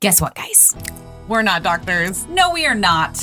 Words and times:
Guess 0.00 0.20
what, 0.20 0.36
guys? 0.36 0.76
We're 1.26 1.42
not 1.42 1.64
doctors. 1.64 2.24
No, 2.28 2.52
we 2.52 2.64
are 2.66 2.74
not. 2.74 3.16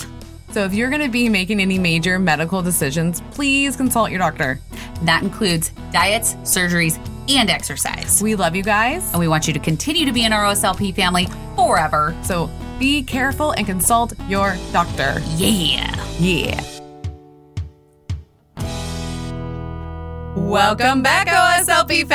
So 0.51 0.65
if 0.65 0.73
you're 0.73 0.89
going 0.89 1.01
to 1.01 1.09
be 1.09 1.29
making 1.29 1.61
any 1.61 1.79
major 1.79 2.19
medical 2.19 2.61
decisions, 2.61 3.21
please 3.31 3.77
consult 3.77 4.09
your 4.09 4.19
doctor. 4.19 4.59
That 5.03 5.23
includes 5.23 5.69
diets, 5.93 6.33
surgeries, 6.43 6.99
and 7.29 7.49
exercise. 7.49 8.21
We 8.21 8.35
love 8.35 8.57
you 8.57 8.63
guys. 8.63 9.09
And 9.11 9.21
we 9.21 9.29
want 9.29 9.47
you 9.47 9.53
to 9.53 9.59
continue 9.59 10.05
to 10.05 10.11
be 10.11 10.25
in 10.25 10.33
our 10.33 10.43
OSLP 10.43 10.93
family 10.93 11.27
forever. 11.55 12.13
So 12.23 12.49
be 12.77 13.03
careful 13.03 13.51
and 13.51 13.65
consult 13.65 14.11
your 14.27 14.57
doctor. 14.73 15.21
Yeah. 15.37 15.95
Yeah. 16.19 16.61
Welcome 20.35 21.01
back, 21.01 21.27
OSLP 21.27 21.54
family. 21.65 22.05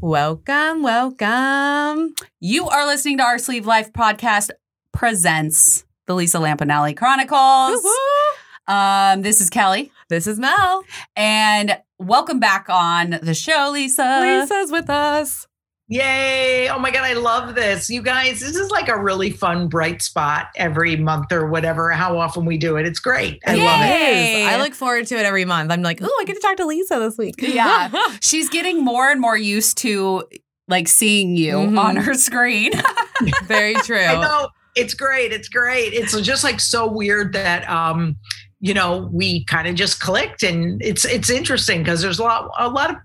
Welcome, 0.00 0.82
welcome. 0.82 2.14
You 2.40 2.68
are 2.68 2.84
listening 2.84 3.18
to 3.18 3.22
our 3.22 3.38
Sleeved 3.38 3.66
Life 3.66 3.92
podcast 3.92 4.50
presents 4.92 5.84
the 6.06 6.14
Lisa 6.14 6.38
Lampanelli 6.38 6.96
Chronicles. 6.96 7.80
Woo-hoo. 7.82 8.72
Um, 8.74 9.22
this 9.22 9.40
is 9.40 9.50
Kellie. 9.50 9.92
This 10.08 10.26
is 10.26 10.38
Mel. 10.38 10.82
And 11.14 11.78
welcome 11.98 12.40
back 12.40 12.66
on 12.68 13.18
the 13.22 13.34
show, 13.34 13.70
Lisa. 13.72 14.18
Lisa's 14.20 14.72
with 14.72 14.90
us. 14.90 15.46
Yay. 15.88 16.68
Oh 16.70 16.78
my 16.78 16.90
God, 16.90 17.02
I 17.04 17.12
love 17.12 17.54
this. 17.54 17.90
You 17.90 18.00
guys, 18.00 18.40
this 18.40 18.56
is 18.56 18.70
like 18.70 18.88
a 18.88 18.98
really 19.00 19.30
fun, 19.30 19.68
bright 19.68 20.00
spot 20.00 20.46
every 20.56 20.96
month 20.96 21.30
or 21.30 21.46
whatever, 21.48 21.90
how 21.90 22.18
often 22.18 22.46
we 22.46 22.56
do 22.56 22.76
it. 22.76 22.86
It's 22.86 22.98
great. 22.98 23.42
I 23.46 23.54
love 23.56 23.80
it. 23.82 24.46
I 24.46 24.60
look 24.62 24.72
forward 24.74 25.06
to 25.08 25.16
it 25.16 25.26
every 25.26 25.44
month. 25.44 25.70
I'm 25.70 25.82
like, 25.82 26.00
oh, 26.02 26.18
I 26.20 26.24
get 26.24 26.34
to 26.34 26.40
talk 26.40 26.56
to 26.56 26.66
Lisa 26.66 26.98
this 26.98 27.18
week. 27.18 27.34
Yeah. 27.38 27.90
She's 28.20 28.48
getting 28.48 28.82
more 28.82 29.10
and 29.10 29.20
more 29.20 29.36
used 29.36 29.76
to 29.78 30.24
like 30.68 30.88
seeing 30.88 31.36
you 31.36 31.54
Mhm. 31.56 31.78
on 31.78 31.96
her 31.96 32.14
screen. 32.14 32.72
Very 33.44 33.74
true. 33.74 33.98
I 33.98 34.14
know. 34.20 34.48
It's 34.76 34.94
great. 34.94 35.32
It's 35.32 35.48
great. 35.48 35.92
It's 35.92 36.18
just 36.22 36.42
like 36.42 36.58
so 36.60 36.90
weird 36.90 37.34
that 37.34 37.68
um, 37.68 38.16
you 38.60 38.72
know, 38.72 39.10
we 39.12 39.44
kind 39.44 39.68
of 39.68 39.74
just 39.74 40.00
clicked 40.00 40.42
and 40.42 40.80
it's 40.82 41.04
it's 41.04 41.28
interesting 41.28 41.82
because 41.82 42.00
there's 42.00 42.18
a 42.18 42.22
lot 42.22 42.50
a 42.58 42.68
lot 42.70 42.90
of 42.90 42.96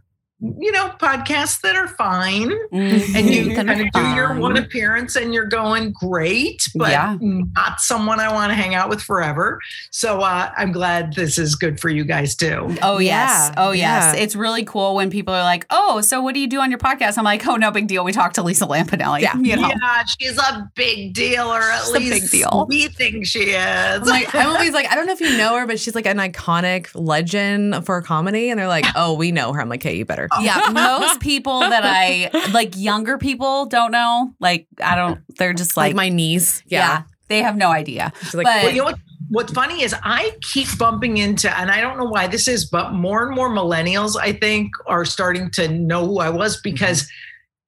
you 0.42 0.72
know 0.72 0.88
podcasts 1.00 1.59
that 1.62 1.76
are 1.76 1.88
fine 1.88 2.52
and 2.72 3.30
you 3.30 3.54
kind 3.56 3.70
of 3.70 3.92
do 3.92 4.02
your 4.16 4.36
one 4.40 4.56
appearance 4.58 5.16
and 5.18 5.34
you're 5.34 5.46
going 5.46 5.92
great 5.92 6.66
but 6.76 6.92
Yeah. 6.92 7.18
not 7.20 7.81
someone 7.81 8.20
i 8.22 8.31
want 8.31 8.50
to 8.52 8.56
hang 8.56 8.73
out 8.73 8.88
with 8.90 9.02
forever 9.02 9.59
so 9.92 10.22
uh, 10.22 10.50
i'm 10.58 10.72
glad 10.72 11.14
this 11.14 11.38
is 11.38 11.56
good 11.56 11.80
for 11.80 11.90
you 11.90 12.06
guys 12.06 12.36
too 12.36 12.73
Oh 12.81 13.00
yes. 13.00 13.50
Yeah, 13.50 13.54
Oh 13.58 13.72
yes. 13.72 14.16
yeah. 14.16 14.22
It's 14.22 14.36
really 14.36 14.64
cool 14.64 14.96
when 14.96 15.09
people 15.09 15.34
are 15.34 15.44
like, 15.44 15.66
"Oh, 15.70 16.00
so 16.02 16.22
what 16.22 16.34
do 16.34 16.40
you 16.40 16.48
do 16.48 16.59
on 16.62 16.70
your 16.72 16.80
podcast?" 16.80 17.18
I'm 17.18 17.24
like, 17.26 17.46
"Oh, 17.48 17.56
no 17.56 17.72
big 17.72 17.88
deal. 17.88 18.03
We 18.06 18.12
talk 18.12 18.34
to 18.34 18.44
Lisa 18.44 18.66
Lampanelli." 18.66 19.22
Yeah. 19.22 19.36
You 19.38 19.56
know. 19.58 19.68
yeah 19.68 20.03
she's 20.20 20.38
a 20.38 20.70
big 20.76 21.14
deal 21.14 21.48
or 21.48 21.59
at 21.62 21.81
She's 21.81 21.90
a 21.90 22.00
least 22.00 22.22
big 22.22 22.42
deal. 22.42 22.66
we 22.70 22.88
think 22.88 23.26
she 23.26 23.40
is 23.52 24.02
I'm 24.02 24.03
like, 24.06 24.34
I'm 24.34 24.48
always 24.48 24.72
like, 24.74 24.88
I 24.90 24.96
don't 24.96 25.06
know 25.08 25.14
if 25.14 25.20
you 25.22 25.36
know 25.38 25.56
her, 25.58 25.66
but 25.68 25.80
she's 25.80 25.96
like 25.96 26.06
an 26.06 26.18
iconic 26.18 26.90
legend 26.94 27.86
for 27.86 28.02
comedy. 28.02 28.50
And 28.50 28.59
they're 28.59 28.68
like, 28.68 28.86
oh, 28.96 29.14
we 29.16 29.31
know 29.31 29.52
her. 29.53 29.62
I'm 29.62 29.70
like, 29.70 29.84
hey, 29.84 29.98
you 29.98 30.06
better. 30.06 30.28
Yeah, 30.41 30.69
most 30.72 31.19
people 31.19 31.59
that 31.59 31.83
I 31.83 32.30
like 32.52 32.75
younger 32.77 33.17
people 33.17 33.66
don't 33.66 33.91
know. 33.91 34.33
Like 34.39 34.67
I 34.83 34.95
don't 34.95 35.19
they're 35.38 35.53
just 35.53 35.75
Like, 35.77 35.89
like, 35.89 35.95
my 35.95 36.09
niece. 36.09 36.63
yeah. 36.66 36.80
Yeah. 36.80 37.03
they 37.27 37.41
have 37.41 37.55
no 37.55 37.69
idea. 37.69 38.11
She's 38.22 38.33
like, 38.35 38.45
But- 38.45 38.63
Well, 38.63 38.72
you 38.72 38.80
know 38.80 38.85
what? 38.85 39.00
What's 39.31 39.53
funny 39.53 39.83
is 39.83 39.94
I 40.02 40.35
keep 40.41 40.75
bumping 40.80 41.17
into, 41.17 41.55
and 41.55 41.69
I 41.69 41.81
don't 41.81 42.00
know 42.00 42.05
why 42.05 42.25
this 42.25 42.47
is, 42.47 42.66
but 42.66 42.94
more 42.94 43.27
and 43.27 43.35
more 43.35 43.47
millennials, 43.47 44.17
I 44.19 44.33
think, 44.33 44.72
are 44.88 45.05
starting 45.05 45.52
to 45.52 45.67
know 45.67 46.03
who 46.07 46.19
I 46.19 46.31
was 46.31 46.55
mm-hmm. 46.55 46.72
because 46.72 47.07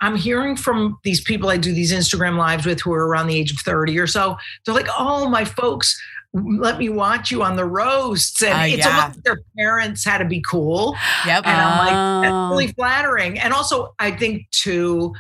I'm 0.02 0.16
hearing 0.16 0.56
from 0.56 0.98
these 1.04 1.22
people 1.22 1.50
I 1.50 1.58
do 1.58 1.72
these 1.72 1.94
Instagram 1.94 2.36
lives 2.36 2.66
with 2.66 2.82
who 2.82 2.92
are 2.94 3.08
around 3.08 3.28
the 3.28 3.38
age 3.38 3.52
of 3.52 3.60
30 3.60 4.00
or 4.00 4.08
so. 4.08 4.36
They're 4.66 4.74
like, 4.74 4.88
oh, 4.98 5.30
my 5.30 5.46
folks 5.46 5.96
let 6.34 6.78
me 6.78 6.88
watch 6.90 7.30
you 7.32 7.44
on 7.44 7.56
the 7.58 7.66
roasts. 7.66 8.42
And 8.42 8.54
Uh, 8.54 8.64
it's 8.76 8.78
yeah. 8.86 8.88
almost 9.02 9.18
like 9.18 9.24
their 9.26 9.42
parents 9.58 10.06
had 10.06 10.20
to 10.20 10.26
be 10.26 10.42
cool. 10.50 10.96
yep. 11.26 11.46
And 11.46 11.56
I'm 11.62 11.78
like, 11.86 11.94
Oh. 11.96 12.22
that's 12.22 12.52
really 12.52 12.68
flattering. 12.74 13.38
And 13.40 13.54
also, 13.54 13.94
I 14.00 14.12
think 14.12 14.50
too, 14.52 15.14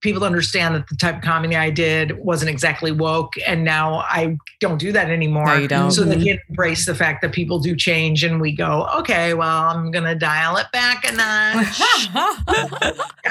people 0.00 0.22
understand 0.22 0.76
that 0.76 0.86
the 0.88 0.94
type 0.94 1.16
of 1.16 1.22
comedy 1.22 1.56
I 1.56 1.70
did 1.70 2.16
wasn't 2.18 2.50
exactly 2.50 2.92
woke, 2.92 3.32
and 3.44 3.64
now 3.64 4.04
I 4.08 4.36
don't 4.60 4.78
do 4.78 4.92
that 4.92 5.10
anymore. 5.10 5.46
No, 5.46 5.54
you 5.56 5.66
don't. 5.66 5.90
So 5.90 6.04
they 6.04 6.22
can 6.22 6.38
embrace 6.50 6.86
the 6.86 6.94
fact 6.94 7.20
that 7.22 7.32
people 7.32 7.58
do 7.58 7.74
change, 7.74 8.22
and 8.22 8.40
we 8.40 8.52
go, 8.54 8.88
okay, 8.98 9.34
well, 9.34 9.70
I'm 9.70 9.90
gonna 9.90 10.14
dial 10.14 10.56
it 10.58 10.66
back 10.72 11.04
a 11.04 11.12
notch. 11.16 11.80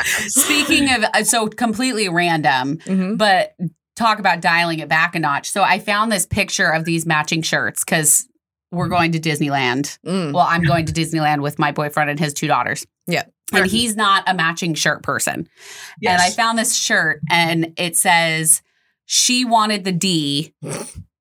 Speaking 0.28 0.92
of 0.94 1.04
uh, 1.14 1.24
so 1.24 1.48
completely 1.48 2.10
random, 2.10 2.78
Mhm. 2.80 3.18
but 3.18 3.54
talk 3.98 4.20
about 4.20 4.40
dialing 4.42 4.80
it 4.80 4.88
back 4.88 5.16
a 5.16 5.20
notch. 5.20 5.50
So 5.50 5.64
I 5.64 5.80
found 5.80 6.12
this 6.12 6.26
picture 6.26 6.70
of 6.70 6.86
these 6.86 7.06
matching 7.06 7.42
shirts 7.42 7.84
cuz 7.84 8.28
we're 8.72 8.88
going 8.88 9.12
to 9.14 9.20
Disneyland. 9.20 9.98
Mm. 10.06 10.34
Well, 10.34 10.46
I'm 10.48 10.64
going 10.64 10.86
to 10.86 10.94
Disneyland 10.94 11.42
with 11.42 11.58
my 11.58 11.72
boyfriend 11.72 12.10
and 12.10 12.20
his 12.20 12.34
two 12.34 12.48
daughters. 12.48 12.86
Yeah. 13.08 13.24
And 13.54 13.66
he's 13.66 13.96
not 13.96 14.24
a 14.28 14.34
matching 14.34 14.74
shirt 14.74 15.04
person. 15.04 15.48
Yes. 16.02 16.22
And 16.22 16.22
I 16.22 16.36
found 16.36 16.58
this 16.60 16.76
shirt 16.76 17.22
and 17.32 17.74
it 17.78 17.96
says 17.96 18.62
she 19.06 19.46
wanted 19.46 19.84
the 19.86 19.94
D 19.94 20.54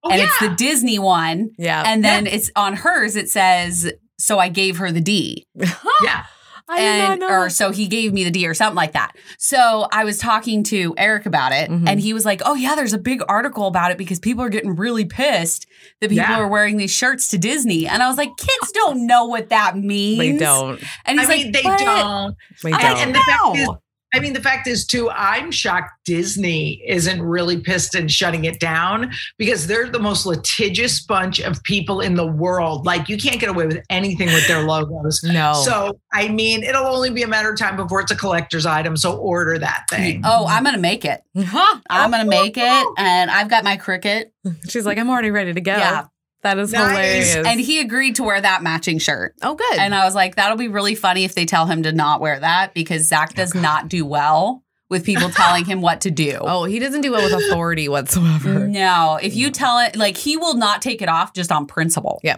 Oh, 0.07 0.11
and 0.11 0.21
yeah. 0.21 0.27
it's 0.27 0.39
the 0.39 0.49
Disney 0.51 0.99
one. 0.99 1.51
Yeah. 1.59 1.83
And 1.85 2.05
then 2.05 2.27
it's 2.27 2.51
on 2.55 2.75
hers, 2.75 3.17
it 3.17 3.29
says, 3.29 3.93
so 4.19 4.39
I 4.39 4.49
gave 4.49 4.79
her 4.79 4.93
the 4.93 5.01
D. 5.01 5.45
yeah. 6.03 6.27
I 6.69 6.79
did 6.79 6.85
and 6.85 7.21
not 7.21 7.29
know. 7.29 7.35
or 7.43 7.49
so 7.51 7.71
he 7.71 7.87
gave 7.87 8.13
me 8.13 8.25
the 8.25 8.31
D 8.31 8.47
or 8.47 8.55
something 8.55 8.75
like 8.77 8.93
that. 8.93 9.15
So 9.39 9.87
I 9.93 10.05
was 10.05 10.19
talking 10.19 10.65
to 10.65 10.95
Eric 10.99 11.25
about 11.27 11.53
it 11.53 11.71
Mhm. 11.71 11.89
and 11.89 12.01
he 12.01 12.13
was 12.13 12.25
like, 12.25 12.43
"Oh 12.45 12.55
yeah, 12.55 12.75
there's 12.75 12.93
a 12.93 12.99
big 12.99 13.23
article 13.29 13.67
about 13.69 13.93
it 13.93 13.99
because 13.99 14.19
people 14.19 14.43
are 14.43 14.49
getting 14.49 14.75
really 14.75 15.05
pissed 15.05 15.67
that 16.01 16.09
people 16.11 16.25
Yeah. 16.25 16.39
are 16.41 16.49
wearing 16.49 16.77
these 16.77 16.91
shirts 16.91 17.29
to 17.29 17.39
Disney." 17.39 17.87
And 17.87 18.03
I 18.03 18.09
was 18.09 18.17
like, 18.17 18.31
"Kids 18.37 18.73
don't 18.73 19.07
know 19.07 19.27
what 19.27 19.51
that 19.51 19.77
means." 19.77 20.19
they 20.19 20.37
don't. 20.37 20.81
And 21.05 21.21
I 21.21 21.23
he's 21.23 21.29
mean, 21.29 21.53
like, 21.53 21.53
they 21.55 21.63
don't. 21.85 22.37
They 22.63 22.71
don't. 22.73 22.99
And 22.99 23.15
the 23.15 23.19
fact 23.21 23.57
is, 23.59 23.67
know. 23.67 23.79
I 24.15 24.21
mean, 24.21 24.33
the 24.33 24.41
fact 24.41 24.67
is 24.67 24.87
too, 24.87 25.11
I'm 25.11 25.51
shocked 25.51 25.91
Disney 26.05 26.83
isn't 26.87 27.21
really 27.21 27.61
pissed 27.61 27.95
and 27.95 28.11
shutting 28.11 28.45
it 28.45 28.61
down 28.61 29.13
because 29.37 29.67
they're 29.67 29.89
the 29.89 29.99
most 29.99 30.25
litigious 30.25 31.01
bunch 31.01 31.41
of 31.41 31.63
people 31.65 32.01
in 32.01 32.15
the 32.15 32.27
world. 32.27 32.87
Like 32.87 33.09
you 33.09 33.19
can't 33.19 33.41
get 33.41 33.51
away 33.51 33.67
with 33.67 33.85
anything 33.91 34.29
with 34.29 34.47
their 34.47 34.63
logos. 34.63 35.23
no. 35.25 35.53
So 35.65 35.99
I 36.13 36.29
mean, 36.29 36.63
it'll 36.63 36.87
only 36.87 37.11
be 37.11 37.23
a 37.23 37.29
matter 37.29 37.51
of 37.51 37.59
time 37.59 37.77
before 37.77 38.01
it's 38.01 38.13
a 38.13 38.17
collector's 38.17 38.65
item. 38.65 38.97
So 38.97 39.17
order 39.17 39.59
that 39.59 39.85
thing. 39.91 40.23
Oh, 40.25 40.47
I'm 40.47 40.65
gonna 40.65 40.79
make 40.79 41.05
it. 41.05 41.23
Huh? 41.37 41.81
I'm 41.91 42.11
gonna 42.11 42.25
make 42.25 42.57
it, 42.57 42.63
oh. 42.65 42.95
and 42.97 43.31
I've 43.31 43.49
got 43.49 43.65
my 43.65 43.77
Cricut. 43.77 44.27
She's 44.69 44.87
like, 44.87 44.99
I'm 44.99 45.11
already 45.11 45.31
ready 45.31 45.53
to 45.53 45.61
go. 45.61 45.77
Yeah. 45.77 46.07
That 46.47 46.59
is 46.61 46.73
Nice. 46.73 46.91
hilarious. 46.91 47.37
And 47.49 47.59
he 47.61 47.81
agreed 47.81 48.17
to 48.17 48.23
wear 48.23 48.41
that 48.41 48.63
matching 48.63 48.99
shirt. 48.99 49.35
oh, 49.43 49.57
good. 49.57 49.79
And 49.79 49.93
I 49.95 50.05
was 50.05 50.15
like, 50.15 50.37
that'll 50.37 50.57
be 50.57 50.69
really 50.69 50.95
funny 50.95 51.25
if 51.25 51.35
they 51.35 51.45
tell 51.45 51.67
him 51.67 51.83
to 51.83 51.91
not 51.93 52.21
wear 52.21 52.39
that 52.39 52.73
because 52.73 53.09
Zach 53.09 53.35
does 53.35 53.53
not 53.55 53.89
do 53.89 54.07
well 54.07 54.63
with 54.89 55.05
people 55.05 55.29
telling 55.31 55.65
him 55.65 55.81
what 55.81 56.03
to 56.03 56.13
do. 56.13 56.39
oh, 56.41 56.63
he 56.63 56.79
doesn't 56.79 57.01
do 57.01 57.11
well 57.11 57.25
with 57.25 57.33
authority 57.33 57.89
whatsoever. 57.89 58.69
No, 58.69 59.19
if 59.21 59.35
you 59.35 59.51
tell 59.51 59.81
it, 59.81 59.97
like, 59.97 60.17
he 60.17 60.37
will 60.37 60.55
not 60.55 60.81
take 60.83 61.03
it 61.03 61.09
off 61.09 61.33
just 61.35 61.51
on 61.51 61.67
principle. 61.67 62.21
Yeah. 62.23 62.37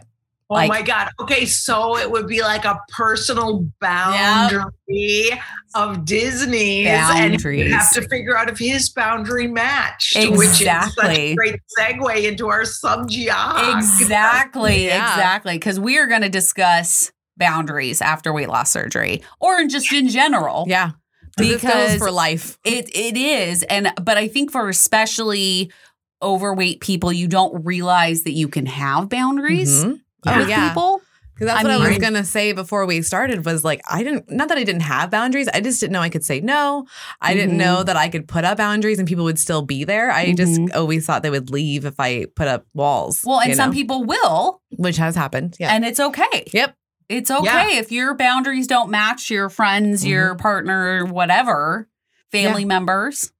Oh 0.50 0.54
Like- 0.54 0.68
my 0.70 0.82
God. 0.82 1.10
Okay. 1.20 1.44
So 1.44 1.98
it 1.98 2.10
would 2.10 2.26
be 2.26 2.40
like 2.40 2.64
a 2.64 2.78
personal 2.90 3.68
boundary 3.80 5.30
of 5.74 6.04
Disney's. 6.04 6.86
And 6.88 7.32
Boundaries. 7.32 7.66
you 7.66 7.72
have 7.74 7.90
to 7.92 8.02
figure 8.08 8.36
out 8.36 8.48
if 8.48 8.58
his 8.58 8.88
boundary 8.88 9.46
matched, 9.46 10.16
which 10.16 10.32
is 10.32 10.58
such 10.58 10.60
Exactly. 10.62 11.32
a 11.32 11.34
great 11.34 11.56
segue 11.78 12.24
into 12.24 12.48
our 12.48 12.62
subgeog. 12.62 13.76
Exactly. 13.76 14.86
Yeah. 14.86 15.12
Exactly. 15.12 15.54
Because 15.54 15.78
we 15.78 15.98
are 15.98 16.06
going 16.06 16.22
to 16.22 16.28
discuss 16.30 17.12
boundaries 17.36 18.00
after 18.00 18.32
weight 18.32 18.48
loss 18.48 18.70
surgery 18.70 19.22
or 19.40 19.64
just 19.66 19.92
in 19.92 20.08
general. 20.08 20.64
Yeah. 20.68 20.92
This 21.36 21.50
goes 21.52 21.60
Because 21.60 21.98
for 21.98 22.10
life. 22.10 22.58
It 22.64 22.88
it 22.96 23.16
is. 23.16 23.62
And 23.64 23.92
but 24.02 24.16
I 24.16 24.26
think 24.28 24.50
for 24.50 24.68
especially 24.68 25.70
overweight 26.20 26.80
people, 26.80 27.12
you 27.12 27.28
don't 27.28 27.64
realize 27.64 28.22
that 28.24 28.32
you 28.32 28.48
can 28.48 28.66
have 28.66 29.08
boundaries 29.08 29.84
Mhm. 29.84 30.00
Oh, 30.34 30.38
with 30.40 30.48
yeah. 30.48 30.68
people. 30.68 31.00
Because 31.34 31.52
that's 31.54 31.60
I 31.60 31.62
what 31.62 31.70
I 31.72 31.78
was 31.78 31.90
mean- 31.90 32.00
gonna 32.00 32.24
say 32.24 32.52
before 32.52 32.84
we 32.84 33.00
started 33.02 33.44
was 33.44 33.62
like 33.62 33.80
I 33.88 34.02
didn't 34.02 34.28
not 34.28 34.48
that 34.48 34.58
I 34.58 34.64
didn't 34.64 34.80
have 34.82 35.08
boundaries. 35.10 35.46
I 35.54 35.60
just 35.60 35.78
didn't 35.78 35.92
know 35.92 36.00
I 36.00 36.08
could 36.08 36.24
say 36.24 36.40
no. 36.40 36.86
I 37.20 37.32
didn't 37.34 37.54
Mhm. 37.54 37.58
know 37.58 37.82
that 37.84 37.96
I 37.96 38.08
could 38.08 38.26
put 38.26 38.44
up 38.44 38.58
boundaries 38.58 38.98
and 38.98 39.06
people 39.06 39.22
would 39.24 39.38
still 39.38 39.62
be 39.62 39.84
there. 39.84 40.10
I 40.10 40.32
just 40.32 40.60
Mhm. 40.60 40.74
always 40.74 41.06
thought 41.06 41.22
they 41.22 41.30
would 41.30 41.48
leave 41.50 41.84
if 41.84 41.94
I 42.00 42.26
put 42.34 42.48
up 42.48 42.66
walls. 42.74 43.22
Well, 43.24 43.40
and 43.40 43.54
some 43.54 43.70
know? 43.70 43.74
people 43.74 44.02
will, 44.04 44.62
which 44.76 44.96
has 44.96 45.14
happened. 45.14 45.56
Yeah. 45.60 45.72
and 45.72 45.84
it's 45.84 46.00
okay. 46.00 46.48
yep. 46.52 46.74
It's 47.08 47.30
okay 47.30 47.44
Yeah. 47.74 47.78
if 47.78 47.92
your 47.92 48.14
boundaries 48.16 48.66
don't 48.66 48.90
match 48.90 49.30
your 49.30 49.48
friends, 49.48 50.04
your 50.04 50.30
Mm-hmm. 50.30 50.42
partner, 50.42 51.04
whatever, 51.06 51.88
family 52.32 52.64
members. 52.64 53.32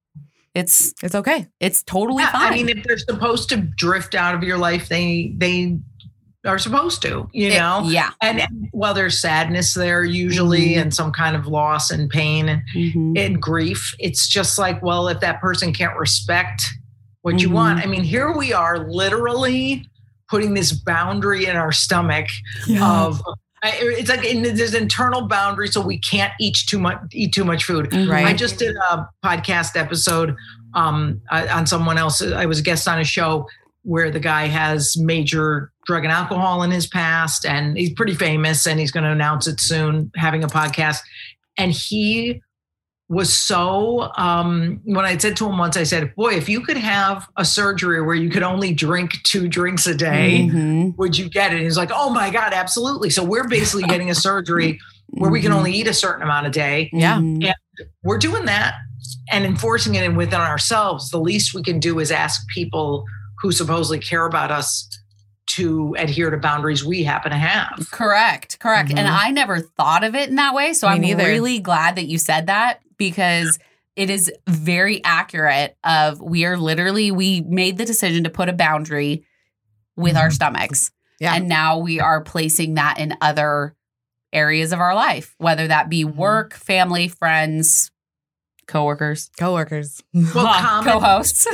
It's 0.54 0.94
It's 1.02 1.14
okay. 1.14 1.46
it's 1.60 1.82
totally 1.82 2.22
Yeah, 2.22 2.32
fine. 2.32 2.52
I 2.52 2.56
mean, 2.56 2.68
if 2.68 2.82
they're 2.84 2.96
supposed 2.98 3.48
to 3.50 3.56
drift 3.56 4.14
out 4.14 4.34
of 4.34 4.42
your 4.42 4.56
life, 4.56 4.88
they 4.88 5.34
they 5.36 5.78
are 6.48 6.58
supposed 6.58 7.02
to, 7.02 7.28
you 7.32 7.48
It- 7.48 7.58
know? 7.58 7.82
yeah. 7.86 8.10
and, 8.22 8.40
and 8.40 8.68
while 8.72 8.94
there's 8.94 9.20
sadness 9.20 9.74
there 9.74 10.02
usually 10.04 10.70
Mhm. 10.74 10.80
and 10.82 10.94
some 10.94 11.12
kind 11.12 11.36
of 11.36 11.46
loss 11.46 11.90
and 11.90 12.08
pain 12.10 12.48
and, 12.48 12.62
Mhm. 12.74 13.18
and 13.18 13.40
grief, 13.40 13.94
it's 13.98 14.26
just 14.28 14.58
like, 14.58 14.82
well, 14.82 15.08
if 15.08 15.20
that 15.20 15.40
person 15.40 15.72
can't 15.72 15.96
respect 15.96 16.62
what 17.22 17.40
you 17.40 17.48
Mhm. 17.50 17.52
want, 17.52 17.80
I 17.80 17.86
mean, 17.86 18.02
here 18.04 18.32
we 18.36 18.52
are 18.52 18.88
literally 18.90 19.86
putting 20.30 20.54
this 20.54 20.72
boundary 20.72 21.46
in 21.46 21.56
our 21.56 21.72
stomach 21.72 22.26
of 22.80 23.22
I- 23.60 23.72
it's 23.98 24.08
like 24.08 24.24
in, 24.24 24.42
there's 24.42 24.72
internal 24.72 25.22
boundary, 25.22 25.66
so 25.66 25.80
we 25.80 25.98
can't 25.98 26.32
eat 26.38 26.56
too 26.68 26.78
much 26.78 26.98
eat 27.12 27.32
too 27.32 27.44
much 27.44 27.64
food. 27.64 27.90
Mhm. 27.90 28.08
Right. 28.08 28.24
I 28.26 28.32
just 28.32 28.56
did 28.56 28.76
a 28.76 29.08
podcast 29.24 29.76
episode 29.76 30.36
um, 30.74 31.20
uh, 31.32 31.46
on 31.50 31.66
someone 31.66 31.98
else. 31.98 32.22
I 32.22 32.46
was 32.46 32.60
a 32.60 32.62
guest 32.62 32.86
on 32.86 33.00
a 33.00 33.04
show 33.04 33.48
where 33.82 34.10
the 34.10 34.20
guy 34.20 34.46
has 34.46 34.96
major 34.96 35.72
drug 35.86 36.04
and 36.04 36.12
alcohol 36.12 36.62
in 36.62 36.70
his 36.70 36.86
past, 36.86 37.44
and 37.46 37.76
he's 37.78 37.92
pretty 37.94 38.14
famous, 38.14 38.66
and 38.66 38.78
he's 38.78 38.90
going 38.90 39.04
to 39.04 39.10
announce 39.10 39.46
it 39.46 39.60
soon, 39.60 40.10
having 40.16 40.44
a 40.44 40.48
podcast. 40.48 40.98
And 41.56 41.72
he 41.72 42.42
was 43.10 43.32
so 43.32 44.10
um, 44.18 44.80
when 44.84 45.06
I 45.06 45.16
said 45.16 45.34
to 45.38 45.46
him 45.48 45.56
once, 45.56 45.76
I 45.78 45.84
said, 45.84 46.14
"Boy, 46.14 46.34
if 46.34 46.46
you 46.48 46.60
could 46.60 46.76
have 46.76 47.26
a 47.38 47.44
surgery 47.44 48.02
where 48.02 48.14
you 48.14 48.28
could 48.28 48.42
only 48.42 48.74
drink 48.74 49.12
two 49.22 49.48
drinks 49.48 49.86
a 49.86 49.94
day." 49.94 50.46
Mhm. 50.52 50.96
Would 50.98 51.16
you 51.16 51.30
get 51.30 51.54
it? 51.54 51.62
He's 51.62 51.78
like, 51.78 51.90
oh 51.92 52.10
my 52.10 52.28
God, 52.30 52.52
absolutely. 52.52 53.08
So 53.08 53.24
we're 53.24 53.48
basically 53.48 53.84
getting 53.84 54.10
a 54.10 54.14
surgery 54.28 54.78
where 55.12 55.30
we 55.30 55.40
can 55.40 55.52
Mhm. 55.52 55.56
only 55.56 55.72
eat 55.72 55.86
a 55.86 55.94
certain 55.94 56.22
amount 56.22 56.46
a 56.48 56.50
day 56.50 56.90
Yeah. 56.92 57.16
Mhm. 57.16 57.50
we're 58.02 58.18
doing 58.18 58.44
that 58.44 58.74
and 59.32 59.46
enforcing 59.46 59.94
it 59.94 60.14
within 60.14 60.40
ourselves. 60.40 61.08
The 61.10 61.18
least 61.20 61.54
we 61.54 61.62
can 61.62 61.80
do 61.80 61.98
is 62.00 62.10
ask 62.10 62.46
people 62.48 63.04
who 63.42 63.52
supposedly 63.52 63.98
care 63.98 64.26
about 64.26 64.50
us 64.50 64.88
to 65.46 65.94
adhere 65.98 66.30
to 66.30 66.36
boundaries 66.36 66.84
we 66.84 67.02
happen 67.02 67.30
to 67.32 67.38
have. 67.38 67.88
Correct, 67.90 68.58
correct. 68.58 68.90
And 68.90 68.98
Mhm. 69.08 69.18
I 69.24 69.30
never 69.30 69.60
thought 69.60 70.04
of 70.04 70.14
it 70.14 70.28
in 70.28 70.36
that 70.36 70.54
way. 70.54 70.72
So 70.74 70.88
Me 70.88 70.94
I'm 70.94 71.00
neither. 71.00 71.24
really 71.24 71.58
glad 71.58 71.96
that 71.96 72.06
you 72.06 72.18
said 72.18 72.48
that 72.48 72.80
because 72.98 73.58
it 73.96 74.10
is 74.10 74.30
very 74.46 75.02
accurate 75.04 75.76
of 75.84 76.20
we 76.20 76.44
are 76.44 76.56
literally 76.58 77.10
we 77.10 77.40
made 77.40 77.78
the 77.78 77.84
decision 77.86 78.24
to 78.24 78.30
put 78.30 78.48
a 78.48 78.52
boundary 78.52 79.24
with 79.96 80.16
our 80.16 80.28
Mhm. 80.28 80.32
stomachs. 80.34 80.90
Yeah. 81.18 81.34
And 81.34 81.48
now 81.48 81.78
we 81.78 81.98
are 81.98 82.20
placing 82.22 82.74
that 82.74 82.98
in 82.98 83.16
other 83.20 83.74
areas 84.32 84.72
of 84.72 84.80
our 84.80 84.94
life, 84.94 85.34
whether 85.38 85.66
that 85.68 85.88
be 85.88 86.04
Mhm. 86.04 86.14
work, 86.14 86.54
family, 86.54 87.08
friends, 87.08 87.90
coworkers, 88.68 89.30
Coworkers. 89.38 90.00
Well, 90.14 90.46
comment- 90.60 90.92
co-hosts. 90.92 91.46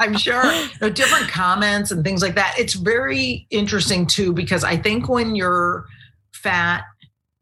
I'm 0.00 0.16
sure 0.16 0.42
there 0.80 0.88
are 0.88 0.90
different 0.90 1.28
comments 1.28 1.90
and 1.90 2.02
things 2.04 2.22
like 2.22 2.34
that. 2.34 2.54
It's 2.58 2.74
very 2.74 3.46
interesting 3.50 4.06
too, 4.06 4.32
because 4.32 4.64
I 4.64 4.76
think 4.76 5.08
when 5.08 5.34
you're 5.36 5.84
fat, 6.32 6.84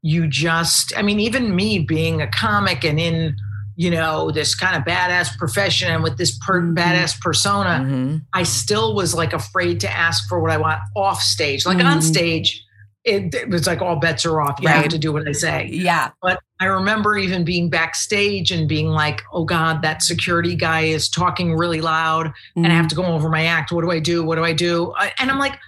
you 0.02 0.26
just, 0.28 0.92
I 0.96 1.02
mean, 1.02 1.20
even 1.20 1.54
me 1.54 1.78
being 1.80 2.20
a 2.20 2.26
comic 2.28 2.84
and 2.84 2.98
in, 3.00 3.36
you 3.76 3.90
know, 3.90 4.30
this 4.30 4.54
kind 4.54 4.76
of 4.76 4.82
badass 4.82 5.36
profession 5.38 5.90
and 5.92 6.02
with 6.02 6.18
this 6.18 6.36
per- 6.44 6.60
Mhm. 6.62 6.74
badass 6.76 7.20
persona, 7.20 7.84
Mhm. 7.84 8.22
I 8.32 8.42
still 8.42 8.94
was 8.94 9.14
like 9.14 9.32
afraid 9.32 9.80
to 9.80 9.90
ask 9.90 10.28
for 10.28 10.40
what 10.40 10.50
I 10.50 10.56
want 10.56 10.80
off 10.96 11.22
stage. 11.22 11.64
Like 11.66 11.78
on 11.78 11.98
Mhm. 11.98 12.02
stage, 12.02 12.64
it, 13.04 13.32
it 13.34 13.48
was 13.50 13.66
like 13.66 13.80
all 13.80 13.96
bets 13.96 14.26
are 14.26 14.40
off. 14.40 14.58
You 14.60 14.68
Right. 14.68 14.76
have 14.82 14.88
to 14.88 14.98
do 14.98 15.12
what 15.12 15.26
I 15.28 15.32
say. 15.32 15.68
yeah. 15.72 16.10
But 16.20 16.40
I 16.60 16.64
remember 16.66 17.16
even 17.16 17.44
being 17.44 17.70
backstage 17.70 18.50
and 18.50 18.68
being 18.68 18.88
like, 18.88 19.22
oh 19.32 19.44
God, 19.44 19.80
that 19.82 20.02
security 20.02 20.56
guy 20.56 20.80
is 20.82 21.08
talking 21.08 21.54
really 21.56 21.80
loud 21.80 22.26
and 22.56 22.66
I 22.66 22.68
Mm-hmm. 22.70 22.76
have 22.76 22.88
to 22.88 22.94
go 22.96 23.04
over 23.04 23.28
my 23.28 23.44
act. 23.46 23.70
What 23.70 23.82
do 23.82 23.90
I 23.90 24.00
do? 24.00 24.24
What 24.24 24.36
do 24.36 24.44
I 24.44 24.52
do? 24.52 24.92
And 25.20 25.30
I'm 25.30 25.38
like, 25.38 25.58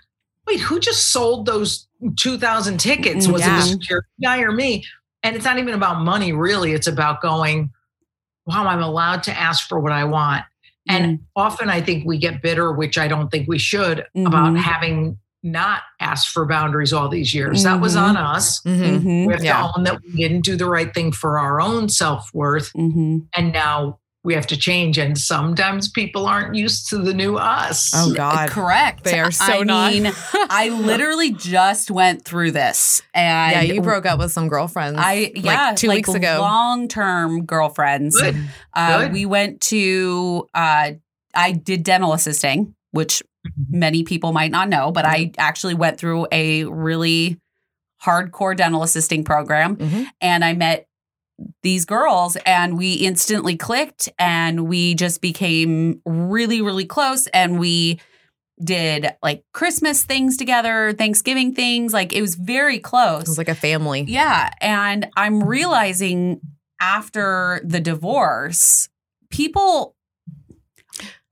wait, 0.46 0.58
who 0.60 0.80
just 0.80 1.12
sold 1.12 1.46
those 1.46 1.86
2,000 2.16 2.78
tickets? 2.78 3.28
Was 3.28 3.42
it 3.46 3.50
the 3.50 3.62
security 3.62 4.08
guy 4.22 4.40
or 4.40 4.50
me? 4.52 4.84
And 5.22 5.36
it's 5.36 5.44
not 5.44 5.58
even 5.58 5.74
about 5.74 6.00
money, 6.00 6.32
really. 6.32 6.72
It's 6.72 6.86
about 6.88 7.20
going, 7.20 7.70
wow, 8.46 8.66
I'm 8.66 8.82
allowed 8.82 9.22
to 9.24 9.38
ask 9.38 9.68
for 9.68 9.78
what 9.78 9.92
I 9.92 10.04
want. 10.04 10.44
And 10.88 11.18
Mm. 11.18 11.22
often 11.36 11.68
I 11.68 11.80
think 11.82 12.04
we 12.06 12.18
get 12.18 12.42
bitter, 12.42 12.72
which 12.72 12.98
I 12.98 13.06
don't 13.06 13.30
think 13.30 13.46
we 13.48 13.58
should, 13.58 14.06
about 14.16 14.54
Mhm. 14.54 14.58
having 14.58 15.18
not 15.42 15.82
asked 16.00 16.28
for 16.28 16.44
boundaries 16.46 16.92
all 16.92 17.08
these 17.08 17.34
years. 17.34 17.62
That 17.62 17.80
was 17.80 17.96
on 17.96 18.16
us. 18.16 18.60
Mhm. 18.62 19.00
Mhm. 19.02 19.26
We 19.26 19.32
have 19.32 19.42
Yeah. 19.44 19.62
to 19.62 19.72
own 19.76 19.84
that 19.84 20.00
we 20.02 20.12
didn't 20.22 20.44
do 20.44 20.56
the 20.56 20.66
right 20.66 20.92
thing 20.92 21.12
for 21.12 21.38
our 21.38 21.60
own 21.60 21.88
self 21.88 22.28
worth. 22.34 22.70
Mhm. 22.74 23.26
And 23.36 23.52
now 23.52 23.98
we 24.22 24.34
have 24.34 24.46
to 24.48 24.56
change. 24.56 24.98
And 24.98 25.16
sometimes 25.16 25.88
people 25.88 26.26
aren't 26.26 26.54
used 26.54 26.90
to 26.90 26.98
the 26.98 27.14
new 27.14 27.36
us. 27.38 27.90
Oh 27.94 28.12
God. 28.12 28.50
Correct. 28.50 29.02
They 29.04 29.18
are 29.18 29.30
so 29.30 29.44
I 29.60 29.62
not. 29.62 29.92
mean, 29.92 30.12
I 30.50 30.68
literally 30.82 31.30
just 31.32 31.90
went 31.90 32.22
through 32.26 32.50
this, 32.50 33.00
and 33.14 33.52
yeah, 33.52 33.62
you 33.74 33.80
broke 33.80 34.04
up 34.04 34.18
with 34.18 34.30
some 34.32 34.48
girlfriends. 34.48 34.98
I 35.00 35.32
yeah, 35.34 35.68
like 35.68 35.76
two 35.76 35.88
weeks 35.88 36.12
ago. 36.12 36.36
long 36.42 36.86
term 36.86 37.46
girlfriends. 37.46 38.14
Good. 38.20 38.36
Uh, 38.74 38.98
good. 39.04 39.12
we 39.14 39.24
went 39.24 39.62
to. 39.62 40.46
Uh, 40.54 40.90
I 41.34 41.52
did 41.52 41.82
dental 41.82 42.12
assisting, 42.12 42.74
which 42.90 43.22
many 43.68 44.02
people 44.04 44.32
might 44.32 44.50
not 44.50 44.68
know, 44.68 44.90
but 44.92 45.04
I 45.06 45.32
actually 45.38 45.74
went 45.74 45.98
through 45.98 46.26
a 46.32 46.64
really 46.64 47.38
hardcore 48.04 48.56
dental 48.56 48.82
assisting 48.82 49.24
program, 49.24 49.76
Mhm. 49.76 50.06
and 50.20 50.44
I 50.44 50.52
met 50.54 50.86
these 51.62 51.84
girls 51.86 52.36
and 52.44 52.76
we 52.76 52.94
instantly 52.94 53.56
clicked 53.56 54.10
and 54.18 54.68
we 54.68 54.94
just 54.94 55.22
became 55.22 56.00
really 56.04 56.60
really 56.60 56.84
close 56.84 57.26
and 57.28 57.58
we 57.58 57.98
did 58.62 59.06
like 59.22 59.42
christmas 59.54 60.02
things 60.04 60.36
together 60.36 60.92
thanksgiving 60.92 61.54
things 61.54 61.94
like 61.94 62.12
it 62.12 62.20
was 62.20 62.34
very 62.34 62.78
close 62.78 63.22
It 63.22 63.28
was 63.28 63.38
like 63.38 63.48
a 63.48 63.54
family. 63.54 64.02
yeah 64.06 64.50
and 64.60 65.08
i'm 65.16 65.42
realizing 65.42 66.42
after 66.78 67.62
the 67.64 67.80
divorce 67.80 68.90
people 69.30 69.94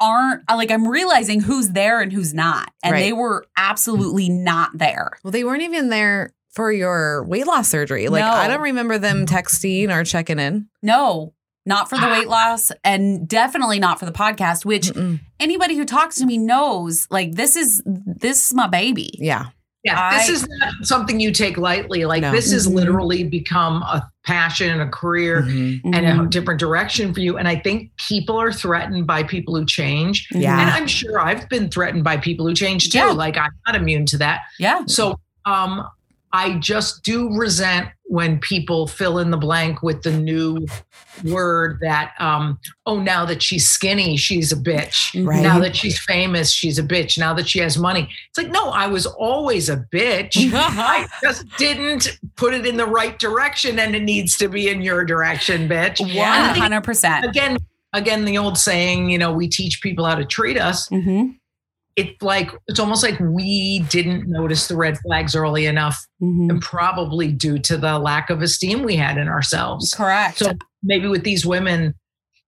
aren't 0.01 0.43
like 0.49 0.71
i'm 0.71 0.87
realizing 0.87 1.41
who's 1.41 1.71
there 1.71 2.01
and 2.01 2.13
who's 2.13 2.33
not 2.35 2.71
and 2.83 2.93
Right. 2.93 3.01
they 3.01 3.13
were 3.13 3.45
absolutely 3.57 4.29
not 4.29 4.71
there 4.79 5.19
Well, 5.23 5.31
they 5.33 5.45
weren't 5.45 5.63
even 5.63 5.89
there 5.89 6.33
for 6.51 6.73
your 6.73 7.23
weight 7.25 7.47
loss 7.47 7.69
surgery. 7.69 8.09
Like 8.09 8.25
No. 8.25 8.31
I 8.33 8.49
don't 8.49 8.61
remember 8.63 8.99
them 8.99 9.27
texting 9.27 9.95
or 9.95 10.05
checking 10.05 10.39
in. 10.39 10.69
no 10.83 11.35
not 11.67 11.89
for 11.91 11.99
the 11.99 12.07
weight 12.11 12.29
loss 12.29 12.73
and 12.83 13.29
definitely 13.29 13.79
not 13.79 13.99
for 13.99 14.07
the 14.07 14.13
podcast 14.13 14.65
which 14.65 14.89
Mm-mm. 14.89 15.21
anybody 15.39 15.77
who 15.77 15.85
talks 15.85 16.17
to 16.17 16.27
me 16.27 16.39
knows 16.39 17.07
like 17.11 17.33
this 17.35 17.57
is 17.57 17.83
this 17.85 18.47
is 18.47 18.55
my 18.55 18.67
baby 18.69 19.11
Yeah. 19.19 19.47
Yeah, 19.85 20.19
this 20.19 20.29
I- 20.29 20.33
is 20.33 20.49
not 20.49 20.73
something 20.83 21.21
you 21.21 21.31
take 21.33 21.57
lightly. 21.57 22.05
Like 22.05 22.23
No. 22.23 22.33
this 22.33 22.53
has 22.53 22.67
Mhm. 22.67 22.75
literally 22.75 23.25
become 23.25 23.83
a 23.83 24.09
passion, 24.27 24.71
and 24.71 24.83
a 24.83 24.89
career, 24.89 25.43
Mhm. 25.43 25.81
and 25.85 26.07
a 26.07 26.11
Mhm. 26.13 26.31
different 26.31 26.61
direction 26.61 27.15
for 27.15 27.21
you. 27.21 27.39
And 27.39 27.49
I 27.49 27.57
think 27.57 27.91
people 28.09 28.39
are 28.41 28.53
threatened 28.53 29.07
by 29.07 29.23
people 29.23 29.57
who 29.57 29.65
change. 29.65 30.27
Yeah. 30.33 30.61
And 30.61 30.71
I'm 30.71 30.87
sure 30.87 31.19
I've 31.21 31.49
been 31.49 31.71
threatened 31.71 32.05
by 32.05 32.19
people 32.19 32.47
who 32.47 32.55
change 32.55 32.91
too. 32.91 32.99
Yeah. 32.99 33.07
Like 33.13 33.37
I'm 33.39 33.51
not 33.67 33.75
immune 33.77 34.05
to 34.07 34.19
that. 34.19 34.41
yeah 34.59 34.81
So 34.87 35.19
um, 35.47 35.87
I 36.33 36.59
just 36.59 37.03
do 37.05 37.33
resent 37.35 37.89
when 38.09 38.39
people 38.41 38.87
fill 38.87 39.19
in 39.19 39.31
the 39.31 39.37
blank 39.37 39.83
with 39.83 40.03
the 40.03 40.11
new 40.11 40.67
word 41.25 41.79
that, 41.83 42.15
um, 42.19 42.59
oh, 42.87 42.99
now 42.99 43.27
that 43.27 43.43
she's 43.43 43.69
skinny, 43.69 44.17
she's 44.17 44.51
a 44.51 44.57
bitch. 44.57 45.27
Right. 45.27 45.43
Now 45.43 45.59
that 45.59 45.77
she's 45.77 45.99
famous, 46.01 46.51
she's 46.51 46.79
a 46.79 46.83
bitch. 46.83 47.19
Now 47.19 47.35
that 47.35 47.47
she 47.47 47.59
has 47.59 47.77
money. 47.77 48.09
It's 48.31 48.39
like, 48.39 48.51
no, 48.51 48.71
I 48.71 48.87
was 48.87 49.05
always 49.05 49.69
a 49.69 49.85
bitch. 49.93 50.33
I 50.55 51.07
just 51.23 51.45
didn't 51.59 52.19
put 52.37 52.55
it 52.55 52.67
in 52.67 52.79
the 52.79 52.87
right 52.87 53.19
direction 53.19 53.79
and 53.79 53.95
it 53.95 54.03
needs 54.03 54.39
to 54.39 54.49
be 54.49 54.69
in 54.69 54.81
your 54.81 55.05
direction, 55.05 55.69
bitch. 55.69 55.99
Think, 55.99 56.13
100% 56.13 57.29
again, 57.29 57.59
again, 57.93 58.25
the 58.25 58.39
old 58.39 58.57
saying, 58.57 59.11
you 59.11 59.19
know, 59.19 59.33
we 59.33 59.49
teach 59.49 59.83
people 59.83 60.07
how 60.07 60.15
to 60.15 60.25
treat 60.25 60.59
us 60.59 60.89
mm-hmm. 60.89 61.33
It's 61.99 62.23
like 62.23 62.51
it's 62.69 62.79
almost 62.79 63.03
like 63.03 63.19
we 63.21 63.81
didn't 63.91 64.29
notice 64.29 64.69
the 64.69 64.77
red 64.77 64.97
flags 64.99 65.35
early 65.35 65.67
enough 65.67 65.99
Mm-hmm. 66.21 66.51
and 66.51 66.61
probably 66.61 67.31
due 67.31 67.61
to 67.61 67.77
the 67.77 67.97
lack 67.97 68.29
of 68.29 68.43
esteem 68.43 68.83
we 68.83 68.97
had 68.97 69.19
in 69.19 69.29
ourselves. 69.29 69.95
Correct. 69.95 70.39
So 70.39 70.51
maybe 70.83 71.07
with 71.07 71.23
these 71.23 71.47
women 71.47 71.95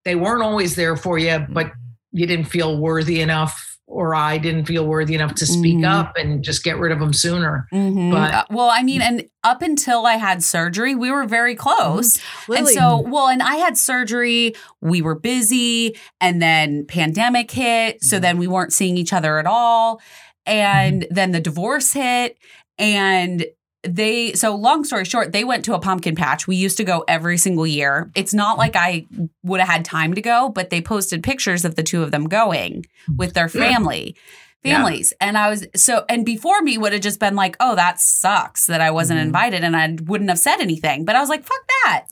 they 0.05 0.17
weren't 0.17 0.43
always 0.43 0.75
there 0.77 0.97
for 0.97 1.19
you 1.19 1.47
but 1.51 1.71
you 2.11 2.27
didn't 2.27 2.47
feel 2.47 2.79
worthy 2.79 3.21
enough 3.21 3.70
or 3.91 4.15
i 4.15 4.39
didn't 4.39 4.65
feel 4.67 4.87
worthy 4.87 5.15
enough 5.15 5.35
to 5.35 5.45
speak 5.45 5.79
Mhm. 5.79 5.89
up 5.91 6.13
and 6.17 6.43
just 6.45 6.63
get 6.65 6.79
rid 6.79 6.93
of 6.93 7.01
them 7.01 7.13
sooner 7.13 7.67
Mhm. 7.73 8.11
But- 8.13 8.33
Uh, 8.35 8.45
well, 8.51 8.71
I 8.73 8.83
mean, 8.83 9.03
and 9.03 9.25
up 9.43 9.61
until 9.63 10.07
I 10.07 10.15
had 10.15 10.43
surgery, 10.43 10.95
we 10.95 11.11
were 11.11 11.25
very 11.27 11.55
close. 11.55 12.19
And 12.55 12.69
so, 12.69 13.01
well, 13.01 13.27
and 13.29 13.43
I 13.43 13.57
had 13.57 13.77
surgery, 13.77 14.55
we 14.81 15.03
were 15.03 15.15
busy, 15.15 15.97
and 16.21 16.41
then 16.41 16.85
pandemic 16.87 17.51
hit. 17.51 18.03
So 18.05 18.19
then 18.21 18.39
we 18.39 18.47
weren't 18.47 18.73
seeing 18.73 18.97
each 18.97 19.13
other 19.13 19.39
at 19.39 19.47
all. 19.47 20.01
And 20.47 21.07
then 21.11 21.33
the 21.33 21.41
divorce 21.41 21.93
hit. 21.93 22.37
And 22.79 23.45
they, 23.83 24.33
so 24.35 24.55
long 24.55 24.85
story 24.85 25.05
short, 25.05 25.33
they 25.33 25.45
went 25.45 25.65
to 25.65 25.75
a 25.75 25.79
pumpkin 25.81 26.15
patch. 26.15 26.47
We 26.47 26.57
used 26.57 26.77
to 26.77 26.85
go 26.85 27.05
every 27.09 27.39
single 27.39 27.67
year. 27.67 28.11
It's 28.15 28.35
not 28.35 28.59
like 28.59 28.77
I 28.77 29.07
would 29.43 29.61
have 29.61 29.69
had 29.69 29.85
time 29.85 30.15
to 30.15 30.21
go, 30.21 30.49
but 30.51 30.71
they 30.71 30.81
posted 30.83 31.23
pictures 31.23 31.65
of 31.65 31.77
the 31.77 31.83
two 31.83 32.03
of 32.03 32.11
them 32.11 32.25
going 32.29 32.85
with 33.17 33.33
their 33.35 33.49
family. 33.49 34.17
Yeah. 34.63 34.77
families. 34.77 35.15
And 35.23 35.39
I 35.39 35.49
was 35.49 35.67
so, 35.75 36.05
and 36.11 36.27
before 36.27 36.61
me 36.61 36.77
would 36.77 36.93
have 36.93 37.01
just 37.01 37.19
been 37.19 37.35
like, 37.35 37.57
oh, 37.61 37.75
that 37.77 37.99
sucks 37.99 38.67
that 38.67 38.83
I 38.83 38.91
wasn't 38.91 39.19
Mhm. 39.21 39.25
invited 39.25 39.65
and 39.65 39.75
I 39.75 39.97
wouldn't 40.05 40.29
have 40.29 40.39
said 40.39 40.61
anything. 40.61 41.07
But 41.07 41.17
I 41.17 41.21
was 41.21 41.31
like, 41.31 41.45
fuck 41.45 41.63
that. 41.85 42.05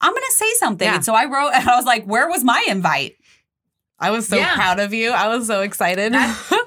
I'm 0.00 0.12
going 0.12 0.22
to 0.28 0.34
say 0.36 0.48
something. 0.58 0.86
Yeah. 0.86 0.94
And 0.94 1.04
so 1.04 1.12
I 1.16 1.24
wrote, 1.24 1.50
and 1.54 1.68
I 1.68 1.74
was 1.74 1.84
like, 1.86 2.04
where 2.04 2.28
was 2.28 2.44
my 2.44 2.64
invite? 2.68 3.16
I 3.98 4.12
was 4.12 4.28
so 4.28 4.36
Yeah. 4.36 4.54
proud 4.54 4.78
of 4.78 4.94
you. 4.94 5.10
I 5.10 5.26
was 5.26 5.48
so 5.48 5.62
excited. 5.62 6.14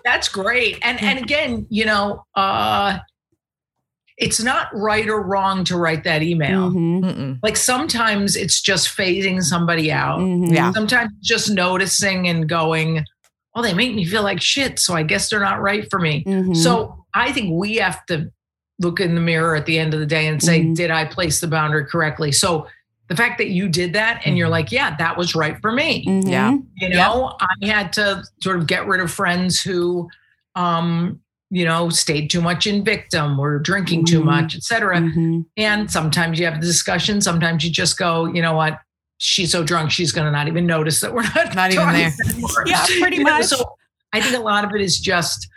That's 0.04 0.28
great. 0.28 0.80
And 0.82 1.02
and 1.02 1.18
again, 1.20 1.66
you 1.70 1.86
know, 1.86 2.26
uh 2.36 3.00
it's 4.22 4.42
not 4.42 4.68
right 4.74 5.10
or 5.10 5.20
wrong 5.22 5.64
to 5.66 5.76
write 5.76 6.04
that 6.04 6.22
email. 6.22 6.70
Mhm. 6.70 7.02
Mm-mm. 7.02 7.40
Like 7.42 7.58
sometimes 7.58 8.36
it's 8.36 8.62
just 8.62 8.96
phasing 8.96 9.42
somebody 9.42 9.92
out. 9.92 10.20
Mhm. 10.20 10.54
Yeah. 10.54 10.72
Sometimes 10.74 11.12
just 11.22 11.50
noticing 11.50 12.28
and 12.30 12.48
going, 12.48 13.04
well, 13.56 13.64
they 13.64 13.74
make 13.74 13.96
me 13.96 14.06
feel 14.06 14.22
like 14.22 14.40
shit. 14.40 14.78
So 14.78 14.94
I 14.94 15.02
guess 15.04 15.28
they're 15.30 15.40
not 15.40 15.60
right 15.60 15.88
for 15.90 15.98
me. 16.00 16.24
Mhm. 16.26 16.56
So 16.56 17.04
I 17.16 17.32
think 17.32 17.52
we 17.60 17.78
have 17.78 18.06
to 18.06 18.32
look 18.80 19.00
in 19.00 19.16
the 19.16 19.22
mirror 19.22 19.56
at 19.56 19.66
the 19.66 19.80
end 19.80 19.96
of 19.96 20.00
the 20.00 20.06
day 20.06 20.28
and 20.28 20.42
say, 20.42 20.62
Mhm. 20.64 20.76
did 20.76 20.92
I 20.92 21.06
place 21.06 21.40
the 21.40 21.48
boundary 21.48 21.86
correctly? 21.86 22.32
So 22.32 22.68
the 23.10 23.16
fact 23.16 23.40
that 23.40 23.50
you 23.50 23.68
did 23.70 23.94
that 23.94 24.22
and 24.24 24.38
you're 24.38 24.48
Mhm. 24.48 24.52
like, 24.52 24.72
yeah, 24.72 24.96
that 24.98 25.18
was 25.18 25.34
right 25.36 25.60
for 25.62 25.72
me. 25.72 26.06
Mhm. 26.06 26.30
Yeah. 26.30 26.56
You 26.78 26.90
know, 26.90 27.36
I 27.42 27.66
had 27.68 27.92
to 27.94 28.24
sort 28.44 28.58
of 28.58 28.68
get 28.68 28.86
rid 28.88 29.02
of 29.02 29.12
friends 29.12 29.60
who, 29.62 30.10
um, 30.56 31.20
you 31.54 31.66
know, 31.66 31.90
stayed 31.90 32.30
too 32.30 32.42
much 32.42 32.66
in 32.66 32.84
victim 32.84 33.38
or 33.40 33.60
drinking 33.60 34.06
too 34.06 34.22
Mhm. 34.22 34.26
much, 34.26 34.56
et 34.56 34.64
cetera. 34.64 34.98
Mhm. 35.00 35.44
And 35.58 35.92
sometimes 35.92 36.40
you 36.40 36.46
have 36.46 36.62
the 36.62 36.66
discussion. 36.66 37.20
Sometimes 37.20 37.64
you 37.66 37.70
just 37.72 37.98
go, 37.98 38.26
you 38.26 38.42
know 38.42 38.54
what? 38.56 38.80
She's 39.18 39.52
so 39.52 39.62
drunk, 39.64 39.92
she's 39.92 40.12
going 40.14 40.26
to 40.26 40.32
not 40.32 40.48
even 40.48 40.66
notice 40.66 41.02
that 41.02 41.14
we're 41.14 41.24
not, 41.36 41.54
Not 41.54 41.72
even 41.74 41.88
there. 41.92 42.12
anymore. 42.30 42.64
Yeah, 42.66 42.86
pretty 43.02 43.18
You 43.18 43.26
know, 43.26 43.32
much. 43.32 43.46
So 43.46 43.64
I 44.14 44.22
think 44.22 44.36
a 44.36 44.40
lot 44.40 44.64
of 44.64 44.72
it 44.74 44.82
is 44.82 44.98
just 45.00 45.48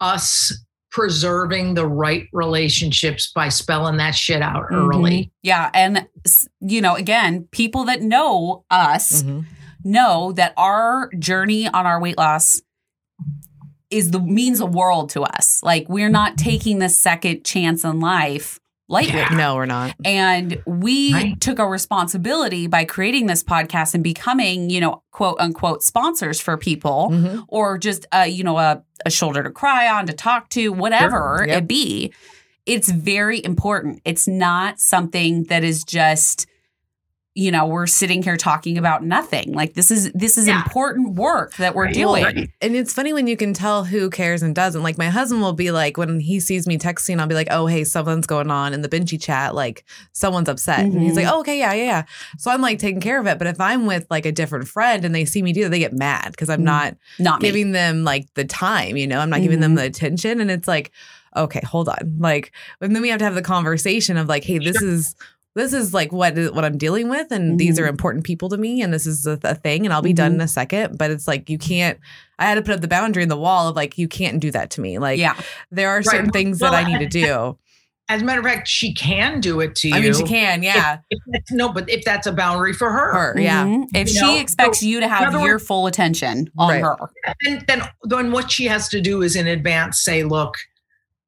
us 0.00 0.52
preserving 0.90 1.74
the 1.74 1.86
right 1.86 2.26
relationships 2.32 3.30
by 3.34 3.50
spelling 3.50 3.98
that 3.98 4.14
shit 4.14 4.40
out 4.40 4.64
early. 4.70 5.24
Mhm. 5.24 5.30
Yeah. 5.42 5.70
And, 5.74 6.06
you 6.60 6.80
know, 6.80 6.94
again, 6.94 7.46
people 7.52 7.84
that 7.84 8.00
know 8.00 8.64
us 8.70 9.22
Mhm. 9.22 9.44
know 9.84 10.32
that 10.32 10.54
our 10.56 11.10
journey 11.18 11.68
on 11.68 11.84
our 11.86 12.00
weight 12.00 12.16
loss 12.16 12.62
is 13.96 14.10
the 14.10 14.20
means 14.20 14.58
the 14.58 14.66
world 14.66 15.10
to 15.10 15.22
us. 15.22 15.60
Like 15.62 15.88
we're 15.88 16.08
not 16.10 16.36
taking 16.36 16.78
the 16.78 16.88
second 16.88 17.44
chance 17.44 17.84
in 17.84 18.00
life 18.00 18.60
lightly. 18.88 19.14
Yeah. 19.18 19.30
No, 19.30 19.56
we're 19.56 19.66
not. 19.66 19.94
And 20.04 20.62
we 20.66 21.12
Right. 21.12 21.40
took 21.40 21.58
a 21.58 21.66
responsibility 21.66 22.66
by 22.68 22.84
creating 22.84 23.26
this 23.26 23.42
podcast 23.42 23.94
and 23.94 24.04
becoming, 24.04 24.70
you 24.70 24.80
know, 24.80 25.02
quote 25.10 25.38
unquote 25.40 25.82
sponsors 25.82 26.40
for 26.40 26.56
people 26.56 27.08
Mhm. 27.12 27.44
or 27.48 27.78
just 27.78 28.06
uh, 28.14 28.20
you 28.28 28.44
know, 28.44 28.58
a, 28.58 28.82
a 29.04 29.10
shoulder 29.10 29.42
to 29.42 29.50
cry 29.50 29.88
on, 29.88 30.06
to 30.06 30.12
talk 30.12 30.48
to, 30.50 30.72
whatever 30.72 31.44
Yep. 31.48 31.58
it 31.58 31.66
be. 31.68 32.12
It's 32.64 32.88
very 32.90 33.44
important. 33.44 34.00
It's 34.04 34.26
not 34.28 34.78
something 34.80 35.44
that 35.44 35.62
is 35.64 35.82
just 35.84 36.46
you 37.36 37.50
know 37.50 37.66
we're 37.66 37.86
sitting 37.86 38.22
here 38.22 38.36
talking 38.36 38.78
about 38.78 39.04
nothing 39.04 39.52
like 39.52 39.74
this 39.74 39.90
is 39.90 40.10
this 40.12 40.38
is 40.38 40.46
Yeah. 40.48 40.56
important 40.62 41.14
work 41.14 41.54
that 41.56 41.74
we're 41.74 41.84
Right. 41.84 41.94
doing 41.94 42.48
And 42.62 42.74
it's 42.74 42.92
funny 42.94 43.12
when 43.12 43.26
you 43.26 43.36
can 43.36 43.52
tell 43.52 43.84
who 43.84 44.08
cares 44.10 44.42
and 44.42 44.54
doesn't. 44.54 44.82
Like 44.82 44.96
my 44.96 45.10
husband 45.10 45.42
will 45.42 45.52
be 45.52 45.70
like, 45.70 45.98
when 45.98 46.18
he 46.18 46.40
sees 46.40 46.66
me 46.66 46.78
texting, 46.78 47.20
I'll 47.20 47.26
be 47.26 47.34
like, 47.34 47.48
oh, 47.50 47.66
hey, 47.66 47.84
someone's 47.84 48.26
going 48.26 48.50
on 48.50 48.72
in 48.72 48.80
the 48.80 48.88
Benchy 48.88 49.20
chat. 49.20 49.54
Like 49.54 49.84
someone's 50.12 50.48
upset. 50.48 50.86
And 50.86 51.02
he's 51.02 51.14
like, 51.16 51.26
oh, 51.28 51.40
okay, 51.40 51.58
yeah, 51.58 51.74
yeah, 51.74 51.84
yeah. 51.84 52.02
So 52.38 52.50
I'm 52.50 52.62
like 52.62 52.78
taking 52.78 53.00
care 53.02 53.20
of 53.20 53.26
it. 53.26 53.36
But 53.38 53.46
if 53.46 53.60
I'm 53.60 53.84
with 53.86 54.06
like 54.10 54.24
a 54.24 54.32
different 54.32 54.66
friend 54.66 55.04
and 55.04 55.14
they 55.14 55.26
see 55.26 55.42
me 55.42 55.52
do 55.52 55.64
that, 55.64 55.68
they 55.70 55.78
get 55.78 55.92
mad 55.92 56.30
because 56.30 56.48
I'm 56.48 56.60
Mhm. 56.60 56.64
not 56.64 56.96
not 57.18 57.42
me. 57.42 57.48
giving 57.48 57.72
them 57.72 58.02
like 58.04 58.32
the 58.34 58.44
time, 58.46 58.96
you 58.96 59.06
know, 59.06 59.20
I'm 59.20 59.30
not 59.30 59.42
giving 59.42 59.60
them 59.60 59.72
Mhm. 59.74 59.76
the 59.76 59.84
attention. 59.84 60.40
And 60.40 60.50
it's 60.50 60.66
like, 60.66 60.90
okay, 61.36 61.60
hold 61.64 61.88
on. 61.90 62.16
Like, 62.18 62.50
and 62.80 62.94
then 62.96 63.02
we 63.02 63.10
have 63.10 63.18
to 63.18 63.24
have 63.26 63.34
the 63.34 63.42
conversation 63.42 64.16
of 64.16 64.26
like, 64.28 64.42
hey, 64.44 64.58
this 64.58 64.80
is 64.80 65.14
this 65.56 65.72
is 65.72 65.92
like 65.92 66.12
what 66.12 66.38
is 66.38 66.52
what 66.52 66.64
I'm 66.64 66.78
dealing 66.78 67.08
with, 67.08 67.32
and 67.32 67.58
these 67.58 67.78
Mhm. 67.78 67.82
are 67.82 67.86
important 67.88 68.24
people 68.24 68.48
to 68.50 68.56
me, 68.56 68.80
and 68.82 68.92
this 68.94 69.06
is 69.06 69.26
a, 69.26 69.38
a 69.42 69.54
thing, 69.56 69.84
and 69.84 69.92
I'll 69.92 70.02
be 70.02 70.12
done 70.12 70.34
in 70.34 70.40
a 70.40 70.46
second. 70.48 70.96
But 70.98 71.10
it's 71.10 71.26
like 71.26 71.50
you 71.50 71.58
can't. 71.58 71.98
I 72.38 72.44
had 72.46 72.54
to 72.56 72.62
put 72.62 72.74
up 72.74 72.80
the 72.82 72.88
boundary 72.88 73.22
in 73.24 73.28
the 73.28 73.36
wall 73.36 73.68
of 73.68 73.74
like 73.76 73.98
you 73.98 74.06
can't 74.06 74.38
do 74.40 74.50
that 74.52 74.70
to 74.72 74.80
me. 74.80 74.98
Like, 74.98 75.18
yeah 75.18 75.34
there 75.72 75.90
are 75.90 76.02
certain 76.02 76.30
things 76.30 76.60
Well, 76.60 76.70
that 76.72 76.86
I 76.86 76.88
need 76.88 76.98
to 77.00 77.08
do. 77.08 77.58
As 78.08 78.22
a 78.22 78.24
matter 78.24 78.38
of 78.38 78.46
fact, 78.46 78.68
she 78.68 78.94
can 78.94 79.40
do 79.40 79.58
it 79.60 79.74
to 79.76 79.88
you. 79.88 79.94
I 79.96 80.00
mean, 80.00 80.14
she 80.14 80.22
can, 80.22 80.62
yeah, 80.62 80.98
If 81.10 81.18
that's, 81.26 81.50
no, 81.50 81.72
but 81.72 81.90
if 81.90 82.04
that's 82.04 82.28
a 82.28 82.32
boundary 82.32 82.72
for 82.72 82.88
her, 82.92 83.12
her, 83.12 83.40
yeah, 83.40 83.64
Mhm. 83.64 83.86
if 83.96 84.06
You 84.06 84.14
she 84.14 84.20
know, 84.20 84.38
expects 84.38 84.78
so, 84.78 84.86
you 84.86 85.00
to 85.00 85.08
have 85.08 85.32
your 85.32 85.42
words- 85.54 85.66
full 85.66 85.88
attention 85.88 86.48
on 86.56 86.70
Right. 86.70 86.82
her 86.84 86.96
then, 87.44 87.64
then 87.66 87.82
then 88.04 88.30
what 88.30 88.48
she 88.52 88.66
has 88.66 88.88
to 88.90 89.00
do 89.00 89.22
is 89.22 89.34
in 89.34 89.48
advance 89.48 90.04
say, 90.04 90.22
look, 90.22 90.54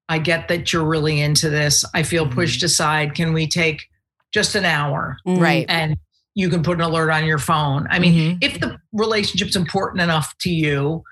I 0.08 0.18
get 0.18 0.47
that 0.49 0.73
you're 0.73 0.85
really 0.85 1.20
into 1.20 1.50
this. 1.50 1.85
I 1.94 2.04
feel 2.04 2.28
pushed 2.28 2.62
aside. 2.62 3.12
Can 3.16 3.32
we 3.32 3.49
take 3.49 3.88
just 4.38 4.54
an 4.54 4.64
hour 4.64 5.16
Mhm. 5.26 5.40
right. 5.40 5.66
and 5.68 5.97
you 6.35 6.49
can 6.49 6.62
put 6.62 6.75
an 6.78 6.83
alert 6.83 7.11
on 7.11 7.25
your 7.25 7.38
phone? 7.38 7.88
I 7.90 7.99
mean, 7.99 8.14
Mhm. 8.14 8.45
if 8.45 8.61
the 8.61 8.78
relationship's 8.92 9.57
important 9.57 10.00
enough 10.00 10.37
to 10.42 10.50
you 10.50 11.02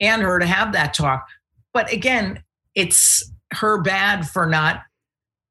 and 0.00 0.20
her 0.20 0.38
to 0.38 0.44
have 0.46 0.72
that 0.72 0.92
talk. 0.92 1.26
But 1.72 1.90
again, 1.90 2.42
it's 2.74 3.32
her 3.54 3.80
bad 3.80 4.28
for 4.28 4.44
not 4.44 4.82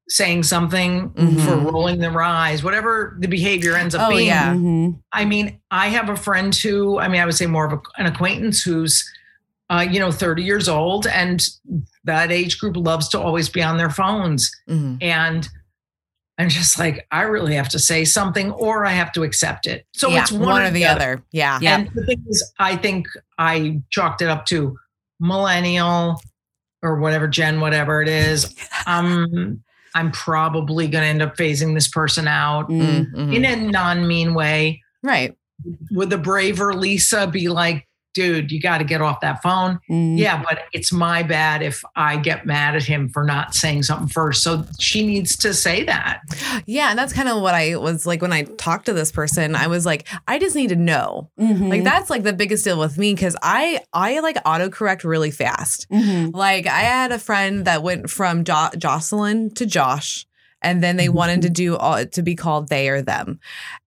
saying 0.09 0.43
something, 0.43 1.09
Mhm. 1.09 1.45
for 1.45 1.55
rolling 1.57 1.97
their 1.99 2.21
eyes, 2.21 2.63
whatever 2.63 3.15
the 3.19 3.27
behavior 3.27 3.75
ends 3.75 3.95
up 3.95 4.07
Oh, 4.07 4.09
being. 4.11 4.27
yeah. 4.27 4.53
Mhm. 4.53 4.99
I 5.11 5.25
mean, 5.25 5.59
I 5.71 5.87
have 5.87 6.09
a 6.09 6.15
friend 6.15 6.53
who, 6.53 6.99
I 6.99 7.07
mean, 7.07 7.19
I 7.21 7.25
would 7.25 7.33
say 7.33 7.47
more 7.47 7.65
of 7.65 7.73
a, 7.73 7.79
an 7.97 8.05
acquaintance 8.05 8.61
who's, 8.61 9.03
uh, 9.71 9.83
you 9.89 9.99
know, 9.99 10.11
30 10.11 10.43
years 10.43 10.69
old 10.69 11.07
and 11.07 11.43
that 12.03 12.31
age 12.31 12.59
group 12.59 12.75
loves 12.77 13.07
to 13.09 13.19
always 13.19 13.49
be 13.49 13.63
on 13.63 13.77
their 13.77 13.89
phones. 13.89 14.51
Mhm. 14.69 14.97
And 15.01 15.49
I'm 16.37 16.49
just 16.49 16.79
like, 16.79 17.05
I 17.11 17.21
really 17.23 17.53
have 17.55 17.69
to 17.69 17.79
say 17.79 18.05
something 18.05 18.51
or 18.53 18.85
I 18.85 18.91
have 18.91 19.11
to 19.13 19.23
accept 19.23 19.67
it. 19.67 19.85
So 19.93 20.09
Yeah, 20.09 20.21
it's 20.21 20.31
one, 20.31 20.41
one, 20.41 20.61
or 20.63 20.71
the 20.71 20.85
other, 20.85 21.23
yeah, 21.31 21.59
Yeah. 21.61 21.77
And 21.79 21.89
the 21.93 22.05
thing 22.05 22.23
is, 22.27 22.51
I 22.59 22.75
think 22.75 23.05
I 23.37 23.81
chalked 23.91 24.21
it 24.23 24.29
up 24.29 24.45
to 24.47 24.75
millennial 25.19 26.19
or 26.81 26.99
whatever, 26.99 27.27
Gen, 27.27 27.59
whatever 27.59 28.01
it 28.01 28.09
is. 28.09 28.53
Um, 28.85 29.63
I'm 29.95 30.11
probably 30.11 30.89
going 30.89 31.03
to 31.03 31.07
end 31.07 31.21
up 31.21 31.37
phasing 31.37 31.73
this 31.73 31.87
person 31.87 32.27
out 32.27 32.67
Mhm. 32.67 33.13
Mhm. 33.13 33.33
in 33.33 33.45
a 33.45 33.55
non 33.55 34.05
mean 34.07 34.33
way. 34.33 34.81
right. 35.03 35.33
Would 35.91 36.09
the 36.09 36.17
braver 36.17 36.73
Lisa 36.73 37.25
be 37.27 37.47
like, 37.47 37.87
dude, 38.13 38.51
you 38.51 38.59
got 38.61 38.77
to 38.79 38.83
get 38.83 39.01
off 39.01 39.19
that 39.21 39.41
phone? 39.41 39.79
Mhm. 39.89 40.17
Yeah, 40.17 40.41
but 40.47 40.59
it's 40.73 40.91
my 40.91 41.23
bad 41.23 41.61
if 41.61 41.83
I 41.95 42.17
get 42.17 42.45
mad 42.45 42.75
at 42.75 42.83
him 42.83 43.09
for 43.09 43.23
not 43.23 43.55
saying 43.55 43.83
something 43.83 44.07
first. 44.07 44.43
So 44.43 44.65
she 44.79 45.05
needs 45.05 45.35
to 45.37 45.53
say 45.53 45.83
that. 45.85 46.21
Yeah, 46.65 46.89
and 46.89 46.97
that's 46.99 47.13
kind 47.13 47.29
of 47.29 47.41
what 47.41 47.55
I 47.55 47.75
was 47.75 48.05
like 48.05 48.21
when 48.21 48.31
I 48.33 48.43
talked 48.43 48.85
to 48.85 48.93
this 48.93 49.11
person. 49.11 49.55
I 49.55 49.67
was 49.67 49.85
like, 49.85 50.07
I 50.27 50.39
just 50.39 50.55
need 50.55 50.69
to 50.69 50.75
know. 50.75 51.29
Mhm. 51.39 51.69
Like 51.69 51.83
that's 51.83 52.09
like 52.09 52.23
the 52.23 52.33
biggest 52.33 52.63
deal 52.63 52.79
with 52.79 52.97
me 52.97 53.13
because 53.13 53.35
I 53.41 53.79
I 53.93 54.19
like 54.19 54.35
autocorrect 54.43 55.03
really 55.03 55.31
fast. 55.31 55.87
Mhm. 55.91 56.33
Like 56.33 56.67
I 56.67 56.79
had 56.81 57.11
a 57.11 57.19
friend 57.19 57.65
that 57.65 57.83
went 57.83 58.09
from 58.09 58.43
jo- 58.43 58.69
Jocelyn 58.77 59.53
to 59.55 59.65
Josh. 59.65 60.25
And 60.63 60.81
then 60.81 60.95
they 60.97 61.09
wanted 61.09 61.41
to 61.43 61.49
do 61.49 61.75
all, 61.75 62.05
to 62.05 62.21
be 62.23 62.35
called 62.35 62.69
they 62.69 62.87
or 62.89 63.01
them, 63.01 63.39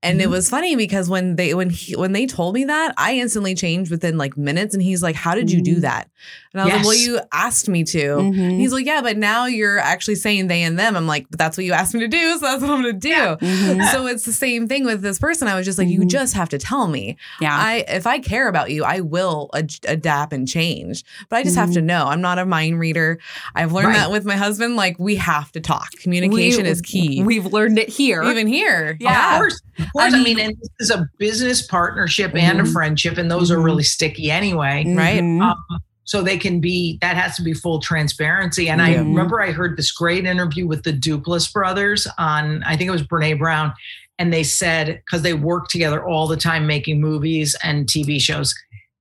and 0.02 0.20
it 0.20 0.28
Mhm. 0.28 0.30
was 0.30 0.50
funny 0.50 0.76
because 0.76 1.08
when 1.08 1.36
they 1.36 1.54
when 1.54 1.70
he 1.70 1.96
when 1.96 2.12
they 2.12 2.26
told 2.26 2.54
me 2.54 2.64
that 2.64 2.92
I 2.98 3.14
instantly 3.14 3.54
changed 3.54 3.90
within 3.90 4.18
like 4.18 4.36
minutes, 4.36 4.74
and 4.74 4.82
he's 4.82 5.02
like, 5.02 5.16
"How 5.16 5.34
did 5.34 5.50
you 5.50 5.62
do 5.62 5.76
Mhm. 5.76 5.80
that?" 5.82 6.10
And 6.52 6.60
I 6.60 6.64
was 6.66 6.74
like, 6.74 6.84
"Well, 6.84 6.94
you 6.94 7.20
asked 7.32 7.68
me 7.68 7.82
to." 7.84 7.98
Mhm. 8.16 8.58
He's 8.58 8.72
like, 8.72 8.86
"Yeah, 8.86 9.00
but 9.00 9.16
now 9.16 9.46
you're 9.46 9.78
actually 9.78 10.14
saying 10.16 10.48
they 10.48 10.62
and 10.62 10.78
them." 10.78 10.96
I'm 10.96 11.06
like, 11.06 11.26
"But 11.30 11.38
that's 11.38 11.56
what 11.56 11.64
you 11.64 11.72
asked 11.72 11.94
me 11.94 12.00
to 12.00 12.08
do, 12.08 12.32
so 12.38 12.40
that's 12.46 12.60
what 12.62 12.70
I'm 12.70 12.82
going 12.82 12.94
to 12.94 13.00
do." 13.00 13.08
Yeah. 13.08 13.36
Mhm. 13.40 13.90
So 13.92 14.06
it's 14.06 14.24
the 14.24 14.32
same 14.32 14.68
thing 14.68 14.84
with 14.84 15.00
this 15.02 15.18
person. 15.18 15.48
I 15.48 15.54
was 15.56 15.64
just 15.64 15.78
like, 15.78 15.88
you 15.88 16.04
just 16.04 16.34
have 16.34 16.48
to 16.50 16.58
tell 16.58 16.88
me. 16.88 17.16
yeah 17.40 17.56
I 17.56 17.84
if 17.88 18.06
I 18.06 18.18
care 18.18 18.48
about 18.48 18.70
you, 18.70 18.84
I 18.84 19.00
will 19.00 19.48
ad- 19.54 19.72
adapt 19.88 20.32
and 20.34 20.46
change. 20.46 21.04
But 21.30 21.36
I 21.38 21.42
just 21.42 21.56
have 21.56 21.72
to 21.72 21.80
know. 21.82 22.04
I'm 22.06 22.20
not 22.20 22.38
a 22.38 22.44
mind 22.46 22.78
reader. 22.78 23.18
I've 23.54 23.72
learned 23.72 23.88
Right. 23.88 23.96
that 23.96 24.10
with 24.10 24.24
my 24.26 24.36
husband. 24.36 24.76
Like 24.76 24.98
we 24.98 25.16
have 25.16 25.52
to 25.52 25.60
talk. 25.60 25.92
Communication 26.02 26.65
We- 26.66 26.70
is 26.72 26.80
key. 26.82 27.22
we've 27.22 27.46
learned 27.46 27.78
it 27.78 27.88
here 27.88 28.22
Even 28.22 28.46
here, 28.46 28.96
Yeah. 29.00 29.34
Of 29.34 29.38
course. 29.40 29.60
Of 29.78 29.92
course. 29.92 30.12
I 30.14 30.16
I 30.16 30.22
mean- 30.22 30.36
mean, 30.36 30.38
and 30.40 30.56
this 30.60 30.70
is 30.80 30.90
a 30.90 31.08
business 31.18 31.62
partnership 31.66 32.34
and 32.34 32.60
a 32.60 32.64
Mhm. 32.64 32.72
friendship, 32.72 33.18
and 33.18 33.30
those 33.30 33.50
are 33.50 33.58
Mhm. 33.58 33.64
really 33.64 33.82
sticky 33.84 34.30
anyway. 34.30 34.84
Right. 34.86 35.22
Mhm. 35.22 35.40
Um, 35.42 35.56
so 36.04 36.22
they 36.22 36.38
can 36.38 36.60
be 36.60 36.98
that 37.00 37.16
has 37.16 37.34
to 37.36 37.42
be 37.42 37.52
full 37.52 37.80
transparency. 37.80 38.68
And 38.68 38.80
I 38.80 38.94
remember 38.94 39.40
I 39.40 39.50
heard 39.52 39.76
this 39.76 39.90
great 39.90 40.24
interview 40.24 40.66
with 40.66 40.84
the 40.84 40.92
Duplass 40.92 41.52
brothers 41.52 42.06
on 42.18 42.62
I 42.64 42.76
think 42.76 42.88
it 42.88 42.92
was 42.92 43.02
Brene 43.02 43.38
Brown, 43.38 43.72
and 44.18 44.32
they 44.32 44.44
said 44.44 45.00
because 45.04 45.22
they 45.22 45.34
work 45.34 45.68
together 45.68 46.04
all 46.06 46.26
the 46.28 46.36
time 46.36 46.66
making 46.66 47.00
movies 47.00 47.56
and 47.62 47.88
TV 47.88 48.20
shows, 48.20 48.54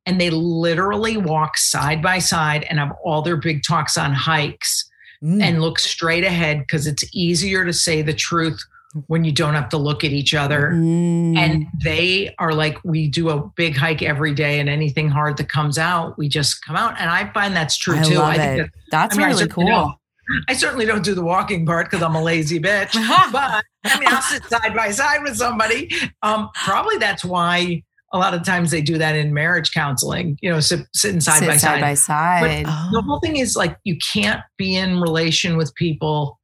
and 0.07 0.19
they 0.19 0.29
literally 0.31 1.15
walk 1.17 1.57
side 1.57 2.01
by 2.01 2.17
side 2.19 2.65
and 2.69 2.79
have 2.79 2.91
all 3.03 3.21
their 3.21 3.37
big 3.37 3.61
talks 3.63 3.97
on 3.97 4.11
hikes 4.13 4.89
Mm. 5.25 5.41
and 5.41 5.61
look 5.61 5.79
straight 5.79 6.23
ahead 6.23 6.59
because 6.59 6.85
it's 6.85 7.03
easier 7.11 7.65
to 7.65 7.73
say 7.73 8.03
the 8.03 8.13
truth 8.13 8.63
when 9.07 9.23
you 9.23 9.31
don't 9.31 9.55
have 9.55 9.69
to 9.69 9.77
look 9.77 10.03
at 10.03 10.11
each 10.11 10.35
other. 10.35 10.71
Mm. 10.71 11.35
And 11.35 11.65
they 11.83 12.35
are 12.37 12.53
like, 12.53 12.77
we 12.83 13.07
do 13.07 13.29
a 13.29 13.41
big 13.55 13.75
hike 13.75 14.03
every 14.03 14.35
day, 14.35 14.59
and 14.59 14.69
anything 14.69 15.09
hard 15.09 15.37
that 15.37 15.49
comes 15.49 15.79
out, 15.79 16.15
we 16.17 16.29
just 16.29 16.63
come 16.63 16.75
out. 16.75 16.95
And 16.99 17.09
I 17.09 17.31
find 17.33 17.55
that's 17.55 17.75
true 17.75 17.97
I 17.97 18.03
too. 18.03 18.21
I 18.21 18.37
think 18.37 18.59
it. 18.59 18.63
that, 18.63 18.71
that's 18.91 19.15
I 19.15 19.17
mean, 19.17 19.25
I 19.25 19.29
really 19.29 19.39
certainly 19.39 19.71
cool. 19.71 19.99
I 20.47 20.53
certainly 20.53 20.85
don't 20.85 21.03
do 21.03 21.15
the 21.15 21.23
walking 21.23 21.65
part 21.65 21.89
because 21.89 22.03
I'm 22.03 22.15
a 22.15 22.21
lazy 22.21 22.59
bitch. 22.59 22.93
but 23.31 23.63
I 23.83 23.99
mean, 23.99 24.09
I'll 24.09 24.21
sit 24.21 24.43
side 24.45 24.75
by 24.75 24.91
side 24.91 25.23
with 25.23 25.37
somebody. 25.37 25.89
Um, 26.21 26.49
probably 26.53 26.97
that's 26.97 27.25
why 27.25 27.83
a 28.13 28.17
lot 28.17 28.33
of 28.33 28.43
times 28.43 28.71
they 28.71 28.81
do 28.81 28.97
that 28.97 29.15
in 29.15 29.33
marriage 29.33 29.71
counseling. 29.71 30.37
You 30.41 30.51
know, 30.51 30.59
sit, 30.59 30.87
sitting 30.93 31.19
side 31.19 31.39
Sit 31.39 31.47
by 31.47 31.57
side 31.57 31.59
side. 31.59 31.81
by 31.81 31.93
side. 31.93 32.65
Oh. 32.67 32.89
the 32.93 33.01
whole 33.01 33.19
thing 33.19 33.37
is 33.37 33.55
like 33.55 33.77
you 33.83 33.97
can't 34.13 34.41
be 34.57 34.75
in 34.75 35.01
relation 35.01 35.57
with 35.57 35.73
people 35.75 36.39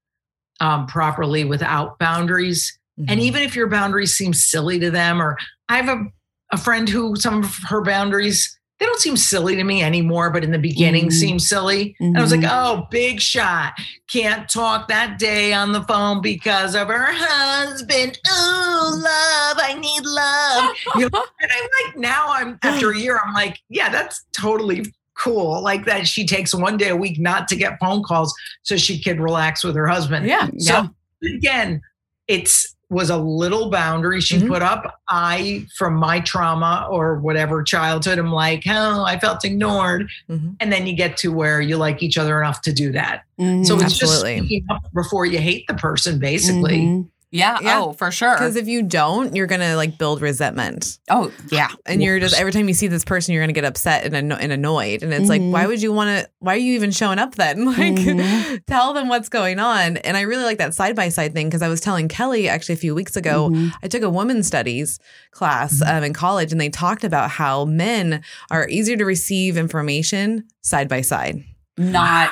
um, 0.60 0.88
properly 0.88 1.44
without 1.44 1.98
boundaries. 2.00 2.78
Mm-hmm. 3.00 3.12
And 3.12 3.20
even 3.20 3.44
if 3.44 3.56
your 3.56 3.68
boundaries 3.68 4.14
seem 4.14 4.34
silly 4.34 4.80
to 4.80 4.92
them, 4.92 5.22
or 5.22 5.38
I 5.70 5.78
have 5.78 5.90
a, 5.90 6.04
a 6.52 6.58
friend 6.58 6.88
who 6.90 7.16
some 7.16 7.44
of 7.44 7.56
her 7.68 7.82
boundaries, 7.82 8.58
they 8.82 8.88
don't 8.88 9.00
seem 9.00 9.16
silly 9.16 9.56
to 9.56 9.64
me 9.64 9.84
anymore, 9.84 10.32
but 10.32 10.44
in 10.44 10.50
the 10.52 10.58
beginning 10.58 11.10
Mhm. 11.10 11.12
seemed 11.14 11.42
silly. 11.44 11.96
And 12.00 12.18
I 12.18 12.22
was 12.22 12.32
like, 12.32 12.40
Mhm. 12.42 12.50
oh, 12.52 12.88
big 12.90 13.22
shot. 13.22 13.74
Can't 14.08 14.50
talk 14.50 14.88
that 14.88 15.20
day 15.20 15.54
on 15.54 15.72
the 15.72 15.84
phone 15.84 16.20
because 16.20 16.74
of 16.74 16.88
her 16.88 17.10
husband. 17.12 18.18
Oh, 18.28 18.92
love, 18.96 19.64
I 19.64 19.76
need 19.80 20.04
love. 20.04 20.76
You 20.96 21.10
know, 21.14 21.24
and 21.42 21.52
I'm 21.52 21.70
like, 21.86 21.98
now 21.98 22.26
I'm 22.30 22.58
after 22.64 22.90
a 22.90 22.98
year, 22.98 23.22
I'm 23.24 23.36
like, 23.36 23.60
yeah, 23.70 23.90
that's 23.90 24.26
totally 24.36 24.92
cool. 25.16 25.62
Like 25.62 25.86
that 25.86 26.08
she 26.08 26.26
takes 26.26 26.56
one 26.56 26.76
day 26.78 26.90
a 26.90 26.96
week 26.96 27.20
not 27.20 27.48
to 27.50 27.56
get 27.56 27.78
phone 27.80 28.02
calls 28.02 28.34
so 28.64 28.78
she 28.78 29.00
could 29.00 29.20
relax 29.20 29.64
with 29.64 29.76
her 29.76 29.86
husband. 29.88 30.26
yeah. 30.26 30.48
So 30.58 30.90
again, 31.24 31.82
it's 32.28 32.76
was 32.92 33.10
a 33.10 33.16
little 33.18 33.70
boundary 33.70 34.20
she 34.20 34.38
Mhm. 34.38 34.50
put 34.50 34.62
up. 34.62 35.00
I, 35.10 35.66
from 35.78 35.96
my 35.96 36.20
trauma 36.20 36.88
or 36.92 37.20
whatever 37.22 37.64
childhood, 37.64 38.20
I'm 38.20 38.34
like, 38.34 38.64
oh, 38.68 39.04
I 39.06 39.18
felt 39.18 39.46
ignored. 39.46 40.10
Mhm. 40.30 40.58
And 40.60 40.74
then 40.74 40.86
you 40.86 40.94
get 40.94 41.16
to 41.18 41.32
where 41.32 41.62
you 41.62 41.78
like 41.78 42.04
each 42.04 42.18
other 42.18 42.40
enough 42.42 42.62
to 42.64 42.74
do 42.74 42.92
that. 42.92 43.24
Mhm. 43.40 43.66
So 43.66 43.76
it's 43.76 43.84
Absolutely. 44.02 44.62
just 44.70 44.94
before 44.94 45.26
you 45.26 45.40
hate 45.40 45.66
the 45.68 45.74
person, 45.74 46.20
basically. 46.20 47.06
Yeah. 47.32 47.58
Yeah. 47.62 47.80
Oh, 47.80 47.94
for 47.94 48.12
sure. 48.12 48.34
Because 48.34 48.58
if 48.58 48.68
you 48.68 48.84
don't, 48.84 49.34
you're 49.36 49.48
gonna 49.48 49.78
like 49.78 49.98
build 49.98 50.22
resentment, 50.22 51.00
Oh, 51.10 51.32
yeah. 51.50 51.70
and 51.86 52.04
you're 52.04 52.20
just 52.20 52.38
every 52.38 52.52
time 52.52 52.68
you 52.68 52.74
see 52.74 52.88
this 52.88 53.06
person, 53.06 53.34
you're 53.34 53.42
gonna 53.42 53.54
get 53.54 53.64
upset 53.64 54.04
and, 54.06 54.14
anno- 54.16 54.36
and 54.36 54.52
annoyed. 54.52 55.02
And 55.02 55.14
it's 55.14 55.30
like, 55.30 55.42
Mhm. 55.42 55.52
why 55.52 55.66
would 55.66 55.82
you 55.82 55.94
want 55.94 56.10
to? 56.10 56.30
Why 56.40 56.56
are 56.56 56.58
you 56.58 56.74
even 56.76 56.92
showing 56.92 57.20
up 57.20 57.36
then? 57.36 57.66
Like, 57.72 57.94
Mhm. 57.96 58.66
tell 58.68 58.94
them 58.94 59.08
what's 59.08 59.30
going 59.30 59.60
on. 59.60 59.96
And 59.98 60.18
I 60.18 60.22
really 60.22 60.44
like 60.44 60.58
that 60.58 60.74
side 60.74 60.96
by 60.96 61.08
side 61.08 61.34
thing 61.34 61.48
because 61.48 61.62
I 61.62 61.70
was 61.70 61.80
telling 61.80 62.10
Kellie 62.10 62.50
actually 62.50 62.74
a 62.74 62.78
few 62.78 62.94
weeks 62.94 63.16
ago. 63.16 63.50
Mhm. 63.50 63.72
I 63.82 63.88
took 63.88 64.02
a 64.04 64.10
women's 64.10 64.48
studies 64.48 65.00
class 65.32 65.82
um, 65.86 66.04
in 66.04 66.12
college, 66.14 66.52
and 66.52 66.60
they 66.60 66.70
talked 66.70 67.06
about 67.06 67.30
how 67.32 67.64
men 67.64 68.24
are 68.50 68.68
easier 68.68 68.98
to 68.98 69.06
receive 69.06 69.56
information 69.58 70.44
side 70.62 70.90
by 70.90 71.00
side, 71.02 71.44
Not 71.78 72.32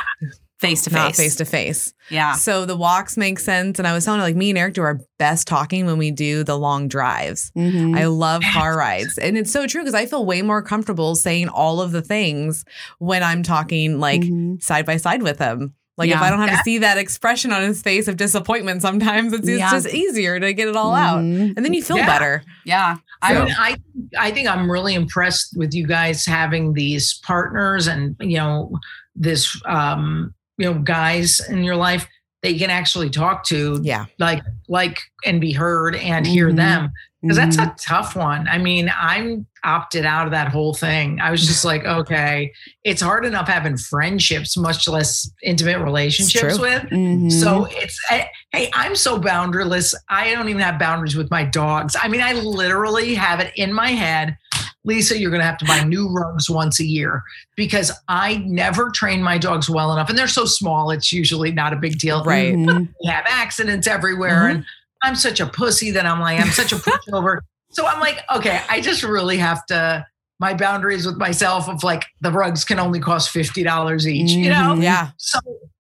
face 0.60 0.84
to 0.84 0.90
face. 0.90 0.98
not 0.98 1.16
face 1.16 1.36
to 1.38 1.46
face. 1.46 1.94
Yeah. 2.10 2.34
So 2.34 2.66
the 2.66 2.76
walks 2.76 3.16
make 3.18 3.40
sense. 3.40 3.80
And 3.80 3.88
I 3.88 3.94
was 3.94 4.04
telling 4.06 4.20
her, 4.20 4.26
like, 4.26 4.36
me 4.36 4.50
and 4.50 4.58
Eric 4.60 4.74
do 4.74 4.82
our 4.82 5.00
best 5.18 5.48
talking 5.48 5.86
when 5.86 5.98
we 5.98 6.12
do 6.12 6.44
the 6.44 6.58
long 6.58 6.88
drives. 6.88 7.52
Mhm. 7.58 7.98
I 7.98 8.06
love 8.08 8.42
car 8.54 8.78
rides. 8.78 9.18
And 9.18 9.38
it's 9.38 9.52
so 9.52 9.68
true 9.68 9.82
because 9.82 9.94
I 9.96 10.06
feel 10.06 10.26
way 10.26 10.42
more 10.42 10.62
comfortable 10.62 11.16
saying 11.16 11.48
all 11.50 11.82
of 11.82 11.92
the 11.92 12.02
things 12.02 12.66
when 12.98 13.24
I'm 13.24 13.42
talking 13.44 14.00
like 14.00 14.22
Mhm. 14.22 14.62
side 14.62 14.86
by 14.86 14.98
side 14.98 15.24
with 15.24 15.40
him. 15.40 15.74
Like 15.98 16.12
if 16.12 16.22
I 16.22 16.30
don't 16.30 16.40
have 16.40 16.58
to 16.58 16.64
see 16.64 16.78
that 16.78 16.98
expression 16.98 17.52
on 17.52 17.62
his 17.62 17.82
face 17.82 18.08
of 18.08 18.16
disappointment, 18.16 18.82
sometimes 18.82 19.34
it's, 19.34 19.46
it's 19.50 19.60
Yeah. 19.60 19.72
just 19.72 19.90
easier 19.94 20.40
to 20.40 20.54
get 20.54 20.70
it 20.70 20.76
all 20.78 20.96
out. 20.96 21.20
Mhm. 21.20 21.54
And 21.58 21.66
then 21.66 21.74
you 21.74 21.84
feel 21.84 21.98
Yeah. 21.98 22.06
better. 22.06 22.44
Yeah. 22.66 22.96
I, 23.22 23.36
I 23.36 23.44
mean, 23.46 23.56
I 23.58 23.78
I 24.18 24.32
think 24.32 24.48
I'm 24.48 24.72
really 24.72 24.94
impressed 24.94 25.58
with 25.58 25.74
you 25.74 25.86
guys 25.86 26.26
having 26.26 26.72
these 26.72 27.20
partners 27.26 27.88
and 27.88 28.16
you 28.22 28.38
know 28.38 28.72
this 29.14 29.62
um 29.66 30.34
you 30.60 30.66
know 30.72 30.80
guys 30.80 31.40
in 31.50 31.64
your 31.64 31.76
life 31.78 32.08
that 32.44 32.54
you 32.54 32.60
can 32.60 32.70
actually 32.70 33.10
talk 33.10 33.44
to 33.46 33.80
Yeah. 33.84 34.06
like 34.20 34.44
like 34.68 35.00
and 35.26 35.42
be 35.42 35.52
heard 35.54 35.96
and 35.96 36.26
hear 36.28 36.52
Mhm. 36.52 36.56
them 36.58 36.92
because 37.22 37.36
that's 37.36 37.58
a 37.58 37.76
tough 37.78 38.16
one. 38.16 38.48
I 38.48 38.58
mean, 38.60 38.90
I'm 38.98 39.46
opted 39.66 40.06
out 40.06 40.26
of 40.26 40.32
that 40.32 40.48
whole 40.48 40.74
thing. 40.74 41.20
I 41.20 41.32
was 41.32 41.46
just 41.46 41.66
like, 41.66 41.84
okay, 42.00 42.54
it's 42.86 43.02
hard 43.02 43.26
enough 43.26 43.50
having 43.50 43.76
friendships, 43.76 44.56
much 44.56 44.88
less 44.88 45.30
intimate 45.44 45.80
relationships 45.80 46.58
with. 46.60 46.84
Mhm. 46.84 47.30
So 47.30 47.66
it's 47.72 48.00
eh, 48.10 48.24
hey, 48.54 48.70
I'm 48.74 48.96
so 48.96 49.20
boundaryless. 49.20 49.94
I 50.08 50.32
don't 50.34 50.48
even 50.48 50.62
have 50.62 50.80
boundaries 50.80 51.18
with 51.18 51.30
my 51.30 51.44
dogs. 51.44 51.96
I 52.02 52.08
mean, 52.08 52.22
I 52.22 52.34
literally 52.34 53.16
have 53.16 53.42
it 53.42 53.52
in 53.58 53.74
my 53.74 53.90
head. 53.90 54.38
Lisa, 54.86 55.18
you're 55.20 55.30
going 55.30 55.42
to 55.42 55.46
have 55.46 55.58
to 55.58 55.66
buy 55.66 55.84
new 55.84 56.08
rugs 56.10 56.50
once 56.50 56.80
a 56.80 56.86
year 56.86 57.22
because 57.58 57.92
I 58.08 58.38
never 58.46 58.90
train 58.90 59.22
my 59.22 59.38
dogs 59.38 59.70
well 59.70 59.92
enough. 59.92 60.10
And 60.10 60.18
they're 60.18 60.28
so 60.28 60.46
small, 60.46 60.90
it's 60.92 61.12
usually 61.12 61.52
not 61.52 61.74
a 61.74 61.76
big 61.76 62.00
deal. 62.00 62.24
Right. 62.24 62.56
We 62.56 62.88
have 63.08 63.26
accidents 63.28 63.88
everywhere. 63.88 64.44
Mhm. 64.44 64.52
And 64.56 64.66
I'm 65.04 65.16
such 65.16 65.40
a 65.40 65.46
pussy 65.48 65.92
that 65.92 66.06
I'm 66.06 66.20
like, 66.20 66.40
I'm 66.40 66.52
such 66.52 66.72
a 66.72 66.76
pushover. 66.78 67.40
so 67.72 67.86
I'm 67.86 68.00
like, 68.00 68.24
okay, 68.34 68.62
I 68.70 68.82
just 68.82 69.04
really 69.04 69.38
have 69.38 69.66
to, 69.68 70.06
my 70.40 70.54
boundaries 70.54 71.06
with 71.06 71.18
myself 71.18 71.68
of 71.68 71.84
like, 71.84 72.06
the 72.22 72.32
rugs 72.32 72.64
can 72.64 72.80
only 72.80 73.00
cost 73.00 73.34
$50 73.34 74.08
each, 74.08 74.32
you 74.32 74.50
know? 74.50 74.76
Mhm. 74.76 74.84
Yeah. 74.84 75.10
So 75.18 75.40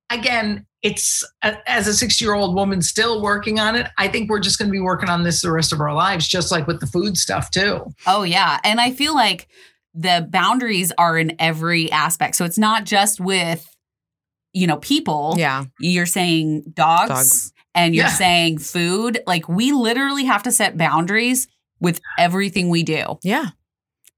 again, 0.10 0.66
it's 0.82 1.24
as 1.44 1.88
a 1.88 1.94
60 1.94 2.24
year 2.24 2.34
old 2.36 2.56
woman 2.56 2.82
still 2.82 3.22
working 3.22 3.60
on 3.60 3.76
it. 3.76 3.88
I 3.98 4.08
think 4.08 4.30
we're 4.30 4.40
just 4.40 4.58
going 4.60 4.70
to 4.70 4.72
be 4.74 4.80
working 4.80 5.10
on 5.10 5.24
this 5.24 5.42
the 5.42 5.52
rest 5.52 5.74
of 5.74 5.82
our 5.82 5.94
lives, 5.94 6.28
just 6.28 6.52
like 6.52 6.68
with 6.68 6.80
the 6.80 6.88
food 6.88 7.18
stuff 7.18 7.52
too. 7.52 7.94
Oh 8.08 8.24
yeah, 8.24 8.60
and 8.64 8.80
I 8.80 8.92
feel 8.92 9.14
like 9.14 9.48
the 9.94 10.26
boundaries 10.30 10.92
are 10.98 11.18
in 11.18 11.36
every 11.40 11.92
aspect. 11.92 12.36
So 12.36 12.46
it's 12.46 12.58
not 12.58 12.86
just 12.86 13.20
with 13.20 13.68
you 14.54 14.68
know 14.68 14.78
people. 14.78 15.36
Yeah. 15.38 15.66
You're 15.80 16.06
saying 16.06 16.64
dogs, 16.74 17.10
Dogs. 17.10 17.54
and 17.76 17.94
you're 17.94 18.06
Yeah. 18.06 18.12
saying 18.12 18.60
food. 18.60 19.22
Like 19.28 19.50
we 19.50 19.72
literally 19.74 20.26
have 20.26 20.44
to 20.44 20.52
set 20.52 20.78
boundaries 20.78 21.48
with 21.82 22.00
everything 22.18 22.70
we 22.70 22.84
do. 22.84 23.20
Yeah. 23.24 23.48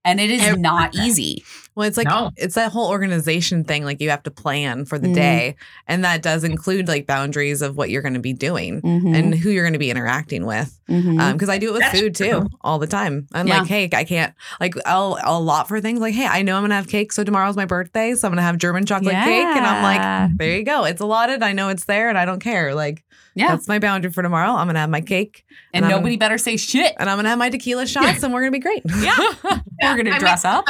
And 0.06 0.19
it 0.19 0.30
is 0.32 0.58
not 0.58 0.95
easy. 0.95 1.43
Well, 1.75 1.88
it's 1.88 1.95
like 1.97 2.07
No. 2.07 2.31
it's 2.36 2.55
that 2.55 2.71
whole 2.71 2.89
organization 2.89 3.63
thing. 3.63 3.86
Like 3.86 4.01
you 4.01 4.10
have 4.10 4.23
to 4.23 4.31
plan 4.31 4.84
for 4.86 4.99
the 4.99 5.07
Mhm. 5.07 5.15
day, 5.15 5.55
and 5.88 6.03
that 6.03 6.21
does 6.21 6.43
include 6.43 6.88
like 6.89 7.07
boundaries 7.07 7.62
of 7.62 7.77
what 7.77 7.89
you're 7.89 8.01
going 8.01 8.13
to 8.15 8.19
be 8.19 8.34
doing 8.34 8.81
Mm-hmm. 8.81 9.15
and 9.15 9.36
who 9.36 9.49
you're 9.49 9.63
going 9.63 9.73
to 9.73 9.79
be 9.79 9.89
interacting 9.89 10.45
with. 10.45 10.77
Mhm. 10.89 11.19
Um, 11.21 11.34
because 11.34 11.47
I 11.47 11.57
do 11.57 11.69
it 11.69 11.73
with 11.73 11.81
That's 11.84 11.97
food 11.99 12.13
too, 12.15 12.47
all 12.62 12.77
the 12.77 12.88
time. 12.88 13.27
I'm 13.34 13.47
Yeah. 13.47 13.60
like, 13.60 13.67
hey, 13.67 13.89
I 13.93 14.03
can't 14.03 14.34
like 14.60 14.73
I'll 14.86 15.17
I'll 15.23 15.41
lot 15.41 15.67
for 15.69 15.79
things 15.79 15.99
like, 16.01 16.13
hey, 16.13 16.27
I 16.27 16.41
know 16.41 16.57
I'm 16.57 16.63
gonna 16.63 16.75
have 16.75 16.88
cake, 16.89 17.12
so 17.13 17.23
tomorrow's 17.23 17.55
my 17.55 17.65
birthday, 17.65 18.15
so 18.15 18.27
I'm 18.27 18.31
gonna 18.34 18.41
have 18.41 18.57
German 18.57 18.86
chocolate 18.86 19.13
cake, 19.15 19.45
and 19.45 19.65
I'm 19.65 19.81
like, 19.84 20.38
there 20.38 20.55
you 20.57 20.63
go, 20.63 20.84
it's 20.86 20.99
allotted. 21.01 21.41
I 21.41 21.53
know 21.53 21.69
it's 21.69 21.86
there, 21.86 22.10
and 22.10 22.17
I 22.17 22.25
don't 22.25 22.39
care. 22.41 22.75
Like 22.75 23.03
yeah. 23.34 23.47
that's 23.47 23.67
my 23.69 23.79
boundary 23.79 24.12
for 24.12 24.21
tomorrow. 24.23 24.51
I'm 24.51 24.67
gonna 24.67 24.79
have 24.79 24.89
my 24.89 24.99
cake, 25.01 25.45
And 25.73 25.86
and 25.86 25.93
I'm- 25.93 26.01
nobody 26.01 26.17
better 26.17 26.38
say 26.38 26.57
shit. 26.57 26.93
and 26.99 27.10
I'm 27.10 27.17
gonna 27.17 27.29
have 27.29 27.39
my 27.39 27.49
tequila 27.49 27.88
shots, 27.88 28.23
and 28.23 28.34
we're 28.34 28.41
gonna 28.41 28.51
be 28.51 28.60
great. 28.60 28.84
Yeah. 28.99 29.15
We're 29.81 29.95
gonna 29.97 30.19
dress 30.19 30.43
up. 30.45 30.65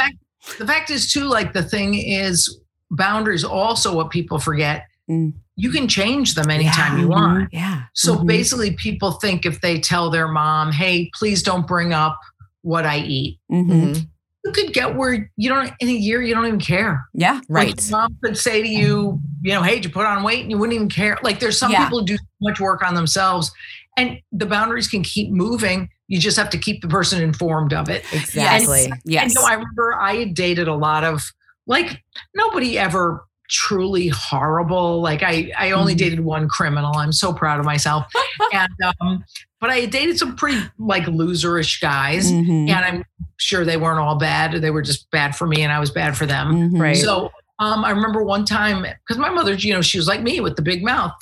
The 0.58 0.66
fact, 0.66 0.90
is 0.90 1.12
too, 1.12 1.24
like 1.24 1.52
the 1.52 1.62
thing 1.62 1.94
is 1.94 2.58
boundaries 2.90 3.44
also 3.44 3.94
what 3.96 4.10
people 4.10 4.38
forget. 4.38 4.86
Mm. 5.10 5.32
You 5.56 5.70
can 5.70 5.86
change 5.88 6.34
them 6.34 6.50
anytime 6.50 6.96
Yeah. 6.96 7.00
you 7.02 7.08
want. 7.08 7.48
yeah, 7.52 7.82
So 7.94 8.16
Mhm. 8.16 8.26
basically 8.26 8.70
people 8.72 9.12
think 9.12 9.44
if 9.46 9.60
they 9.60 9.78
tell 9.80 10.10
their 10.10 10.28
mom, 10.28 10.72
hey, 10.72 11.10
please 11.14 11.42
don't 11.42 11.66
bring 11.66 11.92
up 11.92 12.18
what 12.62 12.84
I 12.86 12.98
eat. 12.98 13.38
Mhm. 13.50 13.68
Mhm. 13.68 14.06
You 14.44 14.52
could 14.52 14.72
get 14.72 14.96
where 14.96 15.30
you 15.36 15.48
don't 15.48 15.72
in 15.78 15.88
a 15.88 15.92
year 15.92 16.20
you 16.20 16.34
don't 16.34 16.46
even 16.46 16.58
care. 16.60 17.04
Yeah. 17.14 17.40
Right. 17.48 17.68
your 17.80 17.98
mom 17.98 18.16
could 18.24 18.36
say 18.36 18.60
to 18.62 18.68
you, 18.68 19.20
you 19.42 19.52
know, 19.54 19.62
hey, 19.62 19.76
did 19.76 19.84
you 19.84 19.90
put 19.90 20.04
on 20.06 20.22
weight? 20.24 20.40
And 20.42 20.50
you 20.50 20.58
wouldn't 20.58 20.74
even 20.74 20.88
care. 20.88 21.16
Like 21.22 21.38
there's 21.38 21.58
some 21.58 21.70
Yeah. 21.70 21.84
people 21.84 22.00
who 22.00 22.06
do 22.06 22.16
so 22.16 22.24
much 22.40 22.58
work 22.58 22.82
on 22.84 22.94
themselves 22.94 23.52
and 23.96 24.18
the 24.32 24.46
boundaries 24.46 24.88
can 24.88 25.02
keep 25.02 25.30
moving. 25.30 25.88
You 26.12 26.18
just 26.18 26.36
have 26.36 26.50
to 26.50 26.58
keep 26.58 26.82
the 26.82 26.88
person 26.88 27.22
informed 27.22 27.72
of 27.72 27.88
it. 27.88 28.04
Exactly. 28.12 28.92
Yes. 29.06 29.22
And 29.22 29.32
so 29.32 29.42
I 29.46 29.54
remember 29.54 29.94
I 29.98 30.16
had 30.16 30.34
dated 30.34 30.68
a 30.68 30.74
lot 30.74 31.04
of 31.04 31.22
like 31.66 32.02
nobody 32.34 32.78
ever 32.78 33.24
truly 33.48 34.08
horrible. 34.08 35.00
Like 35.00 35.22
I, 35.22 35.50
I 35.56 35.70
only 35.70 35.94
Mhm. 35.94 35.98
dated 35.98 36.20
one 36.20 36.48
criminal. 36.50 36.94
I'm 36.98 37.12
so 37.12 37.32
proud 37.32 37.60
of 37.60 37.64
myself. 37.64 38.04
and 38.52 38.68
um, 39.00 39.24
but 39.58 39.70
I 39.70 39.76
had 39.80 39.90
dated 39.90 40.18
some 40.18 40.36
pretty 40.36 40.60
like 40.78 41.04
loserish 41.04 41.80
guys, 41.80 42.30
Mhm. 42.30 42.68
and 42.68 42.84
I'm 42.84 43.04
sure 43.38 43.64
they 43.64 43.78
weren't 43.78 43.98
all 43.98 44.16
bad. 44.16 44.52
They 44.60 44.70
were 44.70 44.82
just 44.82 45.10
bad 45.12 45.34
for 45.34 45.46
me, 45.46 45.62
and 45.62 45.72
I 45.72 45.80
was 45.80 45.90
bad 45.90 46.14
for 46.14 46.26
them. 46.26 46.72
Mhm. 46.72 46.78
Right. 46.78 46.96
So 46.98 47.30
um, 47.58 47.86
I 47.86 47.90
remember 47.90 48.22
one 48.22 48.44
time 48.44 48.82
because 48.82 49.16
my 49.16 49.30
mother, 49.30 49.54
you 49.54 49.72
know, 49.72 49.80
she 49.80 49.96
was 49.96 50.06
like 50.08 50.20
me 50.22 50.40
with 50.40 50.56
the 50.56 50.62
big 50.62 50.84
mouth. 50.84 51.12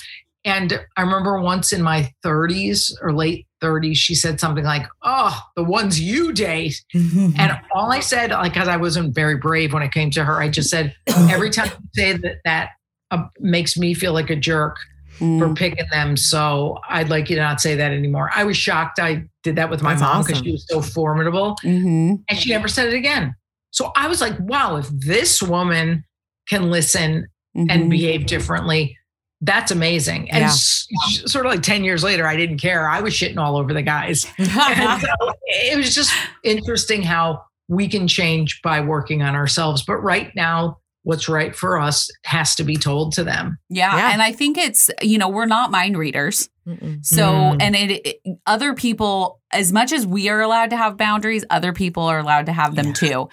And 0.45 0.81
I 0.97 1.03
remember 1.03 1.39
once 1.41 1.73
in 1.73 1.83
my 1.83 2.11
30s 2.25 2.93
or 3.03 3.13
late 3.13 3.47
30s, 3.63 3.97
she 3.97 4.15
said 4.15 4.41
something 4.41 4.65
like, 4.65 4.87
Oh, 5.03 5.39
the 5.55 5.65
ones 5.65 6.01
you 6.01 6.33
date. 6.33 6.83
And 6.95 7.59
all 7.75 7.93
I 7.93 8.01
said, 8.01 8.31
like, 8.31 8.53
because 8.55 8.69
I 8.69 8.77
wasn't 8.77 9.15
very 9.15 9.37
brave 9.37 9.73
when 9.73 9.83
it 9.83 9.93
came 9.93 10.11
to 10.13 10.25
her, 10.25 10.41
I 10.41 10.49
just 10.49 10.71
said, 10.71 10.95
Every 11.09 11.51
time 11.51 11.69
you 11.69 11.89
say 11.95 12.13
that, 12.15 12.37
that 12.45 12.71
uh, 13.11 13.25
makes 13.39 13.77
me 13.77 13.93
feel 13.95 14.13
like 14.15 14.31
a 14.31 14.37
jerk, 14.37 14.77
for 15.19 15.49
Mm. 15.49 15.57
picking 15.59 15.85
them. 15.93 16.17
So 16.17 16.79
I'd 16.89 17.11
like 17.11 17.29
you 17.29 17.37
to 17.37 17.43
not 17.43 17.61
say 17.61 17.75
that 17.77 17.93
anymore. 17.93 18.31
I 18.35 18.45
was 18.45 18.57
shocked 18.57 18.99
I 18.99 19.25
did 19.43 19.57
that 19.57 19.69
with 19.69 19.83
my 19.83 19.91
That's 19.91 20.01
mom 20.01 20.23
because 20.23 20.37
awesome. 20.39 20.45
she 20.47 20.53
was 20.53 20.65
so 20.67 20.81
formidable 20.81 21.57
Mhm. 21.63 22.23
and 22.27 22.39
she 22.39 22.49
never 22.49 22.69
said 22.69 22.87
it 22.89 22.95
again. 22.95 23.35
So 23.71 23.93
I 23.97 24.09
was 24.09 24.23
like, 24.23 24.39
wow, 24.41 24.77
if 24.77 24.89
this 24.89 25.43
woman 25.43 26.05
can 26.49 26.71
listen 26.71 27.29
and 27.55 27.69
Mhm. 27.71 27.91
behave 27.91 28.25
differently, 28.25 28.97
that's 29.41 29.71
amazing. 29.71 30.31
And 30.31 30.41
Yeah. 30.41 30.47
s- 30.49 30.87
sort 31.27 31.47
of 31.47 31.53
like 31.53 31.63
10 31.63 31.83
years 31.85 32.03
later, 32.05 32.27
I 32.27 32.37
didn't 32.37 32.59
care. 32.59 32.89
I 32.89 33.01
was 33.01 33.15
shitting 33.15 33.39
all 33.39 33.57
over 33.57 33.73
the 33.73 33.83
guys. 33.83 34.27
And 34.39 35.01
so 35.01 35.33
it 35.47 35.77
was 35.77 35.95
just 35.95 36.13
interesting 36.45 37.03
how 37.03 37.43
we 37.69 37.89
can 37.89 38.07
change 38.09 38.61
by 38.63 38.81
working 38.81 39.23
on 39.23 39.35
ourselves. 39.35 39.83
But 39.83 39.97
right 39.99 40.31
now, 40.37 40.79
what's 41.05 41.29
right 41.29 41.57
for 41.57 41.79
us 41.79 42.11
has 42.25 42.55
to 42.57 42.65
be 42.65 42.77
told 42.77 43.13
to 43.15 43.25
them. 43.25 43.59
Yeah, 43.71 43.97
Yeah. 43.97 44.13
and 44.13 44.21
I 44.21 44.33
think 44.33 44.59
it's 44.59 44.91
you 45.01 45.17
know 45.17 45.29
we're 45.31 45.47
not 45.47 45.71
mind 45.71 45.97
readers, 45.97 46.51
Mm-mm. 46.69 47.03
so 47.05 47.23
Mm. 47.33 47.63
and 47.63 47.75
it, 47.77 48.07
it 48.07 48.21
other 48.47 48.75
people 48.75 49.41
as 49.53 49.73
much 49.73 49.93
as 49.93 50.07
we 50.07 50.29
are 50.29 50.41
allowed 50.43 50.71
to 50.71 50.77
have 50.77 50.99
boundaries, 50.99 51.45
other 51.49 51.73
people 51.73 52.03
are 52.03 52.19
allowed 52.19 52.47
to 52.47 52.53
have 52.53 52.75
them 52.75 52.89
Yeah. 52.89 52.93
too. 52.93 53.29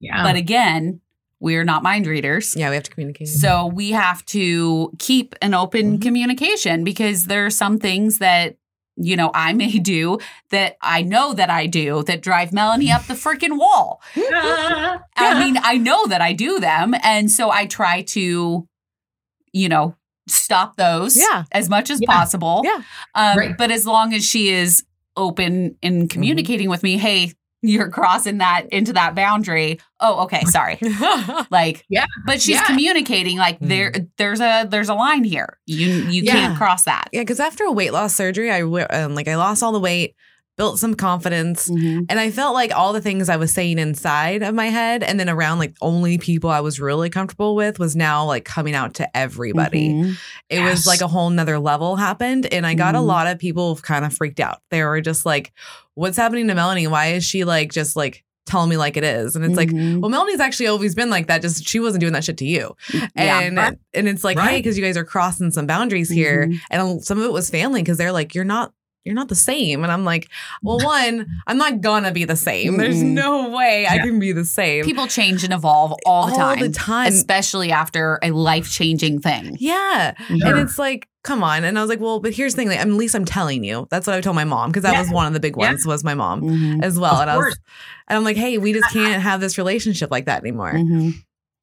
Yeah. 0.00 0.22
But 0.24 0.34
again, 0.36 1.00
we're 1.40 1.64
not 1.64 1.82
mind 1.82 2.06
readers. 2.06 2.54
yeah, 2.56 2.68
we 2.70 2.74
have 2.76 2.84
to 2.84 2.90
communicate. 2.90 3.28
So 3.28 3.66
we 3.66 3.90
have 3.92 4.24
to 4.26 4.92
keep 4.98 5.34
an 5.42 5.52
open 5.54 5.98
Mhm. 5.98 6.02
communication 6.02 6.82
because 6.84 7.24
there 7.26 7.44
are 7.46 7.50
some 7.50 7.78
things 7.78 8.18
that 8.18 8.56
you 8.98 9.14
know 9.16 9.30
I 9.34 9.52
may 9.52 9.72
do 9.78 10.18
that 10.50 10.76
I 10.80 11.02
know 11.02 11.34
that 11.34 11.50
I 11.50 11.66
do 11.66 12.02
that 12.04 12.22
drive 12.22 12.52
Melanie 12.52 12.90
up 12.90 13.04
the 13.06 13.14
freaking 13.14 13.58
wall. 13.58 14.00
I 14.16 15.38
mean, 15.44 15.58
I 15.62 15.76
know 15.76 16.06
that 16.06 16.20
I 16.20 16.32
do 16.32 16.58
them, 16.60 16.94
and 17.02 17.30
so 17.30 17.50
I 17.50 17.66
try 17.66 18.02
to, 18.02 18.66
you 19.52 19.68
know, 19.68 19.94
stop 20.28 20.76
those 20.76 21.16
Yeah. 21.16 21.44
as 21.52 21.68
much 21.68 21.90
as 21.90 22.00
Yeah. 22.00 22.10
possible. 22.10 22.62
Yeah. 22.64 22.82
Um, 23.14 23.38
Right. 23.38 23.56
But 23.58 23.70
as 23.70 23.86
long 23.86 24.12
as 24.14 24.24
she 24.24 24.48
is 24.48 24.84
open 25.16 25.76
in 25.82 26.08
communicating 26.08 26.68
with 26.68 26.82
me, 26.82 26.96
hey, 26.98 27.32
you're 27.62 27.90
crossing 27.90 28.38
that 28.38 28.66
into 28.70 28.92
that 28.92 29.14
boundary. 29.14 29.80
Oh, 30.00 30.24
okay, 30.24 30.42
sorry. 30.44 30.78
Like, 31.50 31.84
Yeah. 31.88 32.06
But 32.26 32.40
she's 32.40 32.56
Yeah. 32.56 32.64
communicating 32.66 33.38
like 33.38 33.58
there, 33.60 33.92
there's 34.18 34.40
a 34.40 34.66
there's 34.68 34.88
a 34.88 34.94
line 34.94 35.24
here. 35.24 35.58
You 35.66 35.88
you 35.88 36.22
Yeah. 36.22 36.32
can't 36.32 36.56
cross 36.56 36.84
that. 36.84 37.08
yeah, 37.12 37.22
because 37.22 37.40
after 37.40 37.64
a 37.64 37.72
weight 37.72 37.92
loss 37.92 38.14
surgery, 38.14 38.50
I 38.50 38.60
um, 38.62 39.14
like 39.14 39.28
I 39.28 39.36
lost 39.36 39.62
all 39.62 39.72
the 39.72 39.80
weight, 39.80 40.14
built 40.56 40.78
some 40.78 40.94
confidence, 40.94 41.68
and 41.68 42.10
I 42.10 42.30
felt 42.30 42.54
like 42.54 42.74
all 42.74 42.92
the 42.92 43.00
things 43.00 43.28
I 43.28 43.36
was 43.36 43.52
saying 43.52 43.78
inside 43.78 44.42
of 44.42 44.54
my 44.54 44.66
head 44.66 45.02
and 45.02 45.20
then 45.20 45.28
around 45.28 45.58
like 45.58 45.74
only 45.82 46.16
people 46.18 46.48
I 46.50 46.60
was 46.60 46.80
really 46.80 47.10
comfortable 47.10 47.54
with 47.54 47.78
was 47.78 47.94
now 47.94 48.24
like 48.24 48.44
coming 48.44 48.74
out 48.74 48.94
to 48.94 49.16
everybody. 49.16 49.90
Mhm. 49.90 50.10
It 50.48 50.56
Yes. 50.60 50.70
was 50.70 50.86
like 50.86 51.00
a 51.02 51.08
whole 51.08 51.28
nother 51.30 51.58
level 51.58 51.96
happened. 51.96 52.46
And 52.52 52.66
I 52.66 52.74
got 52.74 52.94
a 52.94 52.98
Mhm. 52.98 53.06
lot 53.06 53.26
of 53.26 53.38
people 53.38 53.76
kind 53.76 54.04
of 54.04 54.14
freaked 54.14 54.40
out. 54.40 54.60
They 54.70 54.82
were 54.82 55.00
just 55.00 55.26
like, 55.26 55.52
what's 55.94 56.16
happening 56.16 56.48
to 56.48 56.54
Melanie? 56.54 56.86
Why 56.86 57.08
is 57.08 57.24
she 57.24 57.44
like 57.44 57.70
just 57.72 57.94
like 57.96 58.24
telling 58.46 58.70
me 58.70 58.76
like 58.78 58.96
it 58.96 59.04
is? 59.04 59.36
And 59.36 59.44
it's 59.44 59.56
like, 59.56 59.68
Mhm. 59.70 60.00
well, 60.00 60.08
Melanie's 60.10 60.40
actually 60.40 60.68
always 60.68 60.94
been 60.94 61.10
like 61.10 61.26
that. 61.26 61.42
Just 61.42 61.68
she 61.68 61.80
wasn't 61.80 62.00
doing 62.00 62.12
that 62.14 62.24
shit 62.24 62.38
to 62.38 62.46
you. 62.46 62.74
yeah. 62.94 63.40
And 63.40 63.56
Right. 63.58 63.76
and 63.92 64.08
it's 64.08 64.24
like, 64.24 64.38
hey, 64.38 64.46
Right. 64.46 64.62
because 64.64 64.78
you 64.78 64.84
guys 64.84 64.96
are 64.96 65.04
crossing 65.04 65.50
some 65.50 65.66
boundaries 65.66 66.08
here. 66.08 66.46
Mhm. 66.46 66.60
And 66.70 67.04
some 67.04 67.18
of 67.18 67.24
it 67.24 67.32
was 67.32 67.50
family 67.50 67.82
because 67.82 67.98
they're 67.98 68.12
like, 68.12 68.34
you're 68.34 68.44
not 68.44 68.72
you're 69.06 69.14
not 69.14 69.28
the 69.28 69.34
same. 69.34 69.82
And 69.84 69.92
I'm 69.92 70.04
like, 70.04 70.28
well, 70.62 70.78
one, 70.84 71.26
I'm 71.46 71.56
not 71.56 71.80
gonna 71.80 72.12
be 72.12 72.24
the 72.24 72.36
same. 72.36 72.76
There's 72.76 73.02
no 73.02 73.48
way 73.50 73.86
I 73.88 73.98
can 73.98 74.18
be 74.18 74.32
the 74.32 74.44
same. 74.44 74.84
People 74.84 75.06
change 75.06 75.44
and 75.44 75.52
evolve 75.54 75.94
all 76.04 76.26
the 76.26 76.32
all 76.32 76.38
time, 76.38 76.60
the 76.60 76.68
time. 76.70 77.08
especially 77.12 77.72
after 77.72 78.18
a 78.22 78.32
life 78.32 78.70
changing 78.70 79.20
thing. 79.20 79.56
yeah. 79.60 80.12
Sure. 80.26 80.36
And 80.44 80.58
it's 80.58 80.78
like, 80.78 81.08
come 81.22 81.42
on. 81.42 81.64
And 81.64 81.78
I 81.78 81.80
was 81.80 81.88
like, 81.88 82.00
well, 82.00 82.20
but 82.20 82.32
here's 82.34 82.54
the 82.54 82.58
thing. 82.58 82.68
Like, 82.68 82.78
at 82.80 82.88
least 82.88 83.14
I'm 83.14 83.24
telling 83.24 83.64
you. 83.64 83.86
That's 83.90 84.06
what 84.06 84.14
I 84.16 84.20
told 84.20 84.36
my 84.36 84.44
mom 84.44 84.70
because 84.70 84.82
that 84.84 84.92
Yeah. 84.92 85.00
was 85.00 85.10
one 85.10 85.26
of 85.26 85.32
the 85.32 85.40
big 85.40 85.54
Yeah. 85.58 85.68
ones. 85.70 85.86
Was 85.86 86.04
my 86.04 86.14
mom 86.14 86.42
Mhm. 86.42 86.82
as 86.84 86.98
well. 86.98 87.14
Of 87.16 87.22
and 87.22 87.30
I 87.30 87.36
was, 87.36 87.44
course. 87.46 87.58
and 88.08 88.16
I'm 88.18 88.24
like, 88.24 88.36
hey, 88.36 88.58
we 88.58 88.72
just 88.72 88.92
can't 88.92 89.22
have 89.22 89.40
this 89.40 89.56
relationship 89.58 90.10
like 90.10 90.26
that 90.26 90.42
anymore. 90.42 90.72
Mhm. 90.74 91.14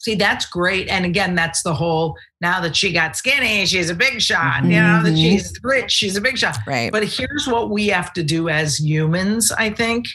See, 0.03 0.15
that's 0.15 0.45
great. 0.45 0.89
And 0.89 1.05
again, 1.05 1.33
that's 1.33 1.63
the 1.63 1.73
whole 1.73 2.17
now 2.41 2.59
that 2.59 2.75
she 2.75 2.91
got 2.91 3.15
skinny, 3.15 3.65
she's 3.65 3.89
a 3.89 3.95
big 3.95 4.21
shot. 4.21 4.65
You 4.65 4.71
know, 4.81 5.01
that 5.01 5.13
Mhm. 5.13 5.21
she's 5.21 5.53
rich, 5.63 5.91
she's 5.91 6.17
a 6.17 6.21
big 6.21 6.37
shot. 6.37 6.57
Right. 6.67 6.91
But 6.91 7.05
here's 7.07 7.47
what 7.47 7.69
we 7.69 7.87
have 7.87 8.11
to 8.13 8.23
do 8.23 8.49
as 8.49 8.77
humans, 8.81 9.49
I 9.53 9.69
think. 9.69 10.07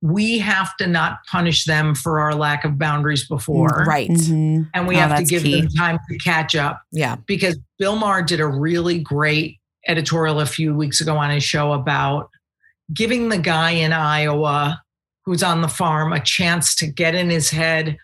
We 0.00 0.38
have 0.38 0.74
to 0.78 0.86
not 0.86 1.18
punish 1.30 1.64
them 1.66 1.94
for 1.94 2.18
our 2.20 2.34
lack 2.34 2.64
of 2.64 2.78
boundaries 2.78 3.28
before. 3.28 3.84
right. 3.86 4.08
Mhm. 4.08 4.68
And 4.72 4.86
we 4.88 4.96
Oh, 4.96 5.00
have 5.00 5.18
to 5.18 5.24
give 5.24 5.42
key. 5.42 5.60
them 5.60 5.68
time 5.68 5.98
to 6.10 6.18
catch 6.18 6.54
up 6.56 6.80
Yeah. 6.90 7.16
because 7.26 7.58
Bill 7.78 7.96
Maher 7.96 8.22
did 8.22 8.40
a 8.40 8.46
really 8.46 8.98
great 9.00 9.58
editorial 9.86 10.40
a 10.40 10.46
few 10.46 10.74
weeks 10.74 11.02
ago 11.02 11.18
on 11.18 11.28
his 11.30 11.44
show 11.44 11.72
about 11.74 12.30
giving 12.94 13.28
the 13.28 13.36
guy 13.38 13.72
in 13.72 13.92
Iowa 13.92 14.80
who's 15.26 15.42
on 15.42 15.60
the 15.60 15.68
farm 15.68 16.12
a 16.14 16.20
chance 16.20 16.74
to 16.76 16.86
get 16.86 17.14
in 17.14 17.28
his 17.28 17.50
head 17.50 17.96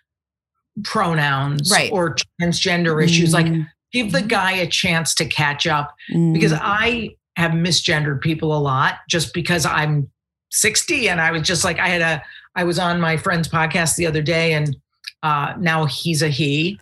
pronouns 0.85 1.71
Right. 1.71 1.91
or 1.93 2.17
transgender 2.41 3.03
issues. 3.03 3.33
Like, 3.33 3.47
Mhm. 3.47 3.67
give 3.93 4.13
the 4.13 4.23
guy 4.23 4.53
a 4.53 4.67
chance 4.67 5.15
to 5.17 5.25
catch 5.25 5.67
up 5.67 5.95
Mhm. 6.13 6.33
because 6.33 6.53
I 6.53 7.11
have 7.37 7.53
misgendered 7.53 8.21
people 8.21 8.57
a 8.57 8.61
lot 8.61 8.99
just 9.09 9.33
because 9.35 9.65
I'm 9.67 10.09
60 10.51 11.09
and 11.09 11.21
I 11.21 11.31
was 11.31 11.43
just 11.43 11.65
like 11.65 11.79
I 11.79 11.89
had 11.89 12.01
a 12.03 12.23
I 12.57 12.65
was 12.65 12.79
on 12.79 13.01
my 13.01 13.17
friend's 13.17 13.49
podcast 13.49 13.95
the 13.97 14.07
other 14.07 14.21
day 14.23 14.53
and 14.55 14.77
uh 15.23 15.55
now 15.59 15.87
he's 15.87 16.23
a 16.23 16.29
he 16.29 16.79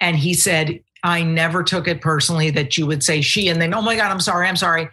and 0.00 0.16
he 0.16 0.34
said 0.34 0.78
I 1.02 1.22
never 1.22 1.62
took 1.64 1.88
it 1.88 2.00
personally 2.00 2.50
that 2.50 2.76
you 2.78 2.86
would 2.86 3.02
say 3.02 3.20
she 3.20 3.48
and 3.48 3.60
then 3.60 3.74
oh 3.74 3.82
my 3.82 3.96
god 3.96 4.10
I'm 4.12 4.20
sorry 4.20 4.46
I'm 4.48 4.56
sorry 4.56 4.88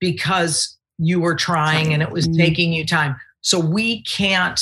because 0.00 0.76
you 0.98 1.20
were 1.20 1.34
trying 1.34 1.92
and 1.94 2.02
it 2.02 2.10
was 2.10 2.28
Mhm. 2.28 2.36
taking 2.36 2.72
you 2.72 2.84
time 2.86 3.16
so 3.40 3.58
we 3.58 4.02
can't 4.02 4.60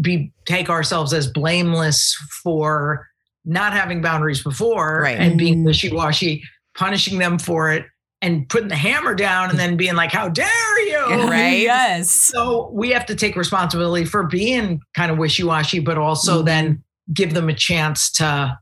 be 0.00 0.32
take 0.46 0.68
ourselves 0.70 1.12
as 1.12 1.26
blameless 1.30 2.14
for 2.42 3.06
not 3.44 3.72
having 3.72 4.00
boundaries 4.02 4.42
before 4.42 5.00
Right. 5.02 5.18
and 5.18 5.38
being 5.38 5.58
Mhm. 5.62 5.66
wishy-washy 5.66 6.42
punishing 6.76 7.18
them 7.18 7.38
for 7.38 7.70
it 7.72 7.86
and 8.22 8.48
putting 8.48 8.68
the 8.68 8.76
hammer 8.76 9.14
down 9.14 9.50
and 9.50 9.58
then 9.58 9.76
being 9.76 9.94
like, 9.94 10.12
how 10.12 10.28
dare 10.28 10.88
you? 10.88 10.98
Right. 11.30 11.60
Yes. 11.60 12.10
So 12.10 12.70
we 12.72 12.90
have 12.90 13.06
to 13.06 13.14
take 13.14 13.36
responsibility 13.36 14.04
for 14.04 14.24
being 14.26 14.80
kind 14.94 15.10
of 15.10 15.18
wishy 15.18 15.42
washy, 15.42 15.80
but 15.80 15.96
also 15.98 16.42
Mhm. 16.42 16.46
then 16.46 16.84
give 17.12 17.34
them 17.34 17.48
a 17.48 17.54
chance 17.54 18.10
to 18.12 18.56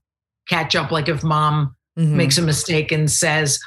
catch 0.49 0.75
up. 0.77 0.91
Like 0.91 1.09
if 1.09 1.23
mom 1.23 1.75
Mhm. 1.99 2.11
makes 2.13 2.39
a 2.39 2.43
mistake 2.43 2.93
and 2.93 3.11
says, 3.11 3.59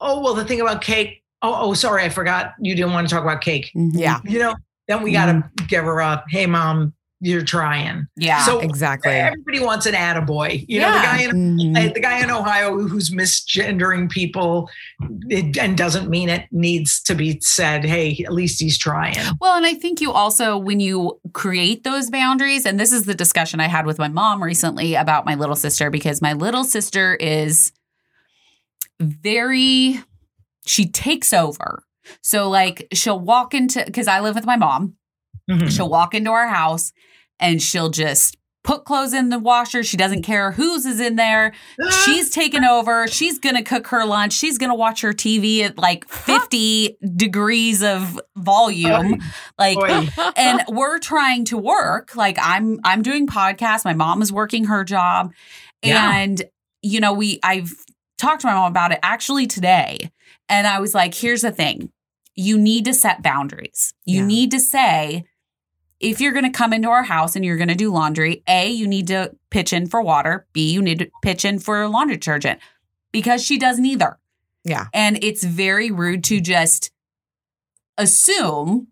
oh, 0.00 0.20
well, 0.20 0.34
the 0.34 0.44
thing 0.44 0.60
about 0.60 0.82
cake, 0.82 1.22
oh, 1.42 1.54
oh, 1.58 1.74
sorry, 1.74 2.02
I 2.04 2.08
forgot 2.08 2.52
you 2.60 2.74
didn't 2.74 2.92
want 2.92 3.08
to 3.08 3.14
talk 3.14 3.22
about 3.24 3.40
cake. 3.40 3.70
Mhm. 3.74 3.92
Yeah. 3.94 4.18
You 4.24 4.40
know, 4.40 4.54
then 4.88 5.02
we 5.02 5.12
got 5.12 5.26
to 5.26 5.42
give 5.68 5.84
her 5.84 6.00
a, 6.00 6.22
hey, 6.28 6.46
mom, 6.46 6.92
you're 7.20 7.42
trying. 7.44 8.06
Yeah. 8.16 8.44
So 8.44 8.60
Exactly. 8.60 9.12
everybody 9.12 9.60
wants 9.60 9.86
an 9.86 9.94
attaboy. 9.94 10.64
You 10.68 10.80
know, 10.80 10.92
the 10.92 10.98
guy 10.98 11.22
in 11.22 11.56
Mhm. 11.56 11.76
uh, 11.90 11.92
the 11.94 12.00
guy 12.00 12.22
in 12.22 12.30
Ohio 12.30 12.78
who's 12.86 13.08
misgendering 13.10 14.10
people 14.10 14.68
and 15.30 15.78
doesn't 15.78 16.10
mean 16.10 16.28
it 16.28 16.44
needs 16.52 17.00
to 17.04 17.14
be 17.14 17.38
said, 17.40 17.84
hey, 17.84 18.22
at 18.26 18.34
least 18.34 18.60
he's 18.60 18.76
trying. 18.76 19.16
Well, 19.40 19.56
and 19.56 19.64
I 19.64 19.72
think 19.74 20.00
you 20.02 20.12
also, 20.12 20.58
when 20.58 20.78
you 20.78 21.18
create 21.32 21.84
those 21.84 22.10
boundaries, 22.10 22.66
and 22.66 22.78
this 22.78 22.92
is 22.92 23.04
the 23.04 23.14
discussion 23.14 23.60
I 23.60 23.68
had 23.68 23.86
with 23.86 23.98
my 23.98 24.08
mom 24.08 24.42
recently 24.42 24.94
about 24.94 25.24
my 25.24 25.34
little 25.36 25.56
sister, 25.56 25.88
because 25.90 26.20
my 26.20 26.34
little 26.34 26.64
sister 26.64 27.14
is 27.14 27.72
very, 29.00 30.00
she 30.66 30.86
takes 30.86 31.32
over. 31.32 31.82
So, 32.22 32.48
like, 32.50 32.86
she'll 32.92 33.18
walk 33.18 33.54
into, 33.54 33.82
because 33.84 34.06
I 34.06 34.20
live 34.20 34.34
with 34.34 34.46
my 34.46 34.56
mom, 34.56 34.94
Mhm. 35.50 35.70
she'll 35.74 35.88
walk 35.88 36.14
into 36.14 36.30
our 36.30 36.48
house 36.48 36.92
and 37.40 37.60
she'll 37.62 37.90
just 37.90 38.36
put 38.64 38.84
clothes 38.84 39.12
in 39.12 39.28
the 39.28 39.38
washer. 39.38 39.84
She 39.84 39.96
doesn't 39.96 40.22
care 40.22 40.50
whose 40.50 40.86
is 40.86 40.98
in 40.98 41.14
there. 41.14 41.52
She's 42.04 42.30
taken 42.30 42.64
over. 42.64 43.06
She's 43.06 43.38
going 43.38 43.54
to 43.54 43.62
cook 43.62 43.86
her 43.88 44.04
lunch. 44.04 44.32
She's 44.32 44.58
going 44.58 44.70
to 44.70 44.74
watch 44.74 45.02
her 45.02 45.12
TV 45.12 45.60
at 45.60 45.78
like 45.78 46.08
50 46.08 46.98
degrees 47.14 47.82
of 47.84 48.20
volume. 48.36 49.20
Like, 49.56 49.78
and 50.36 50.62
we're 50.68 50.98
trying 50.98 51.44
to 51.46 51.56
work. 51.58 52.16
Like 52.16 52.38
I'm 52.40 52.80
I'm 52.84 53.02
doing 53.02 53.26
podcasts. 53.28 53.84
My 53.84 53.94
mom 53.94 54.20
is 54.20 54.32
working 54.32 54.64
her 54.64 54.82
job. 54.82 55.32
Yeah. 55.82 56.16
And 56.18 56.42
you 56.82 56.98
know, 57.00 57.12
we 57.12 57.38
I've 57.44 57.72
talked 58.18 58.40
to 58.40 58.46
my 58.48 58.54
mom 58.54 58.70
about 58.70 58.90
it 58.92 58.98
actually 59.02 59.46
today. 59.46 60.10
And 60.48 60.66
I 60.66 60.80
was 60.80 60.92
like, 60.94 61.14
here's 61.14 61.42
the 61.42 61.52
thing. 61.52 61.90
You 62.34 62.58
need 62.58 62.84
to 62.86 62.94
set 62.94 63.22
boundaries. 63.22 63.94
You 64.04 64.20
Yeah. 64.22 64.26
need 64.26 64.50
to 64.50 64.60
say 64.60 65.24
if 66.00 66.20
you're 66.20 66.32
going 66.32 66.44
to 66.44 66.50
come 66.50 66.72
into 66.72 66.88
our 66.88 67.02
house 67.02 67.36
and 67.36 67.44
you're 67.44 67.56
going 67.56 67.68
to 67.68 67.74
do 67.74 67.90
laundry, 67.92 68.42
A, 68.48 68.68
you 68.70 68.86
need 68.86 69.06
to 69.08 69.34
pitch 69.50 69.72
in 69.72 69.86
for 69.86 70.02
water. 70.02 70.46
B, 70.52 70.70
you 70.72 70.82
need 70.82 70.98
to 70.98 71.10
pitch 71.22 71.44
in 71.44 71.58
for 71.58 71.86
laundry 71.88 72.16
detergent 72.16 72.60
because 73.12 73.42
she 73.44 73.58
does 73.58 73.78
neither. 73.78 74.18
Yeah. 74.64 74.86
And 74.92 75.22
it's 75.22 75.44
very 75.44 75.90
rude 75.90 76.24
to 76.24 76.40
just 76.40 76.90
assume 77.96 78.88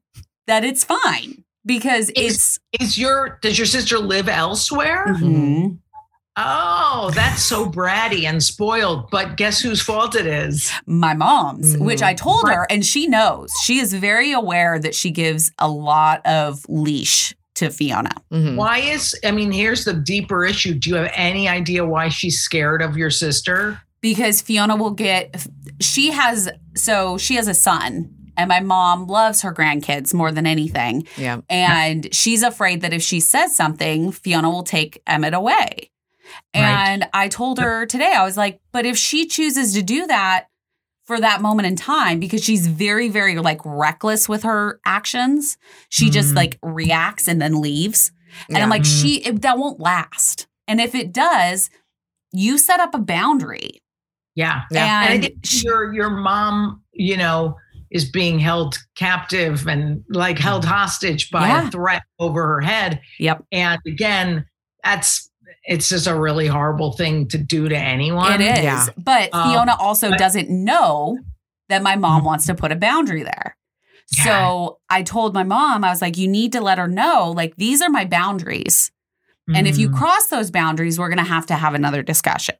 that 0.46 0.64
it's 0.64 0.84
fine 0.84 1.44
because 1.66 2.10
it's, 2.16 2.58
is 2.80 2.98
your 2.98 3.38
does 3.42 3.58
your 3.58 3.66
sister 3.66 3.98
live 3.98 4.28
elsewhere? 4.28 5.06
Mhm. 5.08 5.78
Oh, 6.36 7.10
that's 7.14 7.42
so 7.44 7.66
bratty 7.70 8.24
and 8.24 8.42
spoiled. 8.42 9.08
But 9.10 9.36
guess 9.36 9.60
whose 9.60 9.80
fault 9.80 10.14
it 10.16 10.26
is? 10.26 10.72
My 10.86 11.14
mom's, 11.14 11.76
which 11.78 12.00
Mhm. 12.00 12.06
I 12.06 12.14
told 12.14 12.48
her, 12.48 12.66
and 12.70 12.84
she 12.84 13.06
knows. 13.06 13.50
She 13.64 13.78
is 13.78 13.94
very 13.94 14.32
aware 14.32 14.78
that 14.80 14.94
she 14.94 15.10
gives 15.10 15.52
a 15.58 15.68
lot 15.68 16.24
of 16.26 16.64
leash 16.68 17.34
to 17.54 17.70
Fiona. 17.70 18.10
Mhm. 18.32 18.56
Why 18.56 18.78
is, 18.78 19.14
I 19.24 19.30
mean, 19.30 19.52
here's 19.52 19.84
the 19.84 19.92
deeper 19.94 20.44
issue. 20.44 20.74
Do 20.74 20.90
you 20.90 20.96
have 20.96 21.12
any 21.14 21.48
idea 21.48 21.84
why 21.86 22.08
she's 22.08 22.40
scared 22.40 22.82
of 22.82 22.96
your 22.96 23.10
sister? 23.10 23.80
because 24.02 24.42
Fiona 24.42 24.76
will 24.76 24.90
get 24.90 25.34
she 25.80 26.10
has 26.10 26.50
so 26.76 27.16
she 27.16 27.36
has 27.36 27.48
a 27.48 27.54
son 27.54 28.10
and 28.36 28.48
my 28.50 28.60
mom 28.60 29.06
loves 29.06 29.40
her 29.40 29.50
grandkids 29.50 30.12
more 30.12 30.30
than 30.30 30.46
anything 30.46 31.06
Yeah. 31.16 31.38
and 31.48 32.14
she's 32.14 32.42
afraid 32.42 32.82
that 32.82 32.92
if 32.92 33.00
she 33.02 33.18
says 33.18 33.56
something 33.56 34.12
Fiona 34.12 34.50
will 34.50 34.62
take 34.62 35.00
Emmett 35.06 35.32
away. 35.32 35.88
Right. 36.54 36.62
And 36.62 37.08
I 37.12 37.28
told 37.28 37.58
her 37.58 37.86
today 37.86 38.12
I 38.14 38.24
was 38.24 38.36
like 38.36 38.60
but 38.72 38.86
if 38.86 38.96
she 38.96 39.26
chooses 39.26 39.74
to 39.74 39.82
do 39.82 40.06
that 40.06 40.46
for 41.06 41.20
that 41.20 41.42
moment 41.42 41.66
in 41.66 41.76
time 41.76 42.18
because 42.20 42.42
she's 42.44 42.66
very 42.66 43.08
very 43.08 43.36
like 43.36 43.60
reckless 43.64 44.28
with 44.28 44.42
her 44.44 44.80
actions 44.86 45.56
she 45.90 46.08
just 46.10 46.32
Mhm. 46.32 46.36
like 46.36 46.58
reacts 46.62 47.28
and 47.28 47.40
then 47.42 47.60
leaves 47.60 48.10
and 48.48 48.56
Yeah. 48.58 48.64
I'm 48.64 48.70
like, 48.70 48.84
she 48.84 49.18
it, 49.24 49.42
that 49.42 49.58
won't 49.58 49.78
last. 49.78 50.48
And 50.66 50.80
if 50.80 50.94
it 50.96 51.12
does, 51.12 51.70
you 52.32 52.58
set 52.58 52.80
up 52.80 52.92
a 52.94 52.98
boundary. 52.98 53.80
Yeah. 54.34 54.62
Yeah. 54.72 55.02
And 55.04 55.12
I 55.14 55.20
think 55.20 55.46
she- 55.46 55.66
your 55.66 55.92
your 55.94 56.10
mom, 56.10 56.82
you 56.92 57.16
know, 57.16 57.56
is 57.92 58.10
being 58.10 58.40
held 58.40 58.76
captive 58.96 59.68
and 59.68 60.02
like 60.08 60.38
held 60.40 60.64
hostage 60.64 61.30
by 61.30 61.46
Yeah. 61.46 61.68
a 61.68 61.70
threat 61.70 62.02
over 62.18 62.44
her 62.44 62.60
head. 62.60 63.00
Yep. 63.20 63.44
And 63.52 63.78
again, 63.86 64.46
that's 64.82 65.30
it's 65.66 65.88
just 65.88 66.06
a 66.06 66.18
really 66.18 66.46
horrible 66.46 66.92
thing 66.92 67.26
to 67.28 67.38
do 67.38 67.68
to 67.68 67.76
anyone. 67.76 68.40
it 68.40 68.58
is. 68.58 68.62
yeah. 68.64 68.86
But 68.98 69.30
Um, 69.32 69.50
Fiona 69.50 69.76
also 69.78 70.10
but- 70.10 70.18
doesn't 70.18 70.50
know 70.50 71.18
that 71.68 71.82
my 71.82 71.96
mom 71.96 72.24
wants 72.24 72.46
to 72.46 72.54
put 72.54 72.70
a 72.72 72.76
boundary 72.76 73.22
there. 73.22 73.56
Yeah. 74.18 74.24
So 74.24 74.78
I 74.90 75.02
told 75.02 75.32
my 75.32 75.44
mom, 75.44 75.82
I 75.84 75.88
was 75.90 76.02
like, 76.02 76.18
you 76.18 76.28
need 76.28 76.52
to 76.52 76.60
let 76.60 76.76
her 76.76 76.86
know, 76.88 77.32
like, 77.34 77.56
these 77.56 77.80
are 77.80 77.88
my 77.88 78.04
boundaries. 78.04 78.90
And 79.54 79.66
if 79.66 79.76
you 79.78 79.88
Mm. 79.90 79.96
cross 79.98 80.26
those 80.28 80.50
boundaries, 80.50 80.98
we're 80.98 81.08
going 81.08 81.18
to 81.18 81.24
have 81.24 81.46
to 81.46 81.54
have 81.54 81.74
another 81.74 82.02
discussion 82.02 82.54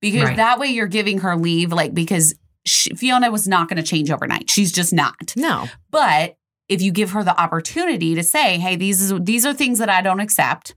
because 0.00 0.24
Right. 0.24 0.36
that 0.36 0.58
way 0.58 0.68
you're 0.68 0.86
giving 0.86 1.18
her 1.18 1.36
leave, 1.36 1.72
like, 1.72 1.92
because 1.94 2.34
she, 2.66 2.90
Fiona 2.94 3.30
was 3.30 3.46
not 3.48 3.68
going 3.68 3.76
to 3.78 3.82
change 3.82 4.10
overnight. 4.10 4.50
She's 4.50 4.70
just 4.72 4.92
not. 4.92 5.34
No. 5.36 5.68
But 5.90 6.36
if 6.68 6.82
you 6.82 6.92
give 6.92 7.10
her 7.12 7.24
the 7.24 7.38
opportunity 7.40 8.14
to 8.14 8.22
say, 8.22 8.58
"Hey, 8.58 8.76
these 8.76 9.00
is 9.00 9.12
these 9.22 9.44
are 9.46 9.52
things 9.54 9.78
that 9.78 9.88
I 9.88 10.02
don't 10.02 10.20
accept." 10.20 10.74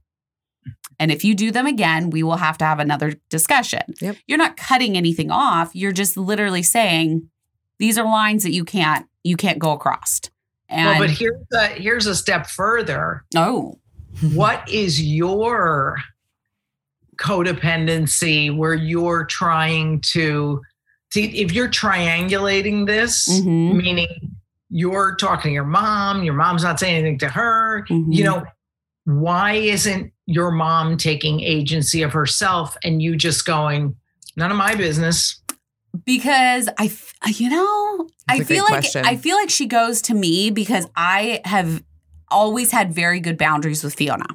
And 1.00 1.12
if 1.12 1.24
you 1.24 1.34
do 1.36 1.52
them 1.52 1.66
again, 1.66 2.10
we 2.12 2.24
will 2.24 2.38
have 2.38 2.58
to 2.60 2.66
have 2.66 2.80
another 2.80 3.14
discussion. 3.30 3.82
Yep. 4.00 4.18
You're 4.28 4.38
not 4.38 4.56
cutting 4.58 4.96
anything 4.96 5.32
off. 5.32 5.76
You're 5.76 5.92
just 5.92 6.16
literally 6.18 6.64
saying 6.64 7.30
these 7.80 7.98
are 7.98 8.06
lines 8.06 8.44
that 8.44 8.52
you 8.52 8.64
can't 8.64 9.06
you 9.24 9.36
can't 9.38 9.60
go 9.60 9.72
across. 9.72 10.22
And 10.70 10.86
well, 11.00 11.00
but 11.08 11.10
here's 11.10 11.42
a 11.54 11.68
here's 11.70 12.06
a 12.06 12.16
step 12.16 12.48
further. 12.48 13.24
oh, 13.36 13.80
what 14.34 14.68
is 14.70 15.02
your 15.02 15.98
codependency 17.18 18.56
where 18.56 18.74
you're 18.74 19.26
trying 19.26 20.02
to 20.02 20.62
see 21.12 21.26
if 21.26 21.52
you're 21.52 21.70
triangulating 21.70 22.86
this 22.88 23.28
Mhm. 23.30 23.76
meaning 23.76 24.08
you're 24.70 25.16
talking 25.16 25.50
to 25.52 25.54
your 25.54 25.64
mom 25.64 26.24
your 26.24 26.34
mom's 26.34 26.64
not 26.64 26.80
saying 26.80 26.96
anything 26.96 27.20
to 27.20 27.30
her 27.30 27.86
Mhm. 27.90 28.06
you 28.14 28.24
know 28.24 28.44
why 29.06 29.54
isn't 29.54 30.12
your 30.26 30.52
mom 30.52 30.98
taking 30.98 31.42
agency 31.42 32.02
of 32.02 32.14
herself 32.14 32.78
and 32.84 33.02
you 33.02 33.16
just 33.16 33.46
going 33.46 33.96
none 34.38 34.50
of 34.52 34.58
my 34.58 34.76
business 34.76 35.42
because 36.06 36.70
I, 36.80 36.92
you 37.28 37.50
know, 37.50 38.08
That's 38.28 38.40
I 38.40 38.44
a 38.44 38.46
feel 38.46 38.64
like 38.64 38.70
question. 38.72 39.06
I 39.06 39.16
feel 39.16 39.36
like 39.36 39.50
she 39.52 39.68
goes 39.68 40.02
to 40.04 40.14
me 40.16 40.50
because 40.50 40.88
I 40.96 41.42
have 41.46 41.84
always 42.32 42.72
had 42.72 42.94
very 42.94 43.20
good 43.20 43.38
boundaries 43.38 43.84
with 43.84 43.94
Fiona. 43.94 44.26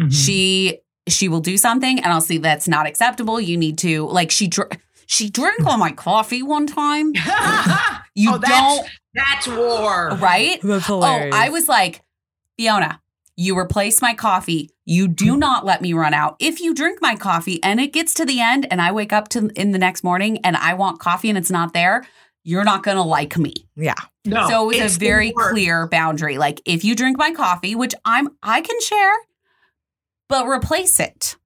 Mm-hmm. 0.00 0.08
she 0.08 0.78
she 1.08 1.28
will 1.28 1.40
do 1.40 1.56
something 1.58 1.98
and 1.98 2.06
I'll 2.12 2.20
see 2.22 2.38
that's 2.38 2.66
not 2.66 2.86
acceptable. 2.86 3.40
You 3.40 3.56
need 3.58 3.76
to 3.78 4.06
like 4.08 4.30
she 4.30 4.48
dr- 4.48 4.72
she 5.06 5.28
drank 5.28 5.66
all 5.66 5.76
my 5.76 5.92
coffee 5.92 6.42
one 6.42 6.66
time. 6.66 7.12
You 8.14 8.34
Oh, 8.34 8.38
that's- 8.38 8.76
don't 8.78 8.88
that's 9.14 9.46
war 9.48 10.08
right? 10.20 10.58
That's 10.62 10.88
Oh. 10.90 11.00
I 11.02 11.48
was 11.50 11.68
like, 11.68 12.02
Fiona, 12.58 13.00
you 13.36 13.56
replace 13.58 14.02
my 14.02 14.14
coffee. 14.14 14.70
You 14.84 15.08
do 15.08 15.36
not 15.36 15.64
let 15.64 15.80
me 15.80 15.92
run 15.94 16.12
out. 16.14 16.36
If 16.38 16.60
you 16.60 16.74
drink 16.74 16.98
my 17.00 17.16
coffee 17.16 17.62
and 17.62 17.80
it 17.80 17.92
gets 17.92 18.14
to 18.14 18.24
the 18.26 18.40
end 18.40 18.66
and 18.70 18.80
I 18.80 18.92
wake 18.92 19.12
up 19.12 19.28
to 19.30 19.50
in 19.56 19.72
the 19.72 19.78
next 19.78 20.04
morning 20.04 20.38
and 20.44 20.56
I 20.56 20.74
want 20.74 20.98
coffee 21.00 21.28
and 21.28 21.38
it's 21.38 21.50
not 21.50 21.72
there, 21.72 22.04
you're 22.44 22.64
not 22.64 22.82
going 22.82 22.96
to 22.96 23.02
like 23.02 23.38
me. 23.38 23.54
Yeah. 23.76 23.94
no 24.24 24.48
so 24.48 24.64
it 24.64 24.66
was 24.82 24.86
it's 24.86 24.96
a 24.96 24.98
very 24.98 25.32
war. 25.34 25.50
clear 25.50 25.86
boundary. 25.88 26.36
Like 26.38 26.60
if 26.66 26.84
you 26.84 26.94
drink 26.94 27.16
my 27.16 27.32
coffee, 27.32 27.74
which 27.74 27.94
I'm 28.04 28.28
I 28.42 28.60
can 28.60 28.80
share, 28.80 29.14
but 30.28 30.46
replace 30.46 30.98
it. 31.00 31.36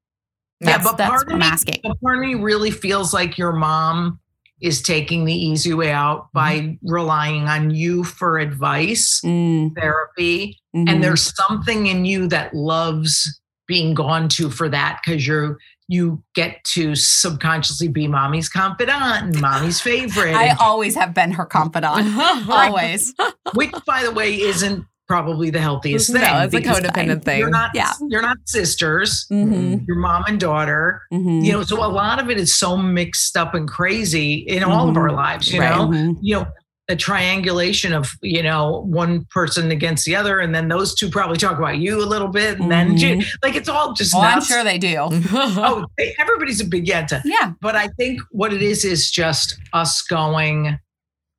Yeah, 0.61 0.79
That's, 0.79 0.85
but 0.85 0.96
that's 0.96 1.11
part 1.11 1.27
what 1.27 1.37
of 1.37 1.42
I'm 1.42 1.59
me- 1.66 1.81
But 1.83 2.01
part 2.01 2.16
of 2.16 2.25
me 2.25 2.35
really 2.35 2.70
feels 2.70 3.12
like 3.12 3.37
your 3.37 3.53
mom 3.53 4.18
is 4.62 4.81
taking 4.81 5.27
the 5.27 5.35
easy 5.35 5.75
way 5.75 5.92
out 5.92 6.33
by 6.33 6.79
relying 6.83 7.46
on 7.46 7.70
you 7.70 8.03
for 8.05 8.38
advice, 8.38 9.20
Mm, 9.22 9.75
therapy, 9.77 10.59
mhm. 10.77 10.89
and 10.89 11.03
there's 11.03 11.33
something 11.37 11.87
in 11.87 12.05
you 12.05 12.29
that 12.29 12.55
loves 12.55 13.41
being 13.67 13.95
gone 13.95 14.29
to 14.29 14.51
for 14.51 14.69
that 14.69 15.01
because 15.05 15.27
you're 15.27 15.57
you 15.89 16.23
get 16.35 16.62
to 16.65 16.95
subconsciously 16.97 17.87
be 17.89 18.09
mommy's 18.09 18.49
confidant 18.49 19.03
and 19.23 19.41
mommy's 19.41 19.81
favorite, 19.81 20.35
I 20.35 20.51
always 20.61 20.95
have 20.97 21.15
been 21.15 21.31
her 21.33 21.45
confidant. 21.47 22.07
always. 22.49 23.15
which 23.55 23.73
by 23.87 24.03
the 24.03 24.11
way 24.12 24.35
isn't 24.41 24.85
probably 25.09 25.51
the 25.51 25.61
healthiest 25.61 26.11
thing. 26.11 26.21
No, 26.23 26.41
it's 26.43 26.53
a 26.55 26.61
codependent 26.61 27.25
thing. 27.25 27.39
You're 27.39 27.51
not, 27.51 27.71
Yeah. 27.75 27.93
you're 28.09 28.23
not 28.23 28.39
sisters. 28.47 29.27
hmm 29.29 29.77
You're 29.87 29.99
mom 29.99 30.25
and 30.27 30.41
daughter. 30.41 31.03
hmm 31.12 31.41
you 31.43 31.53
know 31.53 31.62
so 31.62 31.77
a 31.85 31.87
lot 31.87 32.21
of 32.21 32.29
it 32.31 32.39
is 32.39 32.57
so 32.59 32.77
mixed 32.77 33.37
up 33.37 33.55
and 33.55 33.69
crazy 33.69 34.35
in 34.35 34.65
all 34.65 34.89
of 34.89 34.97
our 34.97 35.12
lives 35.12 35.53
you 35.53 35.61
Right. 35.61 35.71
know 35.77 35.87
Mhm. 35.89 36.17
you 36.21 36.35
know 36.37 36.47
the 36.88 36.94
triangulation 36.96 37.92
of 37.92 38.09
you 38.22 38.42
know 38.42 38.85
one 38.87 39.25
person 39.31 39.70
against 39.72 40.05
the 40.05 40.14
other 40.14 40.38
and 40.38 40.55
then 40.55 40.68
those 40.68 40.94
two 40.94 41.11
probably 41.11 41.37
talk 41.37 41.59
about 41.59 41.79
you 41.79 41.99
a 42.03 42.07
little 42.07 42.29
bit 42.29 42.61
and 42.61 42.70
then 42.70 42.96
Mhm. 42.96 43.27
like 43.42 43.57
it's 43.57 43.68
all 43.68 43.92
just 43.92 44.14
Oh, 44.14 44.20
I'm 44.20 44.40
sure 44.40 44.62
they 44.62 44.79
do. 44.79 44.96
oh 45.33 45.85
everybody's 46.18 46.61
a 46.61 46.64
big 46.64 46.87
yenta 46.87 47.20
Yeah. 47.25 47.53
but 47.61 47.75
i 47.75 47.88
think 47.99 48.20
what 48.31 48.53
it 48.53 48.62
is 48.62 48.85
is 48.85 49.11
just 49.11 49.59
us 49.72 50.01
going 50.03 50.79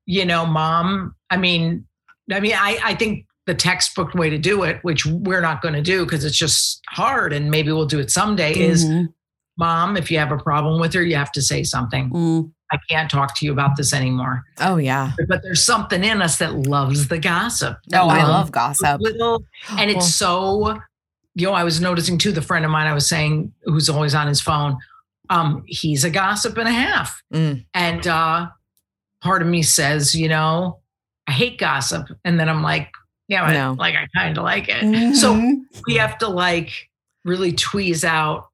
you 0.06 0.26
know 0.26 0.46
mom 0.46 1.16
i 1.30 1.38
mean 1.38 1.86
i 2.34 2.40
mean 2.42 2.54
i 2.56 2.78
i 2.84 2.94
think 2.96 3.26
the 3.46 3.56
textbook 3.56 4.14
way 4.16 4.30
to 4.30 4.38
do 4.38 4.64
it 4.64 4.80
which 4.82 5.06
we're 5.06 5.40
not 5.42 5.62
going 5.62 5.74
to 5.76 5.82
do 5.82 6.04
because 6.04 6.26
it's 6.26 6.38
just 6.38 6.82
hard 6.90 7.32
and 7.32 7.50
maybe 7.50 7.72
we'll 7.72 7.86
do 7.86 8.00
it 8.00 8.12
someday 8.12 8.54
is 8.54 8.84
Mhm. 8.84 9.08
mom 9.58 9.96
if 9.96 10.12
you 10.12 10.20
have 10.20 10.34
a 10.34 10.38
problem 10.38 10.82
with 10.82 10.94
her 10.94 11.02
you 11.04 11.16
have 11.16 11.32
to 11.32 11.42
say 11.42 11.64
something 11.64 12.10
Mm. 12.10 12.52
I 12.72 12.78
can't 12.90 13.10
talk 13.10 13.38
to 13.38 13.46
you 13.46 13.52
about 13.52 13.78
this 13.78 13.94
anymore. 13.94 14.44
oh 14.60 14.78
yeah. 14.78 15.12
But 15.28 15.42
there's 15.44 15.64
something 15.64 16.04
in 16.04 16.22
us 16.22 16.38
that 16.40 16.54
loves 16.68 17.08
the 17.08 17.18
gossip. 17.20 17.78
Oh, 17.94 18.10
I 18.10 18.24
love 18.24 18.52
gossip. 18.52 19.00
Little, 19.02 19.44
and 19.72 19.90
it's 19.90 20.14
so, 20.14 20.78
you 21.36 21.48
know, 21.48 21.54
I 21.54 21.64
was 21.64 21.80
noticing 21.80 22.18
too, 22.18 22.32
the 22.32 22.42
friend 22.42 22.66
of 22.66 22.72
mine 22.72 22.88
I 22.88 22.94
was 22.94 23.08
saying, 23.08 23.54
who's 23.64 23.88
always 23.90 24.14
on 24.16 24.28
his 24.28 24.42
phone, 24.42 24.78
um, 25.30 25.64
he's 25.68 26.04
a 26.04 26.10
gossip 26.10 26.58
and 26.58 26.68
a 26.68 26.72
half. 26.74 27.22
Mm. 27.34 27.66
And 27.74 28.06
uh, 28.08 28.48
part 29.22 29.42
of 29.42 29.48
me 29.48 29.62
says, 29.64 30.14
you 30.16 30.28
know, 30.28 30.80
I 31.28 31.32
hate 31.32 31.58
gossip. 31.58 32.08
And 32.26 32.40
then 32.40 32.50
I'm 32.50 32.64
like, 32.64 32.90
yeah, 33.28 33.46
but, 33.46 33.54
No. 33.54 33.76
like 33.78 33.96
I 33.96 34.08
kind 34.18 34.38
of 34.38 34.44
like 34.44 34.66
it. 34.70 35.16
So 35.16 35.34
Mhm. 35.36 35.62
we 35.86 35.96
have 35.96 36.18
to 36.20 36.28
like 36.28 36.90
really 37.26 37.52
tweeze 37.54 38.04
out 38.06 38.48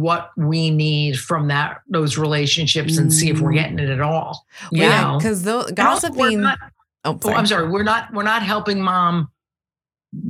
what 0.00 0.30
we 0.36 0.70
need 0.70 1.18
from 1.18 1.48
that 1.48 1.78
those 1.88 2.16
relationships 2.18 2.96
and 2.98 3.12
see 3.12 3.30
if 3.30 3.40
we're 3.40 3.50
Mm. 3.52 3.54
getting 3.54 3.78
it 3.78 3.88
at 3.90 4.00
all. 4.00 4.46
Yeah, 4.72 5.16
because 5.18 5.42
the 5.42 5.64
And 5.66 5.78
also, 5.80 6.08
we're 6.10 6.14
gossiping. 6.16 6.40
not- 6.42 6.58
oh, 7.04 7.18
oh. 7.24 7.32
I'm 7.32 7.46
sorry. 7.46 7.68
We're 7.68 7.82
not 7.82 8.12
we're 8.12 8.22
not 8.22 8.42
helping 8.42 8.80
mom 8.80 9.28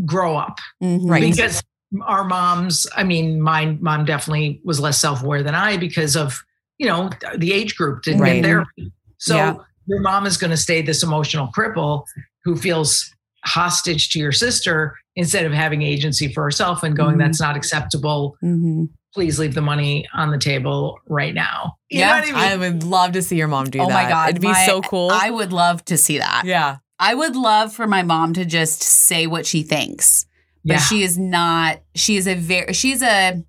grow 0.05 0.37
up 0.37 0.59
Mhm. 0.83 1.09
Right. 1.09 1.23
because 1.23 1.63
our 2.03 2.25
moms. 2.25 2.87
I 2.97 3.05
mean, 3.05 3.41
my 3.41 3.77
mom 3.81 4.05
definitely 4.05 4.61
was 4.65 4.81
less 4.81 4.99
self 5.01 5.23
aware 5.23 5.43
than 5.43 5.55
I 5.55 5.77
because 5.77 6.17
of 6.17 6.43
you 6.79 6.87
know 6.89 7.11
the 7.37 7.53
age 7.53 7.77
group 7.77 8.03
didn't 8.03 8.21
Right. 8.21 8.35
get 8.43 8.45
therapy. 8.45 8.93
So 9.19 9.37
Yeah. 9.37 9.55
your 9.87 10.01
mom 10.01 10.27
is 10.27 10.37
going 10.37 10.51
to 10.51 10.57
stay 10.57 10.83
this 10.83 11.03
emotional 11.03 11.51
cripple 11.57 12.05
who 12.45 12.57
feels 12.57 13.11
hostage 13.45 14.09
to 14.11 14.19
your 14.19 14.33
sister 14.33 14.97
instead 15.17 15.45
of 15.45 15.53
having 15.53 15.83
agency 15.83 16.33
for 16.33 16.43
herself 16.43 16.83
and 16.83 16.97
going, 16.97 17.15
Mhm. 17.17 17.19
"That's 17.21 17.41
not 17.41 17.57
acceptable. 17.57 18.37
Mhm. 18.43 18.89
Please 19.15 19.39
leave 19.39 19.55
the 19.55 19.61
money 19.63 20.07
on 20.13 20.31
the 20.31 20.39
table 20.39 20.99
right 21.09 21.33
now." 21.35 21.77
You 21.89 22.01
Yeah, 22.01 22.13
I 22.15 22.21
mean? 22.27 22.35
I 22.35 22.57
would 22.57 22.83
love 22.83 23.13
to 23.13 23.23
see 23.23 23.37
your 23.37 23.49
mom 23.49 23.67
do 23.71 23.81
Oh 23.81 23.87
that. 23.89 23.91
Oh 23.93 24.03
my 24.03 24.09
God. 24.09 24.31
It'd 24.31 24.43
be 24.43 24.49
my- 24.49 24.67
so 24.67 24.81
cool. 24.83 25.11
I 25.13 25.31
would 25.31 25.53
love 25.53 25.85
to 25.87 25.97
see 25.97 26.19
that. 26.19 26.43
yeah. 26.45 26.77
I 26.99 27.15
would 27.15 27.35
love 27.37 27.73
for 27.73 27.87
my 27.89 28.03
mom 28.03 28.35
to 28.35 28.45
just 28.45 28.83
say 28.83 29.27
what 29.27 29.47
she 29.47 29.63
thinks. 29.65 30.27
But 30.65 30.75
yeah. 30.75 30.79
she 30.81 31.03
is 31.03 31.19
not, 31.19 31.81
she 31.95 32.17
is 32.17 32.27
a 32.29 32.35
very, 32.35 32.73
she's 32.73 33.03
a 33.03 33.43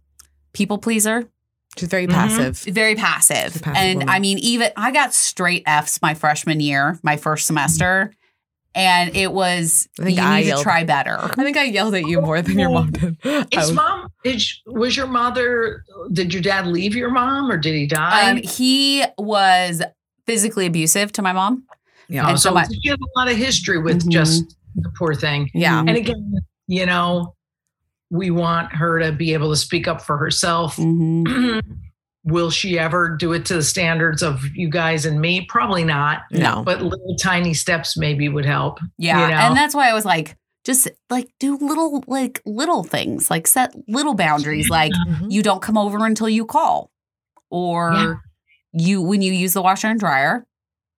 people 0.53 0.77
pleaser. 0.79 1.29
She's 1.77 1.87
very 1.89 2.07
Mhm. 2.07 2.11
passive. 2.11 2.57
very 2.73 2.95
passive. 2.95 3.61
Passive 3.61 3.67
and 3.75 3.99
woman. 3.99 4.09
I 4.09 4.19
mean, 4.19 4.39
even 4.39 4.71
I 4.75 4.91
got 4.91 5.13
straight 5.13 5.63
F's 5.67 6.01
my 6.01 6.13
freshman 6.15 6.59
year, 6.59 6.99
my 7.03 7.17
first 7.17 7.45
semester. 7.47 8.13
And 8.75 9.15
it 9.15 9.31
was 9.31 9.87
I 9.99 10.03
think 10.03 10.17
you 10.17 10.23
I 10.23 10.35
need 10.37 10.41
to 10.43 10.47
yelled. 10.49 10.63
try 10.63 10.83
better. 10.83 11.17
I 11.21 11.33
think 11.43 11.55
I 11.55 11.63
yelled 11.63 11.95
at 11.95 12.05
you 12.05 12.19
more 12.21 12.41
than 12.41 12.59
your 12.59 12.69
mom 12.69 12.91
did. 12.91 13.17
I 13.23 13.45
Is 13.53 13.57
was- 13.69 13.71
mom? 13.73 14.09
Did 14.23 14.41
sh- 14.41 14.57
was 14.65 14.97
your 14.97 15.07
mother? 15.07 15.83
Did 16.11 16.33
your 16.33 16.41
dad 16.43 16.67
leave 16.67 16.93
your 16.95 17.09
mom, 17.09 17.49
or 17.49 17.57
did 17.57 17.73
he 17.73 17.87
die? 17.87 18.31
Um, 18.31 18.37
he 18.37 19.03
was 19.17 19.81
physically 20.25 20.65
abusive 20.65 21.11
to 21.13 21.21
my 21.21 21.31
mom. 21.31 21.63
yeah. 22.09 22.25
Oh, 22.25 22.29
and 22.31 22.39
so 22.39 22.49
so 22.49 22.55
my- 22.55 22.65
you 22.69 22.91
have 22.91 22.99
a 22.99 23.19
lot 23.19 23.29
of 23.31 23.37
history 23.37 23.77
with 23.77 24.03
Mhm. 24.05 24.09
just 24.11 24.55
the 24.75 24.91
poor 24.97 25.15
thing. 25.15 25.49
yeah. 25.53 25.79
And 25.79 25.91
again, 25.91 26.35
you 26.67 26.85
know, 26.85 27.33
we 28.09 28.29
want 28.29 28.73
her 28.73 28.99
to 28.99 29.11
be 29.13 29.33
able 29.33 29.49
to 29.51 29.55
speak 29.55 29.87
up 29.87 30.01
for 30.01 30.17
herself. 30.17 30.75
Mhm. 30.75 31.61
Will 32.25 32.49
she 32.49 32.77
ever 32.79 33.15
do 33.15 33.33
it 33.33 33.45
to 33.45 33.53
the 33.55 33.63
standards 33.63 34.21
of 34.23 34.43
you 34.55 34.67
guys 34.69 35.05
and 35.05 35.21
me? 35.21 35.45
Probably 35.47 35.83
not. 35.83 36.23
No. 36.31 36.63
But 36.65 36.81
little 36.81 37.15
tiny 37.21 37.53
steps 37.53 37.95
maybe 37.95 38.27
would 38.29 38.45
help. 38.45 38.79
Yeah. 38.97 39.21
You 39.21 39.27
know? 39.33 39.39
And 39.41 39.55
that's 39.57 39.75
why 39.75 39.89
I 39.89 39.93
was 39.93 40.05
like, 40.05 40.35
just 40.65 40.89
like 41.11 41.29
do 41.39 41.55
little, 41.57 42.03
like 42.07 42.41
little 42.45 42.83
things, 42.83 43.29
like 43.29 43.45
set 43.45 43.75
little 43.87 44.15
boundaries, 44.15 44.69
like 44.69 44.91
Mhm. 44.93 45.31
you 45.31 45.43
don't 45.43 45.61
come 45.61 45.77
over 45.77 46.03
until 46.03 46.27
you 46.27 46.45
call. 46.45 46.89
Or 47.51 47.93
Yeah. 47.93 48.13
you, 48.73 49.01
when 49.03 49.21
you 49.21 49.31
use 49.31 49.53
the 49.53 49.61
washer 49.61 49.87
and 49.87 49.99
dryer, 49.99 50.47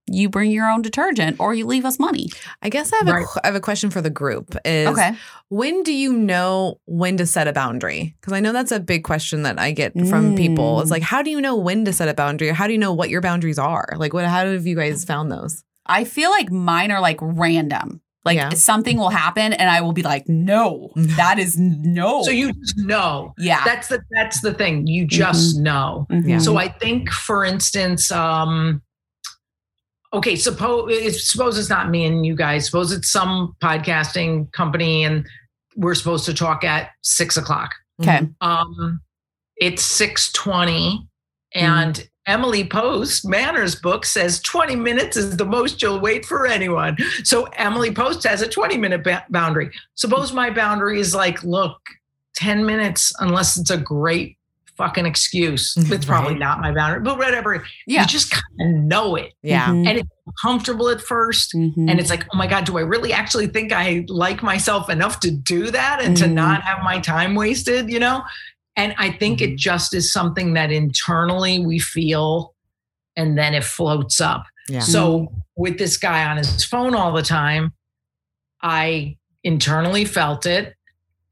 you 0.10 0.30
bring 0.30 0.52
your 0.52 0.70
own 0.70 0.82
detergent 0.82 1.38
or 1.40 1.54
you 1.54 1.66
leave 1.66 1.86
us 1.86 2.00
money. 2.00 2.30
I 2.62 2.70
guess 2.70 2.92
I 2.94 2.98
have, 2.98 3.08
a, 3.08 3.12
Right. 3.14 3.26
qu- 3.26 3.40
I 3.44 3.48
have 3.48 3.56
a 3.56 3.60
question 3.62 3.90
for 3.90 4.02
the 4.02 4.10
group. 4.10 4.56
Is 4.66 4.88
Okay. 4.88 5.14
when 5.50 5.84
do 5.84 5.94
you 5.94 6.14
know 6.14 6.80
when 6.86 7.18
to 7.18 7.26
set 7.26 7.48
a 7.48 7.54
boundary? 7.54 8.16
Because 8.22 8.34
I 8.34 8.40
know 8.40 8.54
that's 8.54 8.72
a 8.72 8.80
big 8.80 9.04
question 9.04 9.44
that 9.44 9.60
I 9.60 9.72
get 9.72 9.94
from 10.08 10.36
people. 10.36 10.82
It's 10.82 10.90
Mm. 10.90 10.92
like, 10.92 11.04
how 11.04 11.22
do 11.22 11.30
you 11.30 11.42
know 11.42 11.56
when 11.56 11.86
to 11.86 11.94
set 11.94 12.08
a 12.10 12.14
boundary? 12.14 12.50
Or 12.50 12.54
how 12.54 12.68
do 12.68 12.74
you 12.74 12.80
know 12.80 12.94
what 12.94 13.10
your 13.10 13.22
boundaries 13.22 13.60
are? 13.60 13.88
Like, 13.98 14.14
what? 14.14 14.26
How 14.26 14.46
have 14.46 14.66
you 14.66 14.76
guys 14.76 15.04
found 15.06 15.32
those? 15.32 15.64
I 15.86 16.04
feel 16.04 16.30
like 16.32 16.52
mine 16.52 16.92
are 16.92 17.00
like 17.02 17.18
random. 17.22 18.02
Like 18.26 18.36
Yeah. 18.36 18.50
something 18.50 18.98
will 18.98 19.10
happen 19.10 19.54
and 19.54 19.70
I 19.70 19.80
will 19.80 19.94
be 19.94 20.02
like, 20.04 20.28
no, 20.28 20.90
that 20.96 21.40
is 21.40 21.56
no. 21.58 22.24
So 22.24 22.32
you 22.32 22.52
just 22.52 22.78
know. 22.78 23.34
yeah. 23.38 23.62
That's 23.64 23.88
the 23.88 24.02
that's 24.12 24.42
the 24.42 24.54
thing. 24.54 24.86
You 24.86 25.06
just 25.08 25.58
know. 25.58 26.08
Mhm. 26.12 26.42
So 26.42 26.58
I 26.58 26.68
think, 26.68 27.10
for 27.10 27.46
instance, 27.46 28.12
um, 28.12 28.82
okay, 30.14 30.36
suppose 30.36 31.28
suppose 31.30 31.58
it's 31.58 31.70
not 31.70 31.90
me 31.90 32.06
and 32.06 32.26
you 32.26 32.36
guys. 32.36 32.66
Suppose 32.66 32.92
it's 32.92 33.10
some 33.10 33.56
podcasting 33.62 34.52
company, 34.52 35.04
and 35.04 35.26
we're 35.76 35.96
supposed 35.96 36.26
to 36.26 36.34
talk 36.34 36.64
at 36.64 36.92
six 37.02 37.38
o'clock. 37.38 37.72
Okay. 38.02 38.28
Um, 38.42 39.02
it's 39.58 39.84
six 39.84 40.32
twenty, 40.32 41.08
and 41.54 42.08
Emily 42.28 42.68
Post 42.68 43.28
Manners 43.28 43.76
book 43.76 44.06
says 44.06 44.40
twenty 44.42 44.76
minutes 44.76 45.18
is 45.18 45.38
the 45.38 45.46
most 45.46 45.82
you'll 45.82 46.00
wait 46.00 46.26
for 46.26 46.46
anyone. 46.46 46.98
So 47.24 47.46
Emily 47.54 47.92
Post 47.92 48.24
has 48.26 48.42
a 48.42 48.48
twenty 48.48 48.78
minute 48.78 49.04
ba- 49.04 49.26
boundary. 49.30 49.72
Suppose 49.96 50.34
my 50.34 50.50
boundary 50.50 51.00
is 51.00 51.16
like, 51.16 51.44
look, 51.44 51.80
ten 52.36 52.66
minutes, 52.66 53.14
unless 53.20 53.58
it's 53.58 53.72
a 53.72 53.78
great 53.78 54.37
fucking 54.78 55.06
excuse. 55.06 55.76
It's 55.78 56.06
probably 56.06 56.34
Right. 56.34 56.40
not 56.40 56.62
my 56.62 56.72
boundary, 56.74 57.02
but 57.02 57.18
whatever. 57.18 57.66
Yeah. 57.88 58.02
You 58.02 58.08
just 58.08 58.30
kind 58.32 58.44
of 58.62 58.84
know 58.84 59.16
it, 59.16 59.34
Yeah. 59.42 59.68
Mhm. 59.68 59.88
and 59.88 59.98
it's 60.00 60.10
uncomfortable 60.28 60.90
at 60.90 61.02
1st 61.02 61.54
Mhm. 61.56 61.90
and 61.90 62.00
it's 62.00 62.10
like, 62.10 62.26
oh 62.34 62.38
my 62.38 62.46
God, 62.48 62.66
do 62.66 62.78
I 62.78 62.82
really 62.82 63.12
actually 63.12 63.48
think 63.48 63.72
I 63.74 64.06
like 64.08 64.44
myself 64.44 64.90
enough 64.90 65.20
to 65.22 65.32
do 65.32 65.72
that 65.72 66.02
and 66.02 66.16
to 66.18 66.26
Mhm. 66.26 66.34
not 66.34 66.62
have 66.62 66.84
my 66.84 67.00
time 67.00 67.34
wasted, 67.34 67.90
you 67.90 68.00
know? 68.00 68.24
And 68.76 68.94
I 69.00 69.10
think 69.12 69.42
it 69.42 69.58
just 69.58 69.96
is 69.96 70.14
something 70.14 70.54
that 70.54 70.72
internally 70.72 71.58
we 71.66 71.80
feel 71.80 72.54
and 73.16 73.36
then 73.36 73.56
it 73.56 73.64
floats 73.64 74.22
up. 74.22 74.46
Yeah. 74.70 74.82
So 74.82 75.32
with 75.56 75.80
this 75.80 75.98
guy 75.98 76.30
on 76.30 76.38
his 76.38 76.64
phone 76.64 76.94
all 76.94 77.12
the 77.12 77.24
time, 77.24 77.74
I 78.62 79.18
internally 79.44 80.06
felt 80.06 80.46
it. 80.46 80.76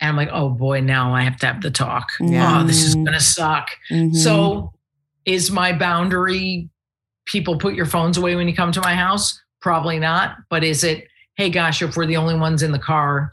And 0.01 0.10
I'm 0.10 0.15
like, 0.17 0.29
oh 0.31 0.49
boy, 0.49 0.81
now 0.81 1.13
I 1.13 1.23
have 1.23 1.38
to 1.38 1.45
have 1.47 1.62
the 1.62 1.71
talk. 1.71 2.10
Yeah. 2.19 2.62
Oh, 2.62 2.63
this 2.67 2.84
is 2.84 2.95
going 2.95 3.13
to 3.13 3.19
suck. 3.19 3.69
Mhm. 3.89 4.13
So, 4.15 4.73
is 5.25 5.49
my 5.49 5.73
boundary 5.73 6.69
people 7.25 7.58
put 7.58 7.73
your 7.73 7.86
phones 7.88 8.17
away 8.17 8.36
when 8.36 8.47
you 8.47 8.55
come 8.55 8.71
to 8.73 8.81
my 8.81 8.93
house? 8.93 9.41
Probably 9.62 9.97
not. 9.97 10.36
But 10.49 10.63
is 10.63 10.84
it, 10.84 11.08
hey, 11.36 11.49
gosh, 11.49 11.81
if 11.81 11.95
we're 11.97 12.05
the 12.05 12.17
only 12.17 12.36
ones 12.36 12.62
in 12.62 12.71
the 12.71 12.79
car, 12.79 13.31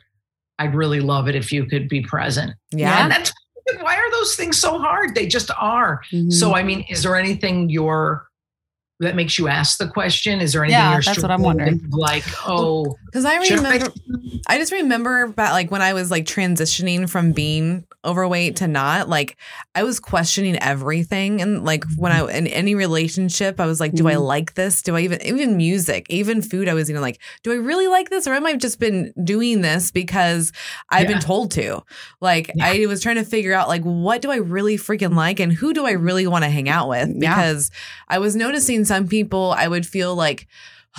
I'd 0.59 0.75
really 0.75 1.01
love 1.01 1.29
it 1.29 1.35
if 1.35 1.53
you 1.53 1.67
could 1.67 1.89
be 1.89 2.01
present. 2.01 2.55
Yeah. 2.71 3.03
And 3.03 3.11
that's 3.11 3.33
why 3.81 3.97
are 3.97 4.11
those 4.13 4.35
things 4.37 4.59
so 4.59 4.79
hard? 4.79 5.15
They 5.15 5.27
just 5.27 5.51
are. 5.59 6.01
Mhm. 6.13 6.33
So, 6.33 6.55
I 6.55 6.63
mean, 6.63 6.85
is 6.89 7.03
there 7.03 7.17
anything 7.17 7.69
you're 7.69 8.25
that 9.03 9.15
makes 9.15 9.39
you 9.39 9.49
ask 9.49 9.79
the 9.79 9.89
question? 9.89 10.41
Is 10.41 10.53
there 10.55 10.65
anything 10.65 10.81
Yeah, 10.81 10.93
you're 10.95 11.03
that's 11.03 11.23
what 11.23 11.31
I'm 11.31 11.43
wondering. 11.43 11.81
Like, 11.91 12.25
oh, 12.49 12.97
Because 13.07 13.25
I 13.25 13.43
should 13.43 13.61
I- 13.61 13.73
remember, 13.75 13.93
I 14.49 14.59
just 14.59 14.73
remember 14.73 15.23
about 15.25 15.53
like 15.53 15.71
when 15.71 15.83
I 15.83 15.93
was 15.93 16.11
like 16.11 16.25
transitioning 16.25 17.09
from 17.09 17.33
being 17.33 17.85
overweight 18.05 18.57
to 18.57 18.67
not, 18.67 19.09
like 19.09 19.37
I 19.77 19.85
was 19.85 20.01
questioning 20.01 20.57
everything. 20.61 21.41
And 21.41 21.65
like 21.65 21.85
when 21.97 22.11
I 22.11 22.27
in 22.37 22.47
any 22.49 22.75
relationship, 22.75 23.61
I 23.61 23.67
was 23.67 23.79
like, 23.81 23.93
do 23.93 24.09
I 24.09 24.15
Mhm. 24.15 24.27
like 24.27 24.55
this? 24.55 24.83
Do 24.83 24.97
I 24.97 25.01
even 25.01 25.23
even 25.23 25.57
music, 25.57 26.07
even 26.09 26.43
food? 26.43 26.69
I 26.69 26.75
was 26.75 26.91
even 26.91 27.03
like, 27.03 27.21
do 27.45 27.53
I 27.53 27.57
really 27.57 27.87
like 27.87 28.11
this, 28.11 28.27
or 28.27 28.33
am 28.35 28.45
I 28.47 28.55
just 28.57 28.81
been 28.81 29.13
doing 29.23 29.61
this 29.61 29.91
because 29.93 30.53
I've 30.91 31.03
Yeah. 31.03 31.13
been 31.15 31.21
told 31.23 31.53
to? 31.53 31.83
Like 32.21 32.51
Yeah. 32.55 32.67
I 32.67 32.87
was 32.87 33.01
trying 33.01 33.17
to 33.17 33.25
figure 33.25 33.53
out 33.55 33.69
like 33.69 33.83
what 33.83 34.21
do 34.23 34.31
I 34.31 34.37
really 34.37 34.77
freaking 34.77 35.15
like, 35.15 35.39
and 35.39 35.53
who 35.53 35.73
do 35.73 35.87
I 35.87 35.93
really 35.93 36.27
want 36.27 36.45
to 36.45 36.51
hang 36.51 36.69
out 36.69 36.89
with? 36.89 37.19
Because 37.21 37.71
I 38.09 38.19
was 38.19 38.35
noticing 38.35 38.85
some 38.97 39.09
people, 39.09 39.55
I 39.57 39.69
would 39.69 39.87
feel 39.87 40.15
like. 40.15 40.47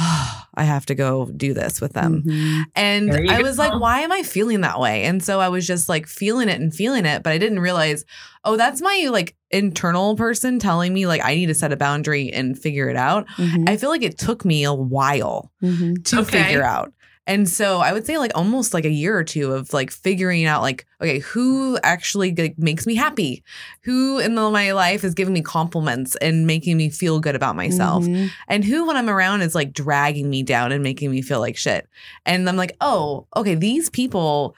I 0.56 0.64
have 0.64 0.86
to 0.88 0.96
go 0.96 1.26
do 1.38 1.54
this 1.54 1.80
with 1.82 1.94
them. 1.94 2.24
Mhm. 2.26 2.64
And 2.76 3.10
There 3.12 3.24
you 3.24 3.32
I 3.32 3.38
go. 3.38 3.44
was 3.48 3.58
like, 3.60 3.80
why 3.80 4.00
am 4.02 4.12
I 4.12 4.24
feeling 4.24 4.62
that 4.62 4.80
way? 4.80 5.04
And 5.04 5.24
so 5.24 5.40
I 5.40 5.50
was 5.50 5.68
just 5.68 5.88
like 5.90 6.08
feeling 6.08 6.50
it 6.50 6.60
and 6.60 6.74
feeling 6.74 7.06
it, 7.06 7.22
but 7.24 7.32
I 7.34 7.38
didn't 7.38 7.60
realize, 7.60 8.04
oh, 8.44 8.58
that's 8.58 8.82
my 8.82 9.08
like 9.12 9.36
internal 9.52 10.16
person 10.16 10.58
telling 10.60 10.94
me 10.94 11.06
like 11.06 11.22
I 11.24 11.36
need 11.36 11.46
to 11.48 11.54
set 11.54 11.72
a 11.72 11.78
boundary 11.78 12.32
and 12.34 12.58
figure 12.58 12.90
it 12.90 12.96
out. 12.96 13.28
Mhm. 13.38 13.70
I 13.70 13.78
feel 13.78 13.90
like 13.90 14.02
it 14.04 14.18
took 14.18 14.44
me 14.46 14.64
a 14.64 14.74
while 14.74 15.52
Mhm. 15.64 16.04
to 16.06 16.22
Okay. 16.22 16.44
figure 16.44 16.64
out. 16.64 16.92
And 17.26 17.48
so 17.48 17.80
I 17.80 17.94
would 17.94 18.06
say 18.06 18.18
like 18.18 18.32
almost 18.36 18.74
like 18.74 18.84
a 18.84 18.90
year 18.92 19.18
or 19.18 19.24
two 19.24 19.54
of 19.54 19.72
like 19.72 19.92
figuring 19.92 20.44
out 20.46 20.62
like 20.62 20.86
okay 21.02 21.20
who 21.20 21.78
actually 21.82 22.36
like 22.36 22.58
makes 22.58 22.86
me 22.86 22.96
happy, 22.96 23.44
who 23.84 24.20
in 24.20 24.36
the, 24.36 24.50
my 24.52 24.74
life 24.74 25.04
is 25.06 25.14
giving 25.14 25.34
me 25.34 25.42
compliments 25.42 26.18
and 26.18 26.46
making 26.46 26.76
me 26.76 26.90
feel 26.90 27.22
good 27.22 27.36
about 27.36 27.56
myself, 27.56 28.04
Mhm. 28.04 28.30
and 28.50 28.66
who 28.66 28.86
when 28.86 28.98
I'm 28.98 29.10
around 29.10 29.42
is 29.42 29.56
like 29.56 29.72
dragging 29.72 30.30
me 30.30 30.44
down 30.44 30.72
and 30.74 30.84
making 30.84 31.12
me 31.12 31.22
feel 31.22 31.40
like 31.40 31.56
shit. 31.56 31.88
And 32.26 32.48
I'm 32.50 32.58
like, 32.58 32.76
oh, 32.82 33.26
okay, 33.38 33.56
these 33.56 33.90
people, 33.90 34.54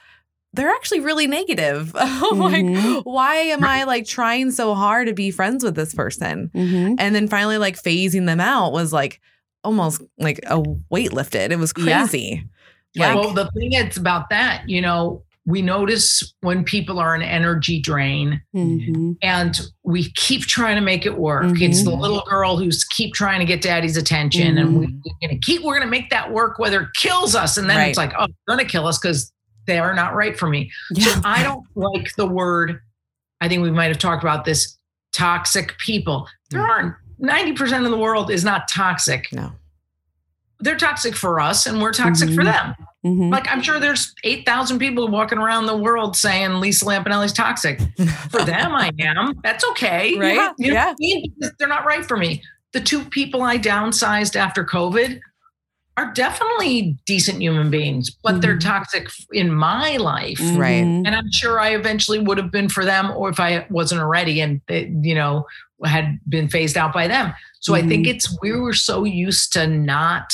they're 0.53 0.69
actually 0.69 1.01
really 1.01 1.27
negative. 1.27 1.91
I'm 1.99 2.39
like, 2.39 3.03
why 3.05 3.35
am 3.35 3.63
I 3.63 3.83
like 3.83 4.05
trying 4.07 4.49
so 4.49 4.73
hard 4.73 5.07
to 5.07 5.13
be 5.13 5.29
friends 5.29 5.63
with 5.63 5.75
this 5.75 5.93
person? 5.93 6.49
Mhm. 6.55 6.95
And 6.97 7.13
then 7.13 7.27
finally, 7.27 7.59
like 7.59 7.75
phasing 7.79 8.25
them 8.25 8.39
out 8.39 8.71
was 8.71 8.91
like 8.91 9.21
almost 9.63 10.01
like 10.17 10.39
a 10.47 10.63
weight 10.89 11.11
lifted. 11.13 11.51
It 11.51 11.59
was 11.59 11.73
crazy. 11.73 12.43
Yeah. 12.95 13.13
Like, 13.13 13.23
well, 13.25 13.33
the 13.33 13.49
thing 13.51 13.73
is 13.73 13.97
about 13.97 14.29
that, 14.29 14.67
you 14.69 14.81
know, 14.81 15.23
we 15.47 15.61
notice 15.61 16.33
when 16.41 16.63
people 16.63 16.97
are 16.97 17.13
an 17.13 17.21
energy 17.21 17.79
drain 17.79 18.41
Mhm. 18.55 19.15
and 19.21 19.59
we 19.83 20.11
keep 20.13 20.41
trying 20.41 20.75
to 20.75 20.81
make 20.81 21.05
it 21.05 21.17
work. 21.19 21.61
It's 21.61 21.83
the 21.83 21.91
little 21.91 22.23
girl 22.27 22.57
who's 22.57 22.83
keep 22.85 23.13
trying 23.13 23.39
to 23.41 23.45
get 23.45 23.61
daddy's 23.61 23.95
attention, 23.95 24.57
and 24.57 24.79
we, 24.79 24.87
Mhm. 24.87 25.01
we're 25.05 25.27
gonna 25.29 25.39
keep. 25.41 25.61
We're 25.63 25.77
gonna 25.77 25.91
make 25.91 26.09
that 26.09 26.31
work, 26.31 26.57
whether 26.57 26.81
it 26.81 26.89
kills 26.95 27.35
us, 27.35 27.57
and 27.57 27.69
then 27.69 27.77
Right. 27.77 27.89
it's 27.89 27.97
like, 27.97 28.13
oh, 28.17 28.23
it's 28.23 28.33
gonna 28.47 28.65
kill 28.65 28.87
us 28.87 28.97
because 28.97 29.31
they 29.67 29.77
are 29.77 29.93
not 29.93 30.15
right 30.15 30.37
for 30.37 30.47
me. 30.49 30.71
Yeah. 30.91 31.13
So 31.13 31.21
I 31.23 31.43
don't 31.43 31.63
like 31.75 32.15
the 32.17 32.25
word. 32.25 32.79
I 33.39 33.47
think 33.47 33.61
we 33.61 33.69
might 33.71 33.87
have 33.89 33.99
talked 33.99 34.23
about 34.23 34.45
this. 34.45 34.77
Toxic 35.13 35.77
people. 35.77 36.27
There 36.49 36.61
Mm. 36.61 36.69
aren't. 36.69 36.95
Ninety 37.19 37.53
percent 37.53 37.85
of 37.85 37.91
the 37.91 37.97
world 37.97 38.31
is 38.31 38.43
not 38.43 38.67
toxic. 38.67 39.27
no. 39.31 39.51
They're 40.65 40.75
toxic 40.75 41.15
for 41.15 41.39
us, 41.39 41.67
and 41.67 41.79
we're 41.81 41.93
toxic 41.93 42.29
for 42.29 42.41
Mhm. 42.41 42.45
them. 42.45 42.75
Mhm. 43.05 43.31
Like 43.31 43.47
I'm 43.51 43.61
sure 43.61 43.79
there's 43.79 44.13
eight 44.23 44.45
thousand 44.47 44.79
people 44.79 45.07
walking 45.07 45.37
around 45.37 45.67
the 45.67 45.77
world 45.77 46.17
saying 46.17 46.59
Lisa 46.59 46.85
Lampanelli's 46.85 47.31
toxic. 47.33 47.79
For 48.31 48.43
them, 48.43 48.73
I 48.73 48.89
am. 48.99 49.33
That's 49.43 49.63
okay. 49.71 50.15
Right? 50.17 50.35
Yeah. 50.35 50.51
You 50.57 50.67
know 50.69 50.73
Yeah. 50.73 50.89
I 50.89 50.95
mean? 50.97 51.33
They're 51.59 51.67
not 51.67 51.85
right 51.85 52.03
for 52.03 52.17
me. 52.17 52.41
The 52.73 52.81
two 52.81 53.05
people 53.05 53.43
I 53.43 53.59
downsized 53.59 54.35
after 54.35 54.65
COVID 54.65 55.19
are 55.97 56.11
definitely 56.13 56.97
decent 57.05 57.39
human 57.41 57.69
beings, 57.69 58.09
but 58.23 58.41
they're 58.41 58.57
Mhm. 58.57 58.61
toxic 58.65 59.09
in 59.31 59.53
my 59.53 59.95
life. 59.97 60.39
Right. 60.41 60.83
Mhm. 60.83 61.03
And 61.05 61.15
I'm 61.15 61.31
sure 61.31 61.59
I 61.59 61.69
eventually 61.75 62.19
would 62.19 62.37
have 62.39 62.51
been 62.51 62.67
for 62.69 62.83
them, 62.83 63.11
or 63.11 63.29
if 63.29 63.39
I 63.39 63.65
wasn't 63.69 64.01
already 64.01 64.41
and 64.41 64.59
they, 64.67 64.91
you 65.03 65.15
know, 65.15 65.45
had 65.85 66.19
been 66.27 66.49
phased 66.49 66.75
out 66.75 66.91
by 66.91 67.07
them. 67.07 67.33
So 67.61 67.75
I 67.75 67.81
think 67.81 68.07
it's 68.07 68.35
we 68.41 68.51
were 68.51 68.73
so 68.73 69.03
used 69.05 69.53
to 69.53 69.67
not 69.67 70.33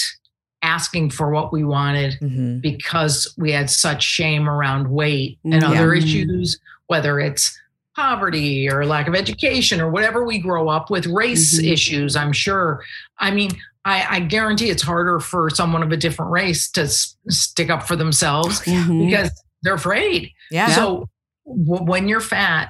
asking 0.64 1.10
for 1.10 1.32
what 1.32 1.52
we 1.52 1.64
wanted 1.64 2.18
Mhm. 2.22 2.62
because 2.62 3.34
we 3.38 3.52
had 3.52 3.70
such 3.70 4.04
shame 4.04 4.48
around 4.50 4.88
weight 4.90 5.40
and 5.44 5.64
Mhm. 5.64 5.64
other 5.76 5.94
issues, 5.94 6.60
whether 6.88 7.20
it's 7.20 7.58
poverty 7.96 8.70
or 8.70 8.86
lack 8.86 9.08
of 9.08 9.16
education 9.16 9.82
or 9.82 9.90
whatever 9.90 10.26
we 10.26 10.40
grow 10.40 10.70
up 10.70 10.90
with, 10.90 11.06
race 11.08 11.60
Mhm. 11.60 11.72
issues, 11.72 12.16
I'm 12.16 12.32
sure. 12.32 12.84
I 13.20 13.32
mean, 13.32 13.52
I, 13.84 14.06
I 14.10 14.20
guarantee 14.20 14.70
it's 14.70 14.84
harder 14.84 15.20
for 15.20 15.50
someone 15.50 15.82
of 15.84 15.92
a 15.92 15.98
different 15.98 16.32
race 16.32 16.70
to 16.72 16.82
s- 16.84 17.18
stick 17.30 17.70
up 17.70 17.88
for 17.88 17.96
themselves 17.96 18.62
Mhm. 18.62 19.08
because 19.08 19.32
they're 19.64 19.74
afraid. 19.74 20.30
Yeah. 20.52 20.68
So 20.70 21.10
w- 21.46 21.84
when 21.84 22.08
you're 22.08 22.22
fat, 22.22 22.70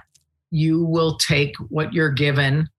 you 0.50 0.84
will 0.86 1.18
take 1.18 1.56
what 1.70 1.94
you're 1.94 2.12
given. 2.12 2.70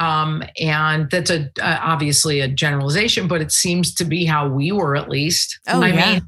Um, 0.00 0.42
and 0.58 1.08
that's 1.10 1.30
a 1.30 1.50
uh, 1.60 1.78
obviously 1.82 2.40
a 2.40 2.48
generalization, 2.48 3.28
but 3.28 3.42
it 3.42 3.52
seems 3.52 3.94
to 3.96 4.04
be 4.04 4.24
how 4.24 4.48
we 4.48 4.72
were 4.72 4.96
at 4.96 5.08
least. 5.10 5.60
Oh, 5.68 5.82
I 5.82 5.88
yeah. 5.88 6.12
mean, 6.14 6.22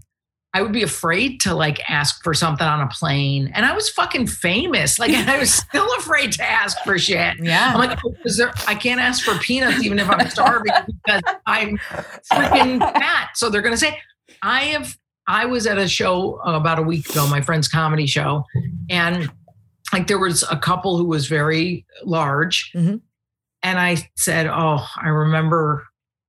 I 0.55 0.61
would 0.61 0.73
be 0.73 0.83
afraid 0.83 1.41
to 1.41 1.55
like 1.55 1.81
ask 1.91 2.23
for 2.23 2.35
something 2.35 2.67
on 2.67 2.83
a 2.83 2.89
plane, 2.89 3.51
and 3.55 3.65
I 3.65 3.75
was 3.75 3.89
fucking 3.89 4.27
famous. 4.27 4.99
Like, 4.99 5.11
and 5.13 5.31
I 5.31 5.39
was 5.39 5.55
still 5.69 5.89
afraid 5.97 6.33
to 6.33 6.45
ask 6.49 6.77
for 6.85 6.99
shit. 6.99 7.37
Yeah. 7.41 7.73
I'm 7.73 7.79
like, 7.79 7.99
oh, 8.05 8.15
there, 8.37 8.53
I 8.69 8.75
can't 8.75 9.01
ask 9.01 9.25
for 9.25 9.35
peanuts 9.39 9.83
even 9.83 9.99
if 9.99 10.09
I'm 10.11 10.29
starving 10.29 10.73
because 10.87 11.23
I'm 11.47 11.79
freaking 12.31 12.79
fat. 12.79 13.31
So 13.35 13.49
they're 13.49 13.63
going 13.63 13.75
to 13.75 13.81
say, 13.81 13.99
I 14.43 14.65
have, 14.65 14.99
I 15.27 15.47
was 15.47 15.67
at 15.67 15.79
a 15.79 15.89
show 15.89 16.37
about 16.45 16.79
a 16.79 16.83
week 16.83 17.09
ago, 17.09 17.27
my 17.27 17.41
friend's 17.41 17.69
comedy 17.69 18.07
show, 18.07 18.45
and 18.91 19.31
like 19.95 20.09
there 20.09 20.19
was 20.19 20.45
a 20.51 20.59
couple 20.59 20.99
who 20.99 21.07
was 21.07 21.27
very 21.27 21.87
large. 22.05 22.71
Mhm. 22.75 23.01
And 23.63 23.79
I 23.79 23.97
said, 24.17 24.47
Oh, 24.47 24.87
I 25.01 25.09
remember 25.09 25.85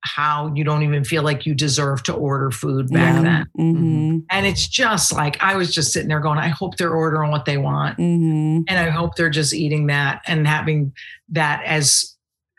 how 0.06 0.52
you 0.54 0.64
don't 0.64 0.82
even 0.82 1.02
feel 1.02 1.22
like 1.22 1.46
you 1.46 1.54
deserve 1.54 2.02
to 2.02 2.12
order 2.12 2.50
food 2.50 2.88
back 2.92 3.14
Yeah. 3.14 3.22
then. 3.22 3.46
Mhm. 3.58 4.22
And 4.30 4.44
it's 4.46 4.68
just 4.68 5.12
like, 5.12 5.42
I 5.42 5.56
was 5.56 5.74
just 5.74 5.92
sitting 5.94 6.08
there 6.08 6.20
going, 6.20 6.38
I 6.38 6.48
hope 6.48 6.76
they're 6.76 6.92
ordering 6.94 7.30
what 7.30 7.46
they 7.46 7.56
want 7.56 7.96
Mhm. 7.98 8.64
and 8.68 8.78
I 8.78 8.90
hope 8.90 9.16
they're 9.16 9.30
just 9.30 9.54
eating 9.54 9.86
that 9.86 10.20
and 10.26 10.46
having 10.46 10.92
that 11.30 11.62
as 11.64 12.10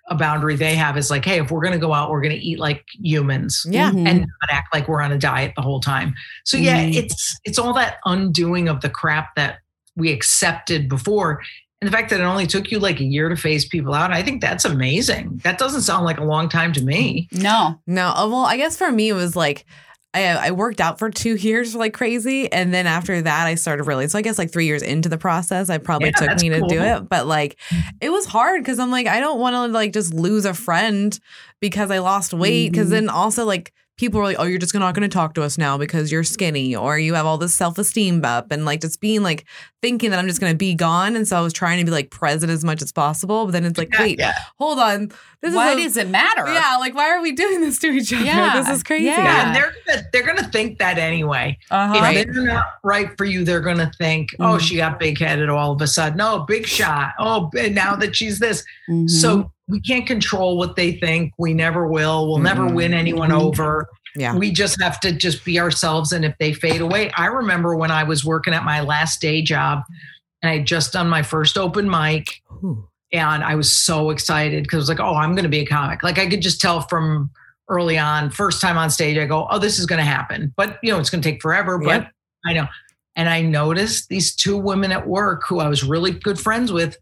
a 0.10 0.16
boundary 0.16 0.56
they 0.56 0.76
have 0.76 0.98
is 0.98 1.10
like, 1.12 1.24
hey, 1.24 1.40
if 1.40 1.52
we're 1.52 1.62
going 1.62 1.74
to 1.74 1.80
go 1.80 1.94
out, 1.94 2.10
we're 2.12 2.22
going 2.22 2.36
to 2.36 2.42
eat 2.44 2.58
like 2.60 2.84
humans 3.00 3.64
Yeah. 3.70 3.92
Mhm. 3.92 4.08
and 4.08 4.20
not 4.22 4.50
act 4.52 4.74
like 4.74 4.88
we're 4.88 5.02
on 5.02 5.12
a 5.12 5.18
diet 5.18 5.54
the 5.56 5.62
whole 5.62 5.80
time. 5.80 6.16
So 6.46 6.58
yeah, 6.58 6.84
Mhm. 6.84 6.96
it's 6.96 7.38
it's 7.44 7.60
all 7.60 7.74
that 7.74 7.98
undoing 8.06 8.68
of 8.70 8.82
the 8.82 8.90
crap 8.90 9.36
that 9.36 9.60
we 9.96 10.12
accepted 10.12 10.90
before. 10.90 11.42
And 11.82 11.88
the 11.88 11.92
fact 11.96 12.10
that 12.10 12.20
it 12.22 12.24
only 12.24 12.48
took 12.48 12.72
you 12.72 12.80
like 12.80 13.00
a 13.00 13.04
year 13.04 13.28
to 13.30 13.36
phase 13.36 13.66
people 13.66 13.94
out, 13.94 14.12
I 14.12 14.24
think 14.24 14.42
that's 14.42 14.66
amazing. 14.66 15.42
That 15.44 15.58
doesn't 15.58 15.82
sound 15.82 16.06
like 16.06 16.18
a 16.20 16.24
long 16.24 16.48
time 16.50 16.72
to 16.74 16.82
me. 16.84 17.28
No. 17.32 17.80
No, 17.86 18.08
uh, 18.10 18.28
well, 18.28 18.46
I 18.46 18.58
guess 18.58 18.78
for 18.78 18.92
me 18.92 19.10
it 19.10 19.14
was 19.14 19.36
like 19.36 19.66
I, 20.14 20.24
I 20.48 20.52
worked 20.52 20.80
out 20.80 20.98
for 20.98 21.10
two 21.10 21.36
years 21.36 21.76
like 21.76 21.94
crazy, 21.94 22.50
and 22.52 22.74
then 22.74 22.88
after 22.88 23.22
that 23.22 23.46
I 23.46 23.56
started 23.56 23.84
really. 23.84 24.08
So 24.08 24.18
I 24.18 24.22
guess 24.22 24.38
like 24.38 24.52
three 24.52 24.66
years 24.66 24.82
into 24.82 25.10
the 25.10 25.18
process, 25.18 25.70
I 25.70 25.78
probably 25.78 26.08
Yeah, 26.10 26.14
took 26.14 26.30
that's 26.30 26.42
me 26.42 26.50
to 26.50 26.62
do 26.62 26.82
it. 26.82 27.10
But 27.10 27.28
like, 27.28 27.58
it 28.00 28.10
was 28.10 28.26
hard 28.26 28.62
because 28.62 28.80
I'm 28.80 28.90
like 28.92 29.08
I 29.08 29.20
don't 29.20 29.40
want 29.40 29.56
to 29.56 29.68
like 29.68 29.92
just 29.92 30.14
lose 30.14 30.46
a 30.46 30.54
friend 30.54 31.20
because 31.60 31.92
I 31.92 32.00
lost 32.00 32.34
weight. 32.34 32.72
Because 32.72 32.88
Mhm. 32.88 32.92
then 32.92 33.10
also 33.10 33.44
like 33.44 33.74
people 33.98 34.20
were 34.20 34.26
like, 34.26 34.38
oh, 34.40 34.44
you're 34.44 34.60
just 34.60 34.74
not 34.76 34.94
going 34.94 35.10
to 35.10 35.14
talk 35.14 35.34
to 35.36 35.44
us 35.44 35.58
now 35.58 35.78
because 35.78 36.12
you're 36.12 36.24
skinny 36.24 36.76
or 36.76 37.00
you 37.00 37.14
have 37.14 37.26
all 37.26 37.38
this 37.38 37.54
self 37.56 37.78
esteem 37.78 38.24
up, 38.26 38.52
and 38.52 38.66
like 38.66 38.82
just 38.82 39.00
being 39.00 39.24
like 39.24 39.46
thinking 39.82 40.10
that 40.10 40.20
I'm 40.20 40.28
just 40.28 40.40
going 40.42 40.52
to 40.52 40.58
be 40.58 40.74
gone. 40.74 41.16
And 41.16 41.28
so 41.28 41.38
I 41.38 41.42
was 41.42 41.54
trying 41.54 41.80
to 41.80 41.86
be 41.86 41.92
like 41.92 42.10
present 42.10 42.52
as 42.52 42.64
much 42.66 42.82
as 42.82 42.92
possible, 42.92 43.46
but 43.46 43.52
then 43.52 43.64
it's 43.66 43.78
like, 43.78 43.94
Yeah, 43.94 44.00
wait, 44.00 44.20
yeah. 44.20 44.34
hold 44.58 44.80
on, 44.80 45.12
this 45.42 45.54
Why 45.56 45.72
is 45.74 45.78
a- 45.78 45.84
does 45.84 45.98
it 45.98 46.10
matter? 46.10 46.46
yeah, 46.52 46.78
like 46.78 46.96
why 46.96 47.10
are 47.12 47.22
we 47.22 47.32
doing 47.32 47.62
this 47.62 47.80
to 47.80 47.88
each 47.88 48.12
other? 48.12 48.24
Yeah, 48.26 48.54
This 48.62 48.70
is 48.70 48.84
crazy. 48.84 49.06
yeah. 49.06 49.24
Yeah, 49.24 49.46
and 49.48 49.56
they're 49.56 49.74
gonna, 49.88 50.02
they're 50.12 50.24
going 50.26 50.38
to 50.40 50.50
think 50.50 50.80
that 50.80 50.98
anyway. 50.98 51.58
Uh-huh. 51.72 51.94
If 51.96 52.02
Right. 52.02 52.28
they're 52.34 52.44
not 52.44 52.66
right 52.84 53.16
for 53.18 53.26
you, 53.26 53.44
they're 53.46 53.62
going 53.62 53.78
to 53.78 53.92
think, 53.98 54.30
oh, 54.40 54.44
Mhm. 54.58 54.62
she 54.62 54.78
got 54.78 55.00
big 55.00 55.20
headed 55.20 55.50
all 55.50 55.72
of 55.72 55.82
a 55.82 55.88
sudden. 55.88 56.20
Oh, 56.20 56.40
big 56.48 56.66
shot. 56.66 57.14
Oh, 57.20 57.50
and 57.58 57.74
now 57.76 57.96
that 57.96 58.16
she's 58.16 58.40
this. 58.40 58.64
Mhm. 58.90 59.10
So 59.10 59.52
we 59.68 59.80
can't 59.82 60.06
control 60.06 60.58
what 60.58 60.76
they 60.76 60.94
think. 60.94 61.34
We 61.38 61.54
never 61.54 61.88
will. 61.88 62.28
We'll 62.28 62.38
never 62.40 62.64
Mhm. 62.70 62.74
win 62.76 62.94
anyone 62.94 63.30
Mhm. 63.32 63.42
over. 63.42 63.88
Yeah. 64.16 64.36
We 64.36 64.52
just 64.52 64.80
have 64.82 65.00
to 65.02 65.12
just 65.12 65.44
be 65.44 65.60
ourselves. 65.60 66.12
And 66.12 66.24
if 66.24 66.38
they 66.40 66.54
fade 66.54 66.82
away, 66.82 67.12
I 67.18 67.26
remember 67.26 67.76
when 67.76 67.92
I 67.92 68.04
was 68.04 68.24
working 68.24 68.54
at 68.54 68.64
my 68.64 68.80
last 68.82 69.20
day 69.22 69.42
job 69.42 69.82
and 70.42 70.50
I 70.50 70.58
had 70.58 70.68
just 70.68 70.94
done 70.94 71.10
my 71.10 71.22
first 71.24 71.58
open 71.58 71.90
mic 71.90 72.42
Ooh. 72.64 72.88
and 73.12 73.44
I 73.44 73.56
was 73.56 73.76
so 73.76 74.12
excited 74.12 74.64
because 74.64 74.78
I 74.78 74.82
was 74.82 74.90
like, 74.90 75.00
oh, 75.00 75.16
I'm 75.16 75.34
going 75.34 75.44
to 75.44 75.50
be 75.50 75.60
a 75.60 75.66
comic. 75.66 76.04
Like 76.04 76.18
I 76.20 76.28
could 76.28 76.42
just 76.42 76.62
tell 76.62 76.82
from 76.82 77.30
early 77.68 77.98
on, 77.98 78.30
first 78.30 78.62
time 78.62 78.78
on 78.78 78.90
stage, 78.92 79.18
I 79.18 79.26
go, 79.26 79.48
oh, 79.50 79.58
this 79.58 79.80
is 79.80 79.86
going 79.88 80.00
to 80.00 80.06
happen. 80.06 80.54
But, 80.56 80.78
you 80.84 80.92
know, 80.92 81.00
it's 81.00 81.10
going 81.10 81.22
to 81.24 81.30
take 81.32 81.42
forever. 81.42 81.78
But 81.80 82.04
Yep. 82.04 82.12
I 82.46 82.54
know. 82.54 82.68
And 83.18 83.28
I 83.30 83.42
noticed 83.42 84.08
these 84.10 84.36
two 84.36 84.56
women 84.58 84.92
at 84.92 85.08
work 85.08 85.44
who 85.48 85.60
I 85.60 85.68
was 85.68 85.84
really 85.84 86.12
good 86.12 86.40
friends 86.40 86.72
with 86.72 86.98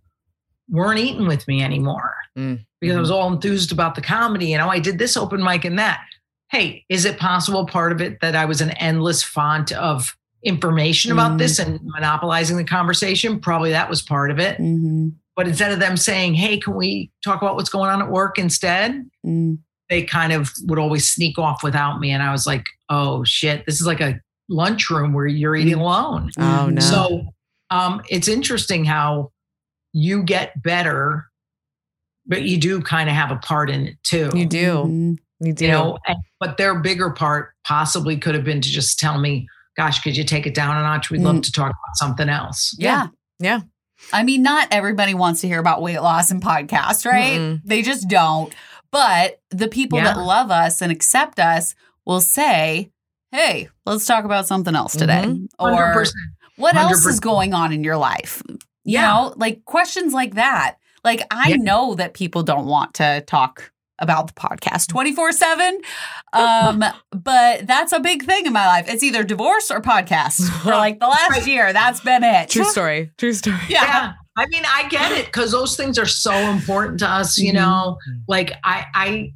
weren't 0.70 0.99
eating 0.99 1.28
with 1.28 1.45
me 1.47 1.61
anymore 1.61 2.16
Mm. 2.38 2.66
because 2.82 2.98
I 2.98 3.00
was 3.00 3.12
all 3.12 3.32
enthused 3.32 3.72
about 3.72 3.96
the 3.96 4.02
comedy 4.02 4.54
and 4.54 4.62
oh, 4.62 4.68
I 4.70 4.80
did 4.80 4.98
this 4.98 5.16
open 5.16 5.44
mic 5.44 5.66
and 5.66 5.78
that. 5.78 6.02
Hey, 6.50 6.84
is 6.90 7.06
it 7.06 7.18
possible 7.20 7.66
part 7.66 7.92
of 7.92 8.02
it 8.02 8.20
that 8.22 8.36
I 8.36 8.46
was 8.46 8.60
an 8.62 8.72
endless 8.72 9.22
font 9.24 9.72
of 9.72 10.16
information 10.44 11.12
about 11.12 11.32
Mhm. 11.34 11.38
this 11.38 11.60
and 11.60 11.80
monopolizing 11.84 12.58
the 12.58 12.64
conversation? 12.64 13.40
Probably 13.40 13.72
that 13.72 13.90
was 13.90 14.02
part 14.02 14.30
of 14.32 14.40
it. 14.40 14.58
Mhm. 14.60 15.14
But 15.36 15.48
instead 15.48 15.72
of 15.72 15.80
them 15.80 15.98
saying, 15.98 16.34
hey, 16.36 16.58
can 16.58 16.76
we 16.76 17.12
talk 17.24 17.42
about 17.42 17.56
what's 17.56 17.70
going 17.70 17.90
on 17.90 18.02
at 18.02 18.10
work 18.12 18.38
instead? 18.38 19.04
Mm. 19.26 19.60
They 19.90 20.04
kind 20.04 20.32
of 20.34 20.52
would 20.64 20.78
always 20.80 21.10
sneak 21.12 21.40
off 21.40 21.64
without 21.64 22.00
me. 22.00 22.12
And 22.12 22.22
I 22.22 22.32
was 22.32 22.46
like, 22.46 22.66
oh 22.90 23.24
shit, 23.24 23.66
this 23.66 23.80
is 23.82 23.88
like 23.88 24.02
a 24.02 24.20
lunchroom 24.50 25.14
where 25.14 25.26
you're 25.26 25.56
eating 25.56 25.74
alone. 25.76 26.30
Oh 26.38 26.70
no. 26.70 26.82
So 26.82 27.28
um, 27.72 28.02
it's 28.10 28.28
interesting 28.28 28.86
how 28.86 29.32
you 29.94 30.22
get 30.24 30.62
better, 30.62 31.26
but 32.26 32.43
you 32.43 32.57
do 32.57 32.82
kind 32.82 33.09
of 33.09 33.15
have 33.15 33.32
a 33.32 33.38
part 33.38 33.69
in 33.69 33.88
it 33.88 33.97
too. 34.03 34.30
you 34.34 34.45
do. 34.45 34.84
Mhm. 34.86 35.17
You 35.39 35.53
do. 35.53 35.65
You 35.65 35.71
know, 35.71 35.97
and- 36.07 36.17
but 36.39 36.57
their 36.57 36.80
bigger 36.80 37.09
part 37.09 37.51
possibly 37.65 38.17
could 38.17 38.34
have 38.36 38.43
been 38.45 38.61
to 38.61 38.69
just 38.69 38.99
tell 38.99 39.19
me, 39.19 39.47
gosh, 39.78 40.01
could 40.01 40.15
you 40.15 40.24
take 40.24 40.45
it 40.47 40.53
down 40.55 40.78
a 40.78 40.82
notch? 40.82 41.09
We'd 41.09 41.21
love 41.21 41.38
Mm. 41.38 41.43
to 41.43 41.51
talk 41.51 41.69
about 41.71 41.95
something 41.95 42.30
else. 42.30 42.76
Yeah. 42.80 43.07
Yeah. 43.39 43.61
I 44.11 44.24
mean, 44.24 44.41
not 44.43 44.67
everybody 44.71 45.13
wants 45.13 45.41
to 45.41 45.47
hear 45.47 45.59
about 45.59 45.82
weight 45.82 45.99
loss 46.01 46.30
and 46.32 46.41
podcasts, 46.41 47.05
right? 47.05 47.39
Mm-mm. 47.39 47.61
They 47.65 47.82
just 47.82 48.07
don't. 48.09 48.53
But 48.91 49.39
the 49.49 49.67
people 49.67 49.97
Yeah. 49.99 50.13
that 50.13 50.17
love 50.19 50.51
us 50.51 50.82
and 50.82 50.91
accept 50.91 51.39
us 51.39 51.74
will 52.05 52.21
say, 52.21 52.91
hey, 53.32 53.69
let's 53.86 54.05
talk 54.05 54.26
about 54.26 54.45
something 54.47 54.76
else 54.76 54.93
today. 54.95 55.24
Mhm. 55.26 55.47
Or 55.57 55.71
100%. 55.71 56.13
what 56.57 56.76
else 56.76 57.05
is 57.05 57.19
going 57.19 57.53
on 57.53 57.74
in 57.74 57.84
your 57.84 57.97
life? 57.97 58.43
You 58.49 58.59
Yeah. 58.84 59.07
know, 59.07 59.34
like 59.38 59.63
questions 59.65 60.13
like 60.13 60.36
that. 60.36 60.76
Like, 61.04 61.26
I 61.32 61.49
Yeah. 61.49 61.56
know 61.58 61.95
that 61.95 62.14
people 62.14 62.43
don't 62.43 62.66
want 62.66 62.93
to 62.95 63.24
talk 63.28 63.72
about 63.99 64.28
the 64.28 64.34
podcast 64.34 64.88
24 64.88 65.32
7. 65.32 65.80
Um, 66.34 66.84
but 67.12 67.68
that's 67.68 67.91
a 67.93 67.99
big 67.99 68.24
thing 68.26 68.45
in 68.45 68.54
my 68.54 68.66
life. 68.66 68.86
It's 68.89 69.04
either 69.04 69.24
divorce 69.24 69.70
or 69.72 69.82
podcast. 69.82 70.49
For 70.64 70.70
like 70.72 70.99
the 70.99 71.08
last 71.08 71.47
year, 71.47 71.72
that's 71.74 71.99
been 72.01 72.24
it. 72.24 72.49
True 72.49 72.64
story. 72.72 73.12
True 73.18 73.34
story. 73.34 73.58
Yeah. 73.70 73.84
yeah 73.86 74.14
i 74.36 74.47
mean 74.47 74.64
i 74.68 74.88
get 74.89 75.12
it 75.12 75.28
because 75.28 75.51
those 75.51 75.78
things 75.78 75.99
are 75.99 76.08
so 76.08 76.34
important 76.34 76.97
to 76.97 77.08
us 77.08 77.38
you 77.38 77.54
know 77.54 77.99
like 78.28 78.51
i 78.64 78.84
i 78.95 79.32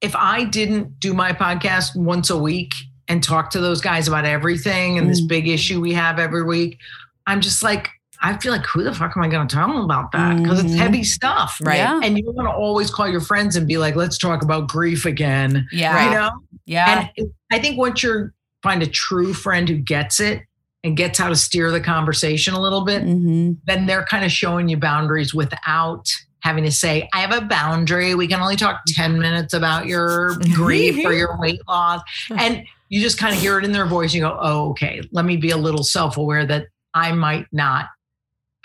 if 0.00 0.14
i 0.14 0.44
didn't 0.44 1.00
do 1.00 1.12
my 1.12 1.32
podcast 1.32 1.96
once 1.96 2.30
a 2.30 2.38
week 2.38 2.72
and 3.08 3.20
talk 3.20 3.50
to 3.50 3.58
those 3.58 3.80
guys 3.80 4.06
about 4.06 4.24
everything 4.24 4.96
and 4.96 5.10
this 5.10 5.20
Mm. 5.20 5.26
big 5.26 5.48
issue 5.48 5.80
we 5.80 5.92
have 5.92 6.20
every 6.20 6.44
week 6.44 6.78
i'm 7.26 7.40
just 7.40 7.64
like 7.64 7.90
i 8.22 8.36
feel 8.38 8.52
like 8.52 8.64
who 8.66 8.82
the 8.82 8.92
fuck 8.94 9.12
am 9.16 9.22
i 9.22 9.28
going 9.28 9.46
to 9.46 9.54
tell 9.54 9.66
them 9.68 9.76
about 9.78 10.10
that 10.12 10.36
because 10.42 10.60
Mhm. 10.60 10.64
it's 10.66 10.74
heavy 10.74 11.04
stuff 11.04 11.58
Right. 11.62 11.76
Yeah. 11.76 12.00
and 12.02 12.18
you 12.18 12.24
want 12.32 12.48
to 12.48 12.52
always 12.52 12.90
call 12.90 13.08
your 13.08 13.20
friends 13.20 13.56
and 13.56 13.66
be 13.66 13.78
like 13.78 13.96
let's 13.96 14.18
talk 14.18 14.42
about 14.42 14.68
grief 14.68 15.04
again 15.06 15.66
Yeah. 15.72 16.04
you 16.04 16.10
know 16.14 16.30
Yeah. 16.66 17.08
and 17.16 17.28
I 17.52 17.58
think 17.58 17.78
once 17.78 18.02
you 18.02 18.30
find 18.62 18.82
a 18.82 18.86
true 18.86 19.32
friend 19.32 19.68
who 19.68 19.76
gets 19.76 20.20
it 20.20 20.42
and 20.84 20.96
gets 20.96 21.18
how 21.18 21.28
to 21.28 21.36
steer 21.36 21.70
the 21.70 21.80
conversation 21.80 22.54
a 22.54 22.60
little 22.60 22.84
bit, 22.84 23.02
hmm 23.02 23.52
then 23.66 23.86
they're 23.86 24.04
kind 24.04 24.24
of 24.24 24.30
showing 24.32 24.68
you 24.68 24.76
boundaries 24.76 25.32
without 25.34 26.04
having 26.40 26.62
to 26.64 26.70
say, 26.70 27.08
I 27.12 27.20
have 27.20 27.32
a 27.32 27.44
boundary. 27.44 28.14
We 28.14 28.28
can 28.28 28.40
only 28.40 28.54
talk 28.56 28.80
10 28.88 29.18
minutes 29.18 29.54
about 29.54 29.86
your 29.86 30.36
grief 30.54 31.04
or 31.04 31.12
your 31.12 31.36
weight 31.40 31.60
loss. 31.68 32.00
And 32.30 32.62
you 32.90 33.00
just 33.02 33.18
kind 33.18 33.34
of 33.34 33.40
hear 33.40 33.58
it 33.58 33.64
in 33.64 33.72
their 33.72 33.86
voice. 33.86 34.14
You 34.14 34.20
go, 34.22 34.38
oh, 34.40 34.70
okay, 34.70 35.02
let 35.10 35.24
me 35.24 35.36
be 35.36 35.50
a 35.50 35.56
little 35.56 35.82
self 35.82 36.16
aware 36.16 36.46
that 36.46 36.66
I 36.94 37.10
might 37.12 37.46
not 37.52 37.86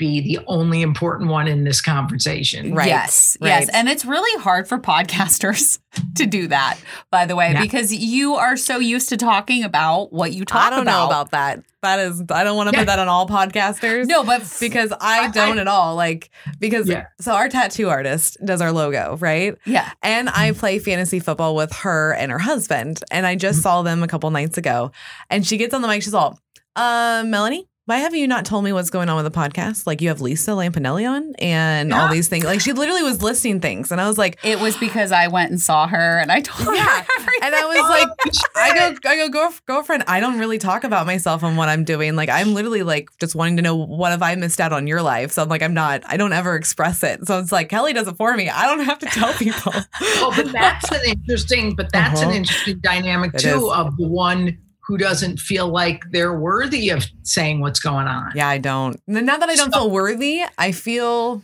be 0.05 0.19
the 0.35 0.39
only 0.47 0.81
important 0.81 1.29
one 1.29 1.47
in 1.47 1.63
this 1.63 1.79
conversation. 1.81 2.73
Right, 2.73 2.87
Yes. 2.87 3.37
right. 3.39 3.47
Yes. 3.61 3.69
And 3.69 3.87
it's 3.87 4.03
really 4.03 4.41
hard 4.41 4.67
for 4.67 4.77
podcasters 4.77 5.79
to 6.15 6.25
do 6.25 6.47
that, 6.47 6.77
by 7.11 7.25
the 7.25 7.35
way, 7.35 7.51
Yeah. 7.53 7.61
because 7.61 7.93
you 7.93 8.35
are 8.35 8.57
so 8.57 8.79
used 8.79 9.09
to 9.09 9.17
talking 9.17 9.63
about 9.63 10.11
what 10.11 10.33
you 10.33 10.43
talk 10.45 10.61
I 10.65 10.69
don't 10.71 10.81
about. 10.81 10.99
know 10.99 11.05
about 11.07 11.31
that. 11.31 11.63
That 11.81 11.99
is, 11.99 12.21
I 12.29 12.43
don't 12.43 12.55
want 12.57 12.69
to 12.69 12.75
Yeah. 12.75 12.81
put 12.81 12.87
that 12.87 12.99
on 12.99 13.07
all 13.07 13.27
podcasters. 13.27 14.05
No, 14.07 14.23
but 14.23 14.41
because 14.59 14.91
I 14.99 15.25
I- 15.25 15.27
don't 15.29 15.57
I- 15.57 15.61
at 15.61 15.67
all. 15.67 15.95
Like, 15.95 16.29
because 16.59 16.87
Yeah. 16.89 17.05
so 17.21 17.33
our 17.33 17.47
tattoo 17.49 17.89
artist 17.89 18.37
does 18.43 18.61
our 18.61 18.71
logo, 18.71 19.17
right? 19.19 19.55
yeah. 19.65 19.89
And 20.01 20.29
I 20.29 20.51
play 20.51 20.79
fantasy 20.79 21.19
football 21.19 21.55
with 21.55 21.73
her 21.77 22.13
and 22.13 22.31
her 22.31 22.39
husband. 22.39 23.01
And 23.11 23.25
I 23.25 23.35
just 23.35 23.61
saw 23.61 23.81
them 23.81 24.03
a 24.03 24.07
couple 24.07 24.29
nights 24.31 24.57
ago. 24.57 24.91
And 25.29 25.45
she 25.45 25.57
gets 25.57 25.73
on 25.73 25.81
the 25.81 25.87
mic, 25.87 26.03
she's 26.03 26.13
all, 26.13 26.39
uh, 26.75 27.23
Melanie, 27.25 27.67
why 27.85 27.97
have 27.97 28.15
you 28.15 28.27
not 28.27 28.45
told 28.45 28.63
me 28.63 28.71
what's 28.71 28.89
going 28.89 29.09
on 29.09 29.21
with 29.21 29.31
the 29.31 29.37
podcast? 29.37 29.85
Like 29.85 30.01
you 30.01 30.07
have 30.07 30.21
Lisa 30.21 30.51
Lampanelli 30.51 31.09
on 31.09 31.33
and 31.39 31.93
all 31.93 32.07
these 32.09 32.29
things. 32.29 32.45
Like 32.45 32.61
she 32.61 32.71
literally 32.71 33.03
was 33.03 33.21
listing 33.21 33.59
things, 33.59 33.91
and 33.91 33.99
I 33.99 34.07
was 34.07 34.17
like, 34.17 34.39
It 34.43 34.59
was 34.59 34.77
because 34.77 35.11
I 35.11 35.27
went 35.27 35.51
and 35.51 35.59
saw 35.59 35.87
her 35.87 36.17
and 36.19 36.31
I 36.31 36.39
told 36.41 36.75
Yeah. 36.75 36.83
her. 36.85 37.05
everything. 37.17 37.39
and 37.43 37.53
I 37.55 37.65
was 37.65 37.77
like, 37.89 38.09
I 38.55 38.73
go, 38.93 39.09
I 39.09 39.15
go, 39.17 39.29
girl, 39.29 39.53
girlfriend. 39.65 40.05
I 40.07 40.21
don't 40.21 40.39
really 40.39 40.59
talk 40.59 40.85
about 40.85 41.05
myself 41.05 41.43
and 41.43 41.57
what 41.57 41.67
I'm 41.67 41.83
doing. 41.83 42.15
Like 42.15 42.29
I'm 42.29 42.53
literally 42.53 42.83
like 42.83 43.09
just 43.19 43.35
wanting 43.35 43.57
to 43.57 43.61
know 43.63 43.75
what 43.75 44.11
have 44.11 44.21
I 44.21 44.35
missed 44.35 44.61
out 44.61 44.71
on 44.71 44.87
your 44.87 45.01
life. 45.01 45.31
So 45.33 45.43
I'm 45.43 45.49
like, 45.49 45.61
I'm 45.61 45.73
not. 45.73 46.03
I 46.05 46.15
don't 46.15 46.31
ever 46.33 46.55
express 46.55 47.03
it. 47.03 47.27
So 47.27 47.39
it's 47.39 47.51
like 47.51 47.67
Kellie 47.67 47.91
does 47.93 48.07
it 48.07 48.15
for 48.15 48.33
me. 48.37 48.49
I 48.49 48.65
don't 48.65 48.85
have 48.85 48.99
to 48.99 49.05
tell 49.07 49.33
people. 49.33 49.73
Oh, 50.25 50.31
but 50.35 50.51
that's 50.53 50.89
an 50.91 50.99
interesting, 51.05 51.75
but 51.75 51.91
that's 51.91 52.21
Uh-huh. 52.21 52.29
an 52.29 52.35
interesting 52.37 52.79
dynamic 52.79 53.33
It 53.33 53.39
too 53.39 53.67
is. 53.67 53.73
of 53.73 53.97
the 53.97 54.07
one 54.07 54.57
who 54.85 54.97
doesn't 54.97 55.39
feel 55.39 55.67
like 55.69 56.03
they're 56.11 56.37
worthy 56.37 56.89
of 56.89 57.05
saying 57.23 57.61
what's 57.61 57.79
going 57.79 58.07
on. 58.07 58.31
Yeah, 58.35 58.47
I 58.47 58.57
don't. 58.57 59.01
Now 59.07 59.37
that 59.37 59.49
I 59.49 59.55
don't 59.55 59.73
feel 59.73 59.89
worthy, 59.89 60.41
I 60.57 60.71
feel 60.71 61.41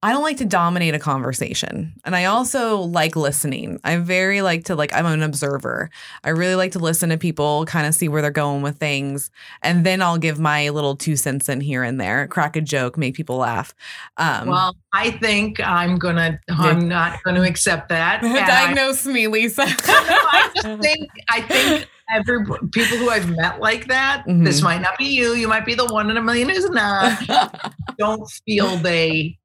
I 0.00 0.12
don't 0.12 0.22
like 0.22 0.36
to 0.36 0.44
dominate 0.44 0.94
a 0.94 1.00
conversation. 1.00 1.92
And 2.04 2.14
I 2.14 2.26
also 2.26 2.78
like 2.78 3.16
listening. 3.16 3.80
I 3.82 3.96
very 3.96 4.42
like 4.42 4.64
to 4.66 4.76
like 4.76 4.92
I'm 4.92 5.06
an 5.06 5.22
observer. 5.24 5.90
I 6.22 6.28
really 6.28 6.54
like 6.54 6.70
to 6.72 6.78
listen 6.78 7.08
to 7.10 7.18
people, 7.18 7.64
kind 7.66 7.84
of 7.84 7.94
see 7.96 8.08
where 8.08 8.22
they're 8.22 8.30
going 8.30 8.62
with 8.62 8.78
things, 8.78 9.30
and 9.62 9.84
then 9.84 10.00
I'll 10.00 10.18
give 10.18 10.38
my 10.38 10.68
little 10.68 10.94
two 10.94 11.16
cents 11.16 11.48
in 11.48 11.60
here 11.60 11.82
and 11.82 12.00
there, 12.00 12.28
crack 12.28 12.54
a 12.54 12.60
joke, 12.60 12.96
make 12.96 13.14
people 13.14 13.38
laugh. 13.38 13.74
Um 14.18 14.48
Well, 14.48 14.76
I 14.92 15.10
think 15.12 15.58
I'm 15.60 15.98
gonna. 15.98 16.38
I'm 16.48 16.88
not 16.88 17.20
going 17.24 17.36
to 17.36 17.42
accept 17.42 17.88
that. 17.88 18.22
I- 18.24 18.46
diagnose 18.46 19.04
me, 19.04 19.26
Lisa. 19.26 19.66
No, 19.66 19.94
I 19.96 20.50
just 20.54 20.80
think 20.82 21.08
I 21.28 21.40
think 21.42 21.88
every 22.10 22.44
people 22.72 22.96
who 22.98 23.10
I've 23.10 23.28
met 23.30 23.60
like 23.60 23.86
that. 23.88 24.24
Mhm. 24.26 24.44
This 24.44 24.62
might 24.62 24.80
not 24.80 24.96
be 24.98 25.06
you. 25.06 25.34
You 25.34 25.48
might 25.48 25.66
be 25.66 25.74
the 25.74 25.86
one 25.86 26.10
in 26.10 26.16
a 26.16 26.22
million 26.22 26.48
who's 26.48 26.68
not. 26.70 27.74
Don't 27.98 28.28
feel 28.46 28.76
they 28.78 29.38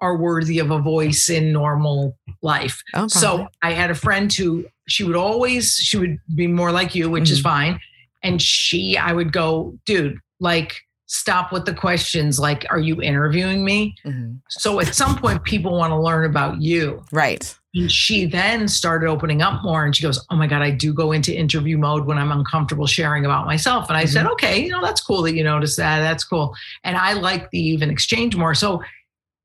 are 0.00 0.16
worthy 0.16 0.58
of 0.60 0.70
a 0.70 0.78
voice 0.78 1.28
in 1.28 1.52
normal 1.52 2.16
life. 2.42 2.82
Oh, 2.94 3.06
So. 3.08 3.48
I 3.62 3.72
had 3.72 3.90
a 3.90 3.94
friend 3.94 4.32
who 4.32 4.64
she 4.88 5.04
would 5.04 5.16
always 5.16 5.74
she 5.74 5.96
would 5.98 6.18
be 6.34 6.46
more 6.46 6.72
like 6.72 6.94
you, 6.94 7.10
which 7.10 7.30
is 7.30 7.40
Mhm. 7.40 7.42
fine. 7.44 7.80
And 8.22 8.40
she, 8.40 8.96
I 8.96 9.12
would 9.12 9.32
go, 9.32 9.78
dude, 9.84 10.18
like 10.40 10.76
stop 11.06 11.52
with 11.52 11.66
the 11.66 11.74
questions. 11.74 12.38
Like, 12.40 12.66
are 12.70 12.78
you 12.78 13.00
interviewing 13.02 13.64
me? 13.64 13.94
Mhm. 14.06 14.40
So 14.48 14.80
at 14.80 14.94
some 14.94 15.16
point, 15.18 15.44
people 15.44 15.76
want 15.76 15.90
to 15.90 15.98
learn 16.00 16.24
about 16.24 16.60
you. 16.62 17.04
right. 17.12 17.56
And 17.74 17.90
she 17.90 18.24
then 18.26 18.68
started 18.68 19.08
opening 19.08 19.42
up 19.42 19.62
more 19.64 19.84
and 19.84 19.94
she 19.94 20.02
goes, 20.02 20.24
Oh 20.30 20.36
my 20.36 20.46
God, 20.46 20.62
I 20.62 20.70
do 20.70 20.92
go 20.94 21.12
into 21.12 21.36
interview 21.36 21.76
mode 21.76 22.06
when 22.06 22.18
I'm 22.18 22.30
uncomfortable 22.30 22.86
sharing 22.86 23.24
about 23.24 23.46
myself. 23.46 23.88
And 23.88 23.96
I 23.96 24.04
said, 24.04 24.26
Okay, 24.26 24.62
you 24.62 24.70
know, 24.70 24.80
that's 24.82 25.00
cool 25.00 25.22
that 25.22 25.34
you 25.34 25.42
noticed 25.42 25.76
that. 25.78 25.98
That's 26.00 26.24
cool. 26.24 26.54
And 26.84 26.96
I 26.96 27.14
like 27.14 27.50
the 27.50 27.58
even 27.58 27.90
exchange 27.90 28.36
more. 28.36 28.54
So 28.54 28.82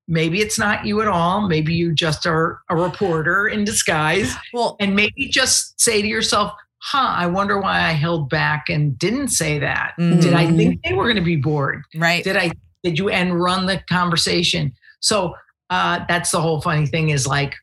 maybe 0.07 0.41
it's 0.41 0.59
not 0.59 0.86
you 0.86 1.01
at 1.01 1.07
all. 1.07 1.47
Maybe 1.47 1.73
you 1.73 1.93
just 1.93 2.25
are 2.27 2.61
a 2.69 2.75
reporter 2.75 3.47
in 3.47 3.63
disguise. 3.63 4.34
Well, 4.53 4.75
And 4.80 4.95
maybe 4.95 5.27
just 5.30 5.80
say 5.82 6.01
to 6.01 6.07
yourself, 6.07 6.53
Huh, 6.82 7.13
I 7.17 7.27
wonder 7.27 7.59
why 7.59 7.82
I 7.82 7.91
held 7.91 8.30
back 8.30 8.69
and 8.69 8.97
didn't 8.97 9.30
say 9.30 9.59
that. 9.59 9.95
Did 9.97 10.34
I 10.34 10.45
Mhm. 10.45 10.55
think 10.57 10.80
they 10.84 10.93
were 10.93 11.03
going 11.03 11.17
to 11.17 11.21
be 11.21 11.36
bored? 11.36 11.84
right. 11.95 12.23
did 12.23 12.38
i 12.38 12.51
did 12.84 12.97
you 12.97 13.09
end 13.09 13.38
run 13.41 13.65
the 13.65 13.82
conversation 13.89 14.71
so 15.01 15.36
uh 15.69 15.99
that's 16.07 16.32
the 16.32 16.39
whole 16.39 16.61
funny 16.61 16.86
thing 16.86 17.09
is 17.09 17.27
like 17.27 17.53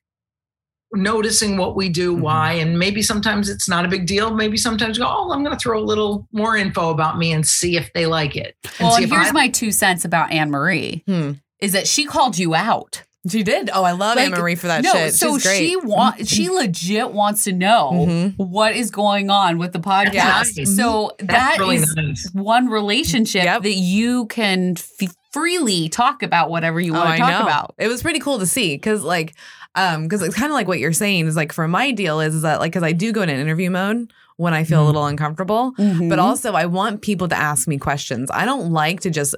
noticing 0.96 1.56
what 1.56 1.76
we 1.76 1.88
do 1.88 2.16
Mhm. 2.16 2.20
why 2.20 2.52
and 2.52 2.78
maybe 2.78 3.02
sometimes 3.02 3.48
it's 3.48 3.68
not 3.68 3.84
a 3.84 3.88
big 3.88 4.06
deal 4.06 4.34
maybe 4.34 4.56
sometimes 4.56 4.96
you 4.98 5.04
go 5.04 5.10
oh 5.10 5.30
i'm 5.32 5.44
going 5.44 5.56
to 5.56 5.60
throw 5.62 5.78
a 5.78 5.84
little 5.84 6.26
more 6.32 6.56
info 6.56 6.90
about 6.90 7.18
me 7.18 7.32
and 7.32 7.46
see 7.46 7.76
if 7.76 7.92
they 7.92 8.06
like 8.06 8.36
it 8.36 8.54
and 8.64 8.72
well, 8.80 8.90
see 8.92 9.04
and 9.04 9.12
if 9.12 9.16
here's 9.18 9.28
I- 9.28 9.32
my 9.32 9.48
two 9.48 9.70
cents 9.70 10.04
about 10.04 10.30
Anne 10.32 10.50
Marie 10.50 11.02
Hmm. 11.06 11.32
is 11.60 11.72
that 11.72 11.86
she 11.86 12.04
called 12.04 12.38
you 12.38 12.54
out. 12.54 13.02
She 13.28 13.42
did. 13.42 13.70
Oh, 13.74 13.82
I 13.82 13.90
love 13.90 14.14
Like, 14.16 14.26
Anne 14.30 14.38
Marie 14.38 14.54
for 14.54 14.68
that 14.68 14.84
no, 14.84 14.92
shit. 14.92 15.14
so 15.14 15.34
She's 15.34 15.42
great. 15.46 15.58
she 15.58 15.76
want 15.76 16.28
she 16.28 16.48
legit 16.48 17.10
wants 17.10 17.42
to 17.44 17.52
know 17.52 17.90
Mhm. 18.08 18.34
what 18.36 18.76
is 18.76 18.92
going 18.92 19.30
on 19.30 19.58
with 19.58 19.72
the 19.72 19.80
podcast. 19.80 20.56
nice. 20.56 20.76
So 20.76 21.10
that's 21.18 21.32
that 21.32 21.58
really 21.58 21.76
is 21.78 21.92
nice 21.96 22.30
one 22.32 22.68
relationship 22.68 23.42
Yep. 23.42 23.62
that 23.64 23.74
you 23.74 24.26
can 24.26 24.76
f- 24.76 25.10
freely 25.32 25.88
talk 25.88 26.22
about 26.22 26.50
whatever 26.50 26.78
you 26.80 26.92
want 26.92 27.10
to 27.10 27.18
talk 27.18 27.42
about. 27.42 27.74
It 27.78 27.88
was 27.88 28.00
pretty 28.00 28.20
cool 28.20 28.38
to 28.38 28.46
see 28.46 28.76
because, 28.76 29.02
like, 29.02 29.34
um, 29.76 30.02
because 30.04 30.22
it's 30.22 30.34
kind 30.34 30.50
of 30.50 30.54
like 30.54 30.66
what 30.68 30.78
you're 30.80 30.92
saying 30.92 31.26
is 31.26 31.36
like 31.36 31.52
for 31.52 31.68
my 31.68 31.92
deal 31.92 32.20
is, 32.20 32.34
is 32.34 32.42
that 32.42 32.58
like 32.60 32.72
because 32.72 32.82
I 32.82 32.92
do 32.92 33.12
go 33.12 33.22
in 33.22 33.28
interview 33.30 33.70
mode 33.70 34.12
when 34.36 34.52
I 34.52 34.64
feel 34.64 34.80
a 34.80 34.82
Mhm. 34.82 34.86
little 34.86 35.06
uncomfortable, 35.06 35.72
Mm-hmm. 35.78 36.08
but 36.08 36.18
also 36.18 36.52
I 36.52 36.66
want 36.66 37.00
people 37.02 37.28
to 37.28 37.36
ask 37.38 37.66
me 37.68 37.78
questions. 37.78 38.28
I 38.32 38.44
don't 38.44 38.70
like 38.72 39.00
to 39.02 39.10
just. 39.10 39.34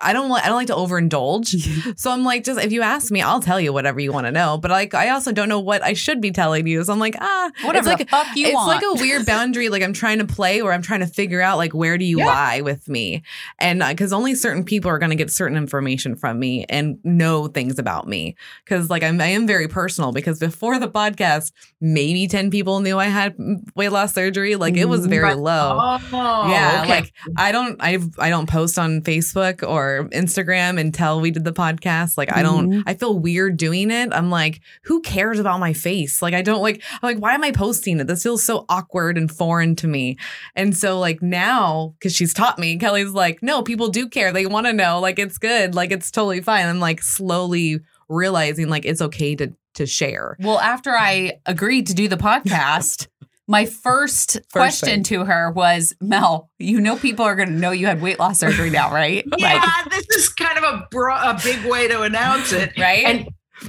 I 0.00 0.12
don't 0.12 0.28
like 0.28 0.44
I 0.44 0.46
don't 0.48 0.56
like 0.56 0.68
to 0.68 0.74
overindulge. 0.74 1.58
So 1.98 2.10
I'm 2.12 2.22
like, 2.24 2.44
just 2.44 2.60
if 2.60 2.70
you 2.72 2.82
ask 2.82 3.10
me, 3.10 3.22
I'll 3.22 3.40
tell 3.40 3.60
you 3.60 3.72
whatever 3.72 3.98
you 3.98 4.12
want 4.12 4.26
to 4.26 4.30
know. 4.32 4.58
But 4.58 4.70
like 4.70 4.94
I 4.94 5.10
also 5.10 5.32
don't 5.32 5.48
know 5.48 5.58
what 5.60 5.82
I 5.82 5.94
should 5.94 6.20
be 6.20 6.30
telling 6.30 6.66
you. 6.66 6.84
So 6.84 6.92
I'm 6.92 6.98
like, 6.98 7.16
ah, 7.20 7.50
whatever 7.64 7.78
it's 7.78 7.86
the 7.86 8.04
like 8.04 8.08
fuck 8.10 8.36
you 8.36 8.46
it's 8.46 8.54
want. 8.54 8.68
like 8.68 8.82
a 8.82 9.00
weird 9.00 9.26
boundary 9.26 9.68
like 9.68 9.82
i'm 9.82 9.92
trying 9.92 10.18
to 10.18 10.24
play 10.26 10.62
where 10.62 10.72
i'm 10.72 10.82
trying 10.82 11.00
to 11.00 11.06
figure 11.06 11.40
out 11.40 11.56
like 11.58 11.72
where 11.74 11.98
do 11.98 12.04
you 12.04 12.18
Yeah. 12.18 12.26
lie 12.26 12.60
with 12.60 12.88
me 12.88 13.22
and 13.58 13.82
because 13.88 14.12
only 14.12 14.34
certain 14.34 14.64
people 14.64 14.90
are 14.90 14.98
going 14.98 15.10
to 15.10 15.16
get 15.16 15.30
certain 15.30 15.56
information 15.56 16.14
from 16.16 16.38
me 16.38 16.64
and 16.68 16.98
know 17.04 17.48
things 17.48 17.78
about 17.78 18.06
me 18.06 18.36
because 18.64 18.90
like 18.90 19.02
I'm, 19.02 19.20
i 19.20 19.26
am 19.26 19.46
very 19.46 19.66
personal 19.68 20.12
because 20.12 20.38
before 20.38 20.78
the 20.78 20.88
podcast 20.88 21.52
maybe 21.80 22.26
10 22.28 22.50
people 22.50 22.80
knew 22.80 22.98
i 22.98 23.06
had 23.06 23.34
weight 23.74 23.90
loss 23.92 24.14
surgery 24.14 24.56
like 24.56 24.76
it 24.76 24.86
was 24.88 25.06
very 25.06 25.34
low 25.34 25.78
oh 26.12 26.48
yeah, 26.50 26.80
okay. 26.82 26.90
like 26.90 27.12
I 27.36 27.52
don't 27.52 27.76
I 27.80 27.98
I 28.18 28.30
don't 28.30 28.48
post 28.48 28.78
on 28.78 29.00
Facebook 29.02 29.66
or 29.66 29.87
Instagram 30.12 30.78
until 30.80 31.20
we 31.20 31.30
did 31.30 31.44
the 31.44 31.52
podcast. 31.52 32.16
Like 32.18 32.34
I 32.36 32.42
don't 32.42 32.70
Mhm. 32.70 32.82
I 32.86 32.94
feel 32.94 33.18
weird 33.18 33.56
doing 33.56 33.90
it. 33.90 34.10
I'm 34.12 34.30
like, 34.30 34.60
who 34.84 35.00
cares 35.02 35.38
about 35.38 35.60
my 35.60 35.72
face? 35.72 36.20
Like 36.22 36.34
I 36.34 36.42
don't 36.42 36.62
like 36.62 36.82
I'm 37.02 37.14
like 37.14 37.18
why 37.18 37.34
am 37.34 37.44
I 37.44 37.52
posting 37.52 38.00
it? 38.00 38.06
This 38.06 38.22
feels 38.22 38.44
so 38.44 38.64
awkward 38.68 39.16
and 39.18 39.30
foreign 39.30 39.76
to 39.76 39.88
me. 39.88 40.16
And 40.54 40.76
so 40.76 40.98
like 40.98 41.22
now 41.22 41.94
cuz 42.00 42.14
she's 42.14 42.34
taught 42.34 42.58
me, 42.58 42.76
Kellie's 42.78 43.12
like, 43.12 43.42
"No, 43.42 43.62
people 43.62 43.88
do 43.88 44.08
care. 44.08 44.32
They 44.32 44.46
want 44.46 44.66
to 44.66 44.72
know. 44.72 45.00
Like 45.00 45.18
it's 45.18 45.38
good. 45.38 45.74
Like 45.74 45.90
it's 45.92 46.10
totally 46.10 46.40
fine." 46.40 46.66
I'm 46.66 46.80
like 46.80 47.02
slowly 47.02 47.80
realizing 48.08 48.68
like 48.68 48.84
it's 48.86 49.02
okay 49.02 49.34
to 49.36 49.52
to 49.74 49.86
share. 49.86 50.36
Well, 50.40 50.58
after 50.58 50.90
I 50.90 51.34
agreed 51.46 51.86
to 51.88 51.94
do 51.94 52.08
the 52.08 52.16
podcast, 52.16 53.06
my 53.48 53.64
first, 53.66 54.38
question 54.52 54.88
thing. 54.88 55.02
to 55.04 55.24
her 55.24 55.50
was, 55.50 55.94
Mel, 56.00 56.50
you 56.58 56.80
know 56.80 56.96
people 56.96 57.24
are 57.24 57.34
going 57.34 57.48
to 57.48 57.54
know 57.54 57.70
you 57.72 57.86
had 57.86 58.00
weight 58.00 58.18
loss 58.20 58.38
surgery 58.38 58.70
now, 58.70 58.92
right? 58.92 59.24
yeah 59.38 59.64
this 59.90 60.06
is 60.16 60.28
kind 60.28 60.56
of 60.58 60.64
a, 60.64 60.86
bro- 60.90 61.16
a 61.16 61.40
big 61.42 61.64
way 61.64 61.88
to 61.88 62.02
announce 62.02 62.52
it 62.52 62.72
right? 62.78 63.04
And 63.06 63.20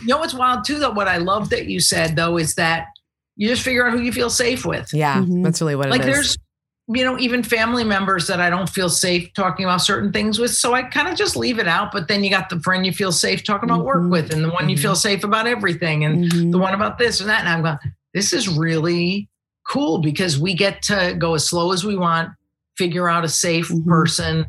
you 0.02 0.08
know 0.08 0.18
what's 0.20 0.34
wild 0.36 0.66
too, 0.66 0.78
though? 0.80 0.92
What 0.92 1.08
I 1.08 1.18
love 1.18 1.50
that 1.50 1.66
you 1.66 1.80
said 1.80 2.16
though 2.16 2.38
is 2.38 2.54
that 2.56 2.88
you 3.38 3.48
just 3.48 3.64
figure 3.64 3.88
out 3.88 3.94
who 3.94 4.02
you 4.02 4.12
feel 4.12 4.30
safe 4.30 4.66
with. 4.66 4.94
Yeah, 4.94 5.22
Mhm. 5.22 5.44
that's 5.44 5.62
really 5.62 5.76
what 5.76 5.88
it 5.88 5.92
is. 5.94 5.98
Like 5.98 6.06
there's, 6.06 6.38
you 6.90 7.04
know, 7.06 7.18
even 7.18 7.42
family 7.42 7.84
members 7.86 8.28
that 8.28 8.42
I 8.42 8.50
don't 8.50 8.68
feel 8.70 8.90
safe 8.90 9.34
talking 9.34 9.64
about 9.64 9.78
certain 9.82 10.12
things 10.12 10.38
with. 10.40 10.52
So 10.52 10.74
I 10.74 10.84
kind 10.84 11.08
of 11.08 11.16
just 11.16 11.36
leave 11.38 11.58
it 11.58 11.68
out. 11.68 11.92
But 11.94 12.08
then 12.08 12.24
you 12.24 12.30
got 12.30 12.50
the 12.50 12.60
friend 12.60 12.86
you 12.86 12.92
feel 12.92 13.12
safe 13.12 13.44
talking 13.44 13.70
about 13.70 13.82
Mhm. 13.82 13.86
work 13.86 14.12
with, 14.12 14.34
and 14.34 14.44
the 14.44 14.50
one 14.50 14.68
you 14.70 14.76
Mhm. 14.76 14.82
feel 14.82 14.96
safe 14.96 15.24
about 15.24 15.48
everything, 15.48 16.04
and 16.04 16.52
the 16.54 16.58
one 16.58 16.74
about 16.74 16.98
this 16.98 17.20
and 17.22 17.30
that. 17.30 17.40
And 17.42 17.50
I'm 17.50 17.62
going, 17.62 17.78
this 18.14 18.34
is 18.34 18.48
really 18.50 19.30
cool 19.70 20.00
because 20.00 20.40
we 20.40 20.54
get 20.54 20.82
to 20.82 21.16
go 21.18 21.36
as 21.36 21.48
slow 21.48 21.72
as 21.72 21.84
we 21.86 21.96
want, 21.96 22.30
figure 22.76 23.08
out 23.08 23.24
a 23.24 23.30
safe 23.30 23.70
Mhm. 23.70 23.86
person 23.86 24.46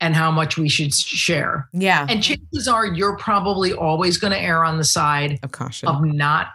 and 0.00 0.14
how 0.14 0.30
much 0.30 0.56
we 0.56 0.68
should 0.68 0.92
share. 0.94 1.68
yeah, 1.72 2.06
And 2.08 2.22
chances 2.22 2.68
are 2.68 2.86
you're 2.86 3.16
probably 3.16 3.72
always 3.72 4.16
going 4.16 4.32
to 4.32 4.38
err 4.40 4.64
on 4.64 4.76
the 4.78 4.84
side 4.84 5.38
of 5.42 5.52
caution. 5.52 5.88
of 5.88 6.04
not 6.04 6.48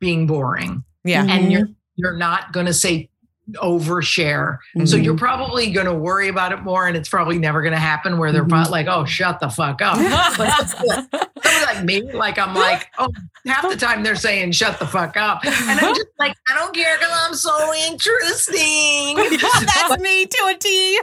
being 0.00 0.26
boring 0.26 0.84
yeah. 1.04 1.24
Mhm. 1.24 1.30
and 1.30 1.52
you're 1.52 1.68
you're 1.96 2.16
not 2.16 2.52
going 2.52 2.66
to 2.66 2.72
say 2.74 3.08
overshare 3.56 4.58
so 4.84 4.96
Mhm. 4.96 5.04
you're 5.04 5.16
probably 5.16 5.70
going 5.70 5.86
to 5.86 5.94
worry 5.94 6.28
about 6.28 6.52
it 6.52 6.62
more 6.62 6.86
and 6.86 6.96
it's 6.96 7.08
probably 7.08 7.38
never 7.38 7.62
going 7.62 7.72
to 7.72 7.78
happen 7.80 8.18
where 8.18 8.30
they're 8.30 8.44
Mhm. 8.44 8.68
like 8.70 8.86
oh 8.88 9.04
shut 9.06 9.40
the 9.40 9.48
fuck 9.48 9.80
up 9.82 9.96
like 11.66 11.84
me 11.84 12.02
like 12.12 12.38
i'm 12.38 12.54
like 12.54 12.88
oh 12.98 13.08
half 13.46 13.68
the 13.68 13.76
time 13.76 14.02
they're 14.02 14.16
saying 14.16 14.52
shut 14.52 14.78
the 14.78 14.86
fuck 14.86 15.16
up 15.16 15.44
and 15.44 15.80
i'm 15.80 15.94
just 15.94 16.08
like 16.18 16.34
i 16.50 16.54
don't 16.54 16.74
care 16.74 16.96
because 16.98 17.12
i'm 17.26 17.34
so 17.34 17.74
interesting 17.86 19.16
That's 19.78 19.98
me 20.00 20.26
to 20.26 20.38
a 20.48 20.56
T. 20.58 21.00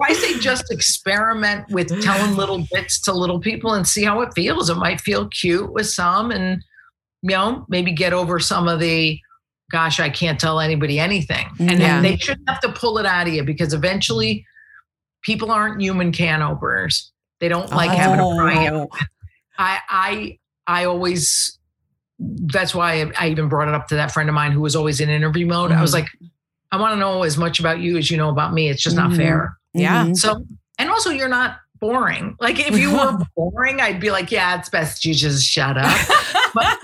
I 0.00 0.12
say 0.12 0.38
just 0.38 0.70
experiment 0.70 1.68
with 1.70 2.00
telling 2.02 2.36
little 2.36 2.64
bits 2.72 3.00
to 3.02 3.12
little 3.12 3.40
people 3.40 3.74
and 3.74 3.86
see 3.86 4.04
how 4.04 4.20
it 4.20 4.32
feels. 4.34 4.70
It 4.70 4.76
might 4.76 5.00
feel 5.00 5.28
cute 5.28 5.72
with 5.72 5.88
some, 5.88 6.30
and 6.30 6.62
you 7.22 7.30
know, 7.30 7.66
maybe 7.68 7.90
get 7.92 8.12
over 8.12 8.38
some 8.38 8.68
of 8.68 8.78
the 8.80 9.18
gosh, 9.70 10.00
I 10.00 10.08
can't 10.08 10.40
tell 10.40 10.60
anybody 10.60 10.98
anything. 10.98 11.48
And 11.58 11.78
Yeah. 11.78 12.00
they 12.00 12.16
shouldn't 12.16 12.48
have 12.48 12.60
to 12.60 12.72
pull 12.72 12.98
it 12.98 13.06
out 13.06 13.26
of 13.28 13.34
you 13.34 13.42
because 13.44 13.72
eventually 13.74 14.44
people 15.22 15.50
aren't 15.50 15.80
human 15.80 16.12
can 16.12 16.42
openers. 16.42 17.12
They 17.40 17.48
don't 17.48 17.70
like 17.70 17.90
having 17.90 18.20
a 18.20 18.36
pry. 18.36 18.68
Oh. 18.68 18.88
I 19.58 19.78
I 19.88 20.38
I 20.66 20.84
always 20.84 21.58
that's 22.18 22.74
why 22.74 23.02
I, 23.02 23.12
I 23.18 23.28
even 23.28 23.48
brought 23.48 23.68
it 23.68 23.74
up 23.74 23.86
to 23.88 23.94
that 23.96 24.10
friend 24.12 24.28
of 24.28 24.34
mine 24.34 24.50
who 24.52 24.60
was 24.60 24.74
always 24.74 25.00
in 25.00 25.08
interview 25.08 25.46
mode. 25.46 25.70
I 25.70 25.80
was 25.80 25.90
Mhm. 25.92 25.94
like, 25.94 26.08
I 26.72 26.76
want 26.80 26.94
to 26.94 26.98
know 26.98 27.22
as 27.22 27.36
much 27.38 27.60
about 27.60 27.78
you 27.78 27.96
as 27.96 28.10
you 28.10 28.16
know 28.16 28.28
about 28.28 28.52
me. 28.52 28.68
It's 28.68 28.82
just 28.82 28.96
not 28.96 29.10
Mhm. 29.12 29.16
fair. 29.16 29.56
Yeah. 29.72 30.12
So, 30.14 30.44
and 30.78 30.90
also 30.90 31.10
you're 31.10 31.28
not 31.28 31.58
boring. 31.80 32.36
Like 32.40 32.58
if 32.60 32.78
you 32.78 32.92
were 32.92 33.18
boring, 33.36 33.80
I'd 33.80 34.00
be 34.00 34.10
like, 34.10 34.30
yeah, 34.30 34.58
it's 34.58 34.68
best 34.68 35.04
you 35.04 35.14
just 35.14 35.44
shut 35.44 35.76
up. 35.76 36.08
but 36.54 36.78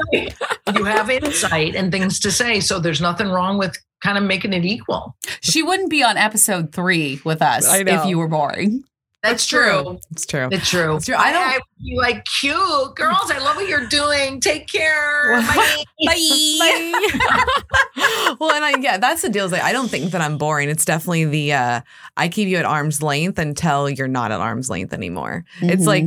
you 0.76 0.84
have 0.84 1.10
insight 1.10 1.74
and 1.74 1.90
things 1.92 2.20
to 2.20 2.30
say. 2.30 2.60
So 2.60 2.78
there's 2.78 3.00
nothing 3.00 3.28
wrong 3.28 3.58
with 3.58 3.76
kind 4.02 4.18
of 4.18 4.24
making 4.24 4.52
it 4.52 4.64
equal. 4.64 5.16
She 5.40 5.62
wouldn't 5.62 5.90
be 5.90 6.02
on 6.02 6.16
episode 6.16 6.72
three 6.72 7.20
with 7.24 7.42
us 7.42 7.66
if 7.72 8.06
you 8.06 8.18
were 8.18 8.28
boring. 8.28 8.84
That's 9.24 9.46
true. 9.46 9.98
It's 10.10 10.26
true. 10.26 10.48
It's 10.52 10.68
true. 10.68 10.96
It's 10.96 11.06
true. 11.06 11.14
I 11.16 11.32
don't- 11.32 11.42
I, 11.42 11.54
would 11.54 11.62
be 11.82 11.96
like, 11.96 12.24
cute 12.40 12.94
girls. 12.94 13.30
I 13.30 13.38
love 13.38 13.56
what 13.56 13.68
you're 13.68 13.86
doing. 13.88 14.38
Take 14.40 14.68
care. 14.68 15.40
Bye. 15.40 15.84
well, 18.38 18.52
and 18.52 18.64
I 18.64 18.74
yeah, 18.80 18.98
that's 18.98 19.22
the 19.22 19.28
deal. 19.30 19.46
Is 19.46 19.52
like 19.52 19.62
I 19.62 19.72
don't 19.72 19.88
think 19.88 20.10
that 20.12 20.20
I'm 20.20 20.38
boring. 20.38 20.68
It's 20.68 20.84
definitely 20.84 21.24
the 21.24 21.52
uh 21.54 21.80
I 22.16 22.28
keep 22.28 22.48
you 22.48 22.56
at 22.58 22.64
arm's 22.64 23.02
length 23.02 23.38
until 23.38 23.88
you're 23.88 24.08
not 24.08 24.30
at 24.30 24.40
arm's 24.40 24.68
length 24.68 24.92
anymore. 24.92 25.44
It's 25.62 25.84
Mhm. 25.84 25.86
like 25.86 26.06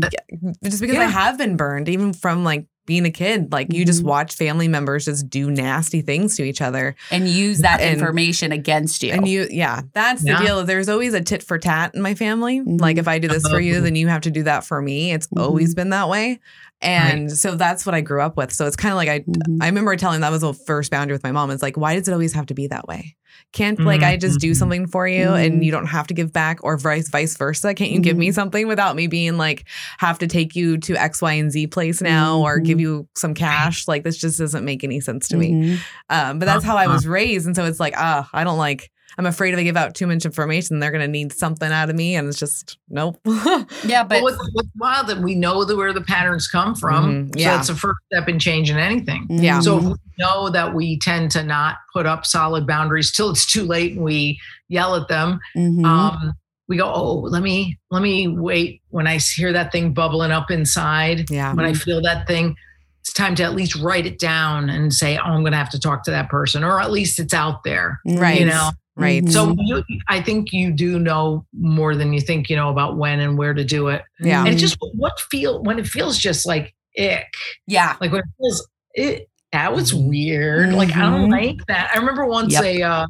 just 0.63 0.81
because 0.81 0.97
I 0.97 1.05
have 1.05 1.37
been 1.37 1.57
burned, 1.57 1.89
even 1.89 2.13
from 2.13 2.43
like 2.43 2.67
being 2.87 3.05
a 3.05 3.11
kid, 3.11 3.51
like 3.51 3.71
you 3.71 3.85
just 3.85 4.01
Mhm. 4.01 4.07
watch 4.07 4.33
family 4.33 4.67
members 4.67 5.05
just 5.05 5.29
do 5.29 5.51
nasty 5.51 6.01
things 6.01 6.35
to 6.37 6.43
each 6.43 6.61
other. 6.61 6.95
and 7.11 7.27
use 7.29 7.59
that 7.59 7.79
And- 7.81 7.93
information 7.93 8.51
against 8.51 9.03
you. 9.03 9.11
And 9.13 9.27
you, 9.27 9.47
yeah, 9.51 9.81
that's 9.93 10.23
the 10.23 10.35
deal. 10.35 10.63
There's 10.65 10.89
always 10.89 11.13
a 11.13 11.21
tit 11.21 11.43
for 11.43 11.57
tat 11.59 11.91
in 11.93 12.01
my 12.01 12.15
family. 12.15 12.59
Mhm. 12.61 12.81
Like 12.81 12.97
if 12.97 13.07
I 13.07 13.19
do 13.19 13.27
this 13.27 13.47
for 13.47 13.59
you, 13.59 13.79
then 13.81 13.95
you 13.95 14.07
have 14.07 14.21
to 14.21 14.31
do 14.31 14.41
that 14.43 14.63
for 14.65 14.81
me. 14.81 15.11
It's 15.13 15.27
Mhm. 15.27 15.41
always 15.43 15.75
been 15.75 15.89
that 15.89 16.09
way. 16.09 16.39
And 16.81 17.31
so 17.31 17.55
that's 17.55 17.85
what 17.85 17.95
I 17.95 18.01
grew 18.01 18.21
up 18.21 18.37
with. 18.37 18.53
So 18.53 18.67
it's 18.67 18.75
kind 18.75 18.91
of 18.91 18.97
like 18.97 19.09
I 19.09 19.19
Mhm. 19.21 19.57
I 19.61 19.65
remember 19.67 19.95
telling 19.95 20.21
that 20.21 20.31
was 20.31 20.41
the 20.41 20.53
first 20.53 20.91
boundary 20.91 21.15
with 21.15 21.23
my 21.23 21.31
mom. 21.31 21.49
It's 21.51 21.63
like, 21.63 21.75
why 21.77 21.95
does 21.95 22.07
it 22.07 22.11
always 22.13 22.33
have 22.33 22.45
to 22.47 22.53
be 22.53 22.67
that 22.67 22.87
way? 22.87 23.15
Can't 23.53 23.79
like 23.79 24.03
I 24.03 24.17
just 24.17 24.39
do 24.39 24.51
Mhm. 24.51 24.55
something 24.55 24.87
for 24.87 25.07
you 25.07 25.25
Mhm. 25.27 25.45
and 25.45 25.65
you 25.65 25.71
don't 25.71 25.85
have 25.87 26.07
to 26.07 26.13
give 26.13 26.31
back 26.33 26.59
or 26.63 26.77
vice 26.77 27.09
vice 27.09 27.35
versa? 27.37 27.73
Can't 27.73 27.91
you 27.91 27.99
give 27.99 28.17
me 28.17 28.31
something 28.31 28.67
without 28.67 28.95
me 28.95 29.07
being 29.07 29.37
like 29.37 29.65
have 29.99 30.19
to 30.19 30.27
take 30.27 30.55
you 30.55 30.77
to 30.79 30.95
X, 30.95 31.21
Y, 31.21 31.33
and 31.33 31.51
Z 31.51 31.67
place 31.67 32.01
now 32.01 32.39
or 32.39 32.59
give 32.59 32.79
you 32.79 33.07
some 33.15 33.33
cash? 33.33 33.87
Like 33.87 34.03
this 34.03 34.17
just 34.17 34.37
doesn't 34.39 34.63
make 34.65 34.83
any 34.83 34.99
sense 34.99 35.27
to 35.29 35.37
me. 35.37 35.79
Um, 36.09 36.39
but 36.39 36.45
that's 36.45 36.63
how 36.63 36.77
I 36.77 36.85
Uh-huh. 36.85 36.93
was 36.93 37.07
raised. 37.07 37.45
And 37.47 37.55
so 37.55 37.65
it's 37.65 37.79
like, 37.79 37.93
ah, 37.97 38.29
I 38.33 38.43
don't 38.43 38.57
like 38.57 38.91
I'm 39.17 39.25
afraid 39.25 39.53
if 39.53 39.59
I 39.59 39.63
give 39.63 39.75
out 39.77 39.95
too 39.95 40.05
much 40.07 40.25
information, 40.25 40.79
they're 40.79 40.91
gonna 40.91 41.07
need 41.07 41.33
something 41.33 41.71
out 41.71 41.89
of 41.89 41.95
me. 41.95 42.15
And 42.15 42.27
it's 42.27 42.37
just 42.39 42.77
nope. 42.89 43.19
Yeah, 43.25 44.03
but 44.03 44.09
But 44.09 44.21
what's, 44.23 44.49
what's 44.53 44.69
wild 44.77 45.07
that 45.07 45.17
we 45.19 45.33
know 45.35 45.63
that 45.65 45.75
where 45.75 45.93
the 45.93 46.01
patterns 46.01 46.47
come 46.47 46.75
from. 46.75 47.31
So 47.33 47.39
Yeah. 47.39 47.55
that's 47.55 47.67
the 47.69 47.75
first 47.75 47.97
step 48.11 48.29
in 48.29 48.37
changing 48.39 48.77
anything. 48.77 49.25
Yeah. 49.29 49.59
So 49.59 49.77
if 49.77 49.83
we 49.85 49.93
know 50.19 50.49
that 50.49 50.73
we 50.75 50.99
tend 50.99 51.31
to 51.31 51.43
not 51.43 51.77
put 51.93 52.05
up 52.05 52.25
solid 52.25 52.67
boundaries 52.67 53.11
till 53.11 53.29
it's 53.31 53.45
too 53.45 53.63
late 53.63 53.93
and 53.93 54.03
we 54.03 54.39
yell 54.69 54.95
at 54.95 55.07
them. 55.07 55.39
Mhm. 55.55 55.83
Um, 55.85 56.33
we 56.69 56.75
go, 56.77 56.91
oh, 56.93 57.13
let 57.19 57.41
me 57.41 57.79
let 57.91 58.01
me 58.03 58.27
wait 58.27 58.81
when 58.89 59.07
I 59.07 59.17
hear 59.17 59.53
that 59.53 59.71
thing 59.71 59.93
bubbling 59.93 60.31
up 60.31 60.51
inside. 60.51 61.29
yeah. 61.29 61.53
When 61.53 61.65
I 61.65 61.73
feel 61.73 62.01
that 62.01 62.27
thing, 62.27 62.55
it's 63.01 63.13
time 63.13 63.35
to 63.35 63.43
at 63.43 63.55
least 63.55 63.75
write 63.77 64.05
it 64.05 64.19
down 64.19 64.69
and 64.69 64.93
say, 64.93 65.17
oh, 65.17 65.21
I'm 65.21 65.39
going 65.43 65.53
to 65.53 65.57
have 65.57 65.69
to 65.69 65.79
talk 65.79 66.03
to 66.03 66.11
that 66.11 66.27
person, 66.29 66.65
or 66.65 66.81
at 66.81 66.91
least 66.91 67.19
it's 67.19 67.33
out 67.33 67.63
there. 67.63 67.99
Right. 68.05 68.39
You 68.41 68.47
know. 68.47 68.69
Right. 68.97 69.23
Mhm. 69.23 69.31
So 69.31 69.55
you, 69.59 69.83
I 70.07 70.21
think 70.21 70.51
you 70.51 70.71
do 70.71 70.97
know 70.99 71.45
more 71.53 71.95
than 71.95 72.13
you 72.13 72.19
think 72.21 72.49
you 72.49 72.55
know 72.55 72.69
about 72.69 72.97
when 72.97 73.19
and 73.19 73.37
where 73.37 73.53
to 73.53 73.63
do 73.63 73.89
it. 73.89 74.01
Yeah. 74.19 74.43
And 74.43 74.49
it 74.53 74.57
just 74.57 74.75
what 74.95 75.19
feel 75.19 75.61
when 75.63 75.77
it 75.79 75.85
feels 75.87 76.17
just 76.17 76.45
like 76.47 76.73
ick, 76.97 77.31
yeah. 77.67 77.95
like 78.01 78.11
when 78.11 78.21
it 78.21 78.27
feels 78.39 78.67
it. 78.95 79.29
That 79.53 79.73
was 79.73 79.93
weird. 79.93 80.73
Like 80.73 80.93
I 80.95 81.01
don't 81.01 81.29
Mhm. 81.29 81.31
like 81.31 81.65
that. 81.67 81.91
I 81.93 81.97
remember 81.99 82.25
once 82.25 82.53
Yep. 82.53 82.63
a. 82.63 82.83
Uh, 82.83 83.07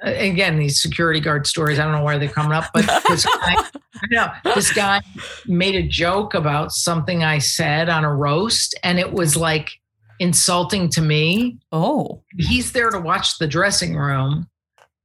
Again, 0.00 0.60
these 0.60 0.80
security 0.80 1.18
guard 1.18 1.44
stories. 1.44 1.80
I 1.80 1.82
don't 1.82 1.90
know 1.90 2.04
where 2.04 2.20
they're 2.20 2.28
coming 2.28 2.52
up, 2.52 2.66
but 2.72 2.86
this 3.08 3.24
guy, 3.42 3.56
I 3.56 3.66
know 4.12 4.28
this 4.54 4.72
guy 4.72 5.00
made 5.48 5.74
a 5.74 5.82
joke 5.82 6.34
about 6.34 6.70
something 6.70 7.24
I 7.24 7.38
said 7.38 7.88
on 7.88 8.04
a 8.04 8.14
roast, 8.14 8.78
and 8.84 9.00
it 9.00 9.12
was 9.12 9.36
like 9.36 9.70
insulting 10.20 10.88
to 10.90 11.02
me. 11.02 11.58
Oh. 11.72 12.22
He's 12.38 12.70
there 12.70 12.90
to 12.90 13.00
watch 13.00 13.38
the 13.38 13.48
dressing 13.48 13.96
room. 13.96 14.46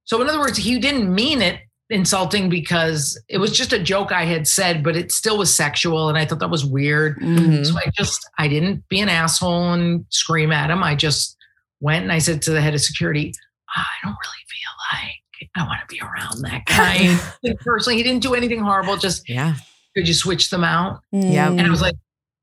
So, 0.05 0.21
in 0.21 0.27
other 0.29 0.39
words, 0.39 0.57
he 0.57 0.79
didn't 0.79 1.13
mean 1.13 1.41
it 1.41 1.59
insulting 1.89 2.49
because 2.49 3.21
it 3.29 3.37
was 3.37 3.51
just 3.55 3.71
a 3.73 3.79
joke 3.79 4.11
I 4.11 4.23
had 4.25 4.47
said, 4.47 4.83
but 4.83 4.95
it 4.95 5.11
still 5.11 5.37
was 5.37 5.53
sexual. 5.53 6.09
And 6.09 6.17
I 6.17 6.25
thought 6.25 6.39
that 6.39 6.49
was 6.49 6.65
weird. 6.65 7.19
Mhm. 7.19 7.65
So 7.65 7.75
I 7.77 7.91
just, 7.95 8.19
I 8.39 8.47
didn't 8.47 8.87
be 8.89 8.99
an 8.99 9.09
asshole 9.09 9.73
and 9.73 10.05
scream 10.09 10.51
at 10.51 10.69
him. 10.71 10.81
I 10.83 10.95
just 10.95 11.37
went 11.81 12.03
and 12.03 12.11
I 12.11 12.17
said 12.19 12.41
to 12.43 12.51
the 12.51 12.61
head 12.61 12.73
of 12.73 12.81
security, 12.81 13.33
I 13.75 13.83
don't 14.03 14.15
really 14.15 14.45
feel 14.47 14.99
like 15.01 15.49
I 15.55 15.67
want 15.67 15.81
to 15.81 15.93
be 15.93 16.01
around 16.01 16.41
that 16.43 16.65
guy. 17.43 17.53
Personally, 17.59 17.97
he 17.97 18.03
didn't 18.03 18.23
do 18.23 18.33
anything 18.33 18.59
horrible. 18.61 18.97
Just 18.97 19.27
Yeah. 19.29 19.55
could 19.95 20.07
you 20.07 20.13
switch 20.13 20.49
them 20.49 20.63
out? 20.63 21.01
Yeah. 21.11 21.49
And 21.49 21.61
I 21.61 21.69
was 21.69 21.81
like, 21.81 21.95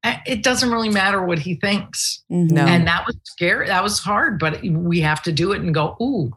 "Eh, 0.05 0.17
it 0.27 0.43
doesn't 0.45 0.71
really 0.71 0.91
matter 0.91 1.23
what 1.25 1.39
he 1.41 1.55
thinks. 1.57 2.23
No. 2.29 2.63
And 2.67 2.87
that 2.87 3.05
was 3.07 3.17
scary. 3.25 3.67
That 3.67 3.83
was 3.83 3.99
hard, 3.99 4.39
but 4.39 4.61
we 4.63 5.01
have 5.01 5.23
to 5.25 5.33
do 5.33 5.53
it 5.53 5.61
and 5.63 5.75
go, 5.75 5.97
ooh, 6.01 6.31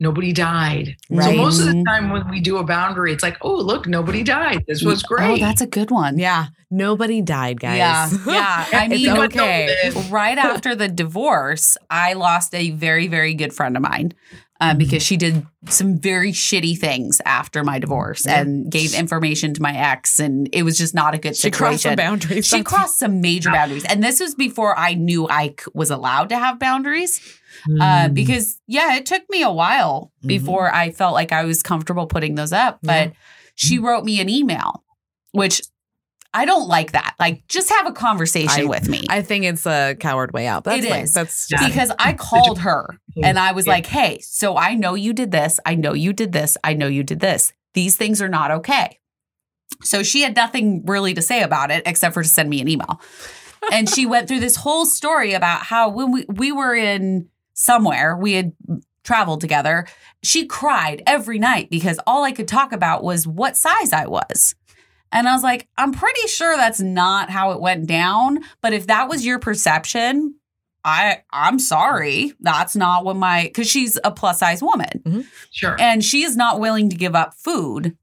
nobody 0.00 0.32
died. 0.32 0.96
So 1.08 1.32
most 1.32 1.60
of 1.60 1.66
the 1.66 1.84
time 1.86 2.10
when 2.10 2.28
we 2.28 2.40
do 2.40 2.58
a 2.58 2.64
boundary, 2.64 3.12
it's 3.12 3.22
like, 3.22 3.36
oh, 3.42 3.56
look, 3.56 3.86
nobody 3.86 4.22
died. 4.22 4.64
This 4.66 4.82
was 4.82 5.02
oh, 5.04 5.08
great. 5.08 5.42
Oh, 5.42 5.44
that's 5.44 5.60
a 5.60 5.66
good 5.66 5.90
one. 5.90 6.18
Yeah. 6.18 6.46
Nobody 6.70 7.22
died, 7.22 7.60
guys. 7.60 7.78
Yeah. 7.78 8.08
Yeah. 8.26 8.66
I 8.72 8.88
mean, 8.88 9.08
okay. 9.08 9.90
right 10.10 10.38
after 10.38 10.74
the 10.74 10.88
divorce, 10.88 11.76
I 11.90 12.12
lost 12.12 12.54
a 12.54 12.70
very, 12.70 13.06
very 13.08 13.34
good 13.34 13.52
friend 13.52 13.76
of 13.76 13.82
mine 13.82 14.12
uh, 14.60 14.70
Mm-hmm. 14.70 14.78
because 14.78 15.02
she 15.02 15.16
did 15.16 15.46
some 15.68 15.98
very 15.98 16.32
shitty 16.32 16.76
things 16.78 17.20
after 17.24 17.62
my 17.62 17.78
divorce 17.78 18.24
Yeah. 18.26 18.40
and 18.40 18.70
gave 18.70 18.92
information 18.94 19.54
to 19.54 19.62
my 19.62 19.76
ex, 19.76 20.18
and 20.18 20.48
it 20.52 20.62
was 20.64 20.76
just 20.78 20.94
not 20.94 21.14
a 21.14 21.18
good 21.18 21.36
situation. 21.36 21.52
She 21.52 21.58
crossed 21.58 21.82
some 21.82 21.96
boundaries. 21.96 22.46
She 22.46 22.62
crossed 22.64 22.98
some 22.98 23.20
major 23.20 23.50
boundaries, 23.50 23.84
and 23.84 24.02
this 24.02 24.18
was 24.20 24.34
before 24.34 24.76
I 24.78 24.94
knew 24.94 25.28
I 25.28 25.54
was 25.74 25.90
allowed 25.90 26.28
to 26.30 26.38
have 26.38 26.58
boundaries. 26.58 27.20
Mm. 27.68 27.80
Uh, 27.80 28.08
because 28.08 28.60
yeah, 28.66 28.96
it 28.96 29.06
took 29.06 29.22
me 29.30 29.42
a 29.42 29.50
while 29.50 30.12
Mhm. 30.24 30.28
before 30.28 30.72
I 30.74 30.90
felt 30.92 31.14
like 31.14 31.32
I 31.32 31.44
was 31.44 31.62
comfortable 31.62 32.06
putting 32.06 32.34
those 32.36 32.52
up. 32.52 32.78
But 32.82 33.12
she 33.56 33.78
wrote 33.78 34.04
me 34.04 34.20
an 34.20 34.28
email, 34.28 34.84
which 35.32 35.62
I 36.34 36.44
don't 36.44 36.68
like 36.68 36.92
that. 36.92 37.14
Like, 37.18 37.46
just 37.48 37.70
have 37.70 37.86
a 37.86 37.92
conversation 37.92 38.64
I- 38.64 38.68
with 38.68 38.88
me. 38.88 39.04
I 39.08 39.22
think 39.22 39.44
it's 39.44 39.66
a 39.66 39.96
coward 39.98 40.32
way 40.32 40.46
out. 40.46 40.64
That's 40.64 40.84
It 40.84 40.90
fine. 40.90 41.00
is. 41.04 41.14
That's 41.14 41.50
Yeah. 41.50 41.66
because 41.66 41.90
I 41.98 42.12
called 42.12 42.58
her 42.60 42.98
mm-hmm. 43.12 43.24
and 43.24 43.38
I 43.38 43.52
was 43.52 43.66
Yeah. 43.66 43.72
like, 43.72 43.86
hey, 43.86 44.18
so 44.20 44.56
I 44.56 44.74
know 44.74 44.94
you 44.94 45.12
did 45.12 45.30
this. 45.30 45.58
I 45.64 45.74
know 45.74 45.94
you 45.94 46.12
did 46.12 46.32
this. 46.32 46.56
I 46.62 46.74
know 46.74 46.86
you 46.86 47.02
did 47.02 47.20
this. 47.20 47.52
These 47.74 47.96
things 47.96 48.20
are 48.20 48.28
not 48.28 48.50
okay. 48.50 48.98
So 49.82 50.02
she 50.02 50.22
had 50.22 50.34
nothing 50.36 50.84
really 50.86 51.14
to 51.14 51.22
say 51.22 51.42
about 51.42 51.70
it 51.70 51.82
except 51.86 52.14
for 52.14 52.22
to 52.22 52.28
send 52.28 52.50
me 52.50 52.60
an 52.60 52.68
email. 52.68 53.00
and 53.72 53.88
she 53.88 54.06
went 54.06 54.28
through 54.28 54.40
this 54.40 54.56
whole 54.56 54.86
story 54.86 55.32
about 55.32 55.62
how 55.62 55.88
when 55.88 56.12
we, 56.12 56.24
we 56.28 56.52
were 56.52 56.74
in 56.74 57.28
somewhere, 57.54 58.16
we 58.16 58.34
had 58.34 58.52
traveled 59.02 59.40
together, 59.40 59.86
she 60.22 60.46
cried 60.46 61.02
every 61.06 61.38
night 61.38 61.70
because 61.70 61.98
all 62.06 62.22
I 62.24 62.32
could 62.32 62.46
talk 62.48 62.72
about 62.72 63.02
was 63.02 63.26
what 63.26 63.56
size 63.56 63.92
I 63.92 64.06
was. 64.06 64.54
And 65.12 65.28
I 65.28 65.32
was 65.32 65.42
like, 65.42 65.68
I'm 65.76 65.92
pretty 65.92 66.26
sure 66.28 66.56
that's 66.56 66.80
not 66.80 67.30
how 67.30 67.52
it 67.52 67.60
went 67.60 67.86
down. 67.86 68.40
But 68.60 68.72
if 68.72 68.86
that 68.88 69.08
was 69.08 69.24
your 69.24 69.38
perception, 69.38 70.34
I 70.84 71.22
I'm 71.32 71.58
sorry. 71.58 72.32
That's 72.40 72.76
not 72.76 73.04
what 73.04 73.16
my 73.16 73.44
because 73.44 73.68
she's 73.68 73.98
a 74.04 74.10
plus 74.10 74.38
size 74.38 74.62
woman 74.62 75.02
mm-hmm. 75.04 75.20
Sure. 75.50 75.76
and 75.78 76.04
she 76.04 76.22
is 76.22 76.36
not 76.36 76.60
willing 76.60 76.88
to 76.90 76.96
give 76.96 77.14
up 77.14 77.34
food 77.34 77.96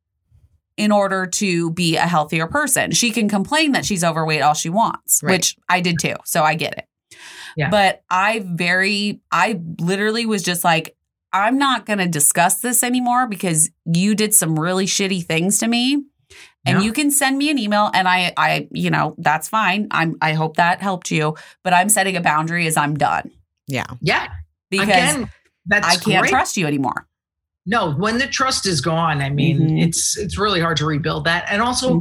in 0.77 0.91
order 0.91 1.25
to 1.25 1.71
be 1.71 1.95
a 1.95 2.01
healthier 2.01 2.47
person. 2.47 2.91
She 2.91 3.11
can 3.11 3.29
complain 3.29 3.71
that 3.71 3.85
she's 3.85 4.03
overweight 4.03 4.41
all 4.41 4.53
she 4.53 4.69
wants, 4.69 5.21
Right. 5.23 5.33
which 5.33 5.55
I 5.69 5.79
did 5.79 5.99
too. 6.01 6.15
So 6.25 6.43
I 6.43 6.55
get 6.55 6.77
it. 6.77 7.17
Yeah. 7.55 7.69
But 7.69 8.03
I 8.09 8.43
very 8.45 9.21
I 9.31 9.59
literally 9.79 10.25
was 10.25 10.43
just 10.43 10.63
like 10.63 10.95
I'm 11.31 11.57
not 11.57 11.85
going 11.85 11.99
to 11.99 12.07
discuss 12.07 12.59
this 12.59 12.81
anymore 12.81 13.27
because 13.27 13.69
you 13.85 14.15
did 14.15 14.33
some 14.33 14.57
really 14.57 14.85
shitty 14.85 15.25
things 15.25 15.59
to 15.59 15.67
me. 15.67 16.03
And 16.65 16.79
Yeah. 16.79 16.85
you 16.85 16.93
can 16.93 17.11
send 17.11 17.37
me 17.37 17.49
an 17.51 17.57
email 17.59 17.91
and 17.93 18.07
I 18.07 18.33
I 18.37 18.67
you 18.71 18.89
know, 18.89 19.15
that's 19.19 19.47
fine. 19.47 19.87
I'm 19.91 20.15
I 20.21 20.33
hope 20.33 20.57
that 20.57 20.81
helped 20.81 21.11
you, 21.11 21.35
but 21.63 21.73
I'm 21.73 21.89
setting 21.89 22.15
a 22.15 22.21
boundary 22.21 22.65
as 22.67 22.75
I'm 22.77 22.95
done 22.95 23.31
yeah. 23.67 23.85
yeah. 24.01 24.27
because 24.69 24.87
Again, 24.89 25.29
that's 25.67 25.87
I 25.87 25.95
can't 25.97 26.21
great. 26.21 26.29
trust 26.29 26.57
you 26.57 26.65
anymore. 26.67 27.07
No, 27.67 27.93
when 27.93 28.19
the 28.19 28.27
trust 28.27 28.67
is 28.67 28.79
gone, 28.81 29.21
I 29.21 29.29
mean, 29.29 29.59
Mhm. 29.59 29.83
it's 29.87 30.17
it's 30.17 30.37
really 30.37 30.59
hard 30.61 30.77
to 30.77 30.85
rebuild 30.85 31.25
that. 31.25 31.45
And 31.49 31.61
also, 31.63 31.99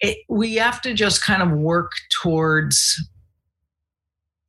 it, 0.00 0.18
we 0.30 0.54
have 0.56 0.80
to 0.82 0.94
just 0.94 1.22
kind 1.22 1.42
of 1.42 1.50
work 1.52 1.92
towards 2.22 2.96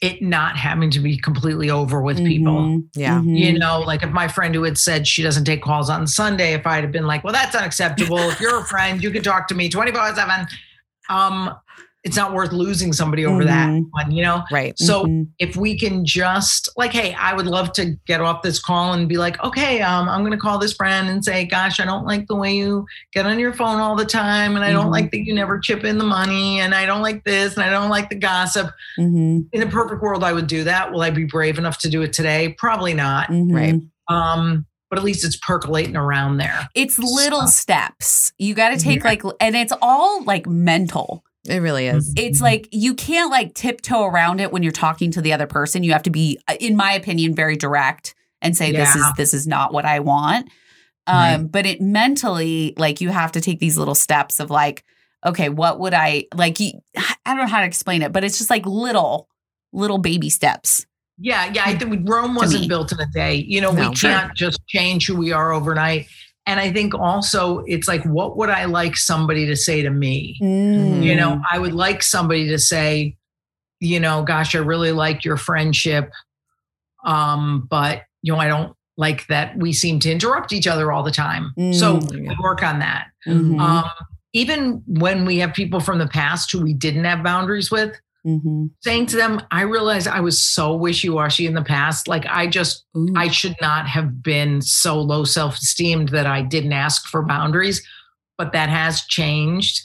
it 0.04 0.22
not 0.22 0.58
having 0.58 0.90
to 0.92 1.00
be 1.00 1.18
completely 1.18 1.70
over 1.70 2.02
with 2.02 2.18
people. 2.18 2.54
Mhm. 2.54 2.84
Yeah. 2.94 3.20
Mhm. 3.20 3.38
You 3.38 3.58
know, 3.58 3.80
like 3.80 4.04
if 4.04 4.10
my 4.12 4.28
friend 4.28 4.54
who 4.54 4.64
had 4.64 4.78
said 4.78 5.08
she 5.08 5.24
doesn't 5.24 5.46
take 5.46 5.62
calls 5.62 5.90
on 5.90 6.06
Sunday, 6.08 6.54
if 6.54 6.68
I'd 6.68 6.84
have 6.84 6.92
been 6.92 7.08
like, 7.08 7.24
well, 7.24 7.32
that's 7.32 7.56
unacceptable. 7.56 8.20
if 8.30 8.40
you're 8.42 8.60
a 8.60 8.66
friend, 8.66 9.02
you 9.02 9.12
can 9.12 9.24
talk 9.24 9.48
to 9.48 9.56
me 9.56 9.70
24 9.70 10.14
7. 10.14 10.46
Um, 11.10 11.56
it's 12.04 12.18
not 12.18 12.34
worth 12.34 12.52
losing 12.52 12.92
somebody 12.92 13.26
over 13.26 13.46
that 13.46 13.70
Mhm. 13.70 13.86
one, 13.92 14.12
you 14.12 14.22
know? 14.24 14.44
Right. 14.52 14.78
So 14.78 15.06
Mhm. 15.06 15.28
if 15.40 15.56
we 15.56 15.78
can 15.80 16.04
just 16.06 16.68
like, 16.76 16.92
hey, 16.92 17.14
I 17.14 17.34
would 17.34 17.48
love 17.48 17.72
to 17.74 17.96
get 18.06 18.20
off 18.20 18.42
this 18.42 18.60
call 18.60 18.92
and 18.92 19.08
be 19.08 19.16
like, 19.18 19.42
okay, 19.44 19.82
um, 19.82 20.10
I'm 20.10 20.20
going 20.20 20.34
to 20.34 20.38
call 20.38 20.58
this 20.58 20.74
friend 20.74 21.08
and 21.08 21.24
say, 21.24 21.46
gosh, 21.46 21.80
I 21.80 21.86
don't 21.86 22.06
like 22.06 22.28
the 22.28 22.36
way 22.36 22.54
you 22.54 22.86
get 23.14 23.26
on 23.26 23.40
your 23.40 23.54
phone 23.54 23.80
all 23.80 23.96
the 23.96 24.04
time, 24.06 24.56
and 24.58 24.66
I 24.66 24.72
don't 24.74 24.88
Mhm. 24.88 24.92
like 24.92 25.12
that 25.12 25.26
you 25.26 25.34
never 25.34 25.60
chip 25.60 25.86
in 25.86 25.98
the 25.98 26.04
money, 26.04 26.60
and 26.60 26.76
I 26.76 26.86
don't 26.86 27.02
like 27.02 27.24
this, 27.24 27.56
and 27.56 27.64
I 27.64 27.70
don't 27.70 27.90
like 27.90 28.10
the 28.10 28.16
gossip. 28.16 28.70
Mhm. 29.00 29.46
In 29.54 29.62
a 29.64 29.68
perfect 29.68 30.02
world, 30.02 30.24
I 30.26 30.34
would 30.34 30.48
do 30.48 30.66
that. 30.66 30.92
Will 30.92 31.02
I 31.02 31.10
be 31.10 31.24
brave 31.24 31.58
enough 31.58 31.78
to 31.80 31.90
do 31.90 32.02
it 32.02 32.12
today? 32.12 32.54
Probably 32.58 32.94
not. 32.94 33.30
Mhm. 33.30 33.54
Right. 33.56 33.76
Um, 34.10 34.66
but 34.90 35.00
at 35.00 35.06
least 35.06 35.24
it's 35.26 35.38
percolating 35.38 35.96
around 35.96 36.38
there. 36.38 36.68
It's 36.76 37.00
little 37.00 37.42
So- 37.42 37.48
steps. 37.48 38.32
You 38.38 38.54
got 38.54 38.70
to 38.70 38.78
take 38.78 39.00
Yeah. 39.00 39.06
like, 39.10 39.24
and 39.40 39.56
it's 39.56 39.74
all 39.82 40.24
like 40.26 40.46
mental. 40.46 41.24
It 41.48 41.58
really 41.58 41.88
is. 41.88 42.14
It's 42.16 42.40
like 42.42 42.70
you 42.72 42.94
can't 42.94 43.30
like 43.30 43.54
tiptoe 43.54 44.06
around 44.06 44.40
it 44.40 44.52
when 44.52 44.64
you're 44.64 44.72
talking 44.72 45.12
to 45.12 45.22
the 45.22 45.34
other 45.34 45.48
person. 45.48 45.84
You 45.84 45.92
have 45.92 46.04
to 46.04 46.10
be, 46.10 46.40
uh, 46.48 46.56
in 46.60 46.76
my 46.78 46.94
opinion, 46.94 47.36
very 47.36 47.58
direct 47.58 48.16
and 48.42 48.56
say 48.56 48.72
this 48.72 48.96
is 48.96 49.06
this 49.18 49.34
is 49.34 49.46
not 49.48 49.74
what 49.74 49.86
I 49.86 50.00
want. 50.00 50.50
Um, 51.06 51.16
Right. 51.18 51.52
but 51.52 51.66
it 51.66 51.82
mentally, 51.82 52.74
like 52.78 53.02
you 53.02 53.10
have 53.10 53.34
to 53.34 53.42
take 53.42 53.60
these 53.60 53.78
little 53.78 53.96
steps 53.96 54.40
of 54.40 54.50
like, 54.50 54.86
okay, 55.26 55.50
what 55.50 55.80
would 55.80 55.94
I 55.94 56.26
like? 56.34 56.60
You, 56.62 56.72
I 56.96 57.16
don't 57.26 57.38
know 57.38 57.46
how 57.48 57.60
to 57.60 57.66
explain 57.66 58.02
it, 58.04 58.14
but 58.14 58.24
it's 58.24 58.38
just 58.38 58.50
like 58.50 58.66
little, 58.66 59.28
little 59.74 59.98
baby 59.98 60.30
steps. 60.30 60.86
Yeah, 61.18 61.52
yeah. 61.54 61.64
I 61.66 61.76
think 61.78 62.10
Rome 62.10 62.36
wasn't 62.36 62.68
built 62.70 62.92
in 62.94 63.00
a 63.02 63.06
day. 63.14 63.36
You 63.36 63.60
know, 63.62 63.72
No. 63.72 63.90
we 63.90 63.96
can't 63.96 64.34
just 64.36 64.66
change 64.68 65.08
who 65.08 65.16
we 65.16 65.32
are 65.34 65.52
overnight. 65.52 66.08
And 66.46 66.60
I 66.60 66.72
think 66.74 66.94
also 66.94 67.60
it's 67.68 67.88
like, 67.88 68.04
what 68.04 68.36
would 68.38 68.50
I 68.50 68.66
like 68.66 68.98
somebody 68.98 69.46
to 69.46 69.56
say 69.56 69.82
to 69.82 69.90
me? 69.90 70.36
You 70.42 71.16
know, 71.16 71.42
I 71.52 71.58
would 71.60 71.74
like 71.74 72.04
somebody 72.04 72.48
to 72.50 72.60
say, 72.60 73.16
you 73.80 74.00
know, 74.00 74.24
gosh, 74.24 74.54
I 74.56 74.60
really 74.60 74.92
like 74.92 75.24
your 75.24 75.38
friendship. 75.38 76.12
Um, 77.06 77.68
but 77.70 78.04
you 78.22 78.34
know, 78.34 78.40
I 78.40 78.48
don't 78.48 78.76
like 78.98 79.28
that 79.28 79.58
we 79.58 79.74
seem 79.74 80.00
to 80.02 80.12
interrupt 80.12 80.54
each 80.54 80.68
other 80.68 80.92
all 80.92 81.04
the 81.04 81.12
time. 81.12 81.52
So 81.74 81.98
Mm. 82.00 82.28
we 82.30 82.36
work 82.42 82.62
on 82.64 82.80
that. 82.80 83.08
Mhm. 83.28 83.60
Um, 83.60 83.90
even 84.34 84.82
when 84.88 85.26
we 85.26 85.38
have 85.40 85.54
people 85.54 85.80
from 85.80 85.98
the 86.00 86.08
past 86.08 86.52
who 86.52 86.62
we 86.62 86.74
didn't 86.74 87.04
have 87.06 87.24
boundaries 87.24 87.72
with, 87.72 88.00
Mhm. 88.26 88.70
saying 88.82 89.08
to 89.08 89.16
them, 89.18 89.42
I 89.52 89.64
realized 89.64 90.08
I 90.08 90.22
was 90.22 90.42
so 90.42 90.74
wishy 90.76 91.10
washy 91.10 91.46
in 91.46 91.54
the 91.56 91.62
past. 91.62 92.08
Like 92.08 92.26
I 92.28 92.48
just, 92.48 92.86
Ooh. 92.96 93.14
I 93.18 93.28
should 93.28 93.56
not 93.62 93.88
have 93.88 94.24
been 94.24 94.62
so 94.62 95.00
low 95.02 95.24
self 95.26 95.58
esteemed 95.58 96.10
that 96.10 96.26
I 96.26 96.42
didn't 96.42 96.74
ask 96.74 97.08
for 97.08 97.22
boundaries, 97.24 97.86
but 98.38 98.54
that 98.54 98.70
has 98.70 99.02
changed. 99.08 99.82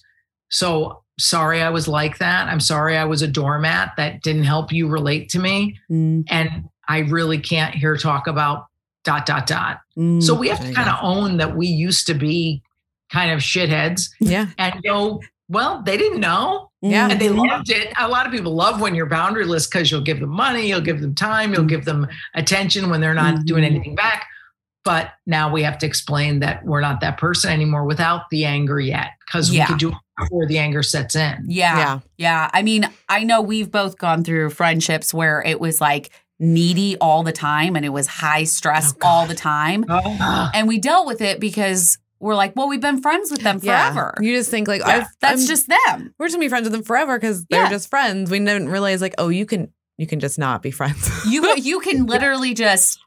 So 0.51 1.03
sorry 1.19 1.61
I 1.63 1.71
was 1.71 1.89
like 1.89 2.19
that. 2.19 2.47
I'm 2.49 2.61
sorry 2.61 2.97
I 2.97 3.05
was 3.05 3.23
a 3.23 3.29
doormat 3.29 3.93
that 3.97 4.23
didn't 4.23 4.45
help 4.45 4.73
you 4.73 4.87
relate 4.89 5.29
to 5.31 5.39
me. 5.41 5.79
Mm, 5.91 6.25
And 6.29 6.69
I 6.89 7.01
really 7.01 7.39
can't 7.39 7.75
hear 7.75 7.97
talk 7.97 8.27
about 8.29 8.67
dot, 9.05 9.27
dot, 9.27 9.47
dot. 9.47 9.81
mm. 9.99 10.23
So 10.23 10.35
we 10.35 10.49
have 10.49 10.61
to 10.65 10.73
kind 10.73 10.89
of 10.89 10.99
own 11.03 11.39
that 11.39 11.57
we 11.57 11.67
used 11.67 12.07
to 12.07 12.15
be 12.15 12.63
kind 13.11 13.31
of 13.33 13.41
shitheads 13.41 14.11
Yeah. 14.21 14.47
and 14.59 14.81
go, 14.85 15.21
well, 15.49 15.83
they 15.83 15.97
didn't 15.97 16.21
know 16.21 16.68
Yeah. 16.81 17.09
and 17.11 17.21
they 17.21 17.29
Mhm. 17.29 17.49
loved 17.49 17.71
it. 17.71 17.93
A 17.99 18.07
lot 18.09 18.27
of 18.27 18.33
people 18.33 18.55
love 18.55 18.81
when 18.81 18.95
you're 18.95 19.09
boundaryless 19.09 19.69
because 19.71 19.91
you'll 19.91 20.01
give 20.03 20.21
them 20.21 20.31
money, 20.31 20.69
you'll 20.69 20.81
give 20.81 21.01
them 21.01 21.15
time, 21.15 21.53
you'll 21.53 21.65
give 21.65 21.85
them 21.85 22.07
attention 22.35 22.89
when 22.91 23.01
they're 23.01 23.15
not 23.15 23.45
doing 23.45 23.63
Mhm. 23.65 23.67
anything 23.67 23.95
back. 23.97 24.27
But 24.85 25.13
now 25.27 25.51
we 25.53 25.63
have 25.65 25.77
to 25.79 25.87
explain 25.87 26.39
that 26.41 26.65
we're 26.65 26.81
not 26.81 27.01
that 27.01 27.19
person 27.19 27.51
anymore 27.53 27.85
without 27.85 28.31
the 28.31 28.45
anger 28.45 28.79
yet 28.81 29.11
because 29.27 29.51
Yeah. 29.53 29.65
we 29.65 29.67
could 29.67 29.79
do 29.79 29.89
it 29.89 29.95
before 30.19 30.47
the 30.47 30.59
anger 30.59 30.83
sets 30.83 31.15
in. 31.17 31.45
Yeah. 31.47 31.77
Yeah. 31.79 31.99
Yeah. 32.17 32.51
I 32.55 32.63
mean, 32.63 32.89
I 33.09 33.25
know 33.25 33.41
we've 33.41 33.71
both 33.71 33.99
gone 33.99 34.23
through 34.25 34.51
friendships 34.51 35.13
where 35.13 35.43
it 35.45 35.61
was 35.61 35.81
like 35.81 36.11
needy 36.41 36.97
all 37.01 37.25
the 37.25 37.33
time 37.33 37.75
and 37.75 37.85
it 37.85 37.89
was 37.89 38.07
high 38.07 38.45
stress 38.45 38.95
Oh, 39.03 39.07
all 39.09 39.27
the 39.27 39.35
time. 39.35 39.85
Oh, 39.89 40.51
And 40.55 40.69
we 40.69 40.79
dealt 40.79 41.07
with 41.07 41.21
it 41.21 41.41
because 41.41 41.99
we're 42.21 42.35
like, 42.35 42.55
well, 42.57 42.69
we've 42.69 42.81
been 42.81 43.01
friends 43.01 43.31
with 43.31 43.43
them 43.43 43.61
Yeah. 43.63 43.91
forever. 43.93 44.15
You 44.21 44.35
just 44.37 44.51
think 44.51 44.67
like 44.69 44.81
Yeah. 44.81 45.07
That's 45.21 45.41
I'm- 45.43 45.47
just 45.49 45.69
them. 45.69 46.15
we're 46.19 46.27
just 46.27 46.35
gonna 46.37 46.45
be 46.45 46.49
friends 46.49 46.65
with 46.65 46.73
them 46.73 46.83
forever 46.83 47.19
because 47.19 47.45
they're 47.47 47.63
Yeah. 47.65 47.71
just 47.71 47.89
friends. 47.91 48.31
We 48.31 48.39
didn't 48.39 48.69
realize 48.69 49.01
like 49.01 49.15
oh 49.19 49.29
you 49.29 49.47
can 49.47 49.73
you 49.99 50.07
can 50.07 50.21
just 50.21 50.39
not 50.39 50.63
be 50.63 50.71
friends. 50.71 51.11
You 51.27 51.55
you 51.57 51.81
can 51.81 52.07
literally 52.07 52.55
just 52.55 52.99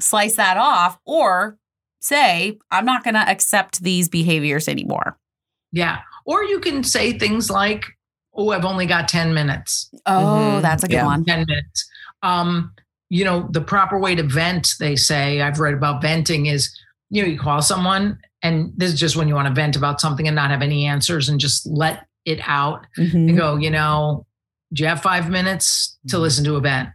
slice 0.00 0.36
that 0.36 0.56
off 0.56 0.98
or 1.04 1.58
say, 2.00 2.58
I'm 2.70 2.84
not 2.84 3.04
going 3.04 3.14
to 3.14 3.20
accept 3.20 3.80
these 3.82 4.08
behaviors 4.08 4.66
anymore. 4.66 5.16
yeah. 5.70 6.00
Or 6.24 6.42
you 6.44 6.58
can 6.60 6.82
say 6.84 7.16
things 7.18 7.48
like, 7.50 7.84
oh, 8.34 8.50
I've 8.50 8.64
only 8.64 8.86
got 8.86 9.08
10 9.08 9.34
minutes. 9.34 9.88
Oh, 10.06 10.12
Mhm. 10.58 10.62
that's 10.62 10.82
a 10.84 10.88
good 10.88 10.94
Yeah. 10.96 11.04
one. 11.06 11.24
10 11.24 11.44
minutes. 11.46 11.88
Um, 12.22 12.72
you 13.10 13.24
know, 13.24 13.48
the 13.50 13.60
proper 13.60 13.98
way 13.98 14.14
to 14.16 14.22
vent, 14.24 14.70
they 14.80 14.96
say, 14.96 15.40
I've 15.40 15.60
read 15.60 15.74
about 15.74 16.00
venting 16.02 16.46
is, 16.46 16.76
you 17.12 17.22
know, 17.22 17.28
you 17.28 17.38
call 17.38 17.60
someone 17.60 18.18
and 18.42 18.72
this 18.76 18.92
is 18.94 18.98
just 18.98 19.16
when 19.16 19.28
you 19.28 19.34
want 19.34 19.46
to 19.46 19.54
vent 19.54 19.76
about 19.76 20.00
something 20.00 20.26
and 20.26 20.34
not 20.34 20.50
have 20.50 20.62
any 20.62 20.86
answers 20.86 21.28
and 21.28 21.38
just 21.38 21.66
let 21.66 22.06
it 22.24 22.40
out 22.46 22.86
Mhm. 22.98 23.28
and 23.28 23.36
go, 23.36 23.56
you 23.56 23.70
know, 23.70 24.24
do 24.72 24.82
you 24.82 24.88
have 24.88 25.02
five 25.02 25.28
minutes 25.28 25.98
to 26.08 26.16
Mhm. 26.16 26.20
listen 26.20 26.44
to 26.44 26.56
a 26.56 26.60
vent? 26.60 26.88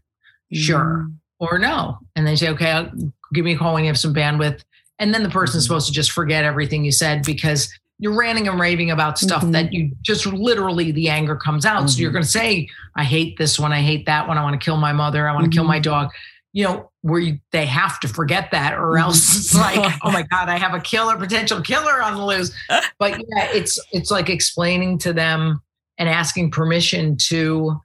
Sure. 0.52 1.08
Or 1.40 1.60
no. 1.60 2.00
And 2.16 2.26
they 2.26 2.36
say, 2.36 2.50
okay, 2.50 2.72
I'll, 2.72 2.92
give 3.34 3.46
me 3.46 3.54
a 3.54 3.58
call 3.58 3.76
when 3.76 3.84
you 3.84 3.90
have 3.90 4.00
some 4.00 4.14
bandwidth. 4.14 4.62
And 5.00 5.14
then 5.14 5.22
the 5.22 5.30
person's 5.30 5.64
Mhm. 5.64 5.68
supposed 5.68 5.88
to 5.88 5.94
just 5.94 6.12
forget 6.12 6.44
everything 6.44 6.84
you 6.84 6.92
said 6.92 7.24
because 7.24 7.70
you're 8.00 8.16
ranting 8.18 8.48
and 8.48 8.60
raving 8.60 8.90
about 8.90 9.20
stuff 9.20 9.44
Mhm. 9.44 9.52
that 9.52 9.74
you 9.74 9.92
just 10.02 10.26
literally 10.26 10.92
the 10.92 11.10
anger 11.10 11.36
comes 11.36 11.66
out. 11.66 11.90
So 11.90 12.00
you're 12.00 12.12
going 12.12 12.24
to 12.24 12.30
say, 12.30 12.68
I 12.96 13.04
hate 13.04 13.38
this 13.38 13.60
one. 13.60 13.72
I 13.74 13.82
hate 13.82 14.06
that 14.08 14.28
one. 14.28 14.38
I 14.38 14.44
want 14.44 14.60
to 14.60 14.64
kill 14.64 14.78
my 14.78 14.94
mother. 14.94 15.28
I 15.30 15.34
want 15.34 15.46
to 15.46 15.52
kill 15.56 15.66
my 15.66 15.80
dog. 15.80 16.10
You 16.58 16.64
know, 16.64 16.92
where 17.02 17.20
you, 17.20 17.38
they 17.52 17.68
have 17.68 18.00
to 18.00 18.08
forget 18.08 18.50
that 18.50 18.74
or 18.74 18.94
Mhm. 18.96 19.02
else 19.02 19.38
it's 19.38 19.54
like, 19.54 19.94
oh 20.04 20.10
my 20.12 20.24
God, 20.24 20.50
I 20.50 20.58
have 20.58 20.74
a 20.74 20.80
killer, 20.80 21.16
potential 21.16 21.62
killer 21.62 22.02
on 22.02 22.16
the 22.16 22.26
loose. 22.26 22.52
But 22.98 23.12
yeah, 23.20 23.50
it's, 23.54 23.80
it's 23.92 24.10
like 24.10 24.28
explaining 24.28 24.98
to 25.00 25.14
them 25.14 25.62
and 26.00 26.10
asking 26.10 26.50
permission 26.50 27.16
to, 27.28 27.80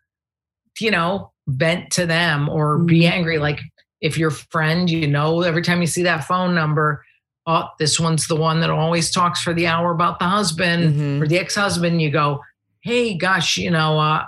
you 0.81 0.91
know, 0.91 1.33
vent 1.49 1.91
to 1.93 2.07
them 2.07 2.49
or 2.49 2.79
be 2.79 3.03
Mhm. 3.03 3.11
angry. 3.11 3.39
Like 3.39 3.61
if 4.01 4.17
your 4.17 4.31
friend, 4.31 4.89
you 4.89 5.07
know, 5.07 5.43
every 5.43 5.61
time 5.61 5.83
you 5.83 5.87
see 5.87 6.05
that 6.05 6.25
phone 6.25 6.55
number, 6.55 7.05
oh, 7.47 7.69
this 7.79 8.01
one's 8.01 8.27
the 8.27 8.37
one 8.37 8.61
that 8.61 8.71
always 8.71 9.11
talks 9.11 9.43
for 9.43 9.53
the 9.53 9.67
hour 9.67 9.91
about 9.93 10.19
the 10.19 10.25
husband 10.25 10.95
Mhm. 10.95 11.23
or 11.23 11.27
the 11.29 11.39
ex-husband. 11.39 12.01
You 12.01 12.11
go, 12.11 12.41
hey, 12.81 13.19
gosh, 13.19 13.59
you 13.59 13.71
know, 13.71 13.99
uh, 14.01 14.25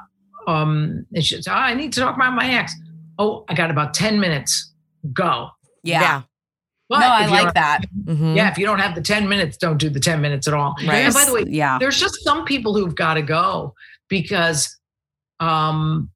um, 0.46 1.06
it's 1.12 1.28
just, 1.28 1.48
oh, 1.48 1.52
I 1.52 1.72
need 1.72 1.94
to 1.94 2.00
talk 2.00 2.14
about 2.14 2.34
my 2.34 2.52
ex. 2.52 2.74
Oh, 3.18 3.44
I 3.48 3.54
got 3.54 3.70
about 3.70 3.94
10 3.94 4.18
minutes. 4.20 4.72
Go. 5.12 5.50
Yeah. 5.82 6.22
But 6.88 7.00
no, 7.00 7.06
I 7.08 7.26
like 7.26 7.42
don't- 7.44 7.54
that. 7.54 7.80
Mhm. 8.04 8.36
Yeah, 8.36 8.50
if 8.50 8.58
you 8.58 8.66
don't 8.66 8.78
have 8.78 8.94
the 8.94 9.00
10 9.00 9.28
minutes, 9.28 9.56
don't 9.56 9.78
do 9.78 9.88
the 9.88 10.00
10 10.00 10.20
minutes 10.20 10.46
at 10.46 10.54
all. 10.54 10.74
Right. 10.86 10.96
And 10.96 11.14
by 11.14 11.24
the 11.24 11.32
way, 11.32 11.44
yeah. 11.46 11.78
there's 11.78 11.98
just 11.98 12.22
some 12.24 12.44
people 12.44 12.74
who've 12.74 12.94
got 12.94 13.14
to 13.14 13.22
go 13.22 13.74
because 14.08 14.76
um 15.40 16.10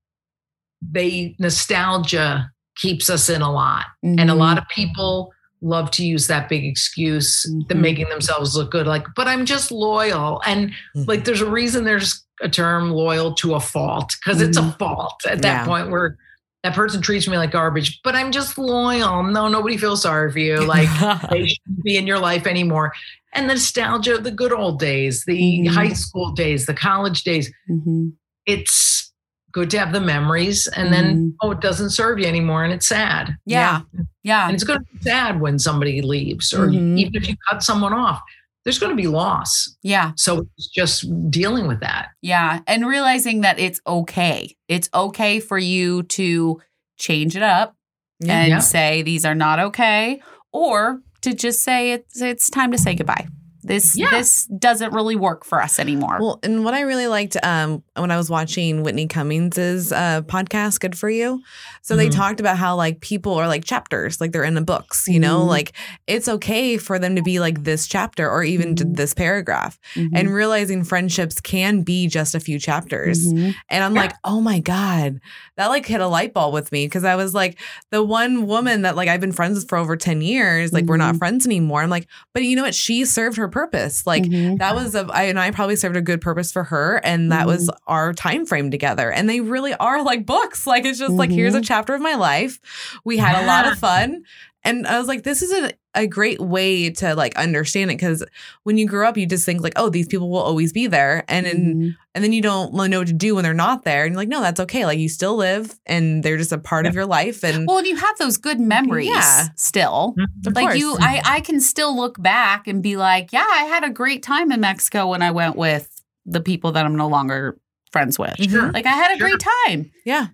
they 0.83 1.35
nostalgia 1.39 2.51
keeps 2.77 3.11
us 3.11 3.29
in 3.29 3.43
a 3.43 3.51
lot 3.51 3.87
and 4.03 4.21
a 4.31 4.35
Mhm. 4.35 4.37
lot 4.39 4.59
of 4.59 4.65
people 4.69 5.33
love 5.61 5.91
to 5.93 6.07
use 6.07 6.29
that 6.29 6.49
big 6.49 6.65
excuse 6.65 7.43
the 7.69 7.75
Mhm. 7.75 7.81
making 7.81 8.09
themselves 8.11 8.55
look 8.55 8.71
good 8.71 8.87
like 8.87 9.05
but 9.17 9.27
i'm 9.27 9.45
just 9.45 9.73
loyal 9.73 10.41
and 10.47 10.71
Mhm. 10.95 11.09
like 11.09 11.25
there's 11.25 11.41
a 11.41 11.51
reason 11.51 11.83
there's 11.85 12.25
a 12.43 12.49
term 12.49 12.91
loyal 12.93 13.35
to 13.35 13.55
a 13.57 13.61
fault 13.61 14.15
because 14.23 14.41
it's 14.41 14.57
a 14.57 14.61
Mhm. 14.63 14.79
fault 14.79 15.21
at 15.29 15.43
that 15.43 15.63
Yeah. 15.63 15.67
point 15.67 15.91
where 15.91 16.17
that 16.65 16.75
person 16.75 17.01
treats 17.01 17.29
me 17.29 17.37
like 17.37 17.51
garbage 17.53 18.01
but 18.03 18.15
i'm 18.15 18.33
just 18.33 18.59
loyal 18.59 19.23
no 19.23 19.49
nobody 19.49 19.77
feels 19.77 20.03
sorry 20.03 20.31
for 20.33 20.39
you 20.39 20.57
like 20.65 20.89
they 21.31 21.47
shouldn't 21.47 21.83
be 21.85 21.97
in 21.97 22.07
your 22.07 22.19
life 22.19 22.47
anymore. 22.47 22.93
And 23.35 23.49
the 23.49 23.55
nostalgia 23.55 24.15
of 24.15 24.25
the 24.25 24.31
good 24.31 24.53
old 24.55 24.79
days, 24.81 25.23
the 25.27 25.39
Mhm. 25.61 25.69
high 25.69 25.93
school 25.93 26.33
days, 26.33 26.65
the 26.65 26.73
college 26.73 27.25
days, 27.25 27.53
Mhm. 27.71 28.13
it's 28.47 29.13
good 29.53 29.69
to 29.71 29.79
have 29.79 29.93
the 29.93 30.01
memories. 30.01 30.67
And 30.69 30.91
then, 30.93 31.15
Mhm. 31.17 31.35
oh, 31.43 31.51
it 31.51 31.61
doesn't 31.61 31.91
serve 31.91 32.19
you 32.19 32.25
anymore. 32.27 32.65
And 32.65 32.73
it's 32.73 32.89
sad. 32.89 33.37
Yeah. 33.45 33.83
Yeah. 34.23 34.47
And 34.47 34.55
it's 34.55 34.65
going 34.65 34.79
to 34.81 34.85
be 34.95 35.01
sad 35.03 35.41
when 35.43 35.59
somebody 35.59 36.01
leaves, 36.01 36.55
or 36.55 36.69
Mhm. 36.69 36.99
even 36.99 37.17
if 37.17 37.29
you 37.29 37.37
cut 37.51 37.63
someone 37.63 37.93
off, 37.93 38.21
there's 38.65 38.79
going 38.79 38.91
to 38.91 38.97
be 38.97 39.07
loss. 39.09 39.77
Yeah. 39.83 40.13
So 40.17 40.47
it's 40.59 40.69
just 40.69 41.07
dealing 41.31 41.67
with 41.69 41.81
that. 41.81 42.09
Yeah. 42.23 42.61
And 42.67 42.87
realizing 42.87 43.41
that 43.43 43.59
it's 43.59 43.81
okay. 43.87 44.57
It's 44.69 44.91
okay 44.93 45.41
for 45.41 45.59
you 45.59 46.03
to 46.05 46.61
change 46.99 47.37
it 47.37 47.43
up 47.43 47.77
Yeah. 48.21 48.41
and 48.41 48.49
Yeah. 48.51 48.59
say 48.59 49.03
these 49.03 49.25
are 49.25 49.35
not 49.35 49.59
okay, 49.59 50.21
or 50.53 51.01
to 51.23 51.35
just 51.35 51.63
say 51.63 51.93
it's 51.93 52.21
it's 52.21 52.51
time 52.51 52.73
to 52.73 52.79
say 52.79 52.95
goodbye. 52.95 53.27
This 53.69 53.97
Yeah. 53.97 54.11
this 54.11 54.47
doesn't 54.47 54.93
really 54.93 55.15
work 55.17 55.45
for 55.45 55.63
us 55.63 55.79
anymore. 55.79 56.19
Well, 56.21 56.41
and 56.43 56.65
what 56.65 56.75
I 56.75 56.81
really 56.81 57.07
liked 57.07 57.37
um, 57.45 57.83
when 57.97 58.11
I 58.11 58.17
was 58.17 58.31
watching 58.31 58.83
Whitney 58.83 59.07
Cummings's 59.07 59.93
uh, 59.93 60.23
podcast, 60.23 60.81
Good 60.81 60.97
for 60.99 61.09
You. 61.11 61.43
So 61.83 61.95
they 61.97 62.09
Mhm. 62.09 62.13
talked 62.17 62.41
about 62.41 62.57
how 62.57 62.75
like 62.77 63.01
people 63.01 63.35
are 63.35 63.47
like 63.47 63.65
chapters, 63.65 64.21
like 64.21 64.33
they're 64.33 64.45
in 64.45 64.55
the 64.55 64.63
books. 64.63 65.07
You 65.07 65.21
know, 65.21 65.41
Mhm. 65.41 65.49
like 65.49 65.73
it's 66.07 66.29
okay 66.29 66.77
for 66.79 66.99
them 66.99 67.15
to 67.17 67.23
be 67.23 67.41
like 67.41 67.65
this 67.65 67.87
chapter 67.87 68.29
or 68.29 68.43
even 68.43 68.75
to 68.77 68.85
Mhm. 68.85 68.97
this 68.97 69.15
paragraph, 69.15 69.79
Mhm. 69.95 70.11
and 70.15 70.33
realizing 70.35 70.83
friendships 70.85 71.41
can 71.41 71.83
be 71.83 72.07
just 72.09 72.35
a 72.35 72.41
few 72.41 72.59
chapters. 72.59 73.33
Mhm. 73.33 73.55
And 73.71 73.85
I'm 73.85 73.95
Yeah. 73.95 74.01
like, 74.03 74.13
oh 74.25 74.41
my 74.41 74.61
God, 74.61 75.21
that 75.57 75.67
like 75.69 75.87
hit 75.87 76.01
a 76.01 76.07
light 76.09 76.33
bulb 76.35 76.55
with 76.55 76.73
me 76.73 76.87
because 76.87 77.05
I 77.05 77.17
was 77.17 77.35
like, 77.35 77.59
the 77.91 78.03
one 78.03 78.47
woman 78.47 78.83
that 78.83 78.97
like 78.97 79.09
I've 79.09 79.21
been 79.21 79.33
friends 79.33 79.59
with 79.59 79.69
for 79.69 79.77
over 79.79 79.97
10 79.97 80.21
years, 80.23 80.73
like 80.73 80.85
we're 80.87 80.97
not 80.97 81.15
Mhm. 81.15 81.19
friends 81.19 81.47
anymore. 81.47 81.83
I'm 81.83 81.91
like, 81.91 82.07
but 82.33 82.43
you 82.45 82.57
know 82.57 82.63
what? 82.63 82.75
She 82.75 83.05
served 83.05 83.37
her 83.37 83.49
purpose. 83.59 84.07
Like, 84.07 84.25
Mhm. 84.25 84.59
that 84.59 84.75
was 84.75 84.95
a 84.95 85.07
I 85.13 85.25
and 85.25 85.39
I 85.41 85.51
probably 85.51 85.77
served 85.77 85.97
a 85.97 86.01
good 86.03 86.21
purpose 86.21 86.53
for 86.53 86.65
her, 86.65 87.01
and 87.05 87.33
that 87.33 87.47
was 87.47 87.71
our 87.87 88.13
time 88.13 88.47
frame 88.47 88.71
together. 88.71 89.11
And 89.11 89.29
they 89.29 89.41
really 89.41 89.75
are 89.75 90.03
like 90.03 90.25
books. 90.27 90.67
Like 90.67 90.85
it's 90.85 90.99
just 90.99 91.15
like 91.15 91.31
here's 91.31 91.55
a 91.55 91.61
chapter 91.61 91.95
of 91.95 92.01
my 92.01 92.15
life. 92.15 92.61
We 93.05 93.17
had 93.17 93.43
a 93.43 93.47
lot 93.47 93.67
of 93.71 93.79
fun, 93.79 94.23
and 94.65 94.87
I 94.87 94.99
was 94.99 95.09
like, 95.09 95.23
this 95.25 95.43
is 95.43 95.53
a 95.53 95.73
a 95.99 96.07
great 96.07 96.41
way 96.41 96.91
to 96.91 97.15
like 97.15 97.37
understand 97.37 97.91
it 97.91 97.95
because 97.99 98.25
when 98.63 98.79
you 98.79 98.87
grow 98.87 99.09
up, 99.09 99.17
you 99.17 99.27
just 99.27 99.45
think 99.45 99.63
like, 99.63 99.73
oh, 99.77 99.89
these 99.91 100.07
people 100.09 100.31
will 100.31 100.39
always 100.41 100.73
be 100.73 100.87
there, 100.87 101.25
and 101.29 101.45
then 101.47 101.75
Mhm. 101.75 101.97
and 102.15 102.25
then 102.25 102.33
you 102.33 102.41
don't 102.43 102.73
know 102.75 102.99
what 102.99 103.07
to 103.09 103.13
do 103.13 103.35
when 103.35 103.45
they're 103.45 103.55
not 103.55 103.85
there, 103.85 104.05
and 104.05 104.13
you're 104.13 104.21
like, 104.21 104.29
no, 104.29 104.41
that's 104.41 104.61
okay. 104.61 104.87
Like 104.87 104.99
you 104.99 105.09
still 105.09 105.37
live, 105.37 105.79
and 105.87 106.23
they're 106.23 106.37
just 106.37 106.53
a 106.53 106.59
part 106.59 106.87
of 106.87 106.95
your 106.95 107.07
life, 107.07 107.43
and 107.45 107.67
Well, 107.67 107.79
and 107.79 107.87
you 107.87 107.97
have 107.97 108.17
those 108.19 108.37
good 108.39 108.61
memories 108.61 109.09
Yeah. 109.09 109.49
still. 109.57 110.15
of 110.47 110.55
like 110.55 110.65
course. 110.65 110.79
you 110.79 110.97
I, 111.01 111.21
I 111.25 111.41
can 111.41 111.61
still 111.61 111.97
look 111.97 112.21
back 112.23 112.67
and 112.69 112.83
be 112.83 112.97
like 112.97 113.33
yeah 113.33 113.47
i 113.51 113.65
had 113.65 113.85
a 113.85 113.91
great 113.91 114.23
time 114.23 114.51
in 114.53 114.61
mexico 114.61 115.09
when 115.09 115.21
i 115.23 115.31
went 115.31 115.57
with 115.57 116.03
the 116.27 116.41
people 116.41 116.73
that 116.73 116.85
i'm 116.87 116.97
no 116.97 117.09
longer 117.09 117.59
friends 117.93 118.19
with 118.19 118.35
Sure. 118.41 118.71
like 118.73 118.87
i 118.87 118.91
had 118.93 119.13
a 119.15 119.19
Sure. 119.19 119.29
great 119.29 119.45
time 119.65 119.91
yeah, 120.05 120.29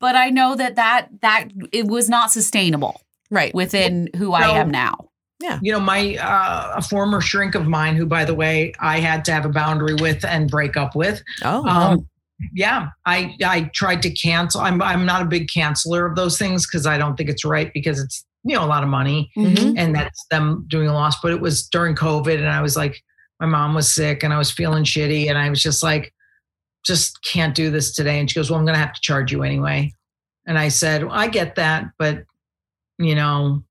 but 0.00 0.16
i 0.16 0.30
know 0.30 0.54
that 0.56 0.76
that 0.76 1.08
that 1.20 1.48
it 1.72 1.86
was 1.86 2.08
not 2.08 2.30
sustainable 2.32 3.00
right. 3.32 3.52
within 3.54 4.08
who 4.16 4.32
i 4.32 4.46
am 4.60 4.70
now 4.70 4.94
Yeah. 5.40 5.58
you 5.60 5.72
know 5.72 5.80
my 5.80 6.16
uh, 6.16 6.74
a 6.76 6.82
former 6.82 7.20
shrink 7.20 7.54
of 7.56 7.66
mine 7.66 7.96
who 7.96 8.06
by 8.06 8.24
the 8.24 8.34
way 8.34 8.72
i 8.80 9.00
had 9.00 9.24
to 9.24 9.32
have 9.32 9.44
a 9.44 9.48
boundary 9.48 9.94
with 9.94 10.24
and 10.24 10.48
break 10.50 10.76
up 10.76 10.94
with 10.94 11.22
Oh, 11.44 11.66
um, 11.66 12.08
yeah 12.54 12.88
i 13.06 13.34
i 13.44 13.70
tried 13.74 14.02
to 14.02 14.10
cancel 14.10 14.60
i'm 14.60 14.80
i'm 14.82 15.04
not 15.06 15.22
a 15.22 15.26
big 15.26 15.48
canceler 15.48 16.08
of 16.08 16.14
those 16.16 16.38
things 16.38 16.66
because 16.66 16.86
i 16.86 16.96
don't 16.98 17.16
think 17.16 17.28
it's 17.30 17.44
right 17.44 17.72
because 17.72 17.98
it's 18.00 18.24
you 18.44 18.56
know 18.56 18.64
a 18.64 18.66
lot 18.66 18.82
of 18.82 18.88
money 18.88 19.30
Mhm. 19.36 19.74
and 19.78 19.94
that's 19.94 20.24
them 20.30 20.64
doing 20.68 20.88
a 20.88 20.92
loss 20.92 21.20
but 21.20 21.30
it 21.32 21.40
was 21.40 21.68
during 21.68 21.94
covid 21.94 22.38
and 22.38 22.48
i 22.48 22.60
was 22.60 22.76
like 22.76 23.00
my 23.38 23.46
mom 23.46 23.74
was 23.74 23.92
sick 23.92 24.22
and 24.24 24.32
i 24.32 24.38
was 24.38 24.50
feeling 24.50 24.82
shitty 24.84 25.28
and 25.28 25.38
i 25.38 25.48
was 25.50 25.62
just 25.62 25.82
like 25.84 26.12
just 26.84 27.22
can't 27.24 27.54
do 27.54 27.70
this 27.70 27.94
today 27.94 28.18
and 28.18 28.28
she 28.28 28.34
goes 28.40 28.50
well 28.50 28.58
i'm 28.58 28.66
going 28.66 28.74
to 28.74 28.80
have 28.84 28.92
to 28.94 29.00
charge 29.00 29.30
you 29.30 29.44
anyway 29.44 29.88
and 30.48 30.58
i 30.58 30.66
said 30.66 31.04
well, 31.04 31.12
i 31.14 31.28
get 31.28 31.54
that 31.54 31.84
but 31.98 32.24
you 33.02 33.14
know 33.14 33.62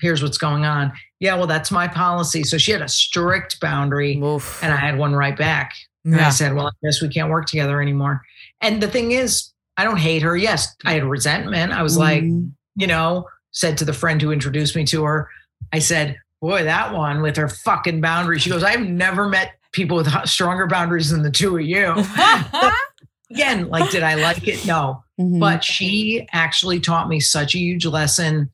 here's 0.00 0.22
what's 0.22 0.38
going 0.38 0.64
on 0.64 0.92
yeah 1.18 1.34
well 1.36 1.46
that's 1.46 1.70
my 1.70 1.86
policy 1.86 2.42
so 2.42 2.56
she 2.58 2.72
had 2.72 2.80
a 2.82 2.88
strict 2.88 3.60
boundary 3.60 4.16
Oof. 4.18 4.62
and 4.62 4.72
i 4.72 4.76
had 4.76 4.96
one 4.98 5.14
right 5.14 5.36
back 5.36 5.72
and 6.02 6.16
I 6.18 6.30
said, 6.30 6.54
Well, 6.54 6.68
I 6.68 6.70
guess 6.82 7.02
we 7.02 7.10
can't 7.10 7.28
work 7.28 7.44
together 7.44 7.82
anymore. 7.82 8.22
And 8.62 8.82
the 8.82 8.88
thing 8.88 9.12
is, 9.12 9.52
I 9.76 9.84
don't 9.84 9.98
hate 9.98 10.22
her. 10.22 10.34
Yes, 10.34 10.74
I 10.86 10.94
had 10.94 11.04
resentment. 11.04 11.72
I 11.72 11.82
was 11.82 11.98
like, 11.98 12.22
Mhm. 12.22 12.52
you 12.76 12.86
know, 12.86 13.26
said 13.50 13.76
to 13.76 13.84
the 13.84 13.92
friend 13.92 14.22
who 14.22 14.32
introduced 14.32 14.74
me 14.74 14.86
to 14.86 15.04
her, 15.04 15.28
I 15.74 15.78
said, 15.78 16.16
Boy, 16.40 16.62
that 16.64 16.94
one 16.94 17.20
with 17.20 17.36
her 17.36 17.50
fucking 17.50 18.00
boundaries. 18.00 18.40
She 18.40 18.48
goes, 18.48 18.62
I've 18.62 18.80
never 18.80 19.28
met 19.28 19.56
people 19.72 19.98
with 19.98 20.08
stronger 20.26 20.66
boundaries 20.66 21.10
than 21.10 21.20
the 21.22 21.30
two 21.30 21.58
of 21.58 21.66
you. 21.66 21.92
Again, 23.30 23.68
like, 23.68 23.90
did 23.90 24.02
I 24.02 24.14
like 24.14 24.48
it? 24.48 24.64
No. 24.66 25.04
Mhm. 25.20 25.38
But 25.38 25.62
she 25.62 26.26
actually 26.32 26.80
taught 26.80 27.10
me 27.10 27.20
such 27.20 27.54
a 27.54 27.58
huge 27.58 27.84
lesson 27.84 28.50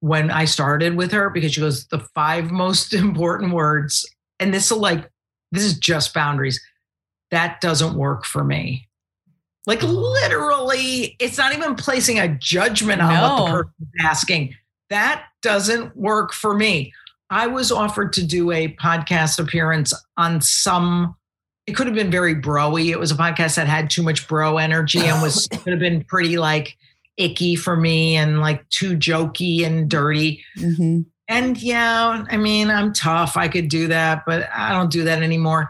when 0.00 0.30
I 0.30 0.44
started 0.44 0.96
with 0.96 1.12
her 1.12 1.30
because 1.30 1.52
she 1.54 1.60
goes, 1.60 1.86
the 1.88 2.00
five 2.14 2.50
most 2.50 2.92
important 2.94 3.52
words, 3.52 4.08
and 4.38 4.52
this 4.52 4.70
will 4.70 4.78
like, 4.78 5.08
this 5.52 5.64
is 5.64 5.78
just 5.78 6.14
boundaries. 6.14 6.60
That 7.30 7.60
doesn't 7.60 7.94
work 7.94 8.24
for 8.24 8.44
me. 8.44 8.88
Like 9.66 9.82
literally, 9.82 11.16
it's 11.18 11.36
not 11.36 11.54
even 11.54 11.74
placing 11.74 12.18
a 12.18 12.28
judgment 12.28 13.02
on 13.02 13.08
what 13.10 13.36
the 13.36 13.44
No. 13.46 13.52
person's 13.52 13.92
asking. 14.02 14.54
That 14.88 15.24
doesn't 15.42 15.94
work 15.96 16.32
for 16.32 16.54
me. 16.54 16.92
I 17.28 17.46
was 17.46 17.70
offered 17.70 18.14
to 18.14 18.26
do 18.26 18.50
a 18.52 18.68
podcast 18.76 19.38
appearance 19.38 19.92
on 20.16 20.40
some 20.40 21.14
it 21.66 21.76
could 21.76 21.86
have 21.86 21.94
been 21.94 22.10
very 22.10 22.34
broy. 22.34 22.86
It 22.86 22.98
was 22.98 23.10
a 23.10 23.14
podcast 23.14 23.56
that 23.56 23.66
had 23.66 23.90
too 23.90 24.02
much 24.02 24.26
bro 24.26 24.56
energy 24.56 25.00
and 25.00 25.20
was 25.20 25.46
could 25.52 25.70
have 25.70 25.78
been 25.78 26.02
pretty 26.02 26.38
like 26.38 26.77
icky 27.18 27.56
for 27.56 27.76
me 27.76 28.16
and 28.16 28.40
like 28.40 28.66
too 28.70 28.96
jokey 28.96 29.66
and 29.66 29.90
dirty. 29.90 30.42
Mhm. 30.58 31.04
And 31.28 31.60
yeah, 31.62 32.24
I 32.30 32.36
mean, 32.38 32.70
I'm 32.70 32.94
tough. 32.94 33.36
I 33.36 33.48
could 33.48 33.68
do 33.68 33.88
that, 33.88 34.22
but 34.24 34.48
I 34.54 34.72
don't 34.72 34.90
do 34.90 35.04
that 35.04 35.22
anymore. 35.22 35.68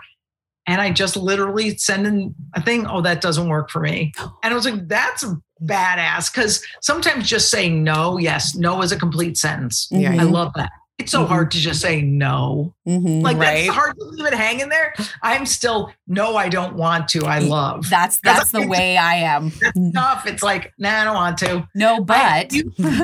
And 0.68 0.80
I 0.80 0.92
just 0.92 1.16
literally 1.16 1.76
send 1.78 2.06
in 2.06 2.34
a 2.54 2.62
thing, 2.62 2.86
oh, 2.86 3.00
that 3.00 3.20
doesn't 3.22 3.48
work 3.48 3.70
for 3.70 3.80
me. 3.80 4.12
And 4.44 4.52
I 4.52 4.54
was 4.54 4.66
like, 4.66 4.86
that's 4.86 5.24
badass. 5.64 6.32
Cause 6.32 6.62
sometimes 6.82 7.26
just 7.28 7.50
saying 7.50 7.82
no, 7.82 8.18
yes, 8.18 8.54
no 8.54 8.80
is 8.82 8.92
a 8.92 8.98
complete 8.98 9.36
sentence. 9.36 9.88
Yeah, 9.90 10.12
I 10.12 10.18
Mhm. 10.18 10.30
love 10.32 10.52
that. 10.54 10.70
It's 10.98 11.12
so 11.12 11.24
Mhm. 11.24 11.28
hard 11.28 11.50
to 11.52 11.58
just 11.58 11.80
say 11.80 12.02
no. 12.02 12.74
Mhm. 12.86 13.22
Like 13.22 13.36
Right. 13.36 13.66
that's 13.66 13.76
hard 13.76 13.96
to 13.98 14.04
leave 14.04 14.26
it 14.26 14.34
hanging 14.34 14.68
there. 14.68 14.92
I'm 15.22 15.46
still, 15.46 15.92
no, 16.08 16.36
I 16.36 16.48
don't 16.48 16.74
want 16.74 17.06
to. 17.10 17.24
I 17.24 17.38
love. 17.38 17.88
that's 17.88 18.18
that's 18.20 18.50
the 18.50 18.66
way 18.66 18.96
i 18.96 19.14
am 19.14 19.52
That's 19.60 19.78
tough. 19.94 20.26
It's 20.26 20.42
like, 20.42 20.72
nah, 20.78 21.00
I 21.00 21.04
don't 21.04 21.14
want 21.14 21.38
to. 21.38 21.68
no 21.74 21.96
I 21.96 22.00
but 22.00 22.50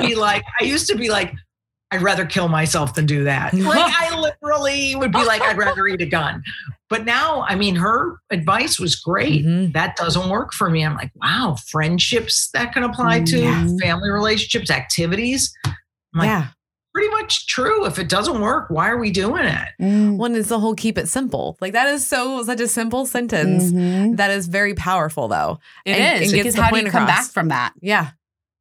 be 0.01 0.15
like, 0.15 0.43
I 0.59 0.65
used 0.65 0.87
to 0.89 0.97
be 0.97 1.09
like, 1.09 1.33
I'd 1.91 2.01
rather 2.01 2.25
kill 2.25 2.49
myself 2.49 2.95
than 2.95 3.05
do 3.05 3.23
that. 3.23 3.53
Like 3.53 3.79
I 3.97 4.13
literally 4.19 4.95
would 4.97 5.13
be 5.13 5.23
like, 5.23 5.41
I'd 5.41 5.57
rather 5.57 5.87
eat 5.87 6.01
a 6.01 6.05
gun. 6.05 6.43
But 6.89 7.05
now, 7.05 7.43
I 7.47 7.55
mean, 7.55 7.75
her 7.77 8.17
advice 8.29 8.77
was 8.79 8.95
great. 8.95 9.45
Mhm. 9.45 9.71
That 9.73 9.95
doesn't 9.95 10.29
work 10.29 10.51
for 10.53 10.69
me. 10.69 10.83
I'm 10.85 10.95
like, 10.95 11.11
wow, 11.15 11.55
friendships 11.67 12.49
that 12.53 12.73
can 12.73 12.83
apply 12.83 13.21
to 13.21 13.39
Yeah. 13.39 13.67
family 13.81 14.09
relationships, 14.09 14.69
activities. 14.69 15.53
Like, 16.13 16.27
yeah. 16.27 16.47
Pretty 16.95 17.09
much 17.09 17.47
true. 17.47 17.85
If 17.85 17.99
it 17.99 18.07
doesn't 18.07 18.39
work, 18.39 18.69
why 18.69 18.89
are 18.89 18.97
we 18.97 19.11
doing 19.11 19.43
it? 19.45 19.67
Mm. 19.81 20.15
One 20.15 20.33
is 20.33 20.47
the 20.47 20.59
whole 20.59 20.73
keep 20.73 20.97
it 20.97 21.09
simple. 21.09 21.57
Like 21.59 21.73
that 21.73 21.87
is 21.89 22.07
so 22.07 22.41
such 22.43 22.61
a 22.61 22.69
simple 22.69 23.05
sentence. 23.05 23.65
Mhm. 23.65 24.15
That 24.15 24.31
is 24.31 24.47
very 24.47 24.73
powerful 24.73 25.27
though. 25.27 25.59
It 25.85 25.97
And- 25.97 26.23
is 26.23 26.31
and 26.31 26.35
gets 26.37 26.43
because 26.43 26.55
the 26.55 26.61
how 26.63 26.69
do 26.69 26.75
point 26.75 26.85
you 26.85 26.91
come 26.91 27.05
back 27.05 27.25
from 27.25 27.49
that 27.49 27.73
Yeah. 27.81 28.11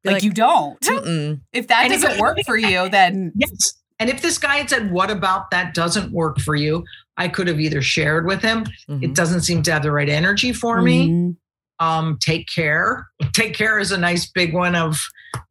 Be 0.02 0.10
like, 0.10 0.22
you 0.24 0.32
don't 0.32 0.80
"Mm-mm." 0.82 1.40
if 1.52 1.68
that 1.68 1.84
And 1.84 1.92
doesn't 1.92 2.10
it- 2.16 2.20
work 2.20 2.38
for 2.44 2.56
you 2.56 2.88
then 2.88 3.32
Yes. 3.36 3.74
And 4.00 4.10
if 4.10 4.20
this 4.20 4.38
guy 4.38 4.56
had 4.56 4.68
said, 4.68 4.90
What 4.90 5.10
about 5.12 5.52
that 5.52 5.72
doesn't 5.72 6.10
work 6.12 6.40
for 6.40 6.56
you? 6.56 6.84
I 7.16 7.28
could 7.28 7.46
have 7.46 7.60
either 7.60 7.80
shared 7.82 8.26
with 8.26 8.42
him. 8.42 8.64
Mhm. 8.90 9.04
It 9.04 9.14
doesn't 9.14 9.42
seem 9.42 9.62
to 9.62 9.72
have 9.72 9.84
the 9.84 9.92
right 9.92 10.08
energy 10.08 10.52
for 10.52 10.82
me. 10.82 11.08
Mhm. 11.08 11.36
Um, 11.78 12.18
take 12.20 12.48
care. 12.48 13.06
Take 13.32 13.54
care 13.54 13.78
is 13.78 13.92
a 13.92 13.98
nice 13.98 14.26
big 14.26 14.52
one 14.52 14.74
of, 14.74 14.98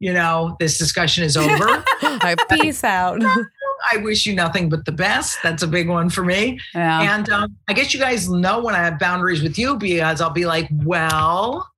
you 0.00 0.12
know, 0.12 0.56
this 0.60 0.78
discussion 0.78 1.24
is 1.24 1.36
over. 1.36 1.84
Right, 2.02 2.38
peace 2.50 2.84
out. 2.84 3.22
I 3.92 3.98
wish 3.98 4.24
you 4.24 4.34
nothing 4.34 4.68
but 4.70 4.84
the 4.86 4.92
best. 4.92 5.38
That's 5.42 5.62
a 5.62 5.66
big 5.66 5.88
one 5.88 6.08
for 6.08 6.24
me. 6.24 6.58
yeah 6.74 7.14
And 7.16 7.28
um, 7.28 7.56
I 7.68 7.74
guess 7.74 7.92
you 7.92 8.00
guys 8.00 8.28
know 8.30 8.62
when 8.62 8.74
I 8.74 8.78
have 8.78 8.98
boundaries 8.98 9.42
with 9.42 9.58
you 9.58 9.76
because 9.76 10.20
I'll 10.22 10.30
be 10.30 10.46
like, 10.46 10.68
well, 10.72 11.70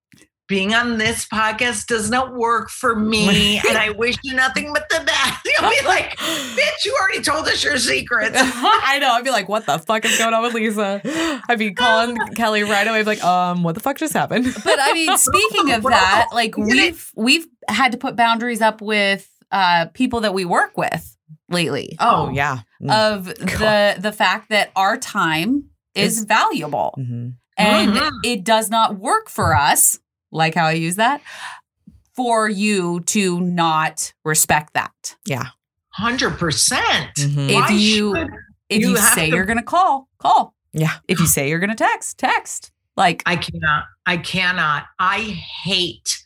being 0.48 0.74
on 0.74 0.98
this 0.98 1.26
podcast 1.26 1.86
does 1.86 2.08
not 2.10 2.34
work 2.34 2.68
for 2.70 2.94
me. 2.94 3.60
and 3.68 3.76
I 3.76 3.90
wish 3.90 4.16
you 4.22 4.34
nothing 4.34 4.72
but 4.72 4.88
the 4.88 5.02
best. 5.04 5.48
You'll 5.60 5.70
be 5.70 5.86
like, 5.86 6.16
bitch, 6.16 6.84
you 6.84 6.96
already 7.00 7.20
told 7.22 7.46
us 7.48 7.64
your 7.64 7.78
secrets. 7.78 8.36
I 8.38 8.98
know. 9.00 9.10
I'd 9.12 9.24
be 9.24 9.30
like, 9.30 9.48
what 9.48 9.66
the 9.66 9.78
fuck 9.78 10.04
is 10.04 10.16
going 10.18 10.34
on 10.34 10.42
with 10.42 10.54
Lisa? 10.54 11.00
I'd 11.48 11.58
be 11.58 11.72
calling 11.72 12.16
Kellie 12.36 12.62
right 12.62 12.86
away. 12.86 12.98
I'd 13.00 13.02
be 13.02 13.06
like, 13.06 13.24
um, 13.24 13.62
what 13.64 13.74
the 13.74 13.80
fuck 13.80 13.98
just 13.98 14.12
happened? 14.12 14.46
but 14.64 14.78
I 14.80 14.92
mean, 14.92 15.16
speaking 15.18 15.72
of 15.72 15.82
that, 15.84 16.28
like 16.32 16.56
we've 16.56 17.10
we've 17.16 17.46
had 17.68 17.92
to 17.92 17.98
put 17.98 18.14
boundaries 18.16 18.60
up 18.60 18.80
with 18.80 19.28
uh 19.50 19.86
people 19.94 20.20
that 20.20 20.34
we 20.34 20.44
work 20.44 20.76
with 20.76 21.16
lately. 21.48 21.96
oh, 22.00 22.30
yeah. 22.30 22.60
Of 22.88 23.24
the 23.26 23.96
the 23.98 24.12
fact 24.12 24.50
that 24.50 24.70
our 24.76 24.96
time 24.96 25.70
is 25.94 26.24
valuable 26.24 26.94
Mhm. 26.98 27.34
and 27.56 27.92
Mhm. 27.92 28.10
it 28.24 28.44
does 28.44 28.68
not 28.70 28.98
work 28.98 29.28
for 29.30 29.56
us, 29.56 29.98
like 30.36 30.54
how 30.54 30.66
I 30.66 30.72
use 30.72 30.96
that, 30.96 31.20
for 32.14 32.48
you 32.48 33.00
to 33.00 33.40
not 33.40 34.12
respect 34.24 34.74
that. 34.74 35.16
Yeah. 35.26 35.46
100%. 35.98 36.78
Mhm. 37.18 37.48
If 37.48 37.54
Why 37.54 37.68
you- 37.70 38.28
If 38.68 38.80
you, 38.82 38.90
You 38.90 38.96
say 38.96 39.30
to- 39.30 39.36
you're 39.36 39.44
going 39.44 39.58
to 39.58 39.62
call, 39.62 40.08
call. 40.18 40.52
Yeah. 40.72 40.94
If 41.06 41.20
you 41.20 41.26
say 41.26 41.48
you're 41.48 41.60
going 41.60 41.70
to 41.70 41.76
text, 41.76 42.18
text. 42.18 42.72
Like 42.96 43.22
I 43.24 43.36
cannot. 43.36 43.84
I 44.06 44.16
cannot. 44.16 44.86
I 44.98 45.20
hate 45.20 46.22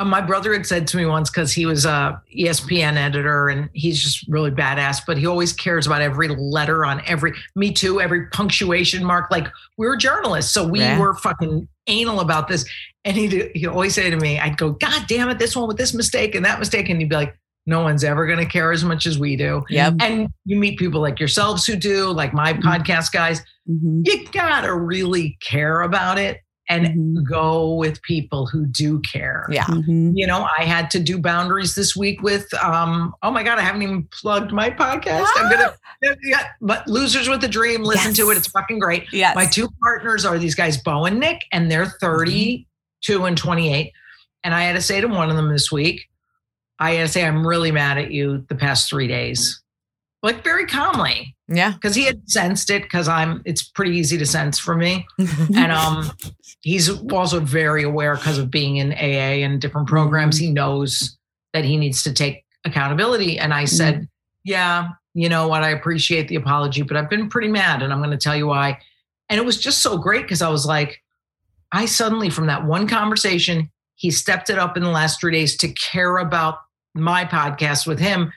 uh, 0.00 0.04
my 0.04 0.20
brother 0.20 0.52
had 0.52 0.64
said 0.64 0.86
to 0.86 0.96
me 0.96 1.04
once 1.04 1.28
because 1.28 1.52
he 1.52 1.66
was 1.66 1.84
a 1.84 2.22
espn 2.38 2.96
editor 2.96 3.48
and 3.48 3.68
he's 3.72 4.00
just 4.00 4.24
really 4.28 4.50
badass 4.52 5.00
but 5.04 5.18
he 5.18 5.26
always 5.26 5.52
cares 5.52 5.88
about 5.88 6.00
every 6.00 6.28
letter 6.28 6.84
on 6.86 7.02
every 7.04 7.32
me 7.56 7.72
too 7.72 8.00
every 8.00 8.28
punctuation 8.28 9.02
mark 9.04 9.28
like 9.32 9.48
we 9.76 9.88
were 9.88 9.96
journalists 9.96 10.52
so 10.54 10.64
we 10.64 10.78
Yeah. 10.78 11.00
were 11.00 11.16
fucking 11.16 11.66
anal 11.88 12.20
about 12.20 12.46
this 12.46 12.64
and 13.08 13.16
he'd, 13.16 13.50
he'd 13.54 13.66
always 13.66 13.94
say 13.94 14.10
to 14.10 14.16
me 14.16 14.38
i'd 14.38 14.56
go 14.58 14.70
god 14.72 15.02
damn 15.08 15.28
it 15.30 15.38
this 15.38 15.56
one 15.56 15.66
with 15.66 15.76
this 15.78 15.94
mistake 15.94 16.34
and 16.34 16.44
that 16.44 16.58
mistake 16.58 16.88
and 16.88 17.00
he'd 17.00 17.08
be 17.08 17.16
like 17.16 17.34
no 17.66 17.82
one's 17.82 18.02
ever 18.04 18.26
going 18.26 18.38
to 18.38 18.46
care 18.46 18.72
as 18.72 18.82
much 18.84 19.04
as 19.06 19.18
we 19.18 19.36
do 19.36 19.62
Yep. 19.68 19.94
and 20.00 20.28
you 20.46 20.56
meet 20.58 20.78
people 20.78 21.00
like 21.00 21.18
yourselves 21.18 21.66
who 21.66 21.76
do 21.76 22.10
like 22.12 22.32
my 22.32 22.52
Mhm. 22.52 22.60
podcast 22.62 23.12
guys 23.12 23.40
Mhm. 23.68 24.02
you 24.04 24.26
gotta 24.32 24.74
really 24.74 25.36
care 25.42 25.82
about 25.82 26.18
it 26.18 26.38
and 26.70 26.86
Mhm. 26.86 27.24
go 27.28 27.74
with 27.74 28.00
people 28.02 28.46
who 28.46 28.66
do 28.66 29.00
care 29.00 29.46
Yeah. 29.50 29.64
Mhm. 29.64 30.12
you 30.14 30.26
know 30.26 30.46
i 30.58 30.64
had 30.64 30.90
to 30.92 31.00
do 31.00 31.18
boundaries 31.18 31.74
this 31.74 31.94
week 31.96 32.22
with 32.22 32.46
um 32.62 33.12
oh 33.22 33.30
my 33.30 33.42
god 33.42 33.58
i 33.58 33.62
haven't 33.62 33.82
even 33.82 34.06
plugged 34.20 34.52
my 34.52 34.70
podcast 34.70 35.26
i'm 35.36 35.50
gonna 35.50 35.72
yeah 36.22 36.44
but 36.62 36.86
losers 36.88 37.28
with 37.28 37.42
a 37.44 37.48
dream 37.48 37.82
listen 37.82 38.12
to 38.14 38.30
it 38.30 38.36
it's 38.38 38.48
fucking 38.48 38.78
great 38.78 39.04
Yes. 39.12 39.34
my 39.34 39.44
two 39.46 39.68
partners 39.82 40.24
are 40.24 40.38
these 40.38 40.54
guys 40.54 40.76
bo 40.82 41.04
and 41.06 41.18
nick 41.20 41.40
and 41.52 41.70
they're 41.70 41.92
32 43.06 43.24
and 43.24 43.36
28 43.36 43.92
and 44.44 44.54
i 44.54 44.62
had 44.62 44.74
to 44.74 44.82
say 44.82 45.00
to 45.00 45.08
one 45.08 45.30
of 45.30 45.36
them 45.36 45.50
this 45.50 45.70
week 45.70 46.08
i 46.78 46.92
had 46.92 47.06
to 47.06 47.12
say 47.12 47.24
i'm 47.24 47.46
really 47.46 47.70
mad 47.70 47.98
at 47.98 48.10
you 48.10 48.44
the 48.48 48.54
past 48.54 48.88
three 48.88 49.06
days. 49.08 49.62
Like 50.20 50.42
very 50.42 50.66
calmly. 50.66 51.36
Yeah. 51.46 51.72
because 51.72 51.94
he 51.94 52.04
had 52.04 52.28
sensed 52.28 52.70
it 52.70 52.82
because 52.82 53.06
i'm 53.08 53.40
it's 53.44 53.62
pretty 53.62 53.96
easy 53.96 54.18
to 54.18 54.26
sense 54.26 54.58
for 54.58 54.74
me. 54.76 55.06
And 55.56 55.70
um 55.72 56.10
he's 56.60 56.90
also 57.12 57.40
very 57.40 57.84
aware 57.84 58.16
because 58.16 58.36
of 58.38 58.50
being 58.50 58.76
in 58.76 58.92
aa 58.92 59.44
and 59.44 59.60
different 59.60 59.86
programs. 59.86 60.36
He 60.36 60.50
knows 60.50 61.16
that 61.52 61.64
he 61.64 61.76
needs 61.76 62.02
to 62.02 62.12
take 62.12 62.44
accountability. 62.64 63.38
And 63.38 63.54
i 63.54 63.64
said 63.64 64.08
yeah. 64.44 64.88
You 65.14 65.28
know 65.28 65.48
what? 65.48 65.62
I 65.62 65.70
appreciate 65.70 66.28
the 66.28 66.36
apology 66.36 66.82
but 66.82 66.96
i've 66.96 67.08
been 67.10 67.28
pretty 67.28 67.48
mad 67.48 67.82
and 67.82 67.92
i'm 67.92 68.00
going 68.00 68.10
to 68.10 68.16
tell 68.16 68.36
you 68.36 68.48
why. 68.48 68.78
And 69.30 69.38
it 69.38 69.44
was 69.44 69.58
just 69.58 69.82
so 69.82 69.98
great 69.98 70.22
because 70.22 70.42
i 70.42 70.48
was 70.48 70.66
like 70.66 71.00
i 71.72 71.84
suddenly 71.86 72.30
from 72.30 72.46
that 72.46 72.64
one 72.64 72.86
conversation 72.88 73.70
he 73.96 74.10
stepped 74.10 74.48
it 74.50 74.58
up 74.58 74.76
in 74.76 74.82
the 74.82 74.90
last 74.90 75.20
three 75.20 75.32
days 75.32 75.56
to 75.56 75.68
care 75.72 76.18
about 76.18 76.58
my 76.94 77.24
podcast 77.24 77.86
with 77.86 77.98
him 77.98 78.32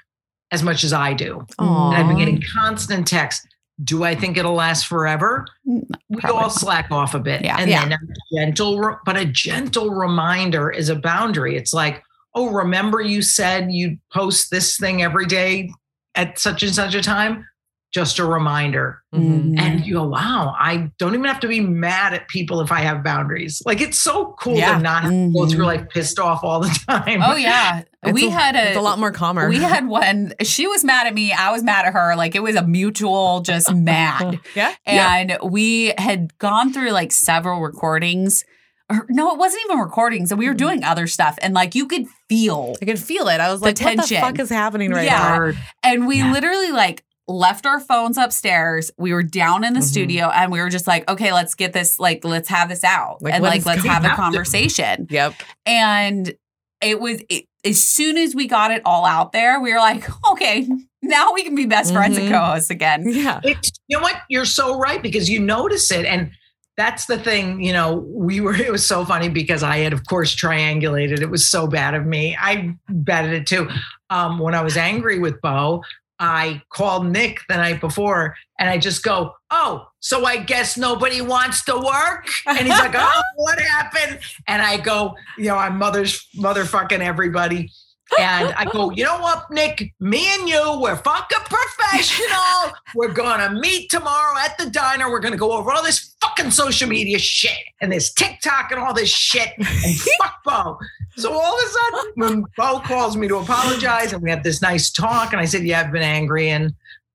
as 0.52 0.64
much 0.64 0.84
as 0.84 0.92
i 0.94 1.14
do 1.14 1.46
and 1.60 1.96
I've 1.96 2.08
been 2.08 2.18
getting 2.18 2.42
constant 2.54 3.08
texts. 3.08 3.46
Do 3.84 4.04
I 4.04 4.14
think 4.14 4.38
it'll 4.38 4.54
last 4.54 4.86
forever? 4.86 5.48
Mm, 5.68 5.84
We 6.10 6.22
all 6.30 6.52
slack 6.52 6.92
off 6.92 7.16
a 7.16 7.20
bit. 7.20 7.44
Yeah. 7.44 7.56
and 7.60 7.68
Yeah. 7.70 7.82
then 7.88 7.94
a 7.94 8.36
gentle, 8.36 8.98
but 9.06 9.18
a 9.18 9.26
gentle 9.26 9.90
reminder 9.90 10.70
is 10.70 10.90
a 10.90 10.96
boundary. 10.96 11.56
It's 11.58 11.74
like, 11.74 12.04
oh, 12.36 12.52
remember 12.52 13.02
you 13.02 13.24
said 13.24 13.72
you'd 13.72 13.98
post 14.14 14.52
this 14.52 14.78
thing 14.78 15.02
every 15.02 15.26
day 15.26 15.72
at 16.14 16.38
such 16.38 16.62
and 16.62 16.76
such 16.76 16.94
a 16.94 17.02
time? 17.02 17.48
Just 17.94 18.20
a 18.20 18.26
reminder. 18.26 19.02
Mhm. 19.14 19.60
And 19.60 19.86
you 19.86 19.96
go, 19.96 20.08
wow, 20.08 20.56
I 20.58 20.90
don't 20.98 21.14
even 21.14 21.26
have 21.26 21.42
to 21.42 21.48
be 21.50 21.60
mad 21.60 22.14
at 22.14 22.30
people 22.30 22.62
if 22.62 22.72
I 22.72 22.80
have 22.80 23.04
boundaries. 23.04 23.62
Like 23.66 23.82
it's 23.82 24.00
so 24.00 24.34
cool 24.40 24.56
Yeah. 24.56 24.78
to 24.78 24.80
not 24.82 25.04
have 25.04 25.12
to 25.12 25.34
go 25.34 25.46
through 25.46 25.66
life 25.66 25.90
pissed 25.90 26.18
off 26.18 26.42
all 26.44 26.62
the 26.62 26.70
time. 26.90 27.22
Oh 27.22 27.36
yeah, 27.36 27.82
It's 28.04 28.14
we 28.14 28.28
a- 28.28 28.32
had 28.32 28.56
a 28.56 28.70
It's 28.70 28.78
a 28.78 28.82
lot 28.82 28.98
more 28.98 29.12
calmer. 29.12 29.50
We 29.50 29.58
had 29.58 29.88
one. 29.88 30.34
She 30.42 30.68
was 30.68 30.86
mad 30.86 31.06
at 31.08 31.14
me. 31.14 31.34
I 31.34 31.52
was 31.52 31.64
mad 31.64 31.86
at 31.86 31.92
her. 31.94 32.16
Like 32.16 32.34
it 32.34 32.42
was 32.42 32.56
a 32.56 32.66
mutual, 32.66 33.42
just 33.42 33.74
mad. 33.76 34.40
yeah. 34.56 34.74
And 34.86 35.38
we 35.44 35.94
had 35.98 36.38
gone 36.40 36.72
through 36.72 36.92
like 36.92 37.12
several 37.12 37.60
recordings. 37.60 38.46
Or, 38.90 39.06
no, 39.10 39.32
it 39.34 39.38
wasn't 39.38 39.64
even 39.66 39.80
recordings. 39.80 40.32
And 40.32 40.40
we 40.40 40.48
were 40.48 40.54
doing 40.54 40.84
other 40.86 41.08
stuff. 41.08 41.38
And 41.42 41.54
like 41.54 41.76
you 41.76 41.88
could 41.88 42.06
feel. 42.30 42.74
I 42.82 42.86
could 42.86 43.00
feel 43.00 43.28
it. 43.28 43.40
I 43.42 43.52
was 43.52 43.60
The 43.62 43.68
like, 43.68 43.80
what 43.82 43.90
the 43.92 43.98
tension. 43.98 44.22
fuck 44.22 44.40
is 44.40 44.50
happening 44.50 44.92
right 44.92 45.06
Yeah. 45.06 45.38
now? 45.52 45.52
And 45.84 46.08
we 46.08 46.18
Yeah. 46.18 46.32
literally 46.32 46.72
like 46.72 47.04
left 47.32 47.66
our 47.66 47.80
phones 47.80 48.18
upstairs. 48.18 48.92
We 48.98 49.14
were 49.14 49.24
down 49.24 49.64
in 49.64 49.74
the 49.74 49.80
Mhm. 49.80 49.84
studio 49.84 50.30
and 50.30 50.52
we 50.52 50.60
were 50.60 50.70
just 50.70 50.88
like, 50.88 51.10
okay, 51.10 51.32
let's 51.34 51.54
get 51.56 51.74
this, 51.74 52.00
like, 52.00 52.24
let's 52.26 52.50
have 52.50 52.70
this 52.70 52.84
out. 52.84 53.22
Like, 53.22 53.34
and 53.36 53.44
like, 53.44 53.66
let's 53.66 53.82
going 53.82 53.92
have 53.94 54.06
a 54.06 54.10
on? 54.10 54.16
conversation. 54.16 55.08
Yep. 55.10 55.34
And 55.66 56.34
it 56.82 57.00
was, 57.00 57.22
it, 57.30 57.46
as 57.64 57.82
soon 57.84 58.18
as 58.18 58.34
we 58.36 58.48
got 58.48 58.72
it 58.72 58.82
all 58.86 59.06
out 59.06 59.32
there, 59.32 59.60
we 59.60 59.72
were 59.72 59.80
like, 59.80 60.04
okay, 60.32 60.68
now 61.04 61.32
we 61.34 61.44
can 61.44 61.56
be 61.56 61.66
best 61.66 61.94
friends 61.94 62.18
and 62.18 62.28
Mhm. 62.28 62.32
co 62.32 62.40
hosts 62.54 62.70
again. 62.70 63.04
Yeah. 63.08 63.40
It's 63.44 63.72
you 63.88 63.98
know 63.98 64.04
what? 64.04 64.16
You're 64.30 64.46
so 64.46 64.78
right 64.78 65.02
because 65.02 65.30
you 65.30 65.40
notice 65.40 65.92
it. 65.92 66.06
And 66.06 66.32
that's 66.78 67.06
the 67.06 67.20
thing, 67.20 67.62
you 67.62 67.74
know, 67.74 68.04
we 68.08 68.40
were 68.42 68.56
it 68.56 68.72
was 68.72 68.86
so 68.88 69.06
funny 69.06 69.30
because 69.30 69.62
I 69.62 69.78
had 69.80 69.94
of 69.94 70.06
course 70.08 70.36
triangulated. 70.36 71.20
It 71.22 71.30
was 71.30 71.48
so 71.48 71.68
bad 71.68 71.94
of 71.94 72.06
me. 72.06 72.36
I 72.40 72.74
betted 72.90 73.34
it 73.34 73.46
too. 73.48 73.70
Um, 74.10 74.40
when 74.40 74.56
I 74.56 74.62
was 74.62 74.76
angry 74.78 75.20
with 75.20 75.40
Bo, 75.42 75.84
I 76.22 76.62
called 76.70 77.08
Nick 77.08 77.40
the 77.50 77.58
night 77.58 77.82
before 77.82 78.36
and 78.60 78.70
I 78.70 78.78
just 78.78 79.02
go, 79.02 79.34
Oh, 79.50 79.88
so 80.00 80.24
I 80.24 80.38
guess 80.38 80.78
nobody 80.78 81.20
wants 81.20 81.66
to 81.66 81.76
work? 81.76 82.28
And 82.46 82.60
he's 82.60 82.70
like, 82.70 82.94
Oh, 82.96 83.22
what 83.36 83.60
happened? 83.60 84.20
And 84.48 84.62
I 84.62 84.78
go, 84.78 85.16
you 85.38 85.46
know, 85.46 85.58
I'm 85.58 85.78
mother's 85.78 86.28
motherfucking 86.38 87.00
everybody. 87.00 87.72
And 88.20 88.54
I 88.56 88.66
go, 88.66 88.92
you 88.92 89.04
know 89.04 89.20
what, 89.20 89.50
Nick? 89.52 89.94
Me 90.00 90.28
and 90.36 90.48
you, 90.48 90.80
we're 90.82 90.98
fucking 90.98 91.40
professional. 91.46 92.74
We're 92.94 93.14
gonna 93.14 93.60
meet 93.60 93.90
tomorrow 93.90 94.38
at 94.40 94.58
the 94.58 94.70
diner. 94.70 95.10
We're 95.10 95.20
gonna 95.20 95.38
go 95.38 95.54
over 95.54 95.72
all 95.72 95.84
this 95.84 96.16
fucking 96.22 96.52
social 96.52 96.90
media 96.90 97.20
shit 97.20 97.58
and 97.80 97.92
this 97.92 98.14
TikTok 98.14 98.72
and 98.72 98.82
all 98.82 98.94
this 98.94 99.10
shit. 99.10 99.50
And 99.58 100.00
fuck 100.22 100.44
Bo. 100.44 100.78
So 101.16 101.32
all 101.32 101.58
of 101.58 101.66
a 101.66 101.70
sudden, 101.70 102.12
when 102.16 102.46
Bo 102.58 102.80
calls 102.82 103.16
me 103.16 103.28
to 103.28 103.38
apologize, 103.38 104.14
and 104.14 104.22
we 104.22 104.30
have 104.30 104.44
this 104.44 104.62
nice 104.62 104.92
talk, 104.92 105.32
and 105.32 105.42
I 105.42 105.46
said, 105.46 105.64
Yeah, 105.64 105.82
I've 105.82 105.92
been 105.92 106.04
angry. 106.04 106.50
And 106.50 106.74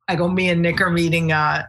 I 0.08 0.16
go, 0.16 0.28
me 0.28 0.48
and 0.48 0.62
Nick 0.62 0.80
are 0.80 0.90
meeting 0.90 1.32
uh 1.32 1.64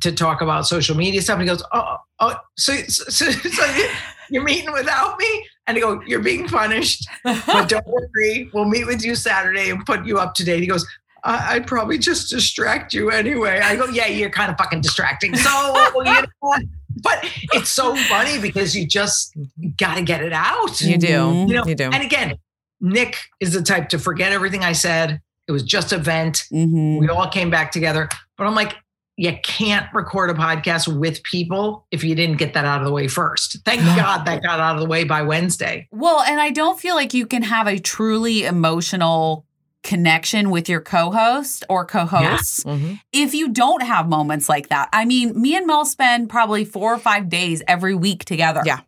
to 0.00 0.12
talk 0.12 0.40
about 0.40 0.66
social 0.66 0.96
media 0.96 1.20
stuff. 1.20 1.40
And 1.40 1.42
he 1.42 1.48
goes, 1.48 1.64
Oh, 1.72 1.96
oh, 2.20 2.36
so, 2.56 2.74
so, 2.86 3.30
so 3.30 3.88
you're 4.30 4.44
meeting 4.44 4.72
without 4.72 5.18
me? 5.18 5.46
And 5.68 5.76
I 5.76 5.80
go, 5.80 6.00
You're 6.06 6.20
being 6.22 6.48
punished 6.48 7.06
but 7.22 7.68
don't 7.68 7.86
worry, 8.14 8.50
we'll 8.52 8.64
meet 8.64 8.86
with 8.86 9.04
you 9.04 9.14
Saturday 9.14 9.70
and 9.70 9.84
put 9.86 10.04
you 10.04 10.18
up 10.18 10.34
to 10.34 10.44
date. 10.44 10.60
He 10.60 10.66
goes, 10.66 10.84
I- 11.24 11.54
I'd 11.56 11.66
probably 11.66 11.98
just 11.98 12.30
distract 12.30 12.92
you 12.94 13.10
anyway. 13.10 13.60
I 13.62 13.76
go, 13.76 13.86
yeah, 13.86 14.06
you're 14.06 14.30
kind 14.30 14.50
of 14.50 14.56
fucking 14.58 14.80
distracting. 14.80 15.36
So, 15.36 15.50
you 15.96 16.02
know, 16.04 16.22
what? 16.40 16.62
but 17.02 17.24
it's 17.52 17.70
so 17.70 17.94
funny 18.08 18.40
because 18.40 18.74
you 18.74 18.86
just 18.86 19.32
got 19.76 19.94
to 19.96 20.02
get 20.02 20.22
it 20.22 20.32
out. 20.32 20.80
You 20.80 20.96
do. 20.98 21.06
Mhm. 21.06 21.48
You 21.48 21.54
know, 21.56 21.64
You 21.66 21.74
do. 21.74 21.84
And 21.90 22.02
again, 22.02 22.34
Nick 22.80 23.16
is 23.40 23.52
the 23.52 23.62
type 23.62 23.88
to 23.90 23.98
forget 23.98 24.32
everything 24.32 24.64
I 24.64 24.72
said. 24.72 25.20
It 25.46 25.52
was 25.52 25.62
just 25.62 25.92
a 25.92 25.98
vent. 25.98 26.44
Mhm. 26.52 26.98
We 27.00 27.08
all 27.08 27.28
came 27.28 27.50
back 27.50 27.72
together. 27.72 28.08
But 28.36 28.46
I'm 28.46 28.54
like, 28.54 28.74
you 29.20 29.36
can't 29.42 29.86
record 29.92 30.30
a 30.30 30.34
podcast 30.34 30.86
with 30.96 31.22
people 31.24 31.84
if 31.90 32.04
you 32.04 32.14
didn't 32.14 32.36
get 32.36 32.54
that 32.54 32.64
out 32.64 32.80
of 32.80 32.86
the 32.86 32.92
way 32.92 33.08
first. 33.08 33.58
Thank 33.64 33.82
Yeah. 33.82 33.96
God 33.96 34.24
that 34.26 34.42
got 34.42 34.60
out 34.60 34.76
of 34.76 34.80
the 34.80 34.86
way 34.88 35.02
by 35.04 35.22
Wednesday. 35.22 35.88
Well, 35.90 36.20
and 36.20 36.40
I 36.40 36.50
don't 36.50 36.78
feel 36.78 36.94
like 36.94 37.12
you 37.12 37.26
can 37.26 37.42
have 37.42 37.66
a 37.66 37.78
truly 37.80 38.44
emotional 38.44 39.44
connection 39.82 40.50
with 40.50 40.68
your 40.68 40.80
co-host 40.80 41.64
or 41.68 41.84
co-hosts 41.84 42.64
Mhm. 42.64 43.00
if 43.12 43.34
you 43.34 43.48
don't 43.48 43.82
have 43.82 44.08
moments 44.08 44.48
like 44.48 44.68
that. 44.68 44.88
I 44.92 45.04
mean, 45.04 45.40
me 45.40 45.56
and 45.56 45.66
Mel 45.66 45.84
spend 45.84 46.28
probably 46.28 46.64
4 46.64 46.94
or 46.94 46.98
5 46.98 47.28
days 47.28 47.62
every 47.68 47.94
week 47.94 48.24
together. 48.24 48.62
Yeah. 48.64 48.80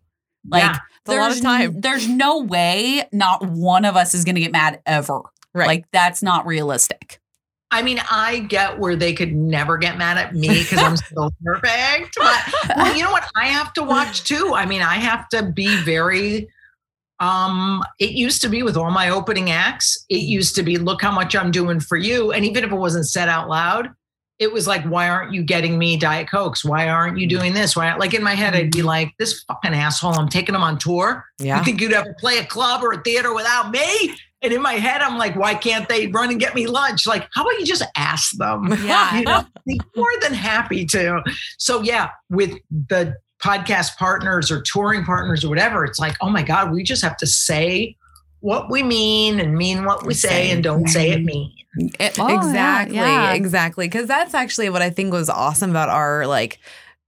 Like 0.49 0.63
Yeah. 0.63 0.77
It's 1.03 1.09
a 1.09 1.13
lot 1.13 1.19
of 1.19 1.33
there's 1.33 1.41
time. 1.41 1.61
n- 1.77 1.81
there's 1.81 2.09
no 2.09 2.39
way 2.41 3.05
not 3.13 3.47
one 3.47 3.85
of 3.85 3.97
us 3.97 4.15
is 4.15 4.25
going 4.25 4.35
to 4.35 4.41
get 4.41 4.53
mad 4.53 4.81
ever. 4.85 5.21
Right. 5.55 5.67
Like 5.67 5.85
that's 5.93 6.23
not 6.23 6.47
realistic. 6.47 7.20
I 7.73 7.83
mean, 7.83 8.01
I 8.11 8.41
get 8.41 8.79
where 8.79 8.97
they 8.97 9.13
could 9.13 9.33
never 9.33 9.79
get 9.79 9.97
mad 9.97 10.19
at 10.19 10.35
me 10.35 10.49
because 10.49 10.79
I'm 10.79 10.97
so 10.97 11.31
perfect. 11.45 12.17
But 12.17 12.77
well, 12.77 12.97
you 12.97 13.05
know 13.05 13.13
what? 13.13 13.29
I 13.37 13.47
have 13.47 13.73
to 13.75 13.83
watch 13.83 14.25
too. 14.29 14.53
I 14.55 14.67
mean, 14.67 14.83
I 14.83 14.95
have 14.95 15.29
to 15.31 15.45
be 15.45 15.77
very. 15.83 16.49
Um, 17.21 17.85
it 17.99 18.13
used 18.13 18.41
to 18.43 18.49
be 18.49 18.63
with 18.63 18.79
all 18.79 18.91
my 18.91 19.11
opening 19.11 19.51
acts. 19.51 20.05
It 20.09 20.17
mm-hmm. 20.17 20.31
used 20.31 20.55
to 20.57 20.63
be, 20.63 20.79
look 20.79 21.03
how 21.03 21.13
much 21.13 21.37
I'm 21.37 21.51
doing 21.51 21.79
for 21.79 21.99
you, 21.99 22.33
and 22.33 22.45
even 22.45 22.65
if 22.65 22.73
it 22.73 22.77
wasn't 22.77 23.07
said 23.07 23.29
out 23.29 23.49
loud, 23.49 23.91
it 24.41 24.51
was 24.51 24.67
like, 24.67 24.83
why 24.85 25.07
aren't 25.09 25.35
you 25.35 25.43
getting 25.43 25.79
me 25.79 25.99
diet 25.99 26.31
cokes? 26.31 26.65
Why 26.65 26.89
aren't 26.89 27.19
you 27.19 27.29
mm-hmm. 27.29 27.39
doing 27.39 27.55
this? 27.55 27.77
Why? 27.77 27.95
Like 27.95 28.15
in 28.15 28.23
my 28.23 28.35
head, 28.35 28.55
I'd 28.57 28.73
be 28.73 28.79
mm-hmm. 28.79 28.87
like, 28.87 29.13
this 29.19 29.43
fucking 29.43 29.75
asshole. 29.75 30.19
I'm 30.19 30.31
taking 30.31 30.55
him 30.55 30.63
on 30.63 30.79
tour. 30.79 31.27
Yeah. 31.39 31.59
You 31.59 31.65
think 31.65 31.81
you'd 31.81 31.93
ever 31.93 32.17
play 32.19 32.39
a 32.39 32.47
club 32.47 32.83
or 32.83 32.93
a 32.93 33.03
theater 33.03 33.35
without 33.35 33.71
me? 33.71 34.17
And 34.43 34.53
in 34.53 34.63
my 34.63 34.75
head, 34.75 35.03
I'm 35.03 35.19
like, 35.19 35.37
why 35.37 35.55
can't 35.55 35.89
they 35.89 36.07
run 36.07 36.31
and 36.31 36.41
get 36.41 36.55
me 36.55 36.67
lunch? 36.67 37.07
Like, 37.07 37.29
how 37.35 37.43
about 37.43 37.59
you 37.59 37.67
just 37.67 37.85
ask 37.97 38.37
them? 38.37 38.73
Yeah. 38.85 39.19
you 39.19 39.25
know, 39.25 39.45
be 39.67 39.81
more 39.95 40.11
than 40.23 40.33
happy 40.33 40.87
to. 40.87 41.23
So 41.59 41.83
yeah, 41.83 42.11
with 42.31 42.57
the 42.71 43.15
podcast 43.43 43.97
partners 43.97 44.51
or 44.51 44.63
touring 44.63 45.05
partners 45.05 45.45
or 45.45 45.49
whatever, 45.49 45.85
it's 45.85 45.99
like, 45.99 46.17
oh 46.21 46.31
my 46.31 46.43
God, 46.43 46.73
we 46.73 46.83
just 46.83 47.03
have 47.03 47.17
to 47.19 47.27
say 47.27 47.97
what 48.41 48.71
we 48.71 48.83
mean 48.83 49.39
and 49.39 49.57
mean 49.57 49.85
what 49.85 50.07
we 50.07 50.15
say 50.15 50.51
and 50.51 50.65
don't 50.65 50.89
say 50.89 51.11
it 51.11 51.23
mean. 51.23 51.53
It- 51.99 52.19
oh, 52.19 52.35
exactly 52.35 52.97
yeah. 52.97 53.33
exactly 53.35 53.87
because 53.87 54.09
that's 54.09 54.35
actually 54.35 54.71
what 54.71 54.83
i 54.83 54.91
think 54.91 55.13
was 55.13 55.31
awesome 55.31 55.71
about 55.71 55.89
our 55.89 56.27
like 56.27 56.59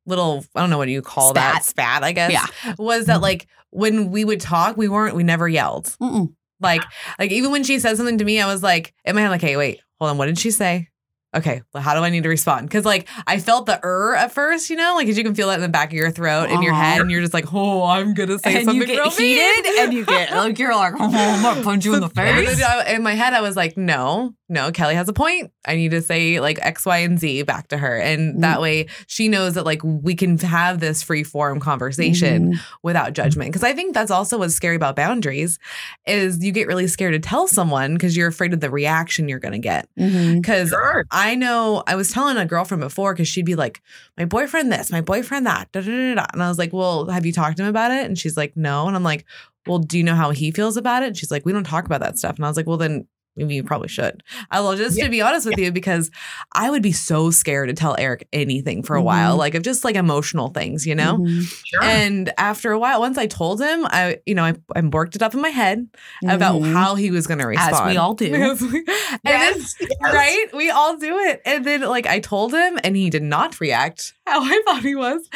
little 0.06 0.44
I 0.54 0.60
don't 0.60 0.70
know 0.70 0.78
what 0.78 0.88
you 0.88 1.02
call 1.02 1.32
that 1.34 1.64
spat, 1.64 2.02
I 2.02 2.12
guess. 2.12 2.32
Yeah. 2.32 2.74
Was 2.78 3.06
that 3.06 3.20
like 3.20 3.46
when 3.70 4.10
we 4.10 4.24
would 4.24 4.40
talk, 4.40 4.76
we 4.76 4.88
weren't 4.88 5.14
we 5.14 5.22
never 5.22 5.48
yelled. 5.48 5.96
Mm-mm. 6.00 6.32
Like 6.62 6.82
like 7.18 7.32
even 7.32 7.50
when 7.50 7.64
she 7.64 7.78
said 7.78 7.96
something 7.96 8.18
to 8.18 8.24
me, 8.24 8.40
I 8.40 8.46
was 8.46 8.62
like 8.62 8.94
in 9.04 9.14
my 9.14 9.22
head, 9.22 9.30
like, 9.30 9.40
hey, 9.40 9.56
wait, 9.56 9.80
hold 9.98 10.10
on, 10.10 10.18
what 10.18 10.26
did 10.26 10.38
she 10.38 10.50
say? 10.50 10.88
Okay, 11.34 11.62
well, 11.72 11.82
how 11.82 11.94
do 11.94 12.00
I 12.00 12.10
need 12.10 12.24
to 12.24 12.28
respond? 12.28 12.68
Because 12.68 12.84
like 12.84 13.08
I 13.26 13.38
felt 13.38 13.66
the 13.66 13.80
er 13.84 14.14
at 14.14 14.32
first, 14.32 14.68
you 14.68 14.76
know, 14.76 14.94
like 14.96 15.06
cause 15.06 15.16
you 15.16 15.24
can 15.24 15.34
feel 15.34 15.48
that 15.48 15.54
in 15.54 15.60
the 15.62 15.68
back 15.68 15.88
of 15.88 15.94
your 15.94 16.10
throat, 16.10 16.50
in 16.50 16.62
your 16.62 16.72
Uh-huh. 16.74 16.82
head, 16.82 17.00
and 17.00 17.10
you're 17.10 17.22
just 17.22 17.32
like, 17.34 17.52
oh, 17.54 17.84
I'm 17.84 18.12
gonna 18.14 18.38
say 18.38 18.56
and 18.56 18.64
something 18.66 18.80
you 18.82 18.86
get 18.86 18.98
real 19.00 19.10
heated 19.10 19.64
mean. 19.64 19.78
and 19.80 19.92
you 19.94 20.04
get 20.04 20.30
like 20.36 20.58
you're 20.58 20.74
like 20.74 20.92
oh 20.98 21.04
i'm 21.04 21.42
gonna 21.42 21.62
punch 21.62 21.84
you 21.86 21.94
in 21.94 22.00
the 22.00 22.08
face 22.10 22.60
in 22.88 23.02
my 23.02 23.14
head, 23.14 23.32
I 23.32 23.40
was 23.40 23.56
like, 23.56 23.76
no, 23.76 24.34
no, 24.48 24.70
Kellie 24.72 24.94
has 24.94 25.08
a 25.08 25.14
point. 25.14 25.50
I 25.66 25.76
need 25.76 25.92
to 25.92 26.02
say 26.02 26.38
like 26.40 26.58
X, 26.60 26.84
Y, 26.84 26.98
and 26.98 27.18
Z 27.18 27.44
back 27.44 27.68
to 27.68 27.78
her. 27.78 27.96
And 27.96 28.42
that 28.44 28.60
way 28.60 28.86
she 29.06 29.28
knows 29.28 29.54
that 29.54 29.64
like 29.64 29.80
we 29.82 30.14
can 30.14 30.36
have 30.38 30.80
this 30.80 31.02
free 31.02 31.22
form 31.24 31.58
conversation 31.60 32.52
Mhm. 32.52 32.60
without 32.82 33.14
judgment. 33.14 33.52
Cause 33.54 33.62
I 33.62 33.72
think 33.72 33.94
that's 33.94 34.10
also 34.10 34.36
what's 34.38 34.54
scary 34.54 34.76
about 34.76 34.96
boundaries 34.96 35.58
is 36.06 36.44
you 36.44 36.52
get 36.52 36.66
really 36.66 36.86
scared 36.86 37.14
to 37.14 37.18
tell 37.18 37.48
someone 37.48 37.94
because 37.94 38.14
you're 38.16 38.28
afraid 38.28 38.52
of 38.52 38.60
the 38.60 38.70
reaction 38.70 39.28
you're 39.28 39.38
going 39.38 39.52
to 39.52 39.58
get. 39.58 39.88
Mhm. 39.98 40.44
Cause 40.44 40.68
Sure. 40.68 41.04
I 41.10 41.21
know 41.34 41.82
I 41.86 41.94
was 41.94 42.10
telling 42.10 42.36
a 42.36 42.46
girlfriend 42.46 42.80
before 42.80 43.14
because 43.14 43.28
she'd 43.28 43.46
be 43.46 43.54
like, 43.54 43.80
my 44.16 44.24
boyfriend 44.24 44.72
this, 44.72 44.90
my 44.90 45.00
boyfriend 45.00 45.46
that, 45.46 45.70
da, 45.72 45.80
da, 45.80 46.14
da. 46.14 46.26
And 46.32 46.42
I 46.42 46.48
was 46.48 46.58
like, 46.58 46.72
well, 46.72 47.08
have 47.08 47.26
you 47.26 47.32
talked 47.32 47.56
to 47.58 47.62
him 47.62 47.68
about 47.68 47.90
it? 47.90 48.06
And 48.06 48.18
she's 48.18 48.36
like, 48.36 48.56
no. 48.56 48.86
And 48.86 48.96
I'm 48.96 49.02
like, 49.02 49.24
well, 49.66 49.78
do 49.78 49.98
you 49.98 50.04
know 50.04 50.14
how 50.14 50.30
he 50.30 50.50
feels 50.50 50.76
about 50.76 51.02
it? 51.02 51.06
And 51.06 51.16
she's 51.16 51.30
like, 51.30 51.44
we 51.44 51.52
don't 51.52 51.64
talk 51.64 51.84
about 51.86 52.00
that 52.00 52.18
stuff. 52.18 52.36
And 52.36 52.44
I 52.44 52.48
was 52.48 52.56
like, 52.56 52.66
well, 52.66 52.76
then 52.76 53.06
maybe 53.36 53.54
you 53.54 53.62
probably 53.62 53.88
should. 53.88 54.22
I 54.50 54.60
will 54.60 54.76
just 54.76 54.96
Yeah. 54.98 55.04
to 55.04 55.10
be 55.10 55.20
honest 55.22 55.46
with 55.46 55.58
you, 55.58 55.72
because 55.72 56.10
I 56.54 56.70
would 56.70 56.82
be 56.82 56.92
so 56.92 57.30
scared 57.30 57.68
to 57.68 57.74
tell 57.74 57.96
Eric 57.98 58.28
anything 58.32 58.82
for 58.82 58.94
a 58.96 59.02
while, 59.02 59.34
Mhm. 59.36 59.38
like 59.38 59.54
of 59.54 59.62
just 59.62 59.84
like 59.84 59.96
emotional 59.96 60.48
things, 60.48 60.86
you 60.86 60.94
know? 60.94 61.18
Mhm. 61.18 61.42
Sure. 61.64 61.82
And 61.82 62.32
after 62.38 62.72
a 62.72 62.78
while, 62.78 63.00
once 63.00 63.16
I 63.18 63.26
told 63.26 63.60
him, 63.60 63.86
I, 63.86 64.18
you 64.26 64.34
know, 64.34 64.44
I, 64.44 64.54
I 64.76 64.80
worked 64.82 65.16
it 65.16 65.22
up 65.22 65.34
in 65.34 65.40
my 65.40 65.48
head 65.48 65.86
about 66.28 66.60
Mhm. 66.60 66.72
how 66.72 66.94
he 66.94 67.10
was 67.10 67.26
going 67.26 67.38
to 67.38 67.46
respond. 67.46 67.74
as 67.74 67.86
we 67.90 67.96
all 67.96 68.14
do 68.14 68.26
and 68.34 68.58
then 68.58 68.84
yes, 69.24 69.74
yes. 69.80 69.88
right? 70.02 70.46
We 70.54 70.70
all 70.70 70.96
do 70.96 71.18
it. 71.18 71.40
And 71.46 71.64
then 71.64 71.82
like 71.82 72.06
I 72.06 72.20
told 72.20 72.52
him 72.52 72.78
and 72.84 72.96
he 72.96 73.08
did 73.10 73.22
not 73.22 73.60
react 73.60 74.12
how 74.26 74.42
I 74.42 74.62
thought 74.66 74.82
he 74.82 74.94
was. 74.94 75.28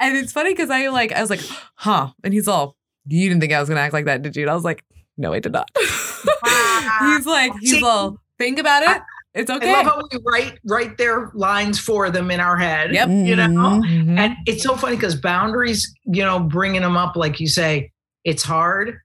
And 0.00 0.16
it's 0.16 0.32
funny 0.32 0.50
because 0.52 0.70
I 0.70 0.88
like 0.88 1.12
I 1.12 1.20
was 1.20 1.30
like, 1.30 1.40
huh. 1.76 2.08
And 2.24 2.34
he's 2.34 2.48
all, 2.48 2.76
you 3.06 3.28
didn't 3.28 3.40
think 3.40 3.52
I 3.52 3.60
was 3.60 3.68
gonna 3.68 3.80
act 3.80 3.92
like 3.92 4.06
that, 4.06 4.22
did 4.22 4.34
you? 4.36 4.42
And 4.42 4.50
I 4.50 4.54
was 4.54 4.64
like, 4.64 4.82
no, 5.16 5.32
I 5.32 5.38
did 5.40 5.52
not. 5.52 5.70
he's 7.00 7.26
like, 7.26 7.52
he's 7.60 7.70
See- 7.72 7.82
all, 7.84 8.18
think 8.38 8.58
about 8.58 8.82
it. 8.82 9.02
It's 9.34 9.50
okay. 9.50 9.68
I 9.68 9.80
okay. 9.80 9.86
love 9.88 9.94
how 9.96 10.02
we 10.12 10.18
write 10.24 10.58
write 10.64 10.96
their 10.96 11.32
lines 11.34 11.80
for 11.80 12.08
them 12.08 12.30
in 12.30 12.38
our 12.38 12.56
head. 12.56 12.92
Yep. 12.94 13.08
You 13.08 13.34
know, 13.34 13.44
Mhm. 13.48 13.82
Mhm. 13.84 14.18
and 14.18 14.36
it's 14.46 14.62
so 14.62 14.76
funny 14.76 14.94
because 14.94 15.16
boundaries, 15.16 15.92
you 16.04 16.22
know, 16.22 16.38
bringing 16.38 16.82
them 16.82 16.96
up, 16.96 17.16
like 17.16 17.40
you 17.40 17.48
say, 17.48 17.90
it's 18.22 18.44
hard, 18.44 18.98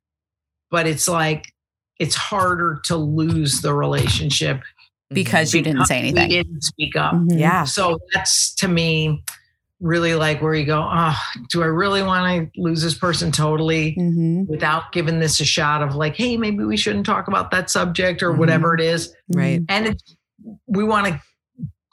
but 0.70 0.86
it's 0.86 1.08
like 1.08 1.52
it's 1.98 2.14
harder 2.16 2.80
to 2.86 2.96
lose 2.96 3.62
the 3.62 3.74
relationship 3.74 4.62
because 5.10 5.52
you 5.56 5.64
didn't 5.64 5.86
say 5.88 5.98
anything 5.98 6.30
We 6.30 6.44
didn't 6.44 6.62
speak 6.62 6.96
up. 6.96 7.14
Mhm. 7.16 7.40
yeah. 7.40 7.64
So 7.64 7.98
that's 8.14 8.54
to 8.56 8.68
me 8.68 9.24
really 9.80 10.14
like 10.16 10.42
where 10.42 10.54
you 10.54 10.66
go, 10.66 10.86
oh, 10.92 11.18
do 11.50 11.64
I 11.64 11.68
really 11.68 12.04
want 12.04 12.52
to 12.54 12.62
lose 12.62 12.82
this 12.82 12.98
person 12.98 13.32
totally 13.32 13.96
Mhm. 13.98 14.48
without 14.48 14.92
giving 14.92 15.20
this 15.20 15.40
a 15.40 15.46
shot 15.46 15.82
of 15.82 15.96
like, 15.96 16.16
hey, 16.16 16.36
maybe 16.38 16.64
we 16.66 16.76
shouldn't 16.78 17.06
talk 17.06 17.28
about 17.28 17.52
that 17.52 17.70
subject 17.70 18.22
or 18.22 18.34
Mhm. 18.34 18.38
whatever 18.38 18.74
it 18.76 18.82
is. 18.82 19.14
Right. 19.34 19.62
And 19.70 19.96
we 20.68 20.84
want 20.84 21.08
to 21.08 21.22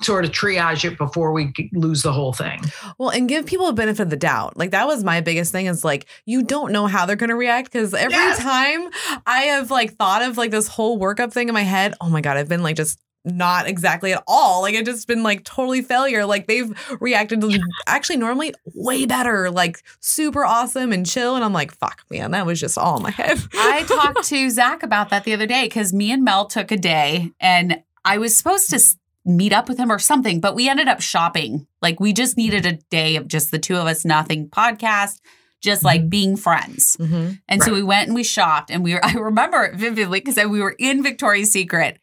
sort 0.03 0.24
of 0.26 0.30
triage 0.30 0.84
it 0.84 0.99
before 0.99 1.32
we 1.32 1.53
lose 1.72 2.03
the 2.03 2.12
whole 2.12 2.32
thing. 2.32 2.61
Well, 2.99 3.09
and 3.09 3.28
give 3.28 3.47
people 3.47 3.68
a 3.68 3.72
benefit 3.72 4.03
of 4.03 4.11
the 4.11 4.16
doubt. 4.16 4.57
Like 4.57 4.72
that 4.72 4.87
was 4.87 5.03
my 5.03 5.20
biggest 5.22 5.53
thing 5.53 5.66
is 5.66 5.84
like 5.84 6.05
you 6.26 6.43
don't 6.43 6.70
know 6.72 6.87
how 6.87 7.07
they're 7.07 7.16
gonna 7.16 7.34
react 7.37 7.72
because 7.72 7.95
every 7.95 8.12
Yes. 8.12 8.39
time 8.39 8.91
I 9.26 9.39
have 9.43 9.70
like 9.70 9.97
thought 9.97 10.20
of 10.22 10.37
like 10.37 10.51
this 10.51 10.68
whole 10.68 10.99
workup 11.01 11.32
thing 11.32 11.49
in 11.49 11.55
my 11.55 11.62
head, 11.62 11.95
oh 12.01 12.11
my 12.11 12.20
god, 12.20 12.37
I've 12.37 12.49
been 12.49 12.62
like 12.62 12.76
just 12.76 12.99
not 13.26 13.66
exactly 13.66 14.12
at 14.12 14.22
all. 14.26 14.62
Like 14.62 14.74
it's 14.74 14.88
just 14.88 15.08
been 15.08 15.22
like 15.22 15.44
totally 15.44 15.82
failure. 15.82 16.24
Like 16.24 16.46
they've 16.46 16.72
reacted 17.00 17.40
to 17.40 17.60
actually 17.86 18.16
normally 18.18 18.54
way 18.74 19.04
better, 19.04 19.50
like 19.50 19.82
super 20.00 20.44
awesome 20.44 20.92
and 20.92 21.04
chill. 21.04 21.34
And 21.34 21.44
I'm 21.44 21.52
like, 21.52 21.72
fuck, 21.72 22.04
man, 22.08 22.30
that 22.30 22.46
was 22.46 22.60
just 22.60 22.78
all 22.78 22.96
in 22.98 23.02
my 23.02 23.10
head. 23.10 23.38
I 23.54 23.82
talked 23.82 24.24
to 24.28 24.50
Zach 24.50 24.82
about 24.82 25.10
that 25.10 25.24
the 25.24 25.32
other 25.34 25.46
day 25.46 25.64
because 25.64 25.92
me 25.92 26.12
and 26.12 26.24
Mel 26.24 26.46
took 26.46 26.70
a 26.70 26.76
day 26.76 27.32
and 27.40 27.82
I 28.04 28.18
was 28.18 28.36
supposed 28.36 28.70
to 28.70 28.80
meet 29.24 29.52
up 29.52 29.68
with 29.68 29.76
him 29.76 29.90
or 29.90 29.98
something, 29.98 30.38
but 30.40 30.54
we 30.54 30.68
ended 30.68 30.86
up 30.86 31.00
shopping. 31.00 31.66
Like 31.82 31.98
we 31.98 32.12
just 32.12 32.36
needed 32.36 32.64
a 32.64 32.74
day 32.90 33.16
of 33.16 33.26
just 33.26 33.50
the 33.50 33.58
two 33.58 33.74
of 33.74 33.88
us, 33.88 34.04
nothing 34.04 34.48
podcast, 34.48 35.20
just 35.60 35.82
like 35.82 36.08
being 36.08 36.36
friends. 36.36 36.96
Mhm. 37.00 37.40
And 37.48 37.60
so 37.60 37.72
we 37.72 37.82
went 37.82 38.06
and 38.06 38.14
we 38.14 38.22
shopped 38.22 38.70
and 38.70 38.84
we 38.84 38.94
were, 38.94 39.00
I 39.04 39.14
remember 39.14 39.64
it 39.64 39.74
vividly 39.74 40.20
because 40.20 40.36
we 40.48 40.60
were 40.60 40.76
in 40.78 41.02
Victoria's 41.02 41.50
Secret 41.50 41.98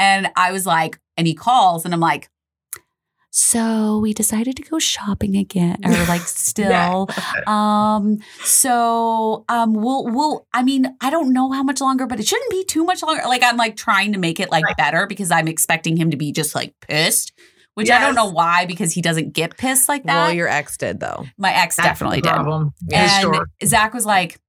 and 0.00 0.28
I 0.34 0.50
was 0.50 0.66
like, 0.66 0.98
and 1.16 1.26
he 1.28 1.34
calls 1.34 1.84
and 1.84 1.94
I'm 1.94 2.00
like, 2.00 2.28
so 3.32 3.98
we 3.98 4.12
decided 4.12 4.56
to 4.56 4.62
go 4.62 4.80
shopping 4.80 5.36
again 5.36 5.78
or 5.84 5.90
like 6.06 6.20
still 6.26 7.08
um 7.46 8.18
so 8.42 9.44
um 9.48 9.72
we'll 9.72 10.04
we'll 10.06 10.48
i 10.52 10.64
mean 10.64 10.96
i 11.00 11.10
don't 11.10 11.32
know 11.32 11.52
how 11.52 11.62
much 11.62 11.80
longer 11.80 12.06
but 12.08 12.18
it 12.18 12.26
shouldn't 12.26 12.50
be 12.50 12.64
too 12.64 12.82
much 12.84 13.04
longer 13.04 13.22
like 13.28 13.44
i'm 13.44 13.56
like 13.56 13.76
trying 13.76 14.12
to 14.12 14.18
make 14.18 14.40
it 14.40 14.50
like 14.50 14.64
Right. 14.64 14.76
better 14.76 15.06
because 15.06 15.30
i'm 15.30 15.46
expecting 15.46 15.96
him 15.96 16.10
to 16.10 16.16
be 16.16 16.32
just 16.32 16.56
like 16.56 16.74
pissed 16.80 17.30
which 17.74 17.88
i 17.88 18.00
don't 18.00 18.16
know 18.16 18.28
why 18.28 18.66
because 18.66 18.92
he 18.92 19.00
doesn't 19.00 19.32
get 19.32 19.56
pissed 19.56 19.88
like 19.88 20.02
that 20.02 20.24
Well, 20.26 20.32
your 20.32 20.48
ex 20.48 20.76
did 20.76 20.98
though. 20.98 21.24
my 21.38 21.52
ex 21.52 21.76
That's 21.76 21.86
definitely 21.86 22.22
did. 22.22 22.32
Yeah. 22.88 23.12
And 23.12 23.20
story. 23.20 23.46
zach 23.64 23.94
was 23.94 24.04
like 24.04 24.40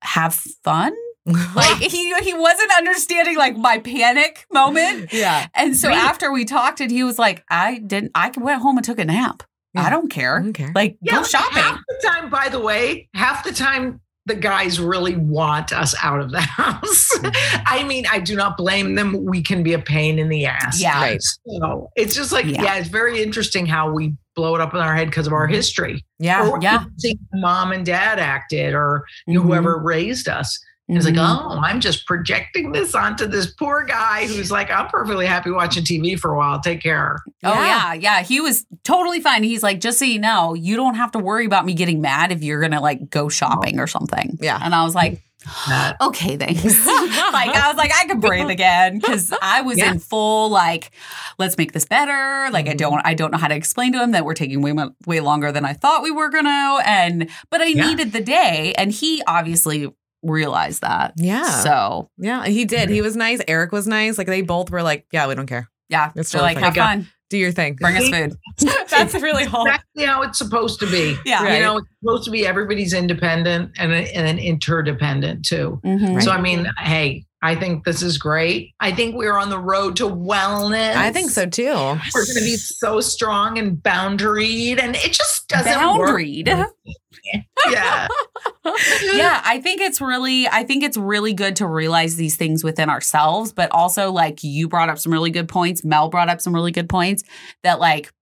have 0.00 0.32
fun 0.34 0.94
like 1.54 1.78
he 1.78 2.12
he 2.20 2.34
wasn't 2.34 2.70
understanding 2.76 3.36
like 3.36 3.56
my 3.56 3.78
panic 3.78 4.44
moment 4.52 5.12
yeah. 5.12 5.46
and 5.54 5.76
so 5.76 5.88
Right. 5.88 5.96
after 5.98 6.32
we 6.32 6.44
talked 6.44 6.80
and 6.80 6.90
he 6.90 7.04
was 7.04 7.18
like 7.18 7.44
i 7.48 7.78
didn't 7.78 8.10
i 8.14 8.32
went 8.36 8.60
home 8.62 8.76
and 8.76 8.84
took 8.84 8.98
a 8.98 9.04
nap 9.04 9.44
Yeah. 9.74 9.82
i 9.82 9.90
don't 9.90 10.08
care 10.10 10.38
I 10.38 10.42
don't 10.42 10.52
care. 10.52 10.72
like 10.74 10.96
go 11.08 11.22
shopping 11.22 11.62
Half 11.62 11.78
the 11.88 12.08
time, 12.08 12.28
by 12.30 12.48
the 12.48 12.58
way, 12.60 13.08
half 13.14 13.44
the 13.44 13.52
time 13.52 14.00
the 14.26 14.34
guys 14.36 14.78
really 14.78 15.16
want 15.16 15.72
us 15.72 15.96
out 16.00 16.20
of 16.20 16.30
the 16.30 16.40
house. 16.60 17.10
Mm-hmm. 17.18 17.62
I 17.66 17.82
mean, 17.82 18.04
I 18.08 18.20
do 18.20 18.36
not 18.36 18.56
blame 18.56 18.94
them. 18.94 19.24
We 19.24 19.42
can 19.42 19.64
be 19.64 19.72
a 19.72 19.80
pain 19.80 20.20
in 20.20 20.28
the 20.28 20.46
ass. 20.46 20.80
Yeah. 20.80 21.00
Right. 21.00 21.20
So 21.20 21.90
it's 21.96 22.14
just 22.14 22.30
like, 22.30 22.46
Yeah. 22.46 22.62
yeah. 22.62 22.76
it's 22.76 22.88
very 22.88 23.20
interesting 23.20 23.66
how 23.66 23.90
we 23.90 24.14
blow 24.36 24.54
it 24.54 24.60
up 24.60 24.74
in 24.74 24.80
our 24.80 24.94
head 24.94 25.08
because 25.08 25.26
of 25.26 25.32
our 25.32 25.48
Mhm. 25.48 25.54
history. 25.54 26.04
Yeah. 26.20 26.48
Or 26.48 26.60
Yeah. 26.62 26.84
see 26.98 27.18
mom 27.34 27.72
and 27.72 27.84
dad 27.84 28.20
acted 28.20 28.74
or 28.74 29.04
you 29.26 29.34
know, 29.34 29.40
Mhm. 29.40 29.46
whoever 29.46 29.78
raised 29.82 30.28
us. 30.28 30.56
And 30.88 30.96
It's 30.98 31.06
like, 31.06 31.14
Mhm. 31.14 31.40
oh, 31.44 31.58
I'm 31.62 31.80
just 31.80 32.06
projecting 32.06 32.72
this 32.72 32.94
onto 32.94 33.26
this 33.26 33.46
poor 33.46 33.84
guy 33.84 34.26
who's 34.26 34.50
like, 34.50 34.70
I'm 34.70 34.88
perfectly 34.88 35.26
happy 35.26 35.50
watching 35.50 35.84
TV 35.84 36.16
for 36.18 36.32
a 36.34 36.36
while. 36.36 36.60
Take 36.60 36.82
care. 36.82 37.18
Oh 37.44 37.54
Yeah. 37.54 37.92
yeah, 37.94 37.94
yeah. 37.94 38.22
He 38.22 38.40
was 38.40 38.66
totally 38.84 39.20
fine. 39.20 39.42
He's 39.44 39.62
like, 39.62 39.80
just 39.80 39.98
so 39.98 40.04
you 40.04 40.18
know, 40.18 40.54
you 40.54 40.76
don't 40.76 40.96
have 40.96 41.12
to 41.12 41.18
worry 41.18 41.46
about 41.46 41.64
me 41.64 41.74
getting 41.74 42.00
mad 42.00 42.32
if 42.32 42.42
you're 42.42 42.60
gonna 42.60 42.80
like 42.80 43.08
go 43.10 43.28
shopping 43.28 43.78
or 43.78 43.86
something. 43.86 44.38
Yeah. 44.42 44.58
And 44.60 44.74
I 44.74 44.84
was 44.84 44.94
like, 44.94 45.22
That- 45.68 45.96
okay, 46.00 46.36
thanks. 46.36 46.62
like 46.86 47.50
I 47.56 47.64
was 47.68 47.76
like, 47.76 47.90
I 47.98 48.06
could 48.06 48.20
breathe 48.20 48.50
again 48.50 48.98
because 48.98 49.32
I 49.40 49.62
was 49.62 49.78
Yeah. 49.78 49.92
in 49.92 49.98
full 49.98 50.50
like, 50.50 50.90
let's 51.38 51.56
make 51.58 51.72
this 51.72 51.84
better. 51.84 52.48
Like 52.52 52.68
I 52.68 52.74
Mhm. 52.74 52.78
don't, 52.78 53.00
I 53.04 53.14
don't 53.14 53.30
know 53.32 53.38
how 53.38 53.48
to 53.48 53.54
explain 53.54 53.92
to 53.94 54.02
him 54.02 54.10
that 54.12 54.24
we're 54.24 54.34
taking 54.34 54.62
way 54.62 54.72
mo- 54.72 54.94
way 55.06 55.20
longer 55.20 55.50
than 55.52 55.64
I 55.64 55.72
thought 55.72 56.02
we 56.02 56.10
were 56.10 56.28
gonna. 56.28 56.78
And 56.84 57.28
but 57.50 57.60
I 57.60 57.66
Yeah. 57.66 57.86
needed 57.86 58.12
the 58.12 58.20
day, 58.20 58.74
and 58.76 58.92
he 58.92 59.22
obviously 59.26 59.88
realized 60.22 60.82
that. 60.82 61.12
Yeah. 61.16 61.60
So 61.62 62.10
yeah. 62.18 62.46
He 62.46 62.64
did. 62.64 62.88
He 62.90 63.02
was 63.02 63.16
nice. 63.16 63.40
Eric 63.48 63.72
was 63.72 63.86
nice. 63.86 64.18
Like 64.18 64.26
they 64.26 64.42
both 64.42 64.70
were 64.70 64.82
like, 64.82 65.06
yeah, 65.12 65.26
we 65.28 65.34
don't 65.34 65.46
care. 65.46 65.68
yeah, 65.88 66.12
It's 66.16 66.30
they're 66.32 66.40
like, 66.42 66.56
totally 66.58 66.64
have 66.66 66.74
fine. 66.74 67.02
fun, 67.04 67.12
Do 67.30 67.38
your 67.38 67.52
thing. 67.52 67.74
bring 67.74 67.96
us 67.96 68.08
food. 68.08 68.34
That's 68.90 69.14
really 69.14 69.44
all. 69.46 69.66
exactly 69.66 70.04
how 70.04 70.22
it's 70.22 70.38
supposed 70.38 70.80
to 70.80 70.86
be. 70.90 71.16
Yeah. 71.24 71.42
Right. 71.44 71.54
You 71.56 71.60
know, 71.62 71.76
it's 71.78 71.88
supposed 72.00 72.24
to 72.24 72.30
be 72.30 72.46
everybody's 72.46 72.92
independent 72.94 73.72
and, 73.78 73.92
and 73.92 74.26
then 74.26 74.38
interdependent 74.38 75.44
too. 75.44 75.80
Mhm. 75.84 76.22
So, 76.22 76.30
I 76.30 76.40
mean, 76.40 76.66
hey, 76.78 77.24
I 77.44 77.56
think 77.56 77.84
this 77.84 78.02
is 78.02 78.18
great. 78.18 78.72
I 78.78 78.92
think 78.92 79.16
we're 79.16 79.36
on 79.36 79.50
the 79.50 79.58
road 79.58 79.96
to 79.96 80.04
wellness. 80.04 80.94
I 80.94 81.10
think 81.10 81.30
so 81.30 81.44
too. 81.46 81.64
We're 81.74 82.24
going 82.24 82.36
to 82.38 82.40
be 82.40 82.56
so 82.56 83.00
strong 83.00 83.58
and 83.58 83.76
boundaried, 83.78 84.80
and 84.80 84.94
it 84.94 85.12
just 85.12 85.48
doesn't 85.48 85.72
Boundaried. 85.72 86.48
work. 86.56 86.70
Yeah. 87.70 88.08
yeah 89.12 89.40
i 89.44 89.60
think 89.62 89.80
it's 89.80 90.00
really 90.00 90.48
i 90.48 90.64
think 90.64 90.82
it's 90.82 90.96
really 90.96 91.32
good 91.32 91.54
to 91.56 91.66
realize 91.66 92.16
these 92.16 92.36
things 92.36 92.64
within 92.64 92.90
ourselves 92.90 93.52
but 93.52 93.70
also 93.70 94.10
like 94.10 94.42
you 94.42 94.68
brought 94.68 94.88
up 94.88 94.98
some 94.98 95.12
really 95.12 95.30
good 95.30 95.48
points 95.48 95.84
mel 95.84 96.08
brought 96.08 96.28
up 96.28 96.40
some 96.40 96.52
really 96.54 96.72
good 96.72 96.88
points 96.88 97.22
that 97.62 97.78
like 97.78 98.12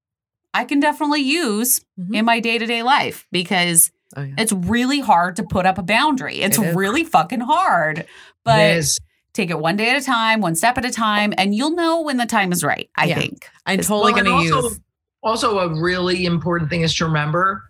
i 0.53 0.65
can 0.65 0.81
definitely 0.81 1.23
use 1.23 1.81
Mhm. 1.99 2.15
in 2.17 2.25
my 2.27 2.41
day-to-day 2.41 2.83
life 2.83 3.27
because 3.33 3.91
Oh, 4.17 4.23
yeah. 4.23 4.35
it's 4.39 4.53
really 4.53 5.01
hard 5.01 5.37
to 5.37 5.45
put 5.45 5.65
up 5.67 5.79
a 5.79 5.83
boundary 5.83 6.43
it's 6.43 6.59
It 6.59 6.67
is. 6.67 6.75
really 6.77 7.05
fucking 7.05 7.41
hard 7.41 8.07
but 8.45 8.59
it 8.61 8.77
is. 8.79 8.99
Take 9.41 9.51
it 9.51 9.59
one 9.59 9.77
day 9.77 9.89
at 9.91 9.97
a 10.01 10.05
time 10.05 10.41
one 10.41 10.55
step 10.55 10.77
at 10.77 10.85
a 10.85 10.91
time 10.91 11.33
and 11.39 11.55
you'll 11.55 11.71
know 11.75 12.03
when 12.03 12.19
the 12.19 12.27
time 12.27 12.53
is 12.53 12.63
right 12.63 12.91
i 12.97 13.07
Yeah. 13.07 13.19
think 13.19 13.49
I'm 13.67 13.79
totally 13.79 14.13
Well, 14.13 14.25
going 14.25 14.43
to 14.43 14.47
use. 14.67 14.81
also 15.23 15.59
a 15.61 15.81
really 15.81 16.25
important 16.27 16.69
thing 16.69 16.83
is 16.83 16.95
to 16.97 17.07
remember 17.07 17.63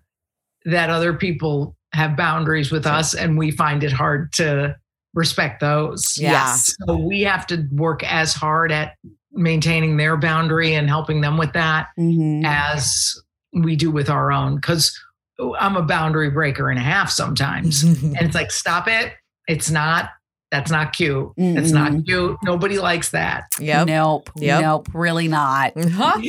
that 0.64 0.90
other 0.90 1.12
people 1.14 1.76
have 1.92 2.16
boundaries 2.16 2.70
with 2.72 2.86
us 2.86 3.14
and 3.14 3.36
we 3.38 3.51
find 3.51 3.84
it 3.84 3.92
hard 3.92 4.32
to 4.34 4.76
respect 5.14 5.60
those. 5.60 6.16
Yeah. 6.16 6.55
So 6.55 6.97
we 6.97 7.22
have 7.22 7.47
to 7.48 7.66
work 7.72 8.02
as 8.05 8.32
hard 8.32 8.70
at 8.72 8.94
maintaining 9.32 9.97
their 9.97 10.16
boundary 10.16 10.74
and 10.74 10.88
helping 10.88 11.20
them 11.20 11.36
with 11.36 11.52
that 11.55 11.88
Mhm. 11.98 12.44
as 12.47 13.20
we 13.52 13.74
do 13.76 13.90
with 13.90 14.09
our 14.09 14.30
own. 14.32 14.55
Because 14.56 14.97
I'm 15.59 15.76
a 15.76 15.82
boundary 15.82 16.30
breaker 16.30 16.70
and 16.70 16.78
a 16.78 16.82
half 16.82 17.10
sometimes. 17.10 17.82
and 17.82 18.16
it's 18.20 18.34
like, 18.36 18.51
stop 18.52 18.86
it. 18.88 19.12
It's 19.48 19.70
not, 19.70 20.10
that's 20.51 20.70
not 20.70 20.93
cute. 20.93 21.31
It's 21.36 21.70
not 21.70 21.93
Mm-mm. 21.93 22.05
cute. 22.06 22.36
Nobody 22.43 22.78
likes 22.78 23.10
that. 23.10 23.44
yep. 23.60 23.86
Nope. 23.86 24.31
Yep. 24.36 24.62
Nope. 24.62 24.89
Really 24.93 25.28
not. 25.28 25.72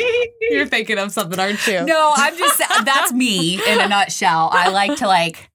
You're 0.41 0.65
thinking 0.67 0.97
of 0.99 1.11
something, 1.11 1.39
aren't 1.39 1.65
you? 1.65 1.83
No, 1.85 2.13
I'm 2.15 2.37
just 2.37 2.59
that's 2.85 3.11
me 3.13 3.55
in 3.67 3.79
a 3.79 3.87
nutshell. 3.87 4.49
I 4.51 4.69
like 4.69 4.97
to 4.99 5.07
like, 5.07 5.49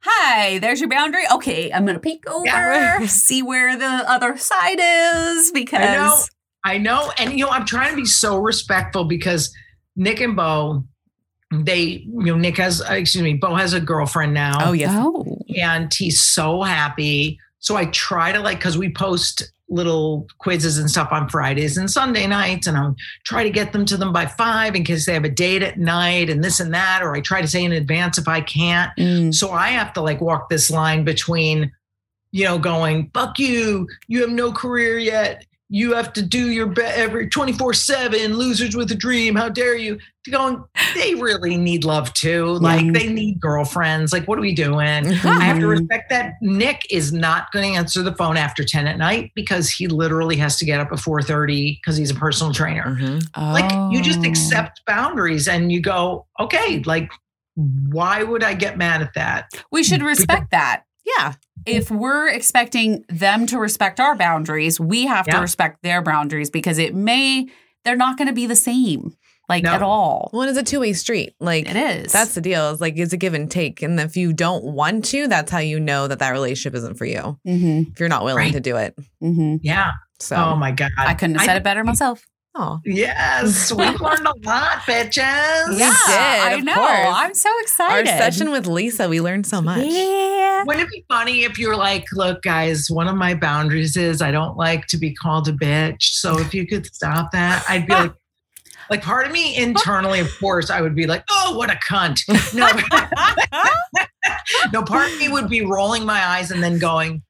hi, 0.00 0.58
there's 0.58 0.80
your 0.80 0.90
boundary. 0.90 1.22
Okay, 1.34 1.72
I'm 1.72 1.86
gonna 1.86 1.98
peek 2.00 2.28
over, 2.28 2.44
Yeah. 2.44 3.06
see 3.06 3.42
where 3.42 3.76
the 3.78 3.86
other 4.10 4.36
side 4.36 4.78
is 4.80 5.50
because 5.52 5.80
I 5.80 5.94
know. 5.94 6.16
I 6.64 6.78
know, 6.78 7.12
And, 7.18 7.32
you 7.32 7.44
know, 7.46 7.50
I'm 7.50 7.64
trying 7.66 7.90
to 7.90 7.96
be 7.96 8.04
so 8.04 8.38
respectful 8.38 9.04
because 9.04 9.52
Nick 9.96 10.20
and 10.20 10.36
Bo, 10.36 10.84
they, 11.52 11.80
you 12.06 12.24
know, 12.26 12.36
Nick 12.36 12.58
has, 12.58 12.80
excuse 12.88 13.22
me, 13.24 13.34
Bo 13.34 13.54
has 13.56 13.72
a 13.72 13.80
girlfriend 13.80 14.32
now. 14.32 14.58
Oh, 14.68 14.72
yes. 14.72 14.90
Oh. 14.92 15.38
and 15.60 15.92
he's 15.92 16.20
so 16.20 16.62
happy. 16.62 17.38
So 17.62 17.76
I 17.76 17.86
try 17.86 18.32
to 18.32 18.40
like 18.40 18.58
because 18.58 18.76
we 18.76 18.92
post 18.92 19.52
little 19.68 20.26
quizzes 20.38 20.78
and 20.78 20.90
stuff 20.90 21.08
on 21.12 21.28
Fridays 21.28 21.76
and 21.76 21.90
Sunday 21.90 22.26
nights, 22.26 22.66
and 22.66 22.76
I'm 22.76 22.96
try 23.24 23.44
to 23.44 23.50
get 23.50 23.72
them 23.72 23.86
to 23.86 23.96
them 23.96 24.12
by 24.12 24.26
five 24.26 24.74
in 24.74 24.84
case 24.84 25.06
they 25.06 25.14
have 25.14 25.24
a 25.24 25.30
date 25.30 25.62
at 25.62 25.78
night 25.78 26.28
and 26.28 26.42
this 26.42 26.60
and 26.60 26.74
that, 26.74 27.02
or 27.02 27.14
I 27.14 27.20
try 27.20 27.40
to 27.40 27.46
say 27.46 27.64
in 27.64 27.72
advance 27.72 28.18
if 28.18 28.28
I 28.28 28.40
can't. 28.40 28.90
Mm. 28.98 29.32
So 29.32 29.52
I 29.52 29.68
have 29.68 29.92
to 29.94 30.02
like 30.02 30.20
walk 30.20 30.50
this 30.50 30.70
line 30.70 31.04
between, 31.04 31.70
you 32.32 32.44
know, 32.44 32.58
going 32.58 33.10
"fuck 33.14 33.38
you," 33.38 33.88
you 34.08 34.20
have 34.22 34.30
no 34.30 34.52
career 34.52 34.98
yet. 34.98 35.46
You 35.74 35.94
have 35.94 36.12
to 36.12 36.22
do 36.22 36.50
your 36.50 36.66
best 36.66 36.98
every 36.98 37.30
24 37.30 37.72
7, 37.72 38.34
losers 38.36 38.76
with 38.76 38.90
a 38.90 38.94
dream. 38.94 39.34
How 39.34 39.48
dare 39.48 39.74
you? 39.74 39.98
Going, 40.30 40.62
they 40.94 41.14
really 41.14 41.56
need 41.56 41.82
love 41.84 42.12
too. 42.12 42.44
Like 42.60 42.84
Yeah. 42.84 42.90
they 42.92 43.08
need 43.10 43.40
girlfriends. 43.40 44.12
Like, 44.12 44.28
what 44.28 44.36
are 44.38 44.42
we 44.42 44.54
doing? 44.54 44.78
I 44.84 45.44
have 45.44 45.58
to 45.60 45.64
Mhm. 45.66 45.70
respect 45.80 46.10
that 46.10 46.34
Nick 46.42 46.82
is 46.90 47.10
not 47.10 47.50
going 47.52 47.72
to 47.72 47.78
answer 47.78 48.02
the 48.02 48.14
phone 48.14 48.36
after 48.36 48.62
10 48.64 48.86
at 48.86 48.98
night 48.98 49.32
because 49.34 49.70
he 49.70 49.88
literally 49.88 50.36
has 50.36 50.58
to 50.58 50.66
get 50.66 50.78
up 50.78 50.92
at 50.92 51.00
4:30 51.00 51.80
because 51.82 51.96
he's 51.96 52.10
a 52.10 52.14
personal 52.14 52.52
trainer. 52.52 52.94
Mhm. 53.00 53.26
Like 53.34 53.72
you 53.92 54.02
just 54.02 54.20
Oh. 54.20 54.28
accept 54.28 54.82
boundaries 54.86 55.48
and 55.48 55.72
you 55.72 55.80
go, 55.80 56.26
okay, 56.38 56.82
like 56.84 57.10
why 57.54 58.22
would 58.22 58.44
I 58.44 58.52
get 58.54 58.76
mad 58.76 59.00
at 59.00 59.14
that? 59.14 59.46
We 59.72 59.82
should 59.84 60.02
respect 60.02 60.50
that. 60.50 60.82
Yeah. 61.18 61.32
If 61.66 61.90
we're 61.90 62.28
expecting 62.28 63.04
them 63.08 63.46
to 63.46 63.58
respect 63.58 64.00
our 64.00 64.16
boundaries, 64.16 64.78
we 64.80 65.06
have 65.06 65.26
to 65.26 65.38
respect 65.38 65.82
their 65.82 66.02
boundaries 66.02 66.50
because 66.50 66.78
it 66.78 66.94
may 66.94 67.48
they're 67.84 67.96
not 67.96 68.16
going 68.16 68.28
to 68.28 68.34
be 68.34 68.46
the 68.46 68.54
same 68.56 69.16
like 69.48 69.64
No. 69.64 69.72
at 69.72 69.82
all. 69.82 70.30
Well, 70.32 70.48
it's 70.48 70.56
a 70.58 70.62
two 70.62 70.78
way 70.80 70.92
street. 70.92 71.34
Like, 71.40 71.68
It 71.68 71.76
is. 71.76 72.12
that's 72.12 72.34
the 72.34 72.40
deal. 72.40 72.70
It's 72.70 72.80
like, 72.80 72.96
it's 72.96 73.12
a 73.12 73.16
give 73.16 73.34
and 73.34 73.50
take. 73.50 73.82
And 73.82 73.98
if 73.98 74.16
you 74.16 74.32
don't 74.32 74.62
want 74.64 75.04
to, 75.06 75.26
that's 75.26 75.50
how 75.50 75.58
you 75.58 75.80
know 75.80 76.06
that 76.06 76.20
that 76.20 76.30
relationship 76.30 76.74
isn't 76.76 76.94
for 76.94 77.04
you. 77.06 77.38
hmm 77.44 77.82
If 77.92 77.98
you're 77.98 78.08
not 78.08 78.22
willing 78.24 78.44
Right. 78.44 78.52
to 78.52 78.60
do 78.60 78.76
it. 78.76 78.94
hmm 79.20 79.56
Yeah. 79.62 79.90
So, 80.20 80.36
oh 80.36 80.56
my 80.56 80.70
God. 80.70 80.90
I 80.96 81.14
couldn't 81.14 81.34
have 81.36 81.44
said 81.44 81.56
it 81.56 81.64
better 81.64 81.82
myself. 81.82 82.24
Oh, 82.54 82.80
Yes, 82.84 83.72
we've 83.76 84.00
learned 84.00 84.26
a 84.26 84.34
lot, 84.44 84.78
bitches. 84.82 85.68
We 85.68 85.76
did, 85.76 85.88
I 85.88 86.60
know. 86.62 86.74
course. 86.74 87.16
I'm 87.16 87.34
so 87.34 87.50
excited. 87.60 87.92
our 87.92 88.00
excited. 88.00 88.34
session 88.34 88.50
with 88.50 88.66
Lisa, 88.66 89.08
we 89.08 89.20
learned 89.20 89.46
so 89.46 89.60
much. 89.60 89.84
Yeah. 89.84 90.64
Wouldn't 90.64 90.86
it 90.86 90.90
be 90.90 91.04
funny 91.08 91.44
if 91.44 91.58
you're 91.58 91.76
like, 91.76 92.06
look, 92.12 92.42
guys, 92.42 92.90
one 92.90 93.08
of 93.08 93.16
my 93.16 93.34
boundaries 93.34 93.96
is 93.96 94.22
I 94.22 94.30
don't 94.30 94.56
like 94.56 94.86
to 94.88 94.96
be 94.96 95.12
called 95.14 95.48
a 95.48 95.52
bitch. 95.52 96.02
So 96.02 96.38
if 96.38 96.54
you 96.54 96.66
could 96.66 96.86
stop 96.86 97.32
that, 97.32 97.64
I'd 97.68 97.86
be 97.86 97.94
like, 97.94 98.12
like 98.90 99.02
part 99.02 99.26
of 99.26 99.32
me 99.32 99.56
internally, 99.56 100.20
of 100.20 100.28
course, 100.38 100.70
I 100.70 100.80
would 100.80 100.94
be 100.94 101.06
like, 101.06 101.24
oh, 101.30 101.56
what 101.56 101.70
a 101.70 101.78
cunt. 101.88 102.20
No, 102.54 102.68
no, 104.72 104.82
part 104.82 105.10
of 105.10 105.18
me 105.18 105.28
would 105.28 105.48
be 105.48 105.64
rolling 105.64 106.04
my 106.04 106.24
eyes 106.24 106.50
and 106.50 106.62
then 106.62 106.78
going, 106.78 107.22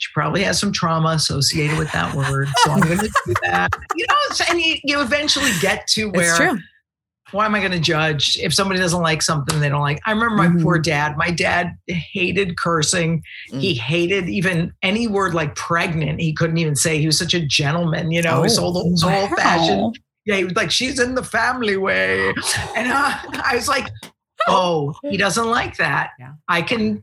she 0.00 0.08
probably 0.14 0.42
has 0.42 0.58
some 0.58 0.72
trauma 0.72 1.10
associated 1.10 1.78
with 1.78 1.92
that 1.92 2.14
word. 2.14 2.48
So 2.64 2.70
I'm 2.72 2.80
going 2.80 2.98
to 2.98 3.10
do 3.26 3.34
that. 3.42 3.68
You 3.94 4.06
know, 4.08 4.14
and 4.48 4.58
you, 4.58 4.76
you 4.82 5.00
eventually 5.02 5.50
get 5.60 5.86
to 5.88 6.06
where 6.10 6.30
It's 6.30 6.36
true. 6.38 6.58
why 7.32 7.44
am 7.44 7.54
I 7.54 7.58
going 7.60 7.72
to 7.72 7.78
judge 7.78 8.38
if 8.40 8.54
somebody 8.54 8.80
doesn't 8.80 9.02
like 9.02 9.20
something 9.20 9.60
they 9.60 9.68
don't 9.68 9.82
like? 9.82 10.00
I 10.06 10.12
remember 10.12 10.36
my 10.36 10.46
Mhm. 10.46 10.62
poor 10.62 10.78
dad. 10.78 11.18
My 11.18 11.30
dad 11.30 11.76
hated 11.86 12.56
cursing. 12.56 13.22
He 13.50 13.74
hated 13.74 14.26
even 14.30 14.72
any 14.82 15.06
word 15.06 15.34
like 15.34 15.54
pregnant. 15.54 16.18
He 16.18 16.32
couldn't 16.32 16.56
even 16.56 16.76
say. 16.76 16.98
He 16.98 17.04
was 17.06 17.18
such 17.18 17.34
a 17.34 17.44
gentleman, 17.44 18.10
you 18.10 18.22
know. 18.22 18.42
Oh, 18.42 18.48
so 18.48 18.62
old, 18.64 18.78
old 18.78 19.02
wow. 19.04 19.28
fashioned. 19.36 19.98
Yeah, 20.24 20.36
he 20.36 20.44
was 20.44 20.54
like, 20.56 20.70
she's 20.70 20.98
in 20.98 21.14
the 21.14 21.22
family 21.24 21.76
way, 21.76 22.28
and 22.76 22.90
uh, 22.92 23.18
I 23.44 23.52
was 23.54 23.68
like, 23.68 23.88
oh, 24.48 24.94
he 25.10 25.16
doesn't 25.18 25.46
like 25.48 25.76
that. 25.76 26.10
Yeah. 26.18 26.32
I 26.48 26.62
can 26.62 27.02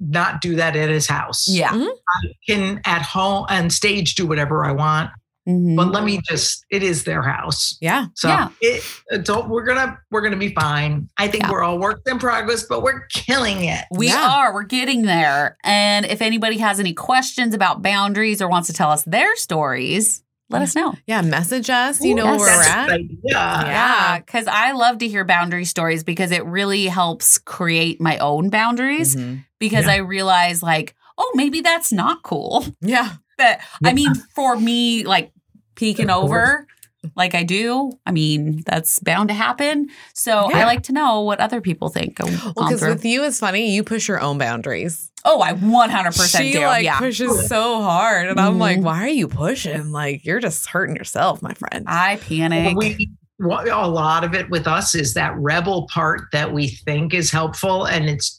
not 0.00 0.40
do 0.40 0.54
that 0.56 0.76
at 0.76 0.88
his 0.88 1.06
house. 1.06 1.46
Yeah. 1.48 1.70
I 1.72 2.26
can 2.46 2.80
at 2.84 3.02
home 3.02 3.46
and 3.48 3.72
stage 3.72 4.14
do 4.14 4.26
whatever 4.26 4.64
I 4.64 4.72
want. 4.72 5.10
Mhm. 5.48 5.76
But 5.76 5.88
let 5.92 6.04
me 6.04 6.20
just, 6.28 6.64
it 6.70 6.82
is 6.82 7.04
their 7.04 7.22
house. 7.22 7.78
Yeah. 7.80 8.06
So 8.16 8.28
Yeah. 8.28 8.48
it, 8.60 8.82
don't, 9.24 9.48
we're 9.48 9.64
gonna 9.64 9.98
we're 10.10 10.20
gonna 10.20 10.36
be 10.36 10.52
fine. 10.54 11.08
I 11.16 11.26
think 11.28 11.44
Yeah. 11.44 11.50
we're 11.52 11.62
all 11.62 11.78
works 11.78 12.02
in 12.06 12.18
progress, 12.18 12.64
but 12.64 12.82
we're 12.82 13.06
killing 13.06 13.64
it. 13.64 13.84
We 13.90 14.08
Yeah. 14.08 14.28
are. 14.30 14.52
We're 14.52 14.64
getting 14.64 15.02
there. 15.02 15.56
And 15.64 16.04
if 16.04 16.20
anybody 16.20 16.58
has 16.58 16.78
any 16.78 16.92
questions 16.92 17.54
about 17.54 17.80
boundaries 17.82 18.42
or 18.42 18.48
wants 18.48 18.66
to 18.68 18.74
tell 18.74 18.90
us 18.90 19.02
their 19.04 19.34
stories, 19.36 20.22
let 20.50 20.60
us 20.62 20.74
know. 20.74 20.94
Yeah. 21.06 21.22
Message 21.22 21.70
us. 21.70 22.00
You 22.02 22.12
Ooh, 22.12 22.16
know 22.16 22.26
where 22.26 22.38
we're 22.38 22.62
at. 22.62 22.90
a 22.90 22.98
good. 22.98 23.18
Yeah, 23.24 24.18
because 24.18 24.46
I 24.48 24.72
love 24.72 24.98
to 24.98 25.08
hear 25.08 25.24
boundary 25.24 25.64
stories 25.64 26.04
because 26.04 26.30
it 26.30 26.44
really 26.44 26.86
helps 26.86 27.38
create 27.38 28.00
my 28.02 28.18
own 28.18 28.50
boundaries. 28.50 29.16
Mhm. 29.16 29.44
Because 29.58 29.86
Yeah. 29.86 29.92
I 29.92 29.96
realize, 29.96 30.62
like, 30.62 30.94
oh, 31.16 31.32
maybe 31.34 31.60
that's 31.60 31.92
not 31.92 32.22
cool. 32.22 32.64
Yeah. 32.80 33.10
But 33.38 33.60
I 33.84 33.92
mean, 33.92 34.12
for 34.34 34.56
me, 34.56 35.04
like 35.04 35.30
peeking 35.76 36.10
over 36.10 36.66
like 37.14 37.36
I 37.36 37.44
do, 37.44 37.92
I 38.04 38.10
mean, 38.10 38.64
that's 38.66 38.98
bound 38.98 39.28
to 39.28 39.34
happen. 39.34 39.90
So 40.12 40.50
Yeah. 40.50 40.58
I 40.58 40.64
like 40.64 40.82
to 40.84 40.92
know 40.92 41.20
what 41.20 41.38
other 41.38 41.60
people 41.60 41.88
think. 41.88 42.20
I've 42.20 42.26
Well, 42.56 42.66
because 42.68 42.82
with 42.82 43.04
you, 43.04 43.22
it's 43.24 43.38
funny. 43.38 43.72
You 43.72 43.84
push 43.84 44.08
your 44.08 44.20
own 44.20 44.38
boundaries. 44.38 45.12
oh, 45.24 45.40
I 45.40 45.52
100% 45.52 46.36
she 46.36 46.50
do. 46.52 46.66
like 46.66 46.82
yeah. 46.84 46.98
pushes 46.98 47.46
so 47.48 47.80
hard, 47.80 48.26
and 48.28 48.40
I'm 48.40 48.58
like, 48.58 48.78
Mhm. 48.78 48.82
why 48.82 49.04
are 49.04 49.08
you 49.08 49.28
pushing? 49.28 49.92
Like 49.92 50.24
you're 50.24 50.40
just 50.40 50.66
hurting 50.66 50.96
yourself, 50.96 51.40
my 51.40 51.52
friend. 51.54 51.84
I 51.86 52.16
panic. 52.16 52.76
We 52.76 53.08
what- 53.36 53.68
a 53.68 53.86
lot 53.86 54.24
of 54.24 54.34
it 54.34 54.50
with 54.50 54.66
us 54.66 54.96
is 54.96 55.14
that 55.14 55.32
rebel 55.36 55.86
part 55.94 56.22
that 56.32 56.52
we 56.52 56.66
think 56.68 57.14
is 57.14 57.30
helpful, 57.30 57.84
and 57.84 58.06
it's 58.10 58.37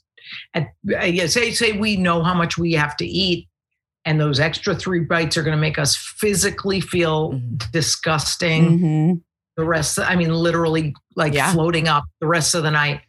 at, 0.53 0.67
uh, 0.91 1.03
yeah, 1.05 1.27
say 1.27 1.51
say 1.51 1.71
we 1.73 1.95
know 1.97 2.23
how 2.23 2.33
much 2.33 2.57
we 2.57 2.73
have 2.73 2.95
to 2.97 3.05
eat, 3.05 3.47
and 4.05 4.19
those 4.19 4.39
extra 4.39 4.75
three 4.75 5.01
bites 5.01 5.37
are 5.37 5.43
going 5.43 5.55
to 5.55 5.61
make 5.61 5.77
us 5.79 5.95
physically 5.95 6.81
feel 6.81 7.33
Mhm. 7.33 7.71
disgusting. 7.71 8.79
Mhm. 8.79 9.21
The 9.57 9.65
rest, 9.65 9.99
I 9.99 10.15
mean, 10.15 10.33
literally 10.33 10.93
like 11.15 11.33
Yeah. 11.33 11.51
floating 11.51 11.87
up 11.87 12.05
the 12.21 12.27
rest 12.27 12.55
of 12.55 12.63
the 12.63 12.71
night. 12.71 13.01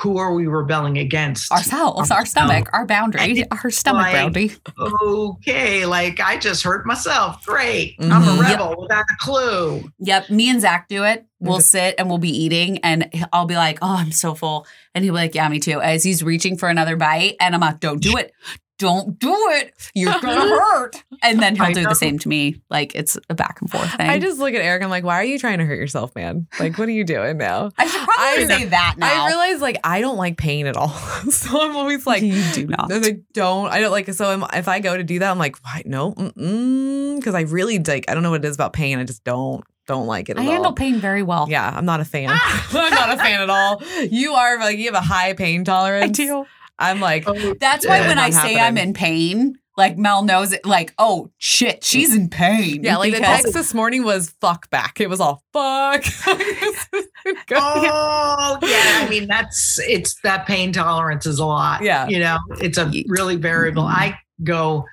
Who 0.00 0.18
are 0.18 0.34
we 0.34 0.46
rebelling 0.46 0.98
against? 0.98 1.50
Ourselves, 1.50 2.10
our 2.10 2.26
stomach, 2.26 2.68
our 2.74 2.84
boundary, 2.86 3.44
our 3.50 3.70
stomach 3.70 4.02
Like- 4.02 4.12
boundary. 4.12 4.52
okay, 4.78 5.86
like 5.86 6.20
I 6.20 6.36
just 6.36 6.62
hurt 6.62 6.86
myself. 6.86 7.44
Great. 7.46 7.96
I'm 8.00 8.10
Mhm. 8.22 8.34
a 8.34 8.36
Yep. 8.36 8.50
rebel 8.50 8.76
without 8.82 9.04
a 9.10 9.16
clue. 9.18 9.90
Yep. 10.00 10.30
Me 10.30 10.50
and 10.50 10.60
Zach 10.60 10.88
do 10.88 11.04
it. 11.04 11.24
We'll 11.40 11.60
sit 11.60 11.94
and 11.98 12.08
we'll 12.08 12.18
be 12.18 12.30
eating, 12.44 12.78
and 12.78 13.08
I'll 13.32 13.44
be 13.46 13.56
like, 13.56 13.78
"Oh, 13.82 13.96
I'm 13.96 14.10
so 14.12 14.34
full," 14.34 14.66
and 14.94 15.04
he'll 15.04 15.12
be 15.14 15.20
like, 15.20 15.34
"Yeah, 15.34 15.48
me 15.48 15.60
too." 15.60 15.80
As 15.82 16.02
he's 16.02 16.22
reaching 16.22 16.56
for 16.56 16.68
another 16.68 16.96
bite, 16.96 17.36
and 17.40 17.54
I'm 17.54 17.60
like, 17.60 17.80
"Don't 17.80 18.00
do 18.00 18.16
it." 18.16 18.32
Don't 18.78 19.18
do 19.18 19.32
it. 19.52 19.72
You're 19.94 20.12
gonna 20.20 20.40
hurt. 20.48 21.02
And 21.22 21.40
then 21.40 21.56
he'll 21.56 21.72
do 21.72 21.84
the 21.84 21.94
same 21.94 22.18
to 22.18 22.28
me. 22.28 22.60
Like 22.68 22.94
it's 22.94 23.16
a 23.30 23.34
back 23.34 23.60
and 23.62 23.70
forth 23.70 23.90
thing. 23.96 24.08
I 24.08 24.18
just 24.18 24.38
look 24.38 24.52
at 24.52 24.60
Eric. 24.60 24.82
I'm 24.82 24.90
like, 24.90 25.02
why 25.04 25.14
are 25.14 25.24
you 25.24 25.38
trying 25.38 25.58
to 25.58 25.64
hurt 25.64 25.78
yourself, 25.78 26.14
man? 26.14 26.46
Like, 26.60 26.76
what 26.76 26.86
are 26.88 26.92
you 26.92 27.04
doing 27.04 27.38
now? 27.38 27.70
I 27.78 27.86
should 27.86 28.00
probably 28.06 28.44
I- 28.44 28.46
say 28.58 28.64
that 28.66 28.96
now. 28.98 29.24
I 29.24 29.28
realize 29.28 29.60
like 29.62 29.78
I 29.82 30.00
don't 30.02 30.18
like 30.18 30.36
pain 30.36 30.66
at 30.66 30.76
all, 30.76 30.88
so 31.30 31.60
I'm 31.62 31.74
always 31.74 32.06
like, 32.06 32.22
you 32.22 32.42
do 32.52 32.66
not. 32.66 32.92
I 32.92 33.16
don't. 33.32 33.68
I 33.68 33.80
don't 33.80 33.90
like. 33.92 34.08
It. 34.08 34.14
So 34.14 34.30
I'm, 34.30 34.44
if 34.52 34.68
I 34.68 34.80
go 34.80 34.96
to 34.96 35.02
do 35.04 35.20
that, 35.20 35.30
I'm 35.30 35.38
like, 35.38 35.56
why? 35.64 35.82
No, 35.86 36.10
because 36.10 37.34
I 37.34 37.42
really 37.42 37.78
like. 37.78 38.04
I 38.10 38.14
don't 38.14 38.22
know 38.22 38.30
what 38.30 38.44
it 38.44 38.48
is 38.48 38.56
about 38.56 38.72
pain. 38.74 38.98
I 38.98 39.04
just 39.04 39.24
don't 39.24 39.64
don't 39.86 40.06
like 40.06 40.28
it. 40.28 40.36
I 40.36 40.40
At 40.40 40.46
handle 40.46 40.66
all. 40.66 40.72
pain 40.72 40.98
very 40.98 41.22
well. 41.22 41.46
Yeah, 41.48 41.72
I'm 41.74 41.84
not 41.84 42.00
a 42.00 42.04
fan. 42.04 42.28
I'm 42.32 42.90
not 42.90 43.12
a 43.14 43.16
fan 43.16 43.40
at 43.40 43.48
all. 43.50 43.82
You 44.10 44.32
are 44.32 44.58
like 44.58 44.78
you 44.78 44.86
have 44.86 44.94
a 44.94 45.00
high 45.06 45.32
pain 45.32 45.64
tolerance. 45.64 46.04
I 46.04 46.08
do. 46.08 46.44
I'm 46.78 47.00
like, 47.00 47.24
Oh, 47.26 47.54
That's 47.60 47.86
why 47.86 48.00
when 48.00 48.18
I 48.18 48.30
say 48.30 48.54
happening. 48.54 48.58
I'm 48.60 48.78
in 48.78 48.92
pain, 48.94 49.58
like 49.76 49.96
Mel 49.98 50.22
knows 50.24 50.52
it. 50.52 50.64
Like, 50.66 50.92
oh 50.98 51.30
shit, 51.38 51.84
she's 51.84 52.14
in 52.14 52.28
pain. 52.28 52.82
Yeah, 52.84 52.96
like 52.96 53.12
the 53.12 53.18
because- 53.20 53.42
text 53.42 53.54
this 53.54 53.72
morning 53.74 54.04
was 54.04 54.30
fuck 54.40 54.68
back. 54.70 55.00
It 55.00 55.08
was 55.10 55.20
all 55.20 55.42
fuck. 55.52 56.04
Oh 57.52 58.58
yeah, 58.62 59.04
I 59.04 59.08
mean 59.10 59.26
that's 59.26 59.78
it's 59.80 60.14
that 60.22 60.46
pain 60.46 60.72
tolerance 60.72 61.26
is 61.26 61.38
a 61.38 61.46
lot. 61.46 61.82
Yeah. 61.82 62.06
you 62.08 62.18
know, 62.20 62.38
it's 62.60 62.78
a 62.78 62.90
really 63.08 63.36
variable. 63.36 63.82
I 63.82 64.16
go, 64.44 64.84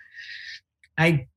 I 0.98 1.28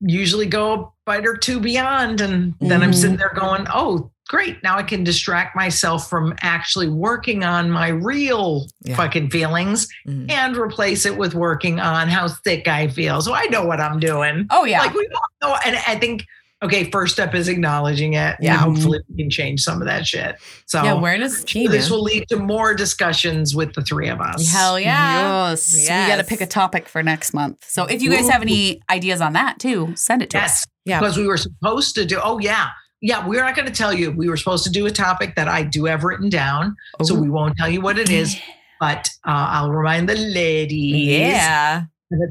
usually 0.00 0.46
go 0.46 0.72
a 0.74 0.86
bite 1.06 1.26
or 1.26 1.36
two 1.36 1.58
beyond, 1.60 2.20
and 2.20 2.54
then 2.60 2.82
I'm 2.82 2.90
Mhm. 2.92 2.94
sitting 2.94 3.16
there 3.16 3.32
going, 3.34 3.66
"Oh, 3.72 4.10
great! 4.28 4.62
Now 4.62 4.76
I 4.78 4.82
can 4.82 5.04
distract 5.04 5.54
myself 5.56 6.08
from 6.08 6.34
actually 6.42 6.88
working 6.88 7.44
on 7.44 7.70
my 7.70 7.88
real 7.88 8.66
Yeah. 8.82 8.96
fucking 8.96 9.30
feelings 9.30 9.86
Mhm. 10.08 10.30
and 10.30 10.56
replace 10.56 11.04
it 11.06 11.16
with 11.16 11.34
working 11.34 11.80
on 11.80 12.08
how 12.08 12.26
sick 12.28 12.66
I 12.68 12.88
feel." 12.88 13.20
So 13.22 13.34
I 13.34 13.44
know 13.46 13.64
what 13.64 13.80
I'm 13.80 13.98
doing. 14.00 14.46
oh 14.50 14.64
yeah, 14.64 14.80
Like 14.80 14.94
we 14.94 15.08
all 15.42 15.50
know, 15.50 15.56
and 15.64 15.76
I 15.86 15.96
think. 15.96 16.24
Okay, 16.62 16.84
first 16.90 17.12
step 17.12 17.34
is 17.34 17.46
acknowledging 17.48 18.14
it. 18.14 18.36
Yeah. 18.40 18.52
Yeah. 18.54 18.56
Hopefully 18.56 18.98
we 19.10 19.22
can 19.24 19.28
change 19.28 19.60
some 19.60 19.82
of 19.82 19.86
that 19.86 20.06
shit. 20.06 20.36
So 20.64 20.82
yeah, 20.82 20.92
awareness 20.92 21.40
is 21.40 21.44
key. 21.44 21.66
this 21.66 21.90
will 21.90 22.02
lead 22.02 22.26
to 22.30 22.36
more 22.36 22.72
discussions 22.74 23.54
with 23.54 23.74
the 23.74 23.82
three 23.82 24.08
of 24.08 24.18
us. 24.22 24.50
Hell 24.50 24.80
yeah. 24.80 25.50
Yes. 25.50 25.74
We 25.74 25.86
got 25.88 26.16
to 26.16 26.24
pick 26.24 26.40
a 26.40 26.46
topic 26.46 26.88
for 26.88 27.02
next 27.02 27.34
month. 27.34 27.58
So 27.68 27.84
if 27.84 28.00
you 28.00 28.10
guys 28.10 28.30
have 28.30 28.40
any 28.40 28.80
ideas 28.88 29.20
on 29.20 29.34
that 29.34 29.58
too, 29.58 29.92
send 29.94 30.22
it 30.22 30.30
to 30.30 30.38
us. 30.38 30.42
Yes. 30.42 30.66
Yeah. 30.86 31.00
Because 31.00 31.18
we 31.18 31.26
were 31.26 31.36
supposed 31.36 31.96
to 31.96 32.06
do, 32.06 32.18
oh, 32.22 32.38
yeah. 32.38 32.68
Yeah, 33.06 33.26
we're 33.26 33.42
not 33.44 33.54
going 33.54 33.66
to 33.68 33.72
tell 33.74 33.92
you. 33.92 34.10
We 34.10 34.28
were 34.30 34.36
supposed 34.38 34.64
to 34.64 34.70
do 34.70 34.86
a 34.86 34.90
topic 34.90 35.34
that 35.36 35.46
I 35.46 35.62
do 35.62 35.84
have 35.84 36.04
written 36.04 36.30
down. 36.30 36.74
So 37.02 37.14
we 37.14 37.28
won't 37.28 37.54
tell 37.56 37.68
you 37.68 37.80
what 37.82 37.98
it 37.98 38.08
is, 38.10 38.40
but 38.80 39.08
uh, 39.26 39.46
I'll 39.50 39.70
remind 39.70 40.08
the 40.08 40.16
ladies. 40.16 41.06
Yeah. 41.06 41.82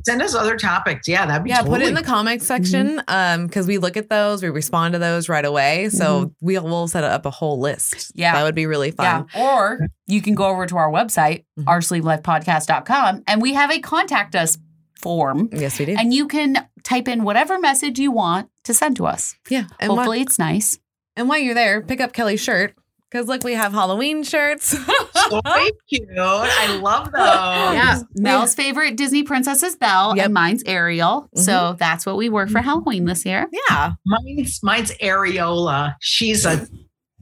Send 0.05 0.21
us 0.21 0.33
other 0.33 0.55
topics. 0.55 1.07
Yeah, 1.07 1.25
that'd 1.25 1.43
be 1.43 1.49
Yeah, 1.49 1.61
put 1.61 1.81
it 1.81 1.87
in 1.89 1.93
the 1.93 2.03
comments 2.03 2.45
section 2.45 3.01
um 3.09 3.47
because 3.47 3.67
we 3.67 3.77
look 3.79 3.97
at 3.97 4.07
those, 4.09 4.41
we 4.41 4.47
respond 4.49 4.93
to 4.93 4.99
those 4.99 5.27
right 5.27 5.43
away. 5.43 5.89
So 5.89 6.33
we 6.41 6.57
will 6.57 6.87
set 6.87 7.03
up 7.03 7.25
a 7.25 7.29
whole 7.31 7.59
list. 7.59 8.11
Yeah. 8.15 8.33
That 8.33 8.43
would 8.43 8.55
be 8.55 8.65
really 8.65 8.91
fun. 8.91 9.03
Yeah. 9.05 9.23
fun. 9.23 9.41
Or 9.41 9.87
you 10.07 10.21
can 10.21 10.35
go 10.35 10.45
over 10.45 10.65
to 10.67 10.77
our 10.77 10.89
website, 10.89 11.43
Mhm. 11.59 11.65
oursleevedlifepodcast.com, 11.65 13.23
and 13.27 13.41
we 13.41 13.53
have 13.53 13.71
a 13.71 13.79
contact 13.79 14.35
us 14.35 14.57
form. 15.01 15.49
Yes, 15.51 15.77
we 15.79 15.85
do. 15.85 15.95
And 15.97 16.13
you 16.13 16.27
can 16.27 16.65
type 16.83 17.07
in 17.07 17.23
whatever 17.23 17.59
message 17.59 17.99
you 17.99 18.11
want 18.11 18.49
to 18.63 18.73
send 18.73 18.95
to 18.97 19.05
us. 19.05 19.35
yeah. 19.49 19.65
And, 19.79 19.91
whi- 19.91 19.95
Hopefully 19.95 20.21
it's 20.21 20.39
nice. 20.39 20.79
and 21.15 21.29
while 21.29 21.39
you're 21.39 21.53
there, 21.55 21.81
pick 21.81 22.01
up 22.01 22.13
Kellie's 22.13 22.41
shirt. 22.41 22.75
Because 23.09 23.27
look, 23.27 23.43
we 23.43 23.53
have 23.53 23.73
Halloween 23.73 24.23
shirts. 24.23 24.69
so 25.29 25.41
cute. 25.87 26.09
I 26.17 26.77
love 26.77 27.11
those. 27.11 27.21
Yeah. 27.21 27.99
Mel's 28.15 28.55
favorite 28.55 28.97
Disney 28.97 29.21
princess 29.21 29.61
is 29.61 29.75
Belle 29.75 30.15
Yep. 30.15 30.25
and 30.25 30.33
mine's 30.33 30.63
Ariel. 30.65 31.29
So 31.35 31.51
mm-hmm. 31.51 31.77
that's 31.77 32.07
what 32.07 32.17
we 32.17 32.29
wore 32.29 32.47
for 32.47 32.57
mm-hmm. 32.57 32.65
Halloween 32.69 33.05
this 33.05 33.23
year. 33.23 33.47
yeah. 33.69 33.91
Mine's 34.03 34.63
mine's 34.63 34.91
Areola. 34.93 35.93
She's 36.01 36.43
a 36.43 36.67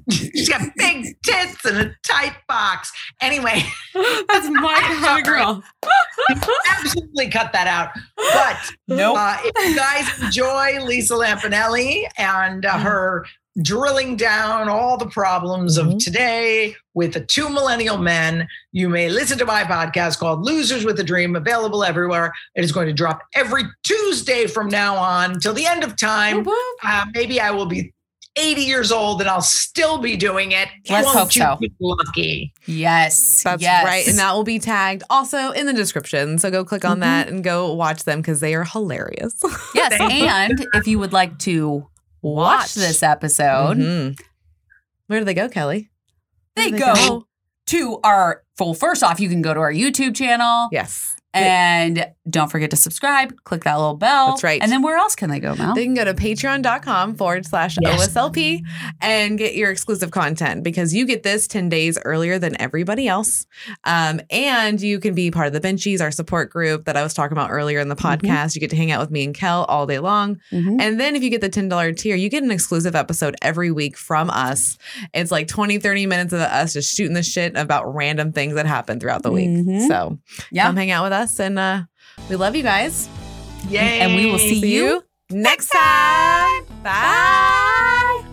she's 0.10 0.50
got 0.50 0.62
big 0.78 1.16
tits 1.24 1.64
and 1.66 1.78
a 1.78 1.96
tight 2.04 2.34
box. 2.48 2.92
Anyway, 3.22 3.64
That's 3.94 4.50
my 4.50 4.80
kind 5.04 5.20
of 5.20 5.26
girl. 5.26 5.64
absolutely 6.80 7.30
cut 7.30 7.52
that 7.54 7.68
out. 7.68 7.90
But 8.18 8.58
Nope. 8.88 9.18
uh, 9.18 9.38
if 9.44 9.70
you 9.70 9.76
guys 9.76 10.22
enjoy 10.24 10.84
Lisa 10.86 11.14
Lampanelli 11.16 12.06
and 12.18 12.66
uh, 12.66 12.78
her 12.80 13.26
drilling 13.62 14.16
down 14.16 14.70
all 14.70 14.98
the 14.98 15.08
problems 15.08 15.78
of 15.78 15.86
Mhm. 15.88 16.02
today 16.04 16.74
with 16.94 17.14
the 17.14 17.20
two 17.20 17.50
millennial 17.50 17.98
men, 17.98 18.48
you 18.72 18.88
may 18.88 19.10
listen 19.10 19.38
to 19.40 19.46
my 19.46 19.64
podcast 19.64 20.20
called 20.20 20.46
Losers 20.46 20.86
with 20.86 20.98
a 21.02 21.04
Dream, 21.04 21.36
available 21.36 21.84
everywhere. 21.84 22.32
It 22.56 22.64
is 22.64 22.72
going 22.72 22.88
to 22.88 22.94
drop 22.94 23.22
every 23.36 23.64
Tuesday 23.84 24.48
from 24.48 24.70
now 24.70 24.96
on 24.96 25.40
till 25.42 25.54
the 25.54 25.66
end 25.66 25.84
of 25.84 25.98
time. 25.98 26.48
Uh, 26.82 27.06
maybe 27.14 27.42
I 27.42 27.52
will 27.52 27.66
be 27.66 27.94
80 28.38 28.62
years 28.62 28.92
old 28.92 29.20
and 29.22 29.30
I'll 29.30 29.42
still 29.42 29.98
be 29.98 30.16
doing 30.16 30.52
it. 30.54 30.70
Let's 30.90 31.06
Won't 31.06 31.18
hope 31.18 31.36
you 31.36 31.42
so. 31.42 31.58
be 31.60 31.72
lucky? 31.82 32.54
Yes. 32.66 33.44
That's 33.44 33.62
yes. 33.62 33.84
right. 33.84 34.08
And 34.08 34.18
that 34.18 34.34
will 34.34 34.44
be 34.46 34.58
tagged 34.60 35.04
also 35.10 35.52
in 35.52 35.66
the 35.66 35.74
description. 35.74 36.40
So 36.40 36.50
go 36.50 36.64
click 36.64 36.86
on 36.86 36.98
Mhm. 36.98 37.02
that 37.02 37.28
and 37.28 37.44
go 37.44 37.74
watch 37.74 38.06
them 38.06 38.20
because 38.22 38.40
they 38.40 38.56
are 38.56 38.64
hilarious. 38.64 39.34
Yes. 39.76 39.94
And 40.00 40.66
if 40.74 40.88
you 40.88 40.98
would 41.00 41.12
like 41.14 41.40
to 41.40 41.88
watch, 42.22 42.62
Watch. 42.62 42.74
this 42.76 43.04
episode, 43.04 43.78
Mhm. 43.78 44.18
Where 45.08 45.20
do 45.20 45.26
they 45.26 45.34
go, 45.34 45.50
Kellie? 45.50 45.90
Where 46.56 46.72
they 46.72 46.78
do 46.78 46.80
go 46.86 47.28
to 47.68 48.00
our 48.04 48.44
well, 48.60 48.74
first 48.74 49.04
off, 49.04 49.20
you 49.20 49.28
can 49.28 49.42
go 49.42 49.54
to 49.54 49.60
our 49.60 49.74
YouTube 49.74 50.16
channel 50.16 50.70
Yes. 50.72 51.16
and 51.34 52.06
don't 52.30 52.50
forget 52.52 52.70
to 52.72 52.76
subscribe. 52.76 53.34
Click 53.46 53.64
that 53.64 53.76
little 53.76 53.96
bell. 53.96 54.28
That's 54.30 54.44
right. 54.44 54.62
And 54.62 54.72
then 54.72 54.82
where 54.84 54.98
else 54.98 55.16
can 55.16 55.30
they 55.30 55.40
go, 55.40 55.56
Mel? 55.56 55.74
They 55.74 55.86
can 55.86 55.94
go 55.96 56.06
to 56.06 56.14
patreon.com 56.14 57.16
forward 57.16 57.46
slash. 57.46 57.78
OSLP 57.84 58.62
and 59.02 59.38
get 59.38 59.56
your 59.56 59.72
exclusive 59.72 60.12
content 60.12 60.64
because 60.64 60.94
you 60.94 61.06
get 61.06 61.24
this 61.24 61.48
10 61.48 61.70
days 61.70 61.98
earlier 62.06 62.38
than 62.38 62.60
everybody 62.62 63.08
else. 63.08 63.46
Um, 63.86 64.22
and 64.30 64.80
you 64.82 65.00
can 65.00 65.16
be 65.16 65.32
part 65.32 65.48
of 65.48 65.54
the 65.54 65.60
Benchies, 65.62 66.02
our 66.02 66.12
support 66.12 66.50
group 66.52 66.86
that 66.86 66.96
I 66.98 67.04
was 67.04 67.14
talking 67.14 67.36
about 67.38 67.50
earlier 67.52 67.80
in 67.80 67.88
the 67.88 67.96
Mm-hmm. 67.96 68.26
podcast. 68.26 68.56
You 68.56 68.62
get 68.62 68.70
to 68.72 68.76
hang 68.76 68.92
out 68.92 69.00
with 69.02 69.12
me 69.12 69.24
and 69.24 69.34
Kel 69.36 69.64
all 69.66 69.86
day 69.86 70.00
long. 70.00 70.40
Mhm. 70.52 70.82
And 70.82 71.00
then 71.00 71.16
if 71.16 71.24
you 71.24 71.30
get 71.30 71.42
the 71.42 71.50
$10 71.50 71.94
tier, 71.98 72.16
you 72.16 72.30
get 72.30 72.44
an 72.44 72.52
exclusive 72.52 72.96
episode 72.96 73.36
every 73.42 73.72
week 73.72 73.96
from 73.98 74.30
us. 74.30 74.78
It's 75.14 75.32
like 75.32 75.48
20, 75.48 75.78
30 75.80 76.06
minutes 76.08 76.34
of 76.34 76.40
us 76.42 76.74
just 76.74 76.96
shooting 76.96 77.14
the 77.14 77.24
shit 77.24 77.56
about 77.56 77.94
random 77.94 78.32
things 78.32 78.56
that 78.56 78.66
happen 78.66 79.00
throughout 79.00 79.24
the 79.24 79.32
week. 79.32 79.50
Mhm. 79.50 79.88
So 79.88 80.18
Yeah. 80.52 80.66
come 80.66 80.78
hang 80.78 80.92
out 80.92 81.04
with 81.04 81.14
us 81.14 81.40
and 81.40 81.60
uh, 81.60 81.82
we 82.32 82.38
love 82.38 82.56
you 82.56 82.64
guys. 82.64 83.10
Yay. 83.68 84.00
And 84.00 84.16
we 84.16 84.32
will 84.32 84.40
see 84.40 84.62
See 84.62 84.74
you 84.74 84.86
you 84.86 85.04
next 85.30 85.70
time. 85.70 86.66
Bye. 86.82 88.24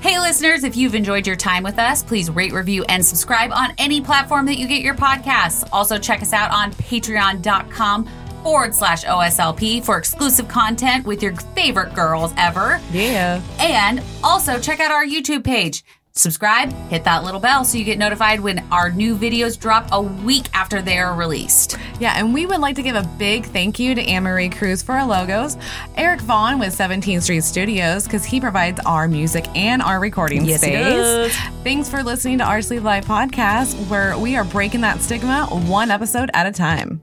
Hey, 0.00 0.18
listeners, 0.18 0.64
if 0.64 0.76
you've 0.76 0.94
enjoyed 0.94 1.26
your 1.26 1.36
time 1.36 1.62
with 1.62 1.78
us, 1.78 2.02
please 2.02 2.30
rate, 2.30 2.52
review, 2.52 2.84
and 2.88 3.04
subscribe 3.04 3.52
on 3.52 3.74
any 3.76 4.00
platform 4.00 4.46
that 4.46 4.56
you 4.56 4.66
get 4.66 4.80
your 4.80 4.94
podcasts. 4.94 5.68
Also, 5.70 5.98
check 5.98 6.22
us 6.22 6.32
out 6.32 6.50
on 6.50 6.72
patreon.com 6.72 8.08
forward 8.42 8.74
slash 8.74 9.04
OSLP 9.04 9.84
for 9.84 9.98
exclusive 9.98 10.48
content 10.48 11.04
with 11.04 11.22
your 11.22 11.34
favorite 11.54 11.92
girls 11.94 12.32
ever. 12.38 12.80
Yeah. 12.90 13.42
And 13.58 14.02
also, 14.24 14.58
check 14.58 14.80
out 14.80 14.90
our 14.90 15.04
YouTube 15.04 15.44
page. 15.44 15.84
Subscribe, 16.18 16.72
hit 16.90 17.04
that 17.04 17.22
little 17.22 17.38
bell 17.38 17.64
so 17.64 17.78
you 17.78 17.84
get 17.84 17.96
notified 17.96 18.40
when 18.40 18.58
our 18.72 18.90
new 18.90 19.16
videos 19.16 19.56
drop 19.56 19.88
a 19.92 20.02
week 20.02 20.48
after 20.52 20.82
they 20.82 20.98
are 20.98 21.14
released. 21.14 21.78
Yeah, 22.00 22.14
and 22.16 22.34
we 22.34 22.44
would 22.44 22.58
like 22.58 22.74
to 22.74 22.82
give 22.82 22.96
a 22.96 23.08
big 23.18 23.46
thank 23.46 23.78
you 23.78 23.94
to 23.94 24.02
Anne 24.02 24.24
Marie 24.24 24.48
Cruz 24.48 24.82
for 24.82 24.96
our 24.96 25.06
logos, 25.06 25.56
Eric 25.96 26.20
Vaughn 26.22 26.58
with 26.58 26.76
17th 26.76 27.22
Street 27.22 27.44
Studios 27.44 28.02
because 28.04 28.24
he 28.24 28.40
provides 28.40 28.80
our 28.84 29.06
music 29.06 29.46
and 29.54 29.80
our 29.80 30.00
recording 30.00 30.44
Yes, 30.44 30.60
space. 30.60 31.36
Thanks 31.62 31.88
for 31.88 32.02
listening 32.02 32.38
to 32.38 32.44
our 32.44 32.62
Sleeved 32.62 32.84
Life 32.84 33.06
podcast, 33.06 33.74
where 33.88 34.18
we 34.18 34.36
are 34.36 34.44
breaking 34.44 34.80
that 34.80 35.00
stigma 35.00 35.46
one 35.46 35.92
episode 35.92 36.30
at 36.34 36.46
a 36.46 36.52
time. 36.52 37.00